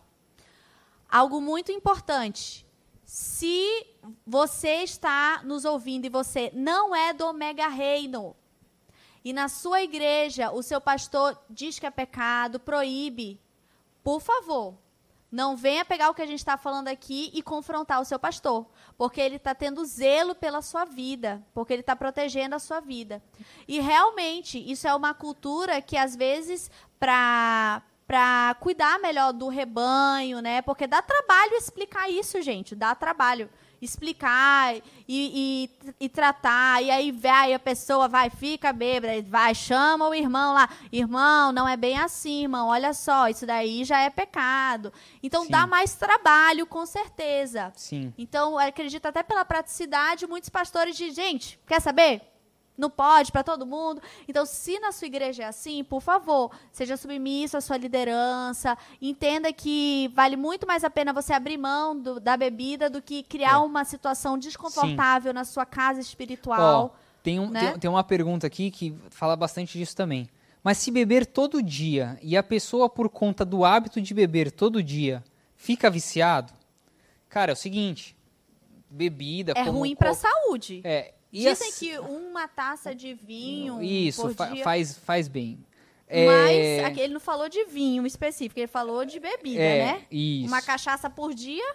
Algo 1.09 1.41
muito 1.41 1.71
importante. 1.71 2.65
Se 3.03 3.85
você 4.25 4.77
está 4.83 5.41
nos 5.43 5.65
ouvindo 5.65 6.05
e 6.05 6.09
você 6.09 6.49
não 6.53 6.95
é 6.95 7.13
do 7.13 7.31
Mega 7.33 7.67
Reino, 7.67 8.35
e 9.25 9.33
na 9.33 9.49
sua 9.49 9.81
igreja 9.81 10.51
o 10.51 10.61
seu 10.61 10.79
pastor 10.79 11.35
diz 11.49 11.79
que 11.79 11.87
é 11.87 11.89
pecado, 11.89 12.59
proíbe, 12.59 13.41
por 14.03 14.21
favor, 14.21 14.77
não 15.31 15.57
venha 15.57 15.83
pegar 15.83 16.11
o 16.11 16.13
que 16.13 16.21
a 16.21 16.27
gente 16.27 16.39
está 16.39 16.57
falando 16.57 16.89
aqui 16.89 17.31
e 17.33 17.41
confrontar 17.41 17.99
o 17.99 18.05
seu 18.05 18.19
pastor, 18.19 18.67
porque 18.95 19.19
ele 19.19 19.37
está 19.37 19.55
tendo 19.55 19.83
zelo 19.83 20.35
pela 20.35 20.61
sua 20.61 20.85
vida, 20.85 21.43
porque 21.55 21.73
ele 21.73 21.81
está 21.81 21.95
protegendo 21.95 22.53
a 22.53 22.59
sua 22.59 22.79
vida. 22.79 23.21
E 23.67 23.79
realmente, 23.79 24.59
isso 24.59 24.87
é 24.87 24.93
uma 24.93 25.15
cultura 25.15 25.81
que 25.81 25.97
às 25.97 26.15
vezes, 26.15 26.69
para 26.99 27.81
para 28.07 28.55
cuidar 28.59 28.99
melhor 28.99 29.33
do 29.33 29.47
rebanho, 29.47 30.39
né? 30.39 30.61
Porque 30.61 30.85
dá 30.85 31.01
trabalho 31.01 31.55
explicar 31.55 32.07
isso, 32.07 32.39
gente, 32.39 32.75
dá 32.75 32.93
trabalho 32.93 33.49
explicar 33.81 34.75
e, 34.75 34.81
e, 35.07 35.69
e 35.99 36.09
tratar, 36.09 36.81
e 36.81 36.89
aí 36.89 37.11
vai 37.11 37.53
a 37.53 37.59
pessoa, 37.59 38.07
vai, 38.07 38.29
fica 38.29 38.73
bêbada, 38.73 39.13
vai, 39.27 39.53
chama 39.53 40.07
o 40.07 40.13
irmão 40.13 40.53
lá, 40.53 40.69
irmão, 40.91 41.51
não 41.51 41.67
é 41.67 41.77
bem 41.77 41.97
assim, 41.97 42.43
irmão, 42.43 42.67
olha 42.67 42.93
só, 42.93 43.27
isso 43.27 43.45
daí 43.45 43.83
já 43.83 43.99
é 43.99 44.09
pecado. 44.09 44.91
Então 45.21 45.43
Sim. 45.43 45.51
dá 45.51 45.67
mais 45.67 45.95
trabalho, 45.95 46.65
com 46.65 46.85
certeza. 46.85 47.71
Sim. 47.75 48.13
Então, 48.17 48.57
acredito 48.57 49.05
até 49.05 49.23
pela 49.23 49.45
praticidade, 49.45 50.27
muitos 50.27 50.49
pastores 50.49 50.95
dizem, 50.95 51.25
gente, 51.25 51.59
quer 51.65 51.81
saber? 51.81 52.34
Não 52.77 52.89
pode 52.89 53.31
para 53.31 53.41
todo 53.43 53.65
mundo. 53.65 54.01
Então, 54.27 54.45
se 54.45 54.77
na 54.79 54.91
sua 54.91 55.07
igreja 55.07 55.43
é 55.43 55.45
assim, 55.45 55.83
por 55.83 56.01
favor, 56.01 56.51
seja 56.71 56.97
submisso 56.97 57.55
à 57.55 57.61
sua 57.61 57.77
liderança. 57.77 58.77
Entenda 59.01 59.51
que 59.53 60.09
vale 60.13 60.35
muito 60.35 60.67
mais 60.67 60.83
a 60.83 60.89
pena 60.89 61.13
você 61.13 61.31
abrir 61.31 61.57
mão 61.57 61.97
do- 61.97 62.19
da 62.19 62.35
bebida 62.35 62.89
do 62.89 63.01
que 63.01 63.23
criar 63.23 63.53
É. 63.53 63.57
uma 63.57 63.85
situação 63.85 64.37
desconfortável 64.37 65.33
na 65.33 65.45
sua 65.45 65.65
casa 65.65 66.01
espiritual. 66.01 66.91
Ó, 66.93 66.97
tem, 67.23 67.39
um, 67.39 67.49
né? 67.49 67.71
tem, 67.71 67.79
tem 67.79 67.89
uma 67.89 68.03
pergunta 68.03 68.45
aqui 68.45 68.69
que 68.69 68.93
fala 69.09 69.35
bastante 69.35 69.77
disso 69.77 69.95
também. 69.95 70.29
Mas 70.61 70.77
se 70.79 70.91
beber 70.91 71.25
todo 71.25 71.61
dia 71.63 72.17
e 72.21 72.35
a 72.35 72.43
pessoa, 72.43 72.89
por 72.89 73.07
conta 73.07 73.45
do 73.45 73.63
hábito 73.63 74.01
de 74.01 74.13
beber 74.13 74.51
todo 74.51 74.81
dia, 74.83 75.23
fica 75.55 75.89
viciado, 75.89 76.51
cara, 77.29 77.51
é 77.51 77.53
o 77.53 77.55
seguinte: 77.55 78.15
bebida. 78.89 79.53
é 79.55 79.63
como 79.65 79.79
ruim 79.79 79.95
para 79.95 80.11
a 80.11 80.13
saúde. 80.15 80.81
É, 80.83 81.13
e 81.37 81.43
Dizem 81.43 81.69
as- 81.69 81.77
que 81.79 81.97
uma 81.99 82.47
taça 82.47 82.95
de 82.95 83.13
vinho 83.13 83.81
Isso, 83.83 84.33
fa- 84.33 84.45
dia... 84.47 84.63
faz, 84.63 84.97
faz 84.97 85.27
bem. 85.27 85.59
Mas 86.07 86.55
É, 86.57 86.85
aqui 86.85 86.99
ele 87.01 87.13
não 87.13 87.19
falou 87.19 87.49
de 87.49 87.65
vinho 87.65 88.05
específico, 88.05 88.59
ele 88.59 88.67
falou 88.67 89.03
de 89.05 89.19
bebida, 89.19 89.61
é, 89.61 89.85
né? 89.85 90.01
Isso. 90.11 90.47
Uma 90.47 90.61
cachaça 90.61 91.09
por 91.09 91.33
dia 91.33 91.65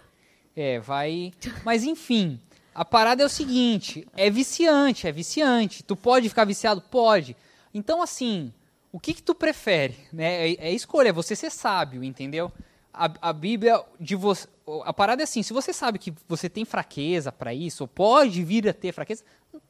É, 0.55 0.79
vai. 0.79 1.31
Mas 1.63 1.83
enfim, 1.83 2.39
A 2.73 2.85
parada 2.85 3.21
é 3.21 3.25
o 3.25 3.29
seguinte, 3.29 4.07
é 4.15 4.29
viciante, 4.29 5.05
é 5.05 5.11
viciante. 5.11 5.83
Tu 5.83 5.93
pode 5.95 6.29
ficar 6.29 6.45
viciado? 6.45 6.79
Pode. 6.81 7.35
Então, 7.73 8.01
assim, 8.01 8.53
o 8.93 8.99
que 8.99 9.13
que 9.13 9.21
tu 9.21 9.35
prefere? 9.35 9.97
Né? 10.13 10.49
É, 10.51 10.67
é 10.69 10.71
escolha, 10.71 11.09
é 11.09 11.11
você 11.13 11.35
ser 11.35 11.51
sábio, 11.51 12.01
entendeu? 12.01 12.49
A, 12.93 13.11
a 13.21 13.33
Bíblia 13.33 13.83
de 13.99 14.15
você... 14.15 14.47
A 14.85 14.93
parada 14.93 15.21
é 15.21 15.25
assim, 15.25 15.43
se 15.43 15.53
você 15.53 15.73
sabe 15.73 15.97
que 15.99 16.13
você 16.27 16.49
tem 16.49 16.63
fraqueza 16.65 17.31
para 17.31 17.53
isso, 17.53 17.83
ou 17.83 17.87
pode 17.87 18.43
vir 18.43 18.67
a 18.69 18.73
ter 18.73 18.91
fraqueza, 18.93 19.23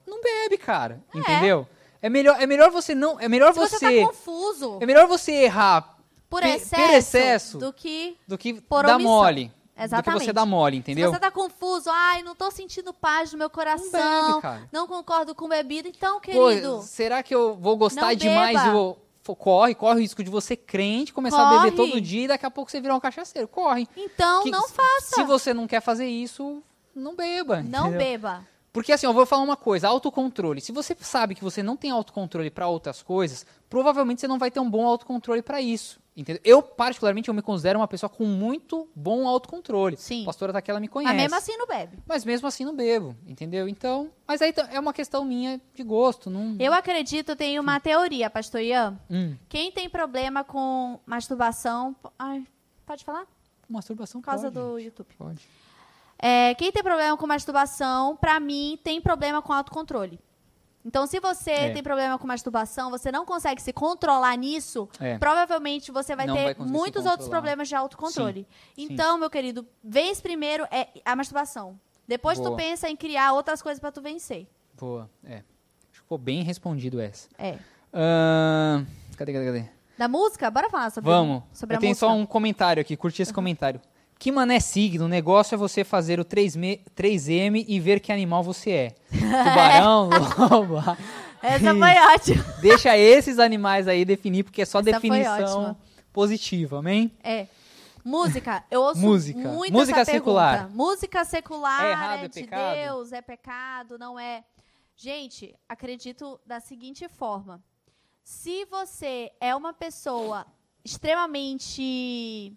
não 0.07 0.21
bebe, 0.21 0.57
cara, 0.57 1.01
É. 1.13 1.17
entendeu? 1.19 1.67
É 2.01 2.09
melhor, 2.09 2.35
é 2.41 2.45
melhor 2.47 2.71
você 2.71 2.95
não... 2.95 3.19
É 3.19 3.27
melhor 3.29 3.53
Se 3.53 3.59
você... 3.59 3.77
você 3.77 4.01
tá 4.01 4.07
confuso 4.07 4.77
é 4.81 4.85
melhor 4.85 5.07
você 5.07 5.31
errar 5.33 5.97
por 6.29 6.43
excesso, 6.43 6.69
per 6.75 6.93
excesso 6.97 7.57
do 7.57 7.71
que 7.73 8.17
do 8.27 8.37
que 8.37 8.53
por 8.61 8.85
dar 8.85 8.95
omissão. 8.95 9.11
mole. 9.11 9.45
Do 9.45 9.51
que 9.75 9.83
Exatamente. 9.83 10.25
você 10.25 10.33
dá 10.33 10.45
mole, 10.45 10.77
entendeu? 10.77 11.09
Se 11.09 11.15
você 11.15 11.19
tá 11.19 11.31
confuso, 11.31 11.89
ai, 11.91 12.21
não 12.23 12.35
tô 12.35 12.49
sentindo 12.51 12.93
paz 12.93 13.31
no 13.31 13.37
meu 13.39 13.45
Não 13.47 13.53
coração, 13.53 14.29
bebe, 14.31 14.41
cara. 14.41 14.69
não 14.71 14.87
concordo 14.87 15.33
com 15.35 15.47
bebida, 15.47 15.87
então, 15.89 16.15
Pô, 16.15 16.21
querido, 16.21 16.81
será 16.83 17.21
que 17.23 17.33
eu 17.33 17.55
vou 17.55 17.75
gostar 17.77 18.01
Não 18.07 18.15
demais? 18.15 18.61
e 18.63 18.69
vou- 18.69 18.97
corre, 19.23 19.75
corre 19.75 19.95
o 19.95 19.99
risco 20.01 20.23
de 20.23 20.29
você 20.29 20.55
crente, 20.55 21.13
começar 21.13 21.47
a 21.47 21.49
beber 21.59 21.75
Corre. 21.75 21.89
todo 21.91 22.01
dia 22.01 22.23
e 22.25 22.27
daqui 22.27 22.45
a 22.45 22.51
pouco 22.51 22.69
você 22.71 22.81
virar 22.81 22.95
um 22.95 22.99
cachaceiro. 22.99 23.47
Corre. 23.47 23.87
então 23.95 24.43
Que- 24.43 24.51
não 24.51 24.67
faça. 24.67 25.15
Se 25.15 25.23
você 25.23 25.53
não 25.53 25.67
quer 25.67 25.81
fazer 25.81 26.07
isso, 26.07 26.61
não 26.95 27.15
beba. 27.15 27.61
Não 27.61 27.89
entendeu? 27.89 27.97
beba. 27.99 28.47
Porque 28.73 28.91
assim, 28.91 29.05
eu 29.05 29.13
vou 29.13 29.25
falar 29.25 29.43
uma 29.43 29.57
coisa, 29.57 29.87
autocontrole. 29.87 30.59
Se 30.61 30.71
você 30.71 30.95
sabe 30.99 31.35
que 31.35 31.43
você 31.43 31.61
não 31.61 31.77
tem 31.77 31.91
autocontrole 31.91 32.49
para 32.49 32.67
outras 32.67 33.03
coisas, 33.03 33.45
provavelmente 33.69 34.21
você 34.21 34.27
não 34.27 34.39
vai 34.39 34.49
ter 34.49 34.59
um 34.59 34.69
bom 34.69 34.85
autocontrole 34.87 35.41
para 35.41 35.61
isso. 35.61 35.99
Entendeu? 36.15 36.41
Eu, 36.43 36.61
particularmente, 36.61 37.29
eu 37.29 37.33
me 37.33 37.41
considero 37.41 37.79
uma 37.79 37.87
pessoa 37.87 38.09
com 38.09 38.25
muito 38.25 38.89
bom 38.93 39.25
autocontrole. 39.27 39.95
Sim. 39.95 40.23
A 40.23 40.25
pastora 40.25 40.51
Taquela 40.51 40.77
me 40.79 40.89
conhece. 40.89 41.13
Mas 41.13 41.21
mesmo 41.23 41.37
assim 41.37 41.57
não 41.57 41.65
bebe. 41.65 41.97
Mas 42.05 42.25
mesmo 42.25 42.47
assim 42.47 42.65
não 42.65 42.75
bebo, 42.75 43.15
entendeu? 43.25 43.65
Então, 43.67 44.11
mas 44.27 44.41
aí 44.41 44.51
tá- 44.51 44.67
é 44.71 44.79
uma 44.79 44.91
questão 44.93 45.23
minha 45.23 45.61
de 45.73 45.83
gosto, 45.83 46.29
não... 46.29 46.57
Eu 46.59 46.73
acredito, 46.73 47.33
tenho 47.33 47.61
uma 47.61 47.79
teoria, 47.79 48.29
pastor 48.29 48.59
Ian. 48.61 48.99
Hum, 49.09 49.37
Quem 49.47 49.71
tem 49.71 49.89
problema 49.89 50.43
com 50.43 50.99
masturbação. 51.05 51.95
Ai, 52.19 52.45
pode 52.85 53.05
falar? 53.05 53.25
masturbação 53.69 54.19
Por 54.19 54.25
causa 54.25 54.51
pode, 54.51 54.55
do 54.65 54.77
gente, 54.79 54.85
YouTube. 54.87 55.07
Pode. 55.17 55.39
É, 56.19 56.53
quem 56.55 56.73
tem 56.73 56.83
problema 56.83 57.15
com 57.17 57.25
masturbação, 57.25 58.17
pra 58.17 58.37
mim, 58.37 58.77
tem 58.83 58.99
problema 58.99 59.41
com 59.41 59.53
autocontrole. 59.53 60.19
Então, 60.85 61.05
se 61.05 61.19
você 61.19 61.51
É. 61.51 61.69
tem 61.73 61.83
problema 61.83 62.17
com 62.17 62.25
masturbação, 62.25 62.89
você 62.89 63.11
não 63.11 63.25
consegue 63.25 63.61
se 63.61 63.71
controlar 63.71 64.35
nisso, 64.35 64.89
É. 64.99 65.17
provavelmente 65.17 65.91
você 65.91 66.15
vai 66.15 66.25
Não 66.25 66.35
ter 66.35 66.55
vai 66.55 66.65
muitos 66.67 67.05
outros 67.05 67.29
problemas 67.29 67.67
de 67.67 67.75
autocontrole. 67.75 68.47
Sim. 68.75 68.87
Então, 68.89 69.17
meu 69.17 69.29
querido, 69.29 69.65
vez 69.83 70.19
primeiro 70.19 70.65
é 70.71 70.87
a 71.05 71.15
masturbação. 71.15 71.79
Depois 72.07 72.39
tu 72.39 72.45
Boa. 72.45 72.57
pensa 72.57 72.89
em 72.89 72.95
criar 72.95 73.33
outras 73.33 73.61
coisas 73.61 73.79
pra 73.79 73.91
tu 73.91 74.01
vencer. 74.01 74.47
Boa, 74.77 75.09
é. 75.23 75.35
Acho 75.35 75.43
que 75.91 75.97
ficou 75.99 76.17
bem 76.17 76.43
respondido 76.43 76.99
essa. 76.99 77.29
É. 77.37 77.57
Ahn, 77.93 78.85
cadê, 79.15 79.33
cadê, 79.33 79.45
cadê? 79.45 79.65
Da 79.97 80.07
música? 80.07 80.49
Bora 80.49 80.69
falar 80.69 80.89
sobre, 80.89 81.09
Vamos. 81.11 81.43
sobre 81.53 81.75
Eu 81.75 81.77
a 81.77 81.79
tenho 81.79 81.91
música. 81.91 82.07
só 82.07 82.13
um 82.13 82.25
comentário 82.25 82.81
aqui, 82.81 82.97
curti 82.97 83.21
esse 83.21 83.31
comentário. 83.33 83.79
Que 84.21 84.31
mané 84.31 84.59
signo, 84.59 85.05
o 85.05 85.07
negócio 85.07 85.55
é 85.55 85.57
você 85.57 85.83
fazer 85.83 86.19
o 86.19 86.23
3M, 86.23 86.79
3M 86.95 87.65
e 87.67 87.79
ver 87.79 87.99
que 87.99 88.11
animal 88.11 88.43
você 88.43 88.69
é. 88.69 88.95
Tubarão, 89.09 90.11
lobo. 90.37 90.77
Essa 91.41 91.73
foi 91.73 92.13
ótima. 92.13 92.43
Deixa 92.61 92.95
esses 92.95 93.39
animais 93.39 93.87
aí 93.87 94.05
definir, 94.05 94.43
porque 94.43 94.61
é 94.61 94.65
só 94.65 94.77
Essa 94.77 94.91
definição 94.91 95.75
positiva, 96.13 96.77
amém? 96.77 97.11
É. 97.23 97.47
Música, 98.05 98.63
eu 98.69 98.81
ouço 98.83 99.01
Música. 99.01 99.39
muito 99.49 99.73
Música 99.73 100.01
essa 100.01 100.11
secular. 100.11 100.53
pergunta. 100.67 100.75
Música 100.75 101.25
secular 101.25 101.83
É 101.83 101.89
errado, 101.89 102.25
é 102.25 102.27
de 102.27 102.41
pecado? 102.41 102.75
Deus, 102.75 103.11
é 103.11 103.21
pecado, 103.23 103.97
não 103.97 104.19
é? 104.19 104.43
Gente, 104.95 105.55
acredito 105.67 106.39
da 106.45 106.59
seguinte 106.59 107.09
forma. 107.09 107.59
Se 108.23 108.65
você 108.65 109.31
é 109.41 109.55
uma 109.55 109.73
pessoa 109.73 110.45
extremamente 110.85 112.55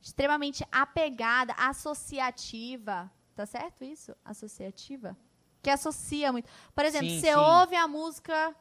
extremamente 0.00 0.64
apegada, 0.70 1.52
associativa, 1.54 3.10
tá 3.34 3.44
certo 3.46 3.84
isso? 3.84 4.14
Associativa? 4.24 5.16
Que 5.62 5.70
associa 5.70 6.30
muito. 6.32 6.48
Por 6.74 6.84
exemplo, 6.84 7.08
Sim, 7.08 7.20
você 7.20 7.32
sim. 7.32 7.38
ouve 7.38 7.76
a 7.76 7.86
música 7.88 8.54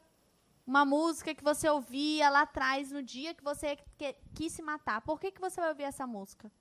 uma 0.65 0.83
música 0.83 1.33
que 1.33 1.43
você 1.43 1.69
ouvia 1.69 2.29
lá 2.29 2.41
atrás, 2.41 2.91
no 2.91 3.01
dia 3.01 3.33
que 3.33 3.41
você 3.41 3.77
que- 3.97 4.15
quis 4.35 4.51
se 4.51 4.61
matar. 4.61 4.99
Por 4.99 5.17
que, 5.17 5.31
que 5.31 5.39
você 5.39 5.61
vai 5.61 5.69
ouvir 5.69 5.83
essa 5.83 6.05
música? 6.05 6.51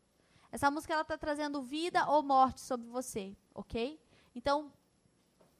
Essa 0.53 0.70
música 0.70 0.93
ela 0.93 1.03
está 1.03 1.19
trazendo 1.19 1.61
vida 1.61 2.09
ou 2.09 2.23
morte 2.23 2.61
sobre 2.61 2.86
você, 2.86 3.36
ok? 3.53 4.01
Então, 4.32 4.73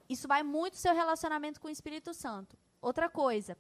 isso 0.09 0.29
vai 0.29 0.45
muito 0.45 0.77
seu 0.77 0.95
relacionamento 0.95 1.61
com 1.61 1.67
o 1.67 1.71
Espírito 1.71 2.15
Santo. 2.15 2.57
Outra 2.81 3.09
coisa, 3.11 3.59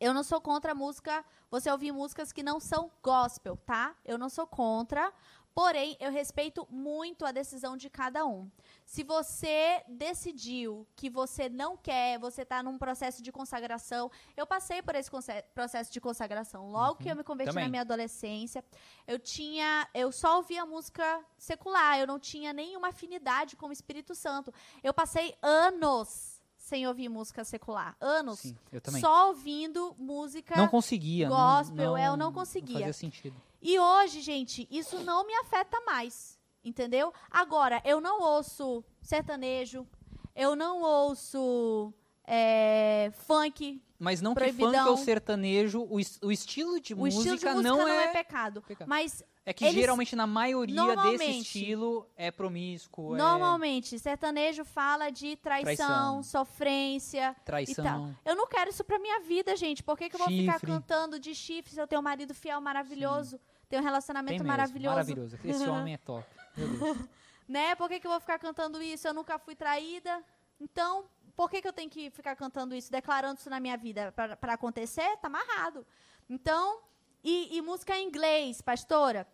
eu 0.00 0.12
não 0.12 0.22
sou 0.22 0.40
contra 0.40 0.72
a 0.72 0.74
música, 0.74 1.24
você 1.50 1.70
ouvir 1.70 1.92
músicas 1.92 2.32
que 2.32 2.42
não 2.42 2.58
são 2.58 2.90
gospel, 3.02 3.56
tá? 3.56 3.94
Eu 4.04 4.18
não 4.18 4.28
sou 4.28 4.46
contra, 4.46 5.12
porém, 5.54 5.96
eu 6.00 6.10
respeito 6.10 6.66
muito 6.68 7.24
a 7.24 7.30
decisão 7.30 7.76
de 7.76 7.88
cada 7.88 8.26
um. 8.26 8.50
Se 8.84 9.04
você 9.04 9.82
decidiu 9.88 10.86
que 10.96 11.08
você 11.08 11.48
não 11.48 11.76
quer, 11.76 12.18
você 12.18 12.42
está 12.42 12.62
num 12.62 12.76
processo 12.76 13.22
de 13.22 13.30
consagração. 13.30 14.10
Eu 14.36 14.46
passei 14.46 14.82
por 14.82 14.94
esse 14.96 15.10
processo 15.54 15.92
de 15.92 16.00
consagração. 16.00 16.70
Logo 16.70 16.96
que 16.96 17.08
eu 17.08 17.16
me 17.16 17.22
converti 17.22 17.50
também. 17.50 17.64
na 17.64 17.70
minha 17.70 17.82
adolescência, 17.82 18.64
eu 19.06 19.18
tinha, 19.18 19.88
eu 19.94 20.10
só 20.10 20.36
ouvia 20.36 20.66
música 20.66 21.24
secular, 21.38 21.98
eu 21.98 22.06
não 22.06 22.18
tinha 22.18 22.52
nenhuma 22.52 22.88
afinidade 22.88 23.56
com 23.56 23.68
o 23.68 23.72
Espírito 23.72 24.14
Santo. 24.14 24.52
Eu 24.82 24.92
passei 24.92 25.36
anos 25.40 26.33
sem 26.64 26.86
ouvir 26.86 27.08
música 27.10 27.44
secular, 27.44 27.94
anos 28.00 28.38
Sim, 28.40 28.56
eu 28.72 28.80
também. 28.80 29.00
só 29.00 29.28
ouvindo 29.28 29.94
música 29.98 30.56
Não 30.56 30.66
conseguia. 30.66 31.28
não- 31.28 31.36
gospel, 31.36 31.94
é, 31.96 32.06
eu 32.08 32.16
não 32.16 32.26
Não 32.26 32.32
conseguia. 32.32 32.78
fazia 32.78 32.92
sentido. 32.94 33.36
e 33.60 33.78
hoje, 33.78 34.22
gente, 34.22 34.66
isso 34.70 34.98
não 35.00 35.26
me 35.26 35.34
afeta 35.34 35.78
mais. 35.82 36.38
Entendeu? 36.64 37.12
Agora, 37.30 37.82
eu 37.84 38.00
não 38.00 38.22
ouço 38.22 38.82
sertanejo, 39.02 39.86
eu 40.34 40.56
não 40.56 40.80
ouço 40.80 41.92
é, 42.26 43.12
funk. 43.26 43.82
Mas 43.98 44.22
não 44.22 44.32
que 44.32 44.40
Proibidão. 44.40 44.72
funk 44.72 44.88
ou 44.88 44.96
sertanejo, 44.96 45.82
o, 45.82 45.96
o 46.26 46.32
estilo 46.32 46.80
de 46.80 46.94
O 46.94 46.96
música 46.96 47.34
estilo 47.34 47.36
de 47.38 47.44
música 47.46 47.62
não, 47.76 47.86
é... 47.86 48.08
pecado. 48.08 48.62
pecado. 48.62 48.88
Mas, 48.88 49.22
É 49.46 49.52
que 49.52 49.62
eles- 49.64 49.74
geralmente 49.74 50.16
na 50.16 50.26
maioria 50.26 50.96
desse 50.96 51.38
estilo 51.40 52.08
é 52.16 52.30
promíscuo, 52.30 53.14
normalmente, 53.14 53.98
sertanejo 53.98 54.64
fala 54.64 55.10
de 55.10 55.36
traição, 55.36 55.74
Traição. 55.76 56.22
sofrência 56.22 57.36
é 57.38 57.44
traição. 57.44 58.16
Eu 58.24 58.34
não 58.34 58.46
quero 58.46 58.70
isso 58.70 58.82
pra 58.82 58.98
minha 58.98 59.20
vida, 59.20 59.54
gente. 59.54 59.82
Por 59.82 59.98
que, 59.98 60.08
que 60.08 60.16
eu 60.16 60.18
vou 60.20 60.28
ficar 60.28 60.54
Chifre. 60.54 60.66
cantando 60.66 61.18
de 61.18 61.34
chifre 61.34 61.72
se 61.74 61.80
eu 61.80 61.86
tenho 61.86 62.00
um 62.00 62.04
marido 62.04 62.32
fiel 62.34 62.58
maravilhoso? 62.60 63.38
Tenho 63.68 63.82
um 63.82 63.84
relacionamento 63.84 64.32
mesmo, 64.34 64.46
maravilhoso. 64.48 64.94
maravilhoso. 64.96 65.38
Esse 65.44 65.66
homem 65.68 65.94
é 65.94 65.98
top. 65.98 66.26
Meu 66.56 66.68
Deus. 66.68 66.98
né? 67.46 67.74
Por 67.74 67.88
que, 67.88 68.00
que 68.00 68.06
eu 68.06 68.10
vou 68.12 68.20
ficar 68.20 68.38
cantando 68.38 68.80
isso? 68.82 69.06
Eu 69.06 69.12
nunca 69.12 69.38
fui 69.38 69.54
traída. 69.54 70.22
Então, 70.58 71.04
por 71.36 71.50
que, 71.50 71.60
que 71.60 71.68
eu 71.68 71.72
tenho 71.72 71.90
que 71.90 72.08
ficar 72.10 72.34
cantando 72.36 72.74
isso, 72.74 72.90
declarando 72.90 73.38
isso 73.40 73.50
na 73.50 73.60
minha 73.60 73.76
vida? 73.76 74.10
Para 74.12 74.54
acontecer? 74.54 75.16
Tá 75.18 75.26
amarrado. 75.28 75.86
Então, 76.30 76.80
e, 77.22 77.56
e 77.56 77.60
música 77.62 77.96
em 77.98 78.06
inglês, 78.06 78.60
pastora? 78.62 79.26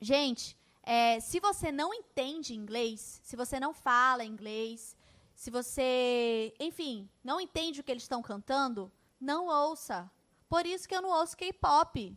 Gente, 0.00 0.56
é, 0.82 1.18
se 1.20 1.40
você 1.40 1.72
não 1.72 1.92
entende 1.92 2.54
inglês, 2.54 3.20
se 3.24 3.36
você 3.36 3.58
não 3.58 3.72
fala 3.72 4.24
inglês, 4.24 4.96
se 5.34 5.50
você, 5.50 6.54
enfim, 6.60 7.08
não 7.24 7.40
entende 7.40 7.80
o 7.80 7.84
que 7.84 7.90
eles 7.90 8.02
estão 8.04 8.22
cantando, 8.22 8.90
não 9.20 9.46
ouça. 9.46 10.10
Por 10.48 10.64
isso 10.66 10.88
que 10.88 10.94
eu 10.94 11.02
não 11.02 11.10
ouço 11.10 11.36
K-pop. 11.36 12.16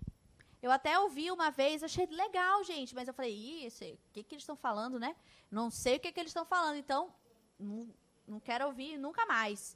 Eu 0.62 0.72
até 0.72 1.00
ouvi 1.00 1.32
uma 1.32 1.50
vez, 1.52 1.84
achei 1.84 2.06
legal, 2.08 2.64
gente, 2.64 2.94
mas 2.94 3.08
eu 3.08 3.14
falei, 3.14 3.34
Ih, 3.34 3.66
esse- 3.66 3.94
o 3.94 4.12
que, 4.12 4.24
que 4.24 4.36
eles 4.36 4.44
estão 4.44 4.58
falando, 4.58 5.00
né? 5.00 5.16
Não 5.50 5.72
sei 5.72 5.96
o 5.96 6.00
que, 6.00 6.12
que 6.12 6.20
eles 6.20 6.30
estão 6.32 6.46
falando, 6.46 6.76
então 6.76 7.14
não, 7.58 7.90
não 8.28 8.40
quero 8.42 8.66
ouvir 8.66 8.98
nunca 8.98 9.26
mais. 9.26 9.76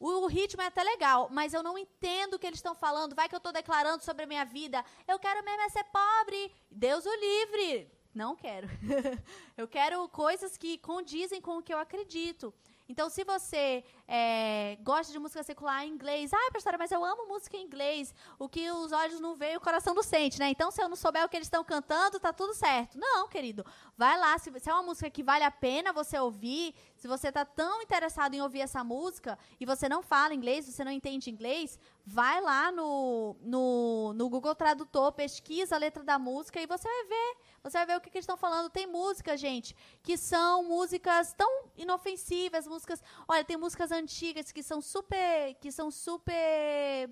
O, 0.00 0.26
ritmo 0.26 0.62
é 0.62 0.66
até 0.66 0.82
legal, 0.82 1.28
mas 1.30 1.52
eu 1.52 1.62
não 1.62 1.76
entendo 1.76 2.34
o 2.34 2.38
que 2.38 2.46
eles 2.46 2.58
estão 2.58 2.74
falando. 2.74 3.16
Vai 3.16 3.28
que 3.28 3.34
eu 3.34 3.38
estou 3.38 3.52
declarando 3.52 4.04
sobre 4.04 4.24
a 4.24 4.26
minha 4.26 4.44
vida. 4.44 4.84
Eu 5.06 5.18
quero 5.18 5.44
mesmo 5.44 5.62
é 5.62 5.68
ser 5.68 5.84
pobre. 5.84 6.52
Deus 6.70 7.04
o 7.04 7.14
livre. 7.14 7.90
Não 8.14 8.36
quero. 8.36 8.68
eu 9.56 9.66
quero 9.66 10.08
coisas 10.08 10.56
que 10.56 10.78
condizem 10.78 11.40
com 11.40 11.58
o 11.58 11.62
que 11.62 11.74
eu 11.74 11.78
acredito. 11.78 12.54
Então, 12.88 13.10
se 13.10 13.22
você 13.22 13.84
é, 14.10 14.78
gosta 14.80 15.12
de 15.12 15.18
música 15.18 15.42
secular 15.42 15.84
em 15.84 15.90
inglês. 15.90 16.32
Ah, 16.32 16.50
pastora, 16.50 16.78
mas 16.78 16.90
eu 16.90 17.04
amo 17.04 17.28
música 17.28 17.58
em 17.58 17.62
inglês. 17.62 18.14
O 18.38 18.48
que 18.48 18.70
os 18.70 18.90
olhos 18.90 19.20
não 19.20 19.34
veem, 19.34 19.58
o 19.58 19.60
coração 19.60 19.94
não 19.94 20.02
sente, 20.02 20.38
né? 20.38 20.48
Então, 20.48 20.70
se 20.70 20.82
eu 20.82 20.88
não 20.88 20.96
souber 20.96 21.22
o 21.26 21.28
que 21.28 21.36
eles 21.36 21.46
estão 21.46 21.62
cantando, 21.62 22.18
tá 22.18 22.32
tudo 22.32 22.54
certo. 22.54 22.98
Não, 22.98 23.28
querido. 23.28 23.66
Vai 23.98 24.18
lá. 24.18 24.38
Se, 24.38 24.50
se 24.58 24.70
é 24.70 24.72
uma 24.72 24.82
música 24.82 25.10
que 25.10 25.22
vale 25.22 25.44
a 25.44 25.50
pena 25.50 25.92
você 25.92 26.18
ouvir, 26.18 26.74
se 26.96 27.06
você 27.06 27.30
tá 27.30 27.44
tão 27.44 27.82
interessado 27.82 28.32
em 28.32 28.40
ouvir 28.40 28.60
essa 28.60 28.82
música 28.82 29.38
e 29.60 29.66
você 29.66 29.90
não 29.90 30.02
fala 30.02 30.34
inglês, 30.34 30.64
você 30.64 30.82
não 30.82 30.90
entende 30.90 31.30
inglês, 31.30 31.78
vai 32.06 32.40
lá 32.40 32.72
no, 32.72 33.36
no, 33.42 34.14
no 34.14 34.28
Google 34.30 34.54
Tradutor, 34.54 35.12
pesquisa 35.12 35.76
a 35.76 35.78
letra 35.78 36.02
da 36.02 36.18
música 36.18 36.58
e 36.60 36.66
você 36.66 36.88
vai 36.88 37.04
ver. 37.04 37.36
Você 37.62 37.76
vai 37.76 37.86
ver 37.86 37.96
o 37.98 38.00
que, 38.00 38.08
que 38.08 38.16
eles 38.16 38.24
estão 38.24 38.36
falando. 38.36 38.70
Tem 38.70 38.86
músicas, 38.86 39.38
gente, 39.38 39.76
que 40.02 40.16
são 40.16 40.64
músicas 40.64 41.34
tão 41.34 41.64
inofensivas, 41.76 42.66
músicas. 42.66 43.02
Olha, 43.26 43.44
tem 43.44 43.56
músicas 43.56 43.92
antigas 43.98 44.52
que 44.52 44.62
são 44.62 44.80
super. 44.80 45.54
que 45.60 45.70
são 45.70 45.90
super. 45.90 47.10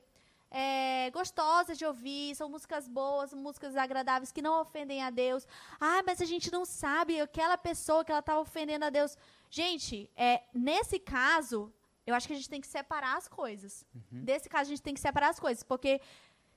É, 0.49 1.11
gostosas 1.11 1.77
de 1.77 1.85
ouvir, 1.85 2.35
são 2.37 2.49
músicas 2.49 2.87
boas, 2.87 3.35
músicas 3.35 3.75
agradáveis 3.77 4.31
que 4.31 4.41
não 4.41 4.61
ofendem 4.61 5.03
a 5.03 5.11
Deus. 5.11 5.47
Ah, 5.81 6.03
mas 6.07 6.21
a 6.21 6.25
gente 6.25 6.53
não 6.53 6.65
sabe 6.65 7.21
aquela 7.21 7.59
pessoa 7.59 8.05
que 8.05 8.13
ela 8.13 8.21
está 8.21 8.39
ofendendo 8.39 8.85
a 8.85 8.91
Deus. 8.91 9.19
Gente, 9.51 10.11
é, 10.17 10.45
nesse 10.55 10.99
caso, 11.01 11.73
eu 12.07 12.15
acho 12.15 12.27
que 12.29 12.33
a 12.33 12.37
gente 12.37 12.49
tem 12.49 12.61
que 12.61 12.69
separar 12.69 13.17
as 13.17 13.27
coisas. 13.27 13.85
Uhum. 13.95 14.23
Nesse 14.23 14.49
caso, 14.49 14.69
a 14.69 14.73
gente 14.73 14.83
tem 14.83 14.95
que 14.95 15.01
separar 15.01 15.31
as 15.31 15.41
coisas, 15.41 15.65
porque 15.65 16.01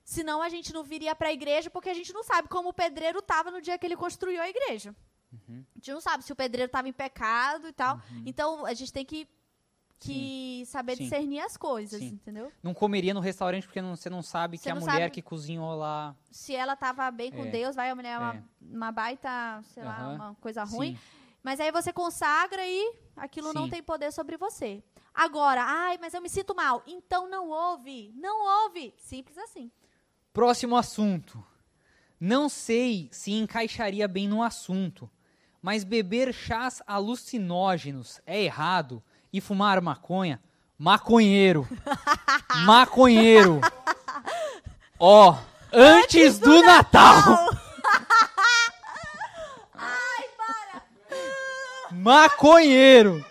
senão 0.03 0.41
a 0.41 0.49
gente 0.49 0.71
não 0.71 0.83
viria 0.83 1.15
para 1.15 1.29
a 1.29 1.33
igreja, 1.33 1.69
porque 1.69 1.89
a 1.89 1.93
gente 1.93 2.13
não 2.13 2.23
sabe 2.23 2.47
como 2.47 2.69
o 2.69 2.73
pedreiro 2.73 3.19
estava 3.19 3.49
no 3.51 3.61
dia 3.61 3.77
que 3.77 3.85
ele 3.85 3.95
construiu 3.95 4.41
a 4.41 4.47
igreja. 4.47 4.95
Uhum. 5.31 5.65
A 5.75 5.77
gente 5.77 5.91
não 5.91 6.01
sabe 6.01 6.23
se 6.23 6.31
o 6.31 6.35
pedreiro 6.35 6.67
estava 6.67 6.87
em 6.87 6.93
pecado 6.93 7.67
e 7.67 7.73
tal. 7.73 7.95
Uhum. 7.95 8.23
Então, 8.25 8.65
a 8.65 8.73
gente 8.73 8.93
tem 8.93 9.05
que, 9.05 9.27
que 9.99 10.63
saber 10.65 10.95
Sim. 10.95 11.03
discernir 11.03 11.39
as 11.41 11.57
coisas, 11.57 11.99
Sim. 11.99 12.07
entendeu? 12.07 12.51
Não 12.63 12.73
comeria 12.73 13.13
no 13.13 13.19
restaurante 13.19 13.65
porque 13.65 13.81
não, 13.81 13.95
você 13.95 14.09
não 14.09 14.21
sabe 14.21 14.57
você 14.57 14.63
que 14.63 14.69
não 14.73 14.87
a 14.87 14.91
mulher 14.91 15.09
que 15.09 15.21
cozinhou 15.21 15.75
lá... 15.75 16.15
Se 16.31 16.55
ela 16.55 16.73
estava 16.73 17.09
bem 17.11 17.31
com 17.31 17.45
é. 17.45 17.51
Deus, 17.51 17.75
vai, 17.75 17.89
a 17.89 17.95
mulher 17.95 18.13
é 18.13 18.17
uma, 18.17 18.35
é. 18.35 18.43
uma 18.61 18.91
baita, 18.91 19.61
sei 19.73 19.83
uhum. 19.83 19.89
lá, 19.89 20.07
uma 20.09 20.35
coisa 20.35 20.63
ruim. 20.63 20.95
Sim. 20.95 21.01
Mas 21.43 21.59
aí 21.59 21.71
você 21.71 21.91
consagra 21.91 22.65
e 22.65 22.93
aquilo 23.15 23.53
não 23.53 23.69
tem 23.69 23.83
poder 23.83 24.11
sobre 24.11 24.37
você. 24.37 24.83
Agora, 25.13 25.63
ai, 25.63 25.97
mas 25.99 26.13
eu 26.13 26.21
me 26.21 26.29
sinto 26.29 26.55
mal. 26.55 26.81
Então 26.87 27.29
não 27.29 27.49
ouve. 27.49 28.13
Não 28.15 28.65
ouve. 28.65 28.93
Simples 28.97 29.37
assim. 29.37 29.71
Próximo 30.31 30.77
assunto. 30.77 31.43
Não 32.19 32.49
sei 32.49 33.09
se 33.11 33.31
encaixaria 33.31 34.07
bem 34.07 34.27
no 34.27 34.43
assunto, 34.43 35.09
mas 35.61 35.83
beber 35.83 36.33
chás 36.33 36.81
alucinógenos 36.85 38.21
é 38.25 38.41
errado 38.41 39.01
e 39.31 39.39
fumar 39.39 39.79
maconha? 39.81 40.41
Maconheiro. 40.77 41.67
Maconheiro. 42.65 43.61
Ó, 44.99 45.31
oh, 45.31 45.37
antes, 45.73 46.15
antes, 46.15 46.39
do, 46.39 46.51
do 46.51 46.61
Natal. 46.61 47.15
Natal. 47.15 47.49
Ai, 49.75 50.25
para. 50.37 50.81
Maconheiro. 51.91 53.25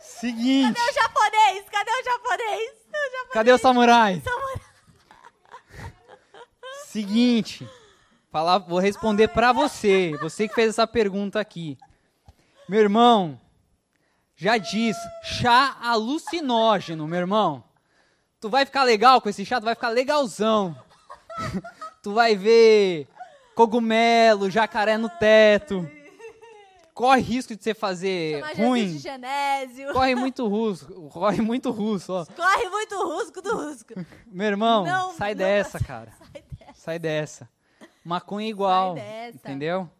Seguinte. 0.00 0.74
Cadê 0.74 0.90
o 0.90 0.94
japonês? 0.94 1.64
Cadê 1.70 1.90
o 1.90 2.04
japonês? 2.04 2.70
O 2.70 2.92
japonês? 2.92 3.32
Cadê 3.32 3.52
o 3.52 3.58
samurai? 3.58 4.22
samurai. 4.22 4.60
Seguinte. 6.84 7.68
Falar, 8.32 8.58
vou 8.58 8.78
responder 8.78 9.28
para 9.28 9.52
você. 9.52 10.16
Você 10.22 10.48
que 10.48 10.54
fez 10.54 10.70
essa 10.70 10.86
pergunta 10.86 11.38
aqui. 11.38 11.76
Meu 12.66 12.80
irmão, 12.80 13.38
já 14.34 14.56
diz, 14.56 14.96
chá 15.22 15.76
alucinógeno, 15.82 17.06
meu 17.06 17.20
irmão. 17.20 17.62
Tu 18.40 18.48
vai 18.48 18.64
ficar 18.64 18.84
legal 18.84 19.20
com 19.20 19.28
esse 19.28 19.44
chá, 19.44 19.60
tu 19.60 19.64
vai 19.64 19.74
ficar 19.74 19.90
legalzão. 19.90 20.74
tu 22.02 22.14
vai 22.14 22.34
ver 22.34 23.06
cogumelo, 23.54 24.50
jacaré 24.50 24.96
no 24.96 25.10
teto 25.10 25.86
corre 26.94 27.20
risco 27.20 27.56
de 27.56 27.62
você 27.62 27.74
fazer 27.74 28.40
Chamar 28.40 28.54
ruim. 28.56 28.86
De 28.92 28.98
genésio. 28.98 29.92
Corre 29.92 30.14
muito 30.14 30.46
rusco, 30.46 31.08
corre 31.10 31.40
muito 31.40 31.70
russo, 31.70 32.12
ó. 32.12 32.24
Corre 32.24 32.68
muito 32.68 32.94
rusco 32.96 33.42
do 33.42 33.56
rusco. 33.56 33.94
Meu 34.26 34.46
irmão, 34.46 34.84
não, 34.84 35.12
sai 35.14 35.34
não, 35.34 35.38
dessa, 35.38 35.78
cara. 35.84 36.12
Sai 36.12 36.42
dessa. 36.42 36.74
Sai 36.74 36.98
dessa. 36.98 37.48
Maconha 38.04 38.48
igual, 38.48 38.96
entendeu? 39.32 39.90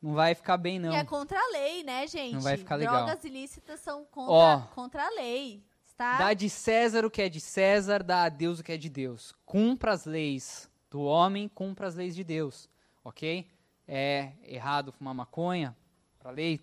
Não 0.00 0.14
vai 0.14 0.34
ficar 0.34 0.56
bem, 0.56 0.78
não. 0.78 0.92
E 0.92 0.96
é 0.96 1.04
contra 1.04 1.38
a 1.38 1.52
lei, 1.52 1.82
né, 1.82 2.06
gente? 2.06 2.34
Não 2.34 2.40
vai 2.40 2.56
ficar 2.56 2.76
legal. 2.76 3.04
Drogas 3.04 3.24
ilícitas 3.24 3.80
são 3.80 4.04
contra, 4.04 4.32
ó, 4.32 4.60
contra 4.74 5.06
a 5.06 5.10
lei. 5.10 5.64
Tá? 5.96 6.18
Dá 6.18 6.34
de 6.34 6.50
César 6.50 7.06
o 7.06 7.10
que 7.10 7.22
é 7.22 7.28
de 7.28 7.40
César, 7.40 8.02
dá 8.02 8.24
a 8.24 8.28
Deus 8.28 8.58
o 8.58 8.64
que 8.64 8.72
é 8.72 8.76
de 8.76 8.90
Deus. 8.90 9.32
Cumpra 9.46 9.92
as 9.92 10.04
leis 10.04 10.68
do 10.90 11.00
homem, 11.00 11.48
cumpra 11.48 11.86
as 11.86 11.94
leis 11.94 12.14
de 12.14 12.24
Deus, 12.24 12.68
ok? 13.04 13.48
É 13.86 14.32
errado 14.44 14.92
fumar 14.92 15.14
maconha? 15.14 15.76
para 16.24 16.32
lei. 16.32 16.58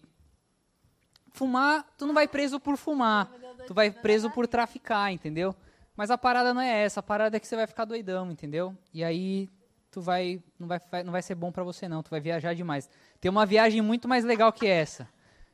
Fumar, 1.34 1.86
tu 1.96 2.08
não 2.08 2.16
vai 2.16 2.28
preso 2.28 2.60
por 2.60 2.76
fumar, 2.76 3.32
tu 3.68 3.76
vai 3.76 3.92
preso 3.92 4.32
por 4.32 4.48
traficar, 4.48 5.14
entendeu? 5.14 5.56
Mas 5.96 6.10
a 6.10 6.18
parada 6.18 6.52
não 6.52 6.62
é 6.62 6.84
essa, 6.84 7.00
a 7.00 7.04
parada 7.04 7.38
é 7.38 7.40
que 7.40 7.48
você 7.48 7.56
vai 7.56 7.68
ficar 7.68 7.86
doidão, 7.86 8.32
entendeu? 8.32 8.76
E 8.92 9.04
aí 9.04 9.48
tu 9.92 10.02
vai 10.02 10.42
não 10.58 10.68
vai 10.68 10.80
não 11.04 11.12
vai 11.12 11.22
ser 11.22 11.36
bom 11.36 11.52
para 11.52 11.64
você 11.64 11.88
não, 11.88 12.02
tu 12.02 12.10
vai 12.10 12.22
viajar 12.22 12.56
demais. 12.56 12.90
Tem 13.20 13.30
uma 13.30 13.46
viagem 13.46 13.82
muito 13.82 14.08
mais 14.08 14.24
legal 14.24 14.52
que 14.52 14.66
essa. 14.66 15.08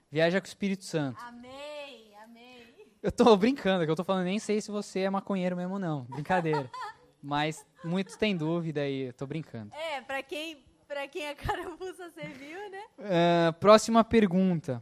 Viaja 0.10 0.40
com 0.40 0.46
o 0.46 0.48
Espírito 0.48 0.86
Santo. 0.86 1.20
Amém, 1.26 2.14
amém. 2.24 2.74
Eu 3.04 3.12
tô 3.12 3.36
brincando, 3.36 3.84
que 3.84 3.92
eu 3.92 3.96
tô 3.96 4.04
falando, 4.04 4.26
nem 4.26 4.40
sei 4.40 4.62
se 4.62 4.72
você 4.72 5.02
é 5.02 5.10
maconheiro 5.10 5.58
mesmo 5.58 5.78
não, 5.78 6.04
brincadeira. 6.04 6.70
Mas 7.22 7.66
muitos 7.84 8.16
têm 8.16 8.38
dúvida 8.38 8.82
aí, 8.82 9.08
eu 9.08 9.14
tô 9.14 9.26
brincando. 9.26 9.74
É, 9.74 10.00
para 10.02 10.22
quem 10.24 10.64
para 10.88 11.06
quem 11.08 11.28
a 11.28 11.36
carapuça 11.36 12.10
serviu, 12.12 12.70
né? 12.70 12.82
Uh, 12.98 13.54
próxima 13.60 14.04
pergunta. 14.06 14.82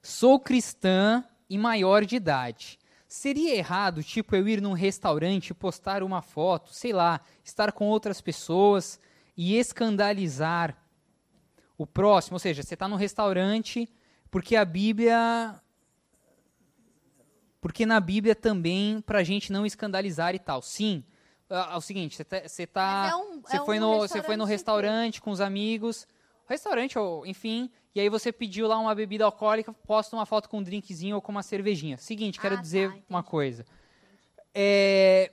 Sou 0.00 0.38
cristã 0.38 1.24
e 1.50 1.58
maior 1.58 2.04
de 2.04 2.14
idade. 2.14 2.78
Seria 3.08 3.56
errado, 3.56 4.02
tipo, 4.02 4.36
eu 4.36 4.46
ir 4.46 4.60
num 4.60 4.74
restaurante, 4.74 5.54
postar 5.54 6.02
uma 6.02 6.20
foto, 6.20 6.74
sei 6.74 6.92
lá, 6.92 7.22
estar 7.42 7.72
com 7.72 7.86
outras 7.86 8.20
pessoas 8.20 9.00
e 9.34 9.56
escandalizar 9.56 10.76
o 11.78 11.86
próximo? 11.86 12.34
Ou 12.34 12.38
seja, 12.38 12.62
você 12.62 12.74
está 12.74 12.86
num 12.86 12.96
restaurante 12.96 13.88
porque 14.30 14.54
a 14.54 14.64
Bíblia. 14.64 15.58
Porque 17.62 17.86
na 17.86 17.98
Bíblia 17.98 18.34
também, 18.34 19.00
para 19.00 19.20
a 19.20 19.24
gente 19.24 19.50
não 19.50 19.64
escandalizar 19.64 20.34
e 20.34 20.38
tal. 20.38 20.60
Sim, 20.60 21.02
é, 21.48 21.56
é 21.56 21.76
o 21.76 21.80
seguinte, 21.80 22.14
você 22.14 22.24
tá, 22.24 22.42
você 22.46 22.66
tá, 22.66 23.08
é 23.10 23.16
um, 23.16 23.40
você 23.40 23.56
é 23.56 23.64
foi 23.64 23.78
no, 23.78 23.98
você 23.98 24.22
foi 24.22 24.36
no 24.36 24.44
restaurante 24.44 25.20
com 25.20 25.30
os 25.30 25.40
amigos, 25.40 26.06
restaurante 26.46 26.98
ou 26.98 27.26
enfim, 27.26 27.70
e 27.94 28.00
aí 28.00 28.08
você 28.08 28.32
pediu 28.32 28.66
lá 28.66 28.78
uma 28.78 28.94
bebida 28.94 29.24
alcoólica, 29.24 29.72
posta 29.72 30.14
uma 30.14 30.26
foto 30.26 30.48
com 30.48 30.58
um 30.58 30.62
drinkzinho 30.62 31.16
ou 31.16 31.22
com 31.22 31.32
uma 31.32 31.42
cervejinha. 31.42 31.96
Seguinte, 31.96 32.40
quero 32.40 32.56
ah, 32.56 32.60
dizer 32.60 32.92
tá, 32.92 32.98
uma 33.08 33.22
coisa. 33.22 33.64
É, 34.54 35.32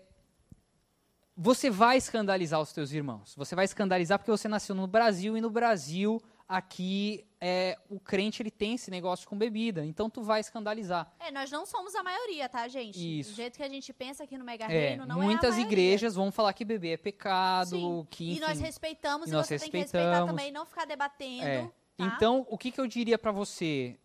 você 1.35 1.69
vai 1.69 1.97
escandalizar 1.97 2.61
os 2.61 2.69
seus 2.69 2.91
irmãos. 2.91 3.35
Você 3.35 3.55
vai 3.55 3.65
escandalizar 3.65 4.17
porque 4.17 4.31
você 4.31 4.47
nasceu 4.47 4.73
no 4.73 4.87
Brasil 4.87 5.37
e 5.37 5.41
no 5.41 5.49
Brasil 5.49 6.21
aqui 6.47 7.25
é, 7.41 7.77
o 7.89 7.99
crente 7.99 8.41
ele 8.41 8.51
tem 8.51 8.75
esse 8.75 8.89
negócio 8.89 9.27
com 9.27 9.37
bebida, 9.37 9.85
então 9.85 10.09
tu 10.09 10.21
vai 10.21 10.39
escandalizar. 10.39 11.11
É, 11.19 11.31
nós 11.31 11.51
não 11.51 11.65
somos 11.65 11.95
a 11.95 12.03
maioria, 12.03 12.47
tá, 12.47 12.67
gente? 12.67 13.19
Isso. 13.19 13.31
Do 13.31 13.35
jeito 13.35 13.57
que 13.57 13.63
a 13.63 13.69
gente 13.69 13.91
pensa 13.91 14.23
aqui 14.23 14.37
no 14.37 14.45
Mega 14.45 14.65
é, 14.65 14.89
Reino, 14.89 15.05
não 15.05 15.17
muitas 15.19 15.55
é 15.55 15.57
Muitas 15.57 15.57
igrejas 15.57 16.15
vão 16.15 16.31
falar 16.31 16.53
que 16.53 16.63
beber 16.63 16.93
é 16.93 16.97
pecado, 16.97 17.69
Sim. 17.69 18.07
que 18.09 18.31
enfim, 18.31 18.37
E 18.37 18.39
nós 18.47 18.59
respeitamos, 18.59 19.27
e, 19.27 19.31
nós 19.31 19.47
você 19.47 19.55
respeitamos. 19.55 19.91
tem 19.91 20.01
que 20.01 20.07
respeitar 20.07 20.25
também, 20.25 20.51
não 20.51 20.65
ficar 20.65 20.85
debatendo. 20.85 21.45
É. 21.45 21.71
Tá? 21.97 22.05
Então, 22.05 22.45
o 22.49 22.57
que, 22.57 22.71
que 22.71 22.79
eu 22.79 22.87
diria 22.87 23.17
para 23.17 23.31
você? 23.31 23.97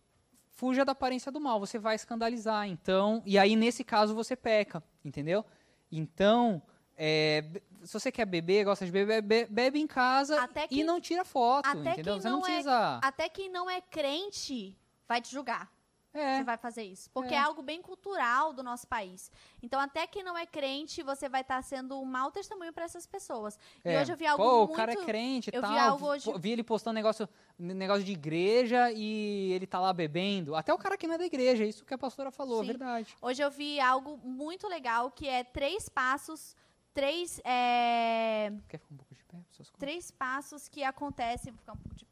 Fuja 0.49 0.85
da 0.85 0.91
aparência 0.91 1.31
do 1.31 1.39
mal, 1.39 1.59
você 1.59 1.79
vai 1.79 1.95
escandalizar. 1.95 2.67
Então, 2.67 3.21
e 3.25 3.37
aí 3.37 3.55
nesse 3.55 3.83
caso 3.83 4.13
você 4.13 4.35
peca, 4.35 4.83
entendeu? 5.03 5.45
Então, 5.91 6.61
é, 6.95 7.43
se 7.83 7.93
você 7.93 8.11
quer 8.11 8.25
beber, 8.25 8.63
gosta 8.65 8.85
de 8.85 8.91
beber, 8.91 9.21
bebe, 9.21 9.51
bebe 9.51 9.79
em 9.79 9.87
casa 9.87 10.47
que, 10.47 10.79
e 10.79 10.83
não 10.83 11.01
tira 11.01 11.25
foto, 11.25 11.67
entendeu? 11.77 12.21
Você 12.21 12.29
não 12.29 12.39
é 12.39 12.43
precisa... 12.43 12.99
É, 13.03 13.07
até 13.07 13.27
quem 13.27 13.49
não 13.49 13.69
é 13.69 13.81
crente 13.81 14.77
vai 15.07 15.19
te 15.19 15.31
julgar. 15.31 15.71
É. 16.13 16.37
Você 16.37 16.43
vai 16.43 16.57
fazer 16.57 16.83
isso. 16.83 17.09
Porque 17.11 17.33
é. 17.33 17.37
é. 17.37 17.39
algo 17.39 17.61
bem 17.61 17.81
cultural 17.81 18.53
do 18.53 18.61
nosso 18.61 18.87
país. 18.87 19.31
Então, 19.61 19.79
até 19.79 20.05
quem 20.05 20.23
não 20.23 20.37
é 20.37 20.45
crente, 20.45 21.01
você 21.01 21.29
vai 21.29 21.41
estar 21.41 21.57
tá 21.57 21.61
sendo 21.61 21.99
um 21.99 22.05
mau 22.05 22.31
testemunho 22.31 22.73
para 22.73 22.83
essas 22.83 23.05
pessoas. 23.05 23.57
É. 23.83 23.93
E 23.93 24.01
hoje 24.01 24.11
eu 24.11 24.17
vi 24.17 24.27
algo 24.27 24.43
Pô, 24.43 24.57
muito... 24.59 24.73
o 24.73 24.75
cara 24.75 24.91
é 24.91 24.95
crente 24.95 25.49
e 25.51 25.55
eu 25.55 25.61
tal. 25.61 25.71
Vi, 25.71 25.79
algo 25.79 26.05
hoje... 26.07 26.31
vi 26.39 26.51
ele 26.51 26.63
postando 26.63 26.95
negócio, 26.95 27.27
negócio 27.57 28.03
de 28.03 28.11
igreja 28.11 28.91
e 28.91 29.53
ele 29.53 29.65
tá 29.65 29.79
lá 29.79 29.93
bebendo. 29.93 30.55
Até 30.55 30.73
o 30.73 30.77
cara 30.77 30.97
que 30.97 31.07
não 31.07 31.15
é 31.15 31.17
da 31.17 31.25
igreja, 31.25 31.63
isso 31.63 31.85
que 31.85 31.93
a 31.93 31.97
pastora 31.97 32.31
falou, 32.31 32.61
Sim. 32.61 32.67
verdade. 32.67 33.15
Hoje 33.21 33.41
eu 33.41 33.49
vi 33.49 33.79
algo 33.79 34.17
muito 34.17 34.67
legal, 34.67 35.11
que 35.11 35.27
é 35.27 35.43
três 35.43 35.87
passos 35.87 36.55
três. 36.93 37.39
É... 37.43 38.51
Quer 38.67 38.79
ficar 38.79 38.93
um 38.93 38.97
pouco 38.97 39.15
de 39.15 39.23
pé? 39.23 39.37
Três 39.77 40.11
passos 40.11 40.67
que 40.67 40.83
acontecem. 40.83 41.51
Vou 41.51 41.59
ficar 41.59 41.73
um 41.73 41.77
pouco 41.77 41.95
de 41.95 42.05
pé. 42.05 42.10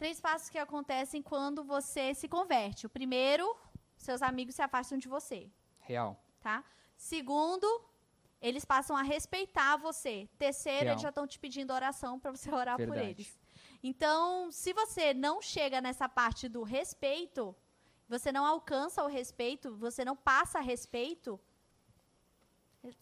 Três 0.00 0.18
passos 0.18 0.48
que 0.48 0.56
acontecem 0.56 1.20
quando 1.20 1.62
você 1.62 2.14
se 2.14 2.26
converte. 2.26 2.86
O 2.86 2.88
primeiro, 2.88 3.54
seus 3.98 4.22
amigos 4.22 4.54
se 4.54 4.62
afastam 4.62 4.96
de 4.96 5.06
você, 5.06 5.50
Real. 5.80 6.18
tá? 6.40 6.64
Segundo, 6.96 7.68
eles 8.40 8.64
passam 8.64 8.96
a 8.96 9.02
respeitar 9.02 9.76
você. 9.76 10.26
Terceiro, 10.38 10.84
Real. 10.84 10.92
eles 10.94 11.02
já 11.02 11.10
estão 11.10 11.26
te 11.26 11.38
pedindo 11.38 11.74
oração 11.74 12.18
para 12.18 12.30
você 12.30 12.50
orar 12.50 12.78
por 12.78 12.86
Verdade. 12.86 13.10
eles. 13.10 13.38
Então, 13.82 14.50
se 14.50 14.72
você 14.72 15.12
não 15.12 15.42
chega 15.42 15.82
nessa 15.82 16.08
parte 16.08 16.48
do 16.48 16.62
respeito, 16.62 17.54
você 18.08 18.32
não 18.32 18.46
alcança 18.46 19.04
o 19.04 19.06
respeito, 19.06 19.76
você 19.76 20.02
não 20.02 20.16
passa 20.16 20.60
respeito, 20.60 21.38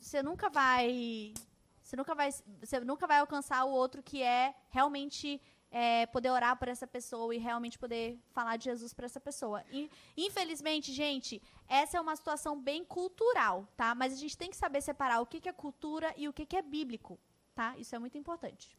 você 0.01 0.21
nunca 0.21 0.51
vai, 0.51 1.33
você 1.81 1.95
nunca 1.95 2.13
vai, 2.13 2.33
você 2.33 2.81
nunca 2.81 3.07
vai 3.07 3.21
alcançar 3.21 3.65
o 3.65 3.71
outro 3.71 4.03
que 4.03 4.21
é 4.21 4.53
realmente 4.69 5.41
é, 5.71 6.07
poder 6.07 6.31
orar 6.31 6.57
por 6.57 6.69
essa 6.69 6.87
pessoa 6.87 7.35
e 7.35 7.39
realmente 7.39 7.79
poder 7.79 8.19
falar 8.33 8.57
de 8.57 8.65
Jesus 8.65 8.93
para 8.93 9.07
essa 9.07 9.21
pessoa. 9.21 9.63
E, 9.71 9.91
infelizmente, 10.17 10.93
gente, 10.93 11.43
essa 11.69 11.99
é 11.99 12.01
uma 12.01 12.17
situação 12.17 12.59
bem 12.59 12.85
cultural, 12.85 13.69
tá? 13.77 13.95
Mas 13.95 14.13
a 14.13 14.17
gente 14.17 14.37
tem 14.37 14.51
que 14.51 14.57
saber 14.57 14.81
separar 14.81 15.21
o 15.21 15.27
que, 15.27 15.41
que 15.41 15.49
é 15.49 15.53
cultura 15.53 16.13
e 16.17 16.29
o 16.29 16.33
que, 16.33 16.47
que 16.47 16.57
é 16.57 16.63
bíblico, 16.63 17.19
tá? 17.55 17.75
Isso 17.77 17.95
é 17.95 17.99
muito 17.99 18.17
importante. 18.17 18.77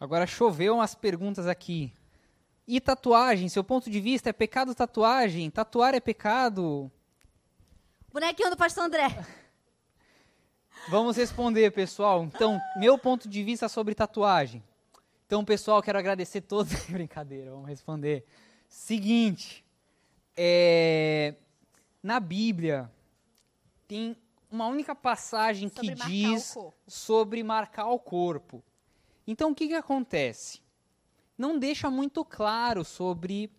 Agora 0.00 0.26
choveu 0.26 0.74
umas 0.74 0.94
perguntas 0.94 1.46
aqui. 1.46 1.92
E 2.66 2.80
tatuagem, 2.80 3.48
seu 3.48 3.62
ponto 3.62 3.90
de 3.90 4.00
vista, 4.00 4.30
é 4.30 4.32
pecado 4.32 4.74
tatuagem? 4.74 5.50
Tatuar 5.50 5.94
é 5.94 6.00
pecado? 6.00 6.90
Bonequinho 8.10 8.50
do 8.50 8.56
Pastor 8.56 8.84
André. 8.84 9.26
Vamos 10.88 11.16
responder, 11.16 11.70
pessoal. 11.72 12.24
Então, 12.24 12.60
meu 12.76 12.98
ponto 12.98 13.28
de 13.28 13.42
vista 13.42 13.68
sobre 13.68 13.94
tatuagem. 13.94 14.62
Então, 15.26 15.44
pessoal, 15.44 15.82
quero 15.82 15.98
agradecer 15.98 16.42
todos. 16.42 16.72
Brincadeira, 16.88 17.50
vamos 17.50 17.68
responder. 17.68 18.24
Seguinte, 18.68 19.64
é, 20.36 21.34
na 22.02 22.20
Bíblia 22.20 22.90
tem 23.88 24.16
uma 24.50 24.66
única 24.66 24.94
passagem 24.94 25.68
que 25.68 25.76
Sobre 25.76 25.94
marcar 25.96 26.08
diz 26.08 26.54
sobre 26.86 27.42
marcar 27.42 27.86
o 27.86 27.98
corpo. 27.98 28.62
Então, 29.26 29.50
o 29.50 29.54
que, 29.54 29.68
que 29.68 29.74
acontece? 29.74 30.60
Não 31.36 31.58
deixa 31.58 31.90
muito 31.90 32.24
claro 32.24 32.84
sobre 32.84 33.50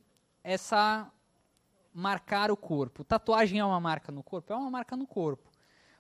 essa 0.43 1.11
marcar 1.93 2.51
o 2.51 2.57
corpo. 2.57 3.03
Tatuagem 3.03 3.59
é 3.59 3.65
uma 3.65 3.79
marca 3.79 4.11
no 4.11 4.21
corpo? 4.21 4.53
É 4.53 4.55
uma 4.55 4.69
marca 4.69 4.95
no 4.95 5.07
corpo. 5.07 5.49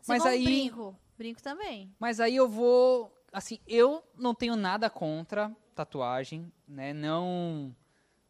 Mas 0.07 0.21
Segundo 0.21 0.33
aí- 0.33 0.43
brinco. 0.43 0.95
Brinco 1.17 1.41
também. 1.41 1.93
Mas 1.97 2.19
aí 2.19 2.35
eu 2.35 2.47
vou, 2.47 3.11
assim, 3.35 3.59
eu 3.67 4.03
não 4.17 4.33
tenho 4.33 4.55
nada 4.55 4.89
contra 4.89 5.51
tatuagem, 5.75 6.51
né? 6.67 6.93
Não 6.93 7.75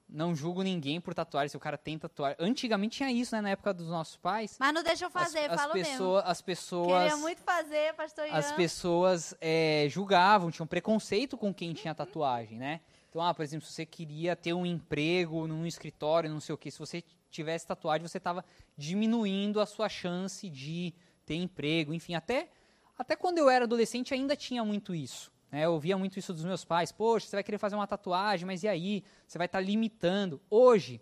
não 0.07 0.35
julgo 0.35 0.61
ninguém 0.61 1.01
por 1.01 1.13
tatuagem, 1.15 1.49
se 1.49 1.57
o 1.57 1.59
cara 1.59 1.77
tem 1.77 1.97
tatuagem. 1.97 2.37
Antigamente 2.39 2.97
tinha 2.97 3.11
isso, 3.11 3.35
né, 3.35 3.41
na 3.41 3.49
época 3.49 3.73
dos 3.73 3.87
nossos 3.87 4.15
pais. 4.17 4.55
Mas 4.59 4.73
não 4.73 4.83
deixa 4.83 5.05
eu 5.05 5.09
fazer, 5.09 5.49
as, 5.49 5.59
falo 5.59 5.73
mesmo. 5.73 5.91
pessoas, 5.91 6.23
as 6.25 6.41
pessoas 6.41 7.03
Queria 7.03 7.17
muito 7.17 7.41
fazer, 7.41 7.93
pastor 7.95 8.27
Ian. 8.27 8.33
as 8.33 8.51
pessoas 8.51 9.35
é, 9.41 9.87
julgavam, 9.89 10.51
tinham 10.51 10.67
preconceito 10.67 11.35
com 11.37 11.53
quem 11.53 11.73
tinha 11.73 11.93
tatuagem, 11.95 12.57
né? 12.57 12.81
Então, 13.09 13.21
ah, 13.21 13.33
por 13.33 13.43
exemplo, 13.43 13.65
se 13.65 13.73
você 13.73 13.85
queria 13.85 14.35
ter 14.35 14.53
um 14.53 14.65
emprego 14.65 15.47
num 15.47 15.65
escritório, 15.65 16.29
não 16.29 16.39
sei 16.39 16.53
o 16.53 16.57
que, 16.57 16.69
se 16.69 16.77
você 16.77 17.03
tivesse 17.31 17.65
tatuagem, 17.65 18.07
você 18.07 18.17
estava 18.17 18.45
diminuindo 18.77 19.59
a 19.59 19.65
sua 19.65 19.89
chance 19.89 20.49
de 20.49 20.93
ter 21.25 21.35
emprego, 21.35 21.93
enfim, 21.93 22.13
até 22.13 22.49
até 22.97 23.15
quando 23.15 23.37
eu 23.37 23.49
era 23.49 23.65
adolescente 23.65 24.13
ainda 24.13 24.35
tinha 24.35 24.63
muito 24.63 24.93
isso. 24.93 25.31
Né? 25.51 25.65
Eu 25.65 25.73
ouvia 25.73 25.97
muito 25.97 26.17
isso 26.17 26.33
dos 26.33 26.45
meus 26.45 26.65
pais. 26.65 26.91
Poxa, 26.91 27.27
você 27.27 27.35
vai 27.35 27.43
querer 27.43 27.57
fazer 27.57 27.75
uma 27.75 27.87
tatuagem, 27.87 28.45
mas 28.45 28.63
e 28.63 28.67
aí? 28.67 29.03
Você 29.27 29.37
vai 29.37 29.45
estar 29.45 29.59
limitando. 29.59 30.41
Hoje, 30.49 31.01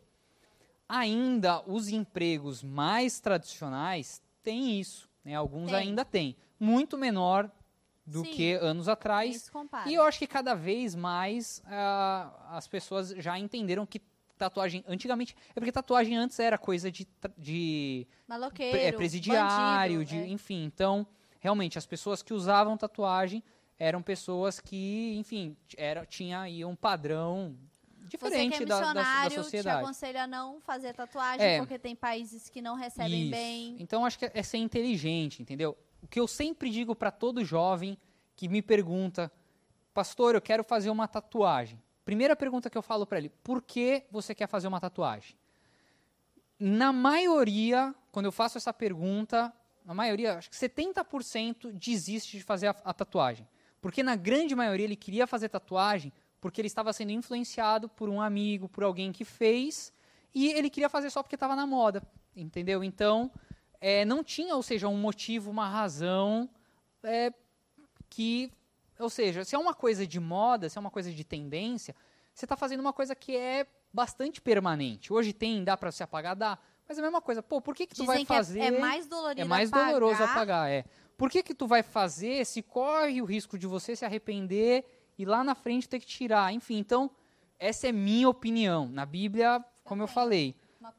ainda 0.87 1.61
os 1.67 1.89
empregos 1.89 2.63
mais 2.63 3.19
tradicionais 3.19 4.21
têm 4.41 4.79
isso. 4.79 5.09
Né? 5.23 5.35
Alguns 5.35 5.71
Tem. 5.71 5.75
ainda 5.75 6.03
têm. 6.05 6.35
Muito 6.59 6.97
menor 6.97 7.49
do 8.05 8.23
Sim. 8.25 8.31
que 8.31 8.53
anos 8.53 8.87
atrás. 8.89 9.49
E 9.85 9.93
eu 9.93 10.03
acho 10.03 10.19
que 10.19 10.27
cada 10.27 10.53
vez 10.53 10.93
mais 10.93 11.63
ah, 11.65 12.31
as 12.51 12.67
pessoas 12.67 13.09
já 13.09 13.39
entenderam 13.39 13.85
que 13.85 14.01
tatuagem 14.37 14.83
antigamente 14.87 15.35
é 15.51 15.53
porque 15.53 15.71
tatuagem 15.71 16.17
antes 16.17 16.37
era 16.39 16.57
coisa 16.57 16.91
de, 16.91 17.07
de 17.37 18.05
Maloqueiro, 18.27 18.77
é, 18.77 18.91
presidiário, 18.91 19.99
bandido, 19.99 20.05
de, 20.05 20.17
é. 20.17 20.27
enfim. 20.27 20.65
Então, 20.65 21.07
realmente 21.43 21.77
as 21.77 21.85
pessoas 21.85 22.23
que 22.23 22.33
usavam 22.33 22.77
tatuagem 22.77 23.43
eram 23.77 24.01
pessoas 24.01 24.61
que, 24.61 25.13
enfim, 25.17 25.57
era, 25.77 26.05
tinha 26.05 26.39
aí 26.39 26.63
um 26.63 26.73
padrão 26.73 27.57
Você 28.03 28.17
que 28.17 28.17
diferente 28.17 28.63
é 28.63 28.65
da, 28.65 28.79
da- 28.79 28.93
da, 28.93 28.99
missionário, 29.01 29.29
te 29.29 29.35
sociedade. 29.43 29.83
aconselho 29.83 30.19
a 30.21 30.25
não 30.27 30.61
fazer 30.61 30.93
tatuagem, 30.93 31.45
É. 31.45 31.57
porque 31.57 31.77
tem 31.77 31.93
países 31.97 32.47
que 32.47 32.61
não 32.61 32.75
recebem 32.75 33.23
Isso. 33.23 33.31
bem. 33.31 33.75
Então 33.77 34.05
acho 34.05 34.17
que 34.17 34.31
é 34.33 34.41
ser 34.41 34.57
inteligente, 34.59 35.41
entendeu? 35.41 35.77
O 36.01 36.07
que 36.07 36.17
eu 36.17 36.27
sempre 36.29 36.69
digo 36.69 36.95
para 36.95 37.11
todo 37.11 37.43
jovem 37.43 37.97
que 38.37 38.47
me 38.47 38.61
pergunta, 38.61 39.29
pastor, 39.93 40.35
eu 40.35 40.41
quero 40.41 40.63
fazer 40.63 40.89
uma 40.89 41.09
tatuagem. 41.09 41.77
Primeira 42.05 42.37
pergunta 42.37 42.69
que 42.69 42.77
eu 42.77 42.81
falo 42.81 43.05
para 43.05 43.17
ele: 43.17 43.29
por 43.43 43.61
que 43.61 44.05
você 44.09 44.33
quer 44.33 44.47
fazer 44.47 44.69
uma 44.69 44.79
tatuagem? 44.79 45.35
Na 46.59 46.93
maioria, 46.93 47.93
quando 48.13 48.25
eu 48.27 48.31
faço 48.31 48.57
essa 48.57 48.71
pergunta, 48.73 49.53
na 49.85 49.93
maioria, 49.93 50.37
acho 50.37 50.49
que 50.49 50.55
70% 50.55 51.71
desiste 51.73 52.37
de 52.37 52.43
fazer 52.43 52.67
a, 52.67 52.75
a 52.85 52.93
tatuagem. 52.93 53.47
Porque 53.81 54.01
na 54.01 54.15
grande 54.15 54.55
maioria 54.55 54.85
ele 54.85 54.95
queria 54.95 55.27
fazer 55.27 55.49
tatuagem 55.49 56.11
porque 56.39 56.59
ele 56.59 56.67
estava 56.67 56.91
sendo 56.91 57.11
influenciado 57.11 57.87
por 57.87 58.09
um 58.09 58.19
amigo, 58.19 58.67
por 58.67 58.83
alguém 58.83 59.13
que 59.13 59.23
fez, 59.23 59.93
e 60.35 60.49
ele 60.51 60.69
queria 60.69 60.89
fazer 60.89 61.09
só 61.09 61.23
porque 61.23 61.35
estava 61.35 61.55
na 61.55 61.65
moda, 61.65 62.03
entendeu? 62.35 62.83
Então, 62.83 63.31
é, 63.79 64.03
não 64.03 64.23
tinha, 64.23 64.55
ou 64.55 64.63
seja, 64.63 64.87
um 64.89 64.97
motivo, 64.97 65.49
uma 65.49 65.69
razão 65.69 66.49
é, 67.01 67.31
que, 68.09 68.51
ou 68.99 69.09
seja, 69.09 69.45
se 69.45 69.55
é 69.55 69.57
uma 69.57 69.73
coisa 69.73 70.05
de 70.05 70.19
moda, 70.19 70.67
se 70.67 70.77
é 70.77 70.81
uma 70.81 70.91
coisa 70.91 71.11
de 71.11 71.23
tendência, 71.23 71.95
você 72.33 72.45
está 72.45 72.57
fazendo 72.57 72.79
uma 72.79 72.93
coisa 72.93 73.15
que 73.15 73.35
é 73.37 73.67
bastante 73.93 74.41
permanente. 74.41 75.13
Hoje 75.13 75.31
tem, 75.31 75.63
dá 75.63 75.77
para 75.77 75.91
se 75.91 76.03
apagar, 76.03 76.35
dá, 76.35 76.57
mas 76.87 76.97
é 76.97 77.01
a 77.01 77.03
mesma 77.03 77.21
coisa. 77.21 77.41
Pô, 77.41 77.61
por 77.61 77.75
que 77.75 77.85
que 77.87 77.93
tu 77.95 78.01
Dizem 78.01 78.07
vai 78.07 78.25
que 78.25 78.33
é- 78.33 78.35
fazer? 78.35 78.59
é, 78.59 78.79
mais 78.79 79.07
dolorido 79.07 79.41
É 79.41 79.45
mais 79.45 79.69
apagar. 79.69 79.87
doloroso 79.87 80.23
apagar, 80.23 80.69
é. 80.69 80.85
Por 81.17 81.29
que 81.29 81.43
que 81.43 81.53
tu 81.53 81.67
vai 81.67 81.83
fazer 81.83 82.45
se 82.45 82.61
corre 82.61 83.21
o 83.21 83.25
risco 83.25 83.57
de 83.57 83.67
você 83.67 83.95
se 83.95 84.03
arrepender 84.05 84.83
e 85.17 85.25
lá 85.25 85.43
na 85.43 85.55
frente 85.55 85.87
ter 85.87 85.99
que 85.99 86.05
tirar? 86.07 86.51
Enfim, 86.53 86.77
então, 86.79 87.09
essa 87.59 87.87
é 87.87 87.91
minha 87.91 88.27
opinião. 88.27 88.87
Na 88.87 89.05
Bíblia, 89.05 89.63
como 89.83 90.01
eu 90.01 90.07
tenho. 90.07 90.13
falei, 90.15 90.55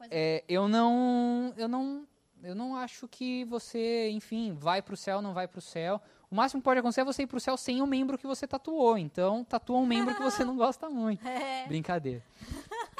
é, 0.09 0.43
eu 0.47 0.67
não 0.67 1.53
eu 1.57 1.67
não 1.67 2.07
eu 2.43 2.53
não 2.55 2.75
acho 2.75 3.07
que 3.07 3.43
você, 3.45 4.09
enfim, 4.11 4.53
vai 4.53 4.81
pro 4.81 4.95
céu, 4.95 5.21
não 5.21 5.33
vai 5.33 5.47
pro 5.47 5.59
céu. 5.61 5.99
O 6.29 6.35
máximo 6.35 6.61
que 6.61 6.65
pode 6.65 6.79
acontecer 6.79 7.01
é 7.01 7.03
você 7.05 7.23
ir 7.23 7.27
pro 7.27 7.39
céu 7.39 7.55
sem 7.57 7.81
o 7.81 7.87
membro 7.87 8.17
que 8.17 8.25
você 8.27 8.47
tatuou. 8.47 8.97
Então, 8.97 9.43
tatua 9.43 9.77
um 9.77 9.85
membro 9.85 10.13
que 10.15 10.21
você 10.21 10.43
não 10.45 10.55
gosta 10.55 10.89
muito. 10.89 11.25
É. 11.27 11.65
Brincadeira. 11.67 12.23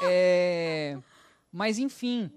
É, 0.02 0.98
mas 1.52 1.78
enfim, 1.78 2.30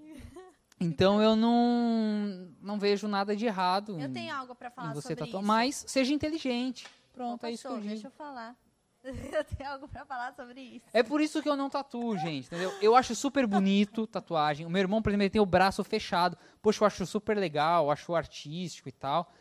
então 0.80 1.22
eu 1.22 1.36
não 1.36 2.48
não 2.60 2.78
vejo 2.78 3.06
nada 3.06 3.36
de 3.36 3.44
errado 3.46 4.00
Eu 4.00 4.12
tenho 4.12 4.34
algo 4.34 4.54
para 4.54 4.70
falar 4.70 4.94
você 4.94 5.08
sobre 5.08 5.16
tatuar, 5.16 5.40
isso. 5.42 5.46
mas 5.46 5.84
seja 5.86 6.12
inteligente. 6.14 6.86
Pronto, 7.12 7.44
é 7.44 7.52
isso 7.52 7.68
que 7.68 7.74
eu 7.74 7.78
digo. 7.78 7.88
deixa 7.88 8.06
eu 8.06 8.12
falar. 8.12 8.56
Eu 9.32 9.44
tenho 9.44 9.70
algo 9.70 9.88
para 9.88 10.04
falar 10.04 10.34
sobre 10.34 10.60
isso. 10.60 10.84
É 10.92 11.02
por 11.02 11.22
isso 11.22 11.40
que 11.42 11.48
eu 11.48 11.56
não 11.56 11.70
tatuo, 11.70 12.18
gente, 12.18 12.48
entendeu? 12.48 12.70
Eu 12.82 12.94
acho 12.94 13.14
super 13.14 13.46
bonito 13.46 14.06
tatuagem. 14.06 14.66
O 14.66 14.70
meu 14.70 14.80
irmão, 14.80 15.00
por 15.00 15.08
exemplo, 15.08 15.22
ele 15.22 15.30
tem 15.30 15.40
o 15.40 15.46
braço 15.46 15.82
fechado. 15.82 16.36
Poxa, 16.60 16.82
eu 16.82 16.86
acho 16.86 17.06
super 17.06 17.34
legal, 17.38 17.90
acho 17.90 18.14
artístico 18.14 18.90
e 18.90 18.92
tal. 18.92 19.32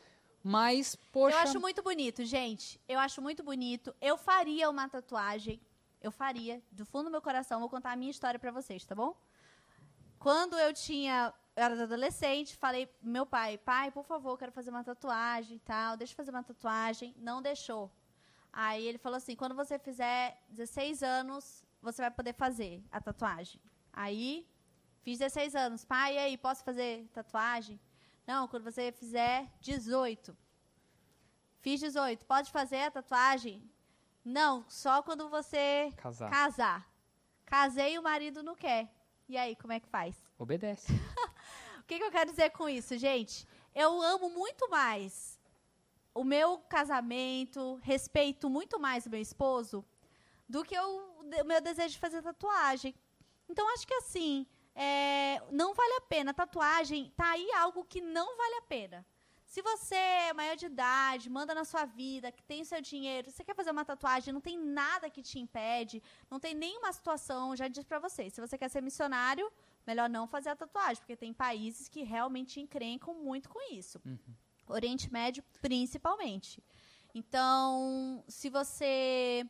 Mas, 0.42 0.96
poxa, 1.12 1.36
Eu 1.36 1.42
acho 1.42 1.60
muito 1.60 1.84
bonito, 1.84 2.24
gente. 2.24 2.80
Eu 2.88 3.00
acho 3.00 3.22
muito 3.22 3.44
bonito. 3.44 3.94
Eu 4.00 4.18
faria 4.18 4.70
uma 4.70 4.88
tatuagem. 4.88 5.60
Eu 6.02 6.12
faria, 6.12 6.62
do 6.72 6.86
fundo 6.86 7.06
do 7.06 7.12
meu 7.12 7.22
coração. 7.22 7.60
Vou 7.60 7.70
contar 7.70 7.92
a 7.92 7.96
minha 7.98 8.12
história 8.12 8.40
pra 8.40 8.52
vocês, 8.52 8.86
tá 8.86 8.96
bom? 8.96 9.14
Quando 10.20 10.58
eu 10.60 10.74
tinha. 10.74 11.34
Eu 11.56 11.64
era 11.64 11.84
adolescente, 11.84 12.56
falei 12.56 12.86
pro 12.86 13.10
meu 13.10 13.26
pai, 13.26 13.58
pai, 13.58 13.92
por 13.92 14.06
favor, 14.06 14.38
quero 14.38 14.52
fazer 14.52 14.70
uma 14.70 14.84
tatuagem 14.84 15.58
e 15.58 15.60
tal. 15.60 15.98
Deixa 15.98 16.14
eu 16.14 16.18
fazer 16.18 16.32
uma 16.32 16.44
tatuagem. 16.44 17.14
Não 17.18 17.42
deixou. 17.42 17.92
Aí 18.52 18.86
ele 18.86 18.98
falou 18.98 19.18
assim: 19.18 19.36
quando 19.36 19.56
você 19.56 19.78
fizer 19.80 20.42
16 20.50 21.04
anos, 21.04 21.66
você 21.82 22.02
vai 22.02 22.12
poder 22.12 22.34
fazer 22.34 22.84
a 22.92 23.02
tatuagem. 23.02 23.62
Aí, 23.92 24.48
fiz 25.02 25.20
16 25.20 25.56
anos. 25.56 25.86
Pai, 25.86 26.16
e 26.16 26.18
aí, 26.18 26.38
posso 26.38 26.64
fazer 26.64 27.08
tatuagem? 27.14 27.80
Não, 28.26 28.48
quando 28.48 28.64
você 28.64 28.92
fizer 28.92 29.52
18. 29.60 30.38
Fiz 31.62 31.80
18. 31.80 32.26
Pode 32.26 32.52
fazer 32.52 32.84
a 32.84 32.92
tatuagem? 32.92 33.70
Não, 34.24 34.64
só 34.70 35.02
quando 35.02 35.30
você 35.30 35.92
casar. 35.98 36.30
casar. 36.30 36.94
Casei 37.46 37.96
e 37.96 38.00
o 38.00 38.04
marido 38.04 38.44
não 38.44 38.56
quer. 38.56 38.94
E 39.30 39.38
aí, 39.38 39.56
como 39.56 39.72
é 39.72 39.80
que 39.80 39.88
faz? 39.88 40.16
Obedece. 40.38 40.92
O 41.80 41.90
que, 41.90 41.98
que 41.98 42.04
eu 42.04 42.12
quero 42.12 42.30
dizer 42.30 42.52
com 42.52 42.70
isso, 42.70 42.96
gente? 43.00 43.48
Eu 43.74 44.00
amo 44.00 44.30
muito 44.30 44.70
mais 44.70 45.40
o 46.14 46.24
meu 46.24 46.60
casamento, 46.60 47.80
respeito 47.82 48.48
muito 48.48 48.80
mais 48.80 49.08
o 49.08 49.10
meu 49.10 49.20
esposo 49.20 49.84
do 50.48 50.64
que 50.64 50.78
o, 50.78 51.22
o 51.42 51.46
meu 51.46 51.60
desejo 51.60 51.96
de 51.96 52.00
fazer 52.00 52.22
tatuagem. 52.22 52.94
Então, 53.50 53.74
acho 53.74 53.88
que 53.88 53.94
assim, 53.96 54.46
é, 54.76 55.42
não 55.52 55.74
vale 55.74 55.94
a 55.96 56.02
pena. 56.02 56.32
Tatuagem, 56.32 57.12
tá 57.18 57.32
aí 57.32 57.52
algo 57.54 57.84
que 57.84 58.02
não 58.02 58.38
vale 58.38 58.56
a 58.58 58.62
pena. 58.62 59.04
Se 59.50 59.64
você 59.64 59.96
é 59.96 60.32
maior 60.32 60.56
de 60.56 60.68
idade, 60.68 61.28
manda 61.28 61.56
na 61.56 61.66
sua 61.66 61.84
vida, 61.84 62.32
que 62.32 62.44
tem 62.44 62.64
seu 62.64 62.80
dinheiro, 62.80 63.32
você 63.32 63.44
quer 63.44 63.56
fazer 63.56 63.72
uma 63.72 63.84
tatuagem, 63.84 64.32
não 64.32 64.40
tem 64.40 64.56
nada 64.56 65.10
que 65.10 65.24
te 65.24 65.40
impede, 65.40 66.04
não 66.30 66.40
tem 66.40 66.54
nenhuma 66.54 66.94
situação, 66.94 67.56
já 67.56 67.68
disse 67.68 67.88
para 67.88 67.98
vocês. 67.98 68.32
Se 68.32 68.40
você 68.40 68.60
quer 68.60 68.70
ser 68.70 68.80
missionário, 68.80 69.52
melhor 69.88 70.08
não 70.08 70.28
fazer 70.28 70.50
a 70.50 70.56
tatuagem, 70.56 70.98
porque 70.98 71.16
tem 71.16 71.34
países 71.34 71.90
que 71.90 72.04
realmente 72.04 72.62
encrencam 72.62 73.16
muito 73.16 73.50
com 73.50 73.60
isso. 73.74 74.00
Uhum. 74.06 74.36
Oriente 74.68 75.12
Médio, 75.12 75.44
principalmente. 75.60 76.64
Então, 77.16 78.24
se 78.28 78.52
você 78.52 79.44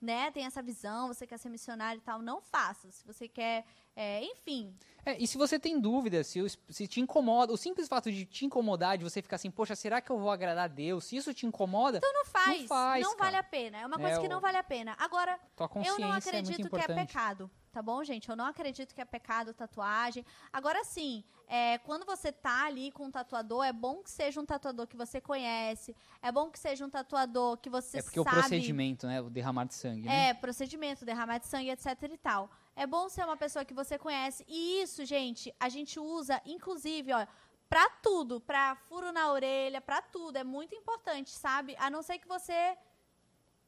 né, 0.00 0.30
tem 0.30 0.44
essa 0.44 0.62
visão, 0.62 1.08
você 1.08 1.26
quer 1.26 1.38
ser 1.38 1.48
missionário 1.48 1.98
e 1.98 2.02
tal, 2.02 2.20
não 2.20 2.40
faça. 2.40 2.90
Se 2.90 3.04
você 3.04 3.26
quer, 3.28 3.64
é, 3.94 4.22
enfim. 4.24 4.74
É, 5.04 5.16
e 5.18 5.26
se 5.26 5.38
você 5.38 5.58
tem 5.58 5.80
dúvida, 5.80 6.22
se, 6.22 6.38
se 6.68 6.86
te 6.86 7.00
incomoda, 7.00 7.52
o 7.52 7.56
simples 7.56 7.88
fato 7.88 8.10
de 8.10 8.24
te 8.24 8.44
incomodar, 8.44 8.98
de 8.98 9.04
você 9.04 9.22
ficar 9.22 9.36
assim, 9.36 9.50
poxa, 9.50 9.74
será 9.74 10.00
que 10.00 10.10
eu 10.10 10.18
vou 10.18 10.30
agradar 10.30 10.64
a 10.64 10.68
Deus? 10.68 11.04
Se 11.04 11.16
isso 11.16 11.32
te 11.32 11.46
incomoda, 11.46 11.98
então 11.98 12.12
não 12.12 12.24
faz. 12.24 12.60
Não, 12.60 12.68
faz, 12.68 13.04
não 13.04 13.16
vale 13.16 13.36
a 13.36 13.42
pena. 13.42 13.78
É 13.78 13.86
uma 13.86 13.98
coisa 13.98 14.18
é, 14.18 14.20
que 14.20 14.28
não 14.28 14.40
vale 14.40 14.58
a 14.58 14.64
pena. 14.64 14.94
Agora, 14.98 15.38
eu 15.84 15.98
não 15.98 16.14
é 16.14 16.18
acredito 16.18 16.66
é 16.66 16.70
que 16.70 16.92
é 16.92 16.94
pecado 16.94 17.50
tá 17.76 17.82
bom, 17.82 18.02
gente? 18.02 18.30
Eu 18.30 18.36
não 18.36 18.46
acredito 18.46 18.94
que 18.94 19.02
é 19.02 19.04
pecado 19.04 19.52
tatuagem. 19.52 20.24
Agora 20.50 20.82
sim, 20.82 21.22
é, 21.46 21.76
quando 21.78 22.06
você 22.06 22.32
tá 22.32 22.64
ali 22.64 22.90
com 22.90 23.04
um 23.04 23.10
tatuador, 23.10 23.62
é 23.64 23.72
bom 23.72 24.02
que 24.02 24.10
seja 24.10 24.40
um 24.40 24.46
tatuador 24.46 24.86
que 24.86 24.96
você 24.96 25.20
conhece, 25.20 25.94
é 26.22 26.32
bom 26.32 26.50
que 26.50 26.58
seja 26.58 26.86
um 26.86 26.88
tatuador 26.88 27.58
que 27.58 27.68
você 27.68 28.00
sabe... 28.00 28.00
É 28.00 28.02
porque 28.02 28.22
sabe... 28.22 28.30
o 28.30 28.40
procedimento, 28.40 29.06
né? 29.06 29.20
O 29.20 29.28
derramar 29.28 29.66
de 29.66 29.74
sangue, 29.74 30.06
né? 30.08 30.30
É, 30.30 30.34
procedimento, 30.34 31.04
derramar 31.04 31.36
de 31.36 31.46
sangue, 31.46 31.68
etc 31.68 32.02
e 32.10 32.16
tal. 32.16 32.50
É 32.74 32.86
bom 32.86 33.10
ser 33.10 33.24
uma 33.26 33.36
pessoa 33.36 33.62
que 33.62 33.74
você 33.74 33.98
conhece. 33.98 34.42
E 34.48 34.80
isso, 34.80 35.04
gente, 35.04 35.54
a 35.60 35.68
gente 35.68 36.00
usa, 36.00 36.40
inclusive, 36.46 37.12
ó, 37.12 37.26
pra 37.68 37.90
tudo. 38.02 38.40
Pra 38.40 38.74
furo 38.88 39.12
na 39.12 39.30
orelha, 39.30 39.82
pra 39.82 40.00
tudo. 40.00 40.36
É 40.38 40.44
muito 40.44 40.74
importante, 40.74 41.28
sabe? 41.28 41.76
A 41.78 41.90
não 41.90 42.02
ser 42.02 42.18
que 42.18 42.26
você, 42.26 42.74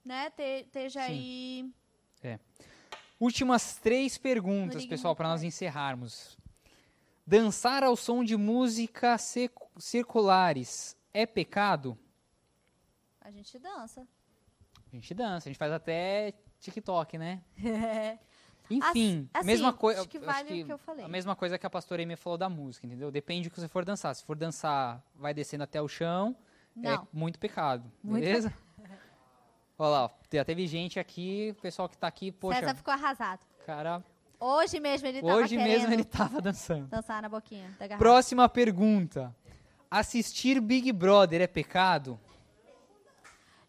né, 0.02 0.32
esteja 0.62 1.02
aí... 1.02 1.70
É. 2.22 2.38
Últimas 3.20 3.76
três 3.76 4.16
perguntas, 4.16 4.86
pessoal, 4.86 5.16
para 5.16 5.28
nós 5.28 5.42
encerrarmos. 5.42 6.38
Dançar 7.26 7.82
ao 7.82 7.96
som 7.96 8.22
de 8.22 8.36
música 8.36 9.16
circulares 9.76 10.96
é 11.12 11.26
pecado? 11.26 11.98
A 13.20 13.30
gente 13.30 13.58
dança. 13.58 14.06
A 14.90 14.96
gente 14.96 15.12
dança, 15.12 15.48
a 15.48 15.50
gente 15.50 15.58
faz 15.58 15.72
até 15.72 16.32
TikTok, 16.60 17.18
né? 17.18 17.42
Enfim, 18.70 19.28
assim, 19.32 19.46
mesma 19.46 19.72
coisa. 19.72 20.00
Acho 20.00 20.08
que 20.08 20.18
vale 20.18 20.30
acho 20.30 20.46
que 20.46 20.62
o 20.62 20.66
que 20.66 20.72
eu 20.72 20.78
falei. 20.78 21.04
A 21.04 21.08
mesma 21.08 21.34
coisa 21.34 21.58
que 21.58 21.66
a 21.66 21.70
pastora 21.70 22.02
Amy 22.02 22.16
falou 22.16 22.38
da 22.38 22.48
música, 22.48 22.86
entendeu? 22.86 23.10
Depende 23.10 23.48
do 23.48 23.52
que 23.52 23.60
você 23.60 23.68
for 23.68 23.84
dançar. 23.84 24.14
Se 24.14 24.22
for 24.24 24.36
dançar, 24.36 25.02
vai 25.14 25.32
descendo 25.32 25.64
até 25.64 25.80
o 25.80 25.88
chão, 25.88 26.36
é 26.76 26.80
Não. 26.80 27.02
é 27.02 27.06
muito 27.12 27.38
pecado, 27.38 27.90
muito 28.02 28.24
beleza? 28.24 28.50
Pe... 28.50 28.56
Olha 29.78 29.90
lá, 29.90 30.10
já 30.32 30.44
teve 30.44 30.66
gente 30.66 30.98
aqui, 30.98 31.54
o 31.56 31.62
pessoal 31.62 31.88
que 31.88 31.96
tá 31.96 32.08
aqui, 32.08 32.32
poxa. 32.32 32.58
César 32.58 32.74
ficou 32.74 32.92
arrasado. 32.92 33.40
Cara. 33.64 34.02
Hoje 34.40 34.80
mesmo 34.80 35.06
ele 35.06 35.20
tava 35.20 35.34
Hoje 35.34 35.56
mesmo 35.56 35.92
ele 35.92 36.04
tava 36.04 36.40
dançando. 36.40 36.88
Dançar 36.88 37.22
na 37.22 37.28
boquinha 37.28 37.70
da 37.78 37.86
garrafa. 37.86 37.98
Próxima 37.98 38.48
pergunta. 38.48 39.34
Assistir 39.88 40.60
Big 40.60 40.90
Brother 40.92 41.40
é 41.40 41.46
pecado? 41.46 42.18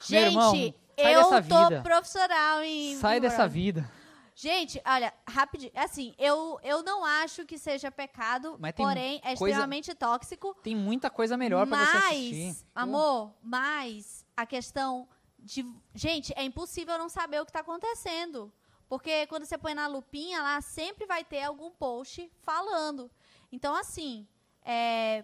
Gente, 0.02 0.28
irmão, 0.28 0.74
eu 0.98 1.44
tô 1.44 1.70
vida. 1.70 1.82
profissional 1.82 2.64
em. 2.64 2.96
Sai 2.98 3.20
dessa 3.20 3.48
vida. 3.48 3.90
Gente, 4.34 4.82
olha, 4.86 5.14
rapidinho. 5.28 5.72
Assim, 5.76 6.16
eu, 6.18 6.60
eu 6.64 6.82
não 6.82 7.04
acho 7.04 7.46
que 7.46 7.58
seja 7.58 7.92
pecado, 7.92 8.58
porém 8.76 9.18
é 9.18 9.36
coisa, 9.36 9.56
extremamente 9.56 9.94
tóxico. 9.94 10.56
Tem 10.64 10.76
muita 10.76 11.10
coisa 11.10 11.36
melhor 11.36 11.68
para 11.68 11.86
você 11.86 11.98
assistir. 11.98 12.46
Mas, 12.48 12.66
amor, 12.74 13.34
mas 13.44 14.26
a 14.38 14.46
questão 14.46 15.08
de, 15.44 15.66
gente, 15.94 16.34
é 16.36 16.44
impossível 16.44 16.98
não 16.98 17.10
saber 17.10 17.42
o 17.42 17.46
que 17.46 17.50
está 17.50 17.62
acontecendo. 17.62 18.52
Porque 18.88 19.28
quando 19.28 19.46
você 19.46 19.58
põe 19.58 19.74
na 19.74 19.88
lupinha 19.88 20.42
lá, 20.42 20.62
sempre 20.62 21.06
vai 21.06 21.24
ter 21.24 21.44
algum 21.44 21.70
post 21.70 22.32
falando. 22.42 23.10
Então, 23.52 23.76
assim, 23.76 24.28
é, 24.64 25.24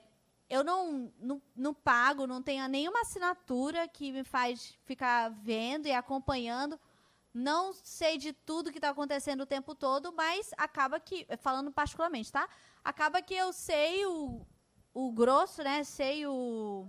eu 0.50 0.64
não, 0.64 1.12
não, 1.20 1.42
não, 1.56 1.74
pago, 1.74 2.28
não 2.28 2.42
tenho 2.42 2.68
nenhuma 2.68 3.02
assinatura 3.02 3.88
que 3.88 4.12
me 4.12 4.24
faz 4.24 4.78
ficar 4.84 5.30
vendo 5.30 5.88
e 5.88 5.92
acompanhando. 5.92 6.80
Não 7.34 7.74
sei 7.74 8.18
de 8.18 8.32
tudo 8.32 8.72
que 8.72 8.78
está 8.78 8.90
acontecendo 8.90 9.42
o 9.42 9.46
tempo 9.46 9.74
todo, 9.74 10.14
mas 10.14 10.52
acaba 10.58 11.00
que, 11.00 11.28
falando 11.40 11.72
particularmente, 11.72 12.32
tá? 12.32 12.48
Acaba 12.84 13.22
que 13.22 13.34
eu 13.34 13.52
sei 13.52 14.06
o, 14.06 14.46
o 14.94 15.12
grosso, 15.12 15.64
né? 15.64 15.84
Sei 15.84 16.26
o 16.28 16.88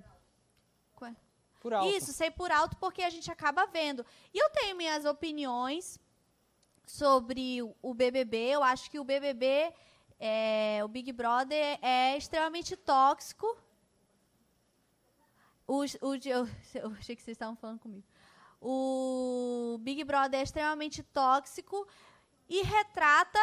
por 1.60 1.72
alto. 1.74 1.88
Isso, 1.94 2.12
sei 2.12 2.30
por 2.30 2.50
alto 2.50 2.76
porque 2.76 3.02
a 3.02 3.10
gente 3.10 3.30
acaba 3.30 3.66
vendo. 3.66 4.04
E 4.32 4.38
eu 4.38 4.50
tenho 4.50 4.76
minhas 4.76 5.04
opiniões 5.04 5.98
sobre 6.86 7.62
o 7.82 7.94
BBB. 7.94 8.36
Eu 8.50 8.62
acho 8.62 8.90
que 8.90 8.98
o 8.98 9.04
BBB, 9.04 9.72
é, 10.18 10.80
o 10.84 10.88
Big 10.88 11.12
Brother, 11.12 11.78
é 11.82 12.16
extremamente 12.16 12.76
tóxico. 12.76 13.46
O, 15.66 15.80
o, 15.80 16.14
eu, 16.24 16.48
eu 16.74 16.90
achei 16.98 17.16
que 17.16 17.22
vocês 17.22 17.34
estavam 17.34 17.56
falando 17.56 17.80
comigo. 17.80 18.06
O 18.60 19.78
Big 19.80 20.02
Brother 20.04 20.40
é 20.40 20.42
extremamente 20.42 21.02
tóxico 21.02 21.86
e 22.48 22.62
retrata 22.62 23.40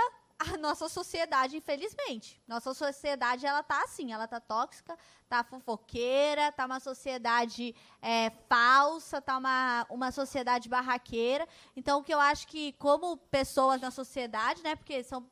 a 0.54 0.58
nossa 0.58 0.90
sociedade, 0.90 1.58
infelizmente. 1.58 2.42
Nossa 2.48 2.74
sociedade, 2.74 3.46
ela 3.46 3.64
tá 3.64 3.82
assim, 3.84 4.12
ela 4.12 4.28
tá 4.28 4.40
tóxica, 4.40 4.98
tá 5.30 5.44
fofoqueira, 5.44 6.52
tá 6.52 6.66
uma 6.66 6.80
sociedade 6.80 7.76
é, 8.02 8.30
falsa, 8.50 9.22
tá 9.22 9.38
uma, 9.38 9.86
uma 9.90 10.12
sociedade 10.12 10.68
barraqueira. 10.68 11.48
Então, 11.76 12.00
o 12.00 12.04
que 12.04 12.14
eu 12.14 12.20
acho 12.20 12.48
que, 12.48 12.74
como 12.74 13.18
pessoas 13.18 13.82
na 13.82 13.92
sociedade, 13.92 14.62
né, 14.62 14.76
porque 14.76 15.04
são, 15.04 15.26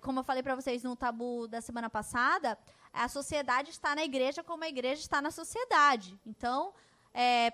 como 0.00 0.20
eu 0.20 0.24
falei 0.24 0.42
para 0.42 0.54
vocês 0.54 0.82
no 0.82 0.96
tabu 0.96 1.46
da 1.46 1.60
semana 1.60 1.88
passada, 1.88 2.58
a 2.92 3.08
sociedade 3.08 3.70
está 3.70 3.94
na 3.94 4.04
igreja 4.04 4.42
como 4.42 4.64
a 4.64 4.68
igreja 4.68 5.00
está 5.00 5.22
na 5.22 5.30
sociedade. 5.30 6.18
Então, 6.26 6.72
é, 7.14 7.52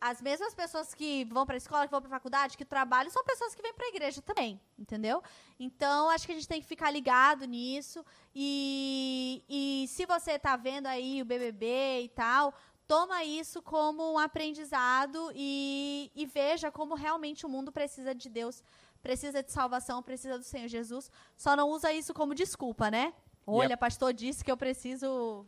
as 0.00 0.22
mesmas 0.22 0.54
pessoas 0.54 0.94
que 0.94 1.24
vão 1.26 1.44
para 1.44 1.56
a 1.56 1.58
escola, 1.58 1.84
que 1.84 1.90
vão 1.90 2.00
para 2.00 2.08
a 2.08 2.18
faculdade, 2.18 2.56
que 2.56 2.64
trabalham, 2.64 3.10
são 3.10 3.22
pessoas 3.22 3.54
que 3.54 3.60
vêm 3.60 3.74
para 3.74 3.84
a 3.84 3.88
igreja 3.90 4.22
também, 4.22 4.58
entendeu? 4.78 5.22
Então, 5.58 6.08
acho 6.08 6.24
que 6.24 6.32
a 6.32 6.34
gente 6.34 6.48
tem 6.48 6.60
que 6.60 6.66
ficar 6.66 6.90
ligado 6.90 7.44
nisso. 7.44 8.04
E, 8.34 9.44
e 9.48 9.86
se 9.88 10.06
você 10.06 10.32
está 10.32 10.56
vendo 10.56 10.86
aí 10.86 11.20
o 11.20 11.24
BBB 11.24 12.02
e 12.04 12.08
tal, 12.08 12.54
toma 12.86 13.22
isso 13.24 13.60
como 13.60 14.14
um 14.14 14.18
aprendizado 14.18 15.30
e, 15.34 16.10
e 16.14 16.24
veja 16.24 16.70
como 16.70 16.94
realmente 16.94 17.44
o 17.44 17.48
mundo 17.48 17.70
precisa 17.70 18.14
de 18.14 18.30
Deus, 18.30 18.64
precisa 19.02 19.42
de 19.42 19.52
salvação, 19.52 20.02
precisa 20.02 20.38
do 20.38 20.44
Senhor 20.44 20.66
Jesus. 20.66 21.10
Só 21.36 21.54
não 21.54 21.68
usa 21.68 21.92
isso 21.92 22.14
como 22.14 22.34
desculpa, 22.34 22.90
né? 22.90 23.12
Olha, 23.46 23.72
yep. 23.72 23.80
pastor 23.80 24.14
disse 24.14 24.42
que 24.42 24.50
eu 24.50 24.56
preciso 24.56 25.46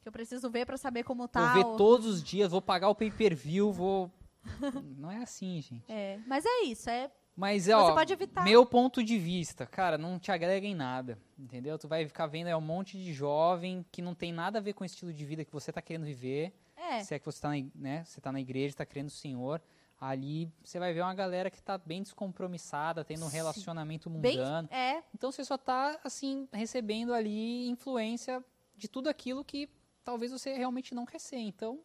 que 0.00 0.08
eu 0.08 0.12
preciso 0.12 0.50
ver 0.50 0.66
para 0.66 0.76
saber 0.76 1.04
como 1.04 1.26
tá. 1.28 1.52
Vou 1.52 1.62
ver 1.62 1.68
ou... 1.68 1.76
todos 1.76 2.06
os 2.06 2.22
dias, 2.22 2.50
vou 2.50 2.62
pagar 2.62 2.88
o 2.88 2.94
pay-per-view, 2.94 3.72
vou... 3.72 4.10
não 4.96 5.10
é 5.10 5.18
assim, 5.18 5.60
gente. 5.60 5.84
É, 5.90 6.18
mas 6.26 6.44
é 6.44 6.64
isso, 6.64 6.88
é... 6.88 7.10
Mas, 7.36 7.68
ó, 7.68 7.94
pode 7.94 8.12
evitar. 8.12 8.42
meu 8.42 8.66
ponto 8.66 9.00
de 9.00 9.16
vista, 9.16 9.64
cara, 9.64 9.96
não 9.96 10.18
te 10.18 10.32
agrega 10.32 10.66
em 10.66 10.74
nada, 10.74 11.16
entendeu? 11.38 11.78
Tu 11.78 11.86
vai 11.86 12.04
ficar 12.04 12.26
vendo 12.26 12.48
é 12.48 12.56
um 12.56 12.60
monte 12.60 12.98
de 12.98 13.12
jovem 13.12 13.86
que 13.92 14.02
não 14.02 14.12
tem 14.12 14.32
nada 14.32 14.58
a 14.58 14.60
ver 14.60 14.72
com 14.72 14.82
o 14.82 14.84
estilo 14.84 15.12
de 15.12 15.24
vida 15.24 15.44
que 15.44 15.52
você 15.52 15.70
tá 15.70 15.80
querendo 15.80 16.04
viver. 16.04 16.52
É. 16.76 17.04
Se 17.04 17.14
é 17.14 17.18
que 17.18 17.24
você 17.24 17.40
tá 17.40 17.50
na, 17.50 17.64
né, 17.76 18.04
você 18.04 18.20
tá 18.20 18.32
na 18.32 18.40
igreja, 18.40 18.74
tá 18.74 18.84
querendo 18.84 19.06
o 19.06 19.12
Senhor 19.12 19.62
ali 20.00 20.52
você 20.62 20.78
vai 20.78 20.92
ver 20.92 21.02
uma 21.02 21.14
galera 21.14 21.50
que 21.50 21.58
está 21.58 21.76
bem 21.76 22.02
descompromissada, 22.02 23.04
tendo 23.04 23.24
um 23.24 23.28
relacionamento 23.28 24.08
mundano. 24.08 24.68
Bem, 24.68 24.78
é. 24.78 25.02
Então 25.14 25.32
você 25.32 25.44
só 25.44 25.56
está 25.56 25.98
assim 26.04 26.48
recebendo 26.52 27.12
ali 27.12 27.68
influência 27.68 28.44
de 28.76 28.88
tudo 28.88 29.08
aquilo 29.08 29.44
que 29.44 29.68
talvez 30.08 30.32
você 30.32 30.54
realmente 30.54 30.94
não 30.94 31.04
quer 31.04 31.20
ser. 31.20 31.36
Então, 31.36 31.80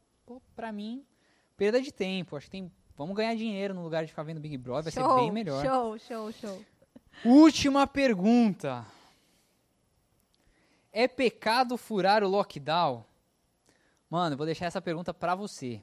para 0.56 0.72
mim, 0.72 1.06
perda 1.58 1.82
de 1.82 1.92
tempo. 1.92 2.38
Acho 2.38 2.46
que 2.46 2.52
tem. 2.52 2.72
Vamos 2.96 3.18
ganhar 3.18 3.36
dinheiro 3.36 3.74
no 3.74 3.84
lugar 3.84 4.06
de 4.06 4.12
ficar 4.12 4.24
vendo 4.24 4.40
Big 4.40 4.58
Brother, 4.58 4.94
vai 4.94 5.04
show, 5.04 5.18
ser 5.18 5.22
bem 5.24 5.32
melhor. 5.32 5.66
Show, 5.66 6.00
show, 6.00 6.32
show. 6.32 6.66
Última 7.26 7.86
pergunta. 7.86 8.86
É 10.90 11.06
pecado 11.06 11.76
furar 11.76 12.24
o 12.24 12.30
lockdown? 12.30 13.04
Mano, 14.10 14.36
eu 14.36 14.38
vou 14.38 14.46
deixar 14.46 14.68
essa 14.68 14.82
pergunta 14.82 15.14
para 15.14 15.36
você. 15.36 15.82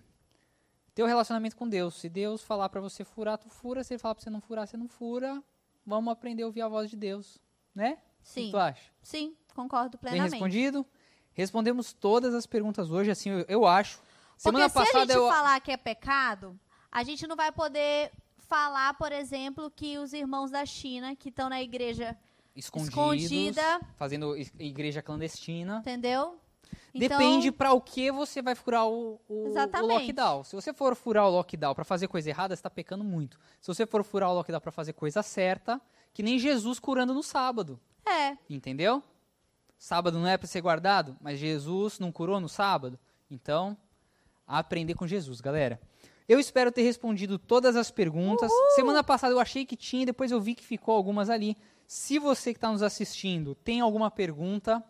Teu 0.95 1.07
relacionamento 1.07 1.57
com 1.57 1.69
Deus. 1.69 1.97
Se 1.97 2.09
Deus 2.09 2.43
falar 2.43 2.71
para 2.71 2.81
você 2.81 3.05
furar, 3.05 3.37
tu 3.37 3.51
fura. 3.51 3.85
Se 3.85 3.93
ele 3.93 3.99
falar 3.99 4.15
pra 4.15 4.25
você 4.25 4.31
não 4.31 4.41
furar, 4.41 4.67
você 4.67 4.79
não 4.79 4.89
fura. 4.89 5.43
Vamos 5.85 6.11
aprender 6.11 6.45
a 6.45 6.47
ouvir 6.47 6.63
a 6.63 6.69
voz 6.69 6.89
de 6.89 6.97
Deus, 6.97 7.39
né? 7.75 7.99
Sim. 8.23 8.43
O 8.43 8.45
que 8.47 8.51
tu 8.53 8.59
acha? 8.59 8.91
Sim, 9.03 9.37
concordo 9.55 9.99
plenamente. 9.99 10.31
Bem 10.31 10.41
respondido? 10.41 10.87
Respondemos 11.41 11.93
todas 11.93 12.35
as 12.35 12.47
perguntas 12.47 12.91
hoje, 12.91 13.11
assim, 13.11 13.31
eu, 13.31 13.45
eu 13.49 13.67
acho. 13.67 14.01
Semana 14.37 14.69
Porque 14.69 14.79
passada 14.87 15.07
se 15.07 15.13
a 15.13 15.15
gente 15.15 15.25
eu... 15.25 15.29
falar 15.29 15.61
que 15.61 15.71
é 15.73 15.77
pecado, 15.77 16.59
a 16.91 17.03
gente 17.03 17.27
não 17.27 17.37
vai 17.37 17.51
poder 17.53 18.11
falar, 18.39 18.95
por 18.95 19.13
exemplo, 19.13 19.71
que 19.71 19.99
os 19.99 20.13
irmãos 20.13 20.51
da 20.51 20.65
China 20.67 21.15
que 21.15 21.29
estão 21.29 21.49
na 21.49 21.61
igreja 21.63 22.17
Escondida. 22.55 23.81
fazendo 23.97 24.37
igreja 24.59 25.03
clandestina. 25.03 25.79
Entendeu? 25.79 26.39
Depende 26.95 27.51
pra 27.53 27.73
o 27.73 27.81
que 27.81 28.11
você 28.11 28.43
vai 28.43 28.55
furar 28.55 28.87
o, 28.87 29.21
o- 29.29 29.55
o 29.55 29.87
lockdown. 29.87 30.43
Se 30.45 30.55
você 30.57 30.73
for 30.73 30.95
furar 30.97 31.27
o 31.27 31.31
lockdown 31.31 31.75
pra 31.75 31.85
fazer 31.85 32.09
coisa 32.09 32.29
errada, 32.29 32.55
você 32.55 32.63
tá 32.63 32.71
pecando 32.71 33.05
muito. 33.05 33.39
Se 33.61 33.69
você 33.69 33.87
for 33.87 34.03
furar 34.03 34.31
o 34.31 34.35
lockdown 34.35 34.61
pra 34.61 34.73
fazer 34.73 34.93
coisa 34.93 35.23
certa, 35.23 35.81
que 36.13 36.23
nem 36.23 36.39
Jesus 36.39 36.79
curando 36.81 37.15
no 37.15 37.23
sábado. 37.23 37.79
É, 38.05 38.37
Entendeu? 38.49 39.03
Sábado 39.81 40.19
não 40.19 40.27
é 40.27 40.37
para 40.37 40.47
ser 40.47 40.61
guardado, 40.61 41.17
mas 41.23 41.39
Jesus 41.39 41.99
não 41.99 42.13
curou 42.13 42.39
no 42.39 42.51
sábado. 42.51 42.99
Então, 43.31 43.75
aprender 44.47 44.93
com 44.93 45.07
Jesus, 45.07 45.41
galera. 45.41 45.81
Eu 46.29 46.39
espero 46.39 46.71
ter 46.71 46.83
respondido 46.83 47.39
todas 47.39 47.75
as 47.77 47.91
perguntas. 47.91 48.53
Semana 48.75 49.03
passada 49.03 49.33
eu 49.33 49.41
achei 49.41 49.65
que 49.65 49.75
tinha, 49.75 50.05
depois 50.05 50.31
eu 50.31 50.39
vi 50.39 50.55
que 50.55 50.63
ficou 50.63 50.95
algumas 50.95 51.31
ali. 51.31 51.57
Se 51.87 52.19
você 52.19 52.53
que 52.53 52.59
está 52.59 52.71
nos 52.71 52.83
assistindo 52.83 53.55
tem 53.55 53.81
alguma 53.81 54.11
pergunta, 54.11 54.85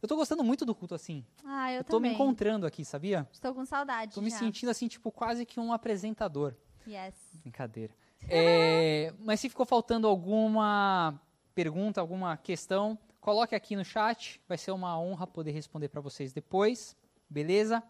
eu 0.00 0.08
tô 0.08 0.16
gostando 0.16 0.42
muito 0.42 0.64
do 0.64 0.74
culto 0.74 0.94
assim. 0.94 1.22
ah, 1.44 1.70
eu, 1.70 1.80
Eu 1.80 1.84
tô 1.84 2.00
me 2.00 2.08
encontrando 2.08 2.66
aqui, 2.66 2.82
sabia? 2.82 3.28
Estou 3.30 3.54
com 3.54 3.66
saudade. 3.66 4.14
Tô 4.14 4.22
me 4.22 4.30
já. 4.30 4.38
sentindo 4.38 4.70
assim, 4.70 4.88
tipo, 4.88 5.12
quase 5.12 5.44
que 5.44 5.60
um 5.60 5.70
apresentador. 5.70 6.54
Yes. 6.88 7.14
Brincadeira. 7.42 7.92
É, 8.26 9.12
mas 9.22 9.38
se 9.38 9.50
ficou 9.50 9.66
faltando 9.66 10.06
alguma 10.06 11.20
pergunta, 11.54 12.00
alguma 12.00 12.38
questão, 12.38 12.98
coloque 13.20 13.54
aqui 13.54 13.76
no 13.76 13.84
chat. 13.84 14.40
Vai 14.48 14.58
ser 14.58 14.70
uma 14.72 14.98
honra 14.98 15.26
poder 15.26 15.52
responder 15.52 15.88
para 15.88 16.00
vocês 16.00 16.32
depois. 16.32 16.96
Beleza? 17.28 17.82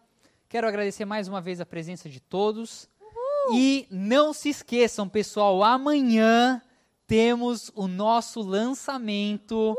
Quero 0.47 0.67
agradecer 0.67 1.05
mais 1.05 1.27
uma 1.27 1.41
vez 1.41 1.61
a 1.61 1.65
presença 1.65 2.09
de 2.09 2.19
todos. 2.19 2.89
E 3.53 3.87
não 3.89 4.33
se 4.33 4.49
esqueçam, 4.49 5.09
pessoal, 5.09 5.63
amanhã 5.63 6.61
temos 7.07 7.71
o 7.75 7.87
nosso 7.87 8.41
lançamento 8.41 9.75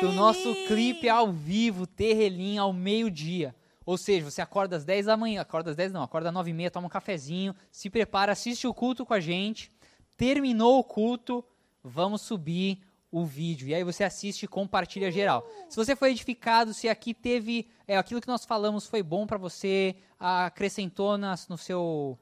do 0.00 0.12
nosso 0.12 0.52
clipe 0.66 1.08
ao 1.08 1.30
vivo, 1.30 1.86
Terrelim, 1.86 2.58
ao 2.58 2.72
meio-dia. 2.72 3.54
Ou 3.84 3.96
seja, 3.96 4.28
você 4.28 4.42
acorda 4.42 4.76
às 4.76 4.84
10 4.84 5.06
da 5.06 5.16
manhã, 5.16 5.42
acorda 5.42 5.70
às 5.70 5.76
10 5.76 5.92
não, 5.92 6.02
acorda 6.02 6.28
às 6.28 6.34
9 6.34 6.50
e 6.50 6.54
meia, 6.54 6.70
toma 6.70 6.86
um 6.86 6.90
cafezinho, 6.90 7.54
se 7.70 7.88
prepara, 7.88 8.32
assiste 8.32 8.66
o 8.66 8.74
culto 8.74 9.06
com 9.06 9.14
a 9.14 9.20
gente. 9.20 9.70
Terminou 10.16 10.78
o 10.78 10.84
culto, 10.84 11.44
vamos 11.84 12.22
subir 12.22 12.80
o 13.20 13.24
vídeo. 13.24 13.68
E 13.68 13.74
aí 13.74 13.82
você 13.84 14.04
assiste 14.04 14.42
e 14.42 14.48
compartilha 14.48 15.10
geral. 15.10 15.46
Se 15.68 15.76
você 15.76 15.94
foi 15.96 16.10
edificado, 16.10 16.74
se 16.74 16.88
aqui 16.88 17.14
teve, 17.14 17.68
é, 17.86 17.96
aquilo 17.96 18.20
que 18.20 18.28
nós 18.28 18.44
falamos 18.44 18.86
foi 18.86 19.02
bom 19.02 19.26
para 19.26 19.38
você, 19.38 19.96
acrescentou 20.18 21.16
nas, 21.16 21.48
no 21.48 21.56
seu 21.56 22.18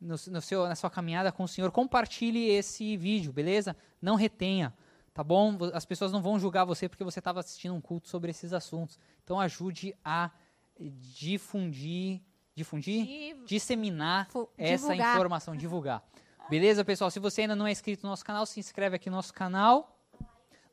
no, 0.00 0.14
no 0.28 0.40
seu, 0.42 0.66
na 0.68 0.74
sua 0.76 0.90
caminhada 0.90 1.32
com 1.32 1.42
o 1.44 1.48
Senhor, 1.48 1.70
compartilhe 1.72 2.50
esse 2.50 2.96
vídeo, 2.96 3.32
beleza? 3.32 3.74
Não 4.00 4.14
retenha, 4.14 4.72
tá 5.14 5.24
bom? 5.24 5.56
As 5.72 5.86
pessoas 5.86 6.12
não 6.12 6.20
vão 6.20 6.38
julgar 6.38 6.64
você 6.64 6.86
porque 6.88 7.02
você 7.02 7.18
estava 7.18 7.40
assistindo 7.40 7.74
um 7.74 7.80
culto 7.80 8.06
sobre 8.08 8.30
esses 8.30 8.52
assuntos. 8.52 8.98
Então 9.24 9.40
ajude 9.40 9.94
a 10.04 10.30
difundir, 10.78 12.20
difundir, 12.54 13.04
Div- 13.06 13.44
disseminar 13.46 14.28
Fu- 14.30 14.48
essa 14.58 14.88
divulgar. 14.88 15.14
informação, 15.14 15.56
divulgar. 15.56 16.02
Beleza, 16.50 16.84
pessoal? 16.84 17.10
Se 17.10 17.18
você 17.18 17.42
ainda 17.42 17.56
não 17.56 17.66
é 17.66 17.72
inscrito 17.72 18.04
no 18.04 18.10
nosso 18.10 18.24
canal, 18.24 18.44
se 18.46 18.60
inscreve 18.60 18.96
aqui 18.96 19.08
no 19.10 19.16
nosso 19.16 19.32
canal. 19.32 19.95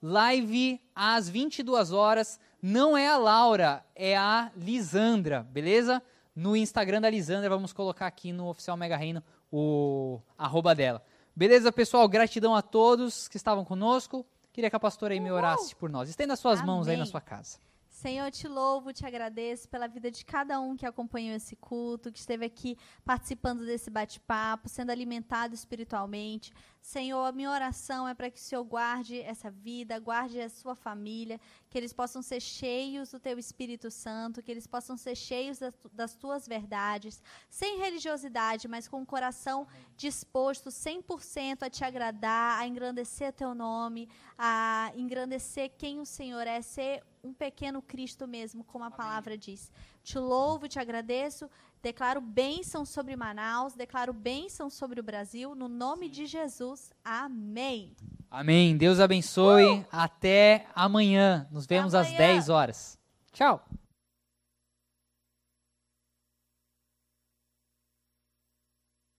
Live 0.05 0.81
às 0.93 1.29
22 1.29 1.93
horas. 1.93 2.37
Não 2.61 2.97
é 2.97 3.07
a 3.07 3.15
Laura, 3.15 3.85
é 3.95 4.17
a 4.17 4.51
Lisandra, 4.53 5.43
beleza? 5.43 6.03
No 6.35 6.57
Instagram 6.57 6.99
da 6.99 7.09
Lisandra, 7.09 7.49
vamos 7.49 7.71
colocar 7.71 8.05
aqui 8.05 8.33
no 8.33 8.49
Oficial 8.49 8.75
Mega 8.75 8.97
Reino 8.97 9.23
o 9.49 10.19
arroba 10.37 10.75
dela. 10.75 11.01
Beleza, 11.33 11.71
pessoal? 11.71 12.05
Gratidão 12.09 12.53
a 12.53 12.61
todos 12.61 13.29
que 13.29 13.37
estavam 13.37 13.63
conosco. 13.63 14.25
Queria 14.51 14.69
que 14.69 14.75
a 14.75 14.79
pastora 14.79 15.13
aí 15.13 15.21
me 15.21 15.31
orasse 15.31 15.73
por 15.73 15.89
nós. 15.89 16.09
Estenda 16.09 16.35
suas 16.35 16.61
mãos 16.61 16.89
aí 16.89 16.97
na 16.97 17.03
Amém. 17.03 17.11
sua 17.11 17.21
casa. 17.21 17.57
Senhor, 17.93 18.25
eu 18.25 18.31
te 18.31 18.49
louvo, 18.49 18.91
te 18.91 19.05
agradeço 19.05 19.69
pela 19.69 19.87
vida 19.87 20.11
de 20.11 20.25
cada 20.25 20.59
um 20.59 20.75
que 20.75 20.85
acompanhou 20.85 21.33
esse 21.33 21.55
culto, 21.55 22.11
que 22.11 22.19
esteve 22.19 22.43
aqui 22.43 22.75
participando 23.05 23.65
desse 23.65 23.89
bate-papo, 23.89 24.67
sendo 24.67 24.91
alimentado 24.91 25.55
espiritualmente. 25.55 26.51
Senhor, 26.83 27.23
a 27.23 27.31
minha 27.31 27.49
oração 27.49 28.05
é 28.05 28.13
para 28.13 28.29
que 28.29 28.37
o 28.37 28.41
Senhor 28.41 28.61
guarde 28.65 29.17
essa 29.21 29.49
vida, 29.49 29.97
guarde 29.99 30.41
a 30.41 30.49
sua 30.49 30.75
família, 30.75 31.39
que 31.69 31.77
eles 31.77 31.93
possam 31.93 32.21
ser 32.21 32.41
cheios 32.41 33.09
do 33.09 33.21
teu 33.21 33.39
Espírito 33.39 33.89
Santo, 33.89 34.43
que 34.43 34.51
eles 34.51 34.67
possam 34.67 34.97
ser 34.97 35.15
cheios 35.15 35.57
das, 35.57 35.73
das 35.93 36.13
tuas 36.13 36.45
verdades, 36.45 37.23
sem 37.49 37.79
religiosidade, 37.79 38.67
mas 38.67 38.85
com 38.85 39.01
o 39.01 39.05
coração 39.05 39.65
disposto 39.95 40.69
100% 40.69 41.63
a 41.63 41.69
te 41.69 41.85
agradar, 41.85 42.59
a 42.59 42.67
engrandecer 42.67 43.31
teu 43.31 43.55
nome, 43.55 44.09
a 44.37 44.91
engrandecer 44.93 45.71
quem 45.77 46.01
o 46.01 46.05
Senhor 46.05 46.45
é, 46.45 46.61
ser 46.61 47.01
um 47.23 47.33
pequeno 47.33 47.81
Cristo 47.81 48.27
mesmo, 48.27 48.61
como 48.65 48.83
a 48.83 48.91
palavra 48.91 49.37
diz. 49.37 49.71
Te 50.03 50.19
louvo, 50.19 50.67
te 50.67 50.77
agradeço, 50.77 51.49
declaro 51.83 52.21
bênção 52.21 52.85
sobre 52.85 53.13
Manaus, 53.13 53.73
declaro 53.73 54.13
bênção 54.13 54.69
sobre 54.69 55.01
o 55.01 55.03
Brasil, 55.03 55.53
no 55.53 55.67
nome 55.67 56.07
de 56.07 56.25
Jesus. 56.25 56.93
Amém. 57.03 57.93
Amém. 58.31 58.77
Deus 58.77 59.01
abençoe. 59.01 59.85
Até 59.91 60.65
amanhã. 60.73 61.45
Nos 61.51 61.67
vemos 61.67 61.93
às 61.93 62.07
amanhã. 62.07 62.17
10 62.17 62.49
horas. 62.49 62.97
Tchau. 63.33 63.63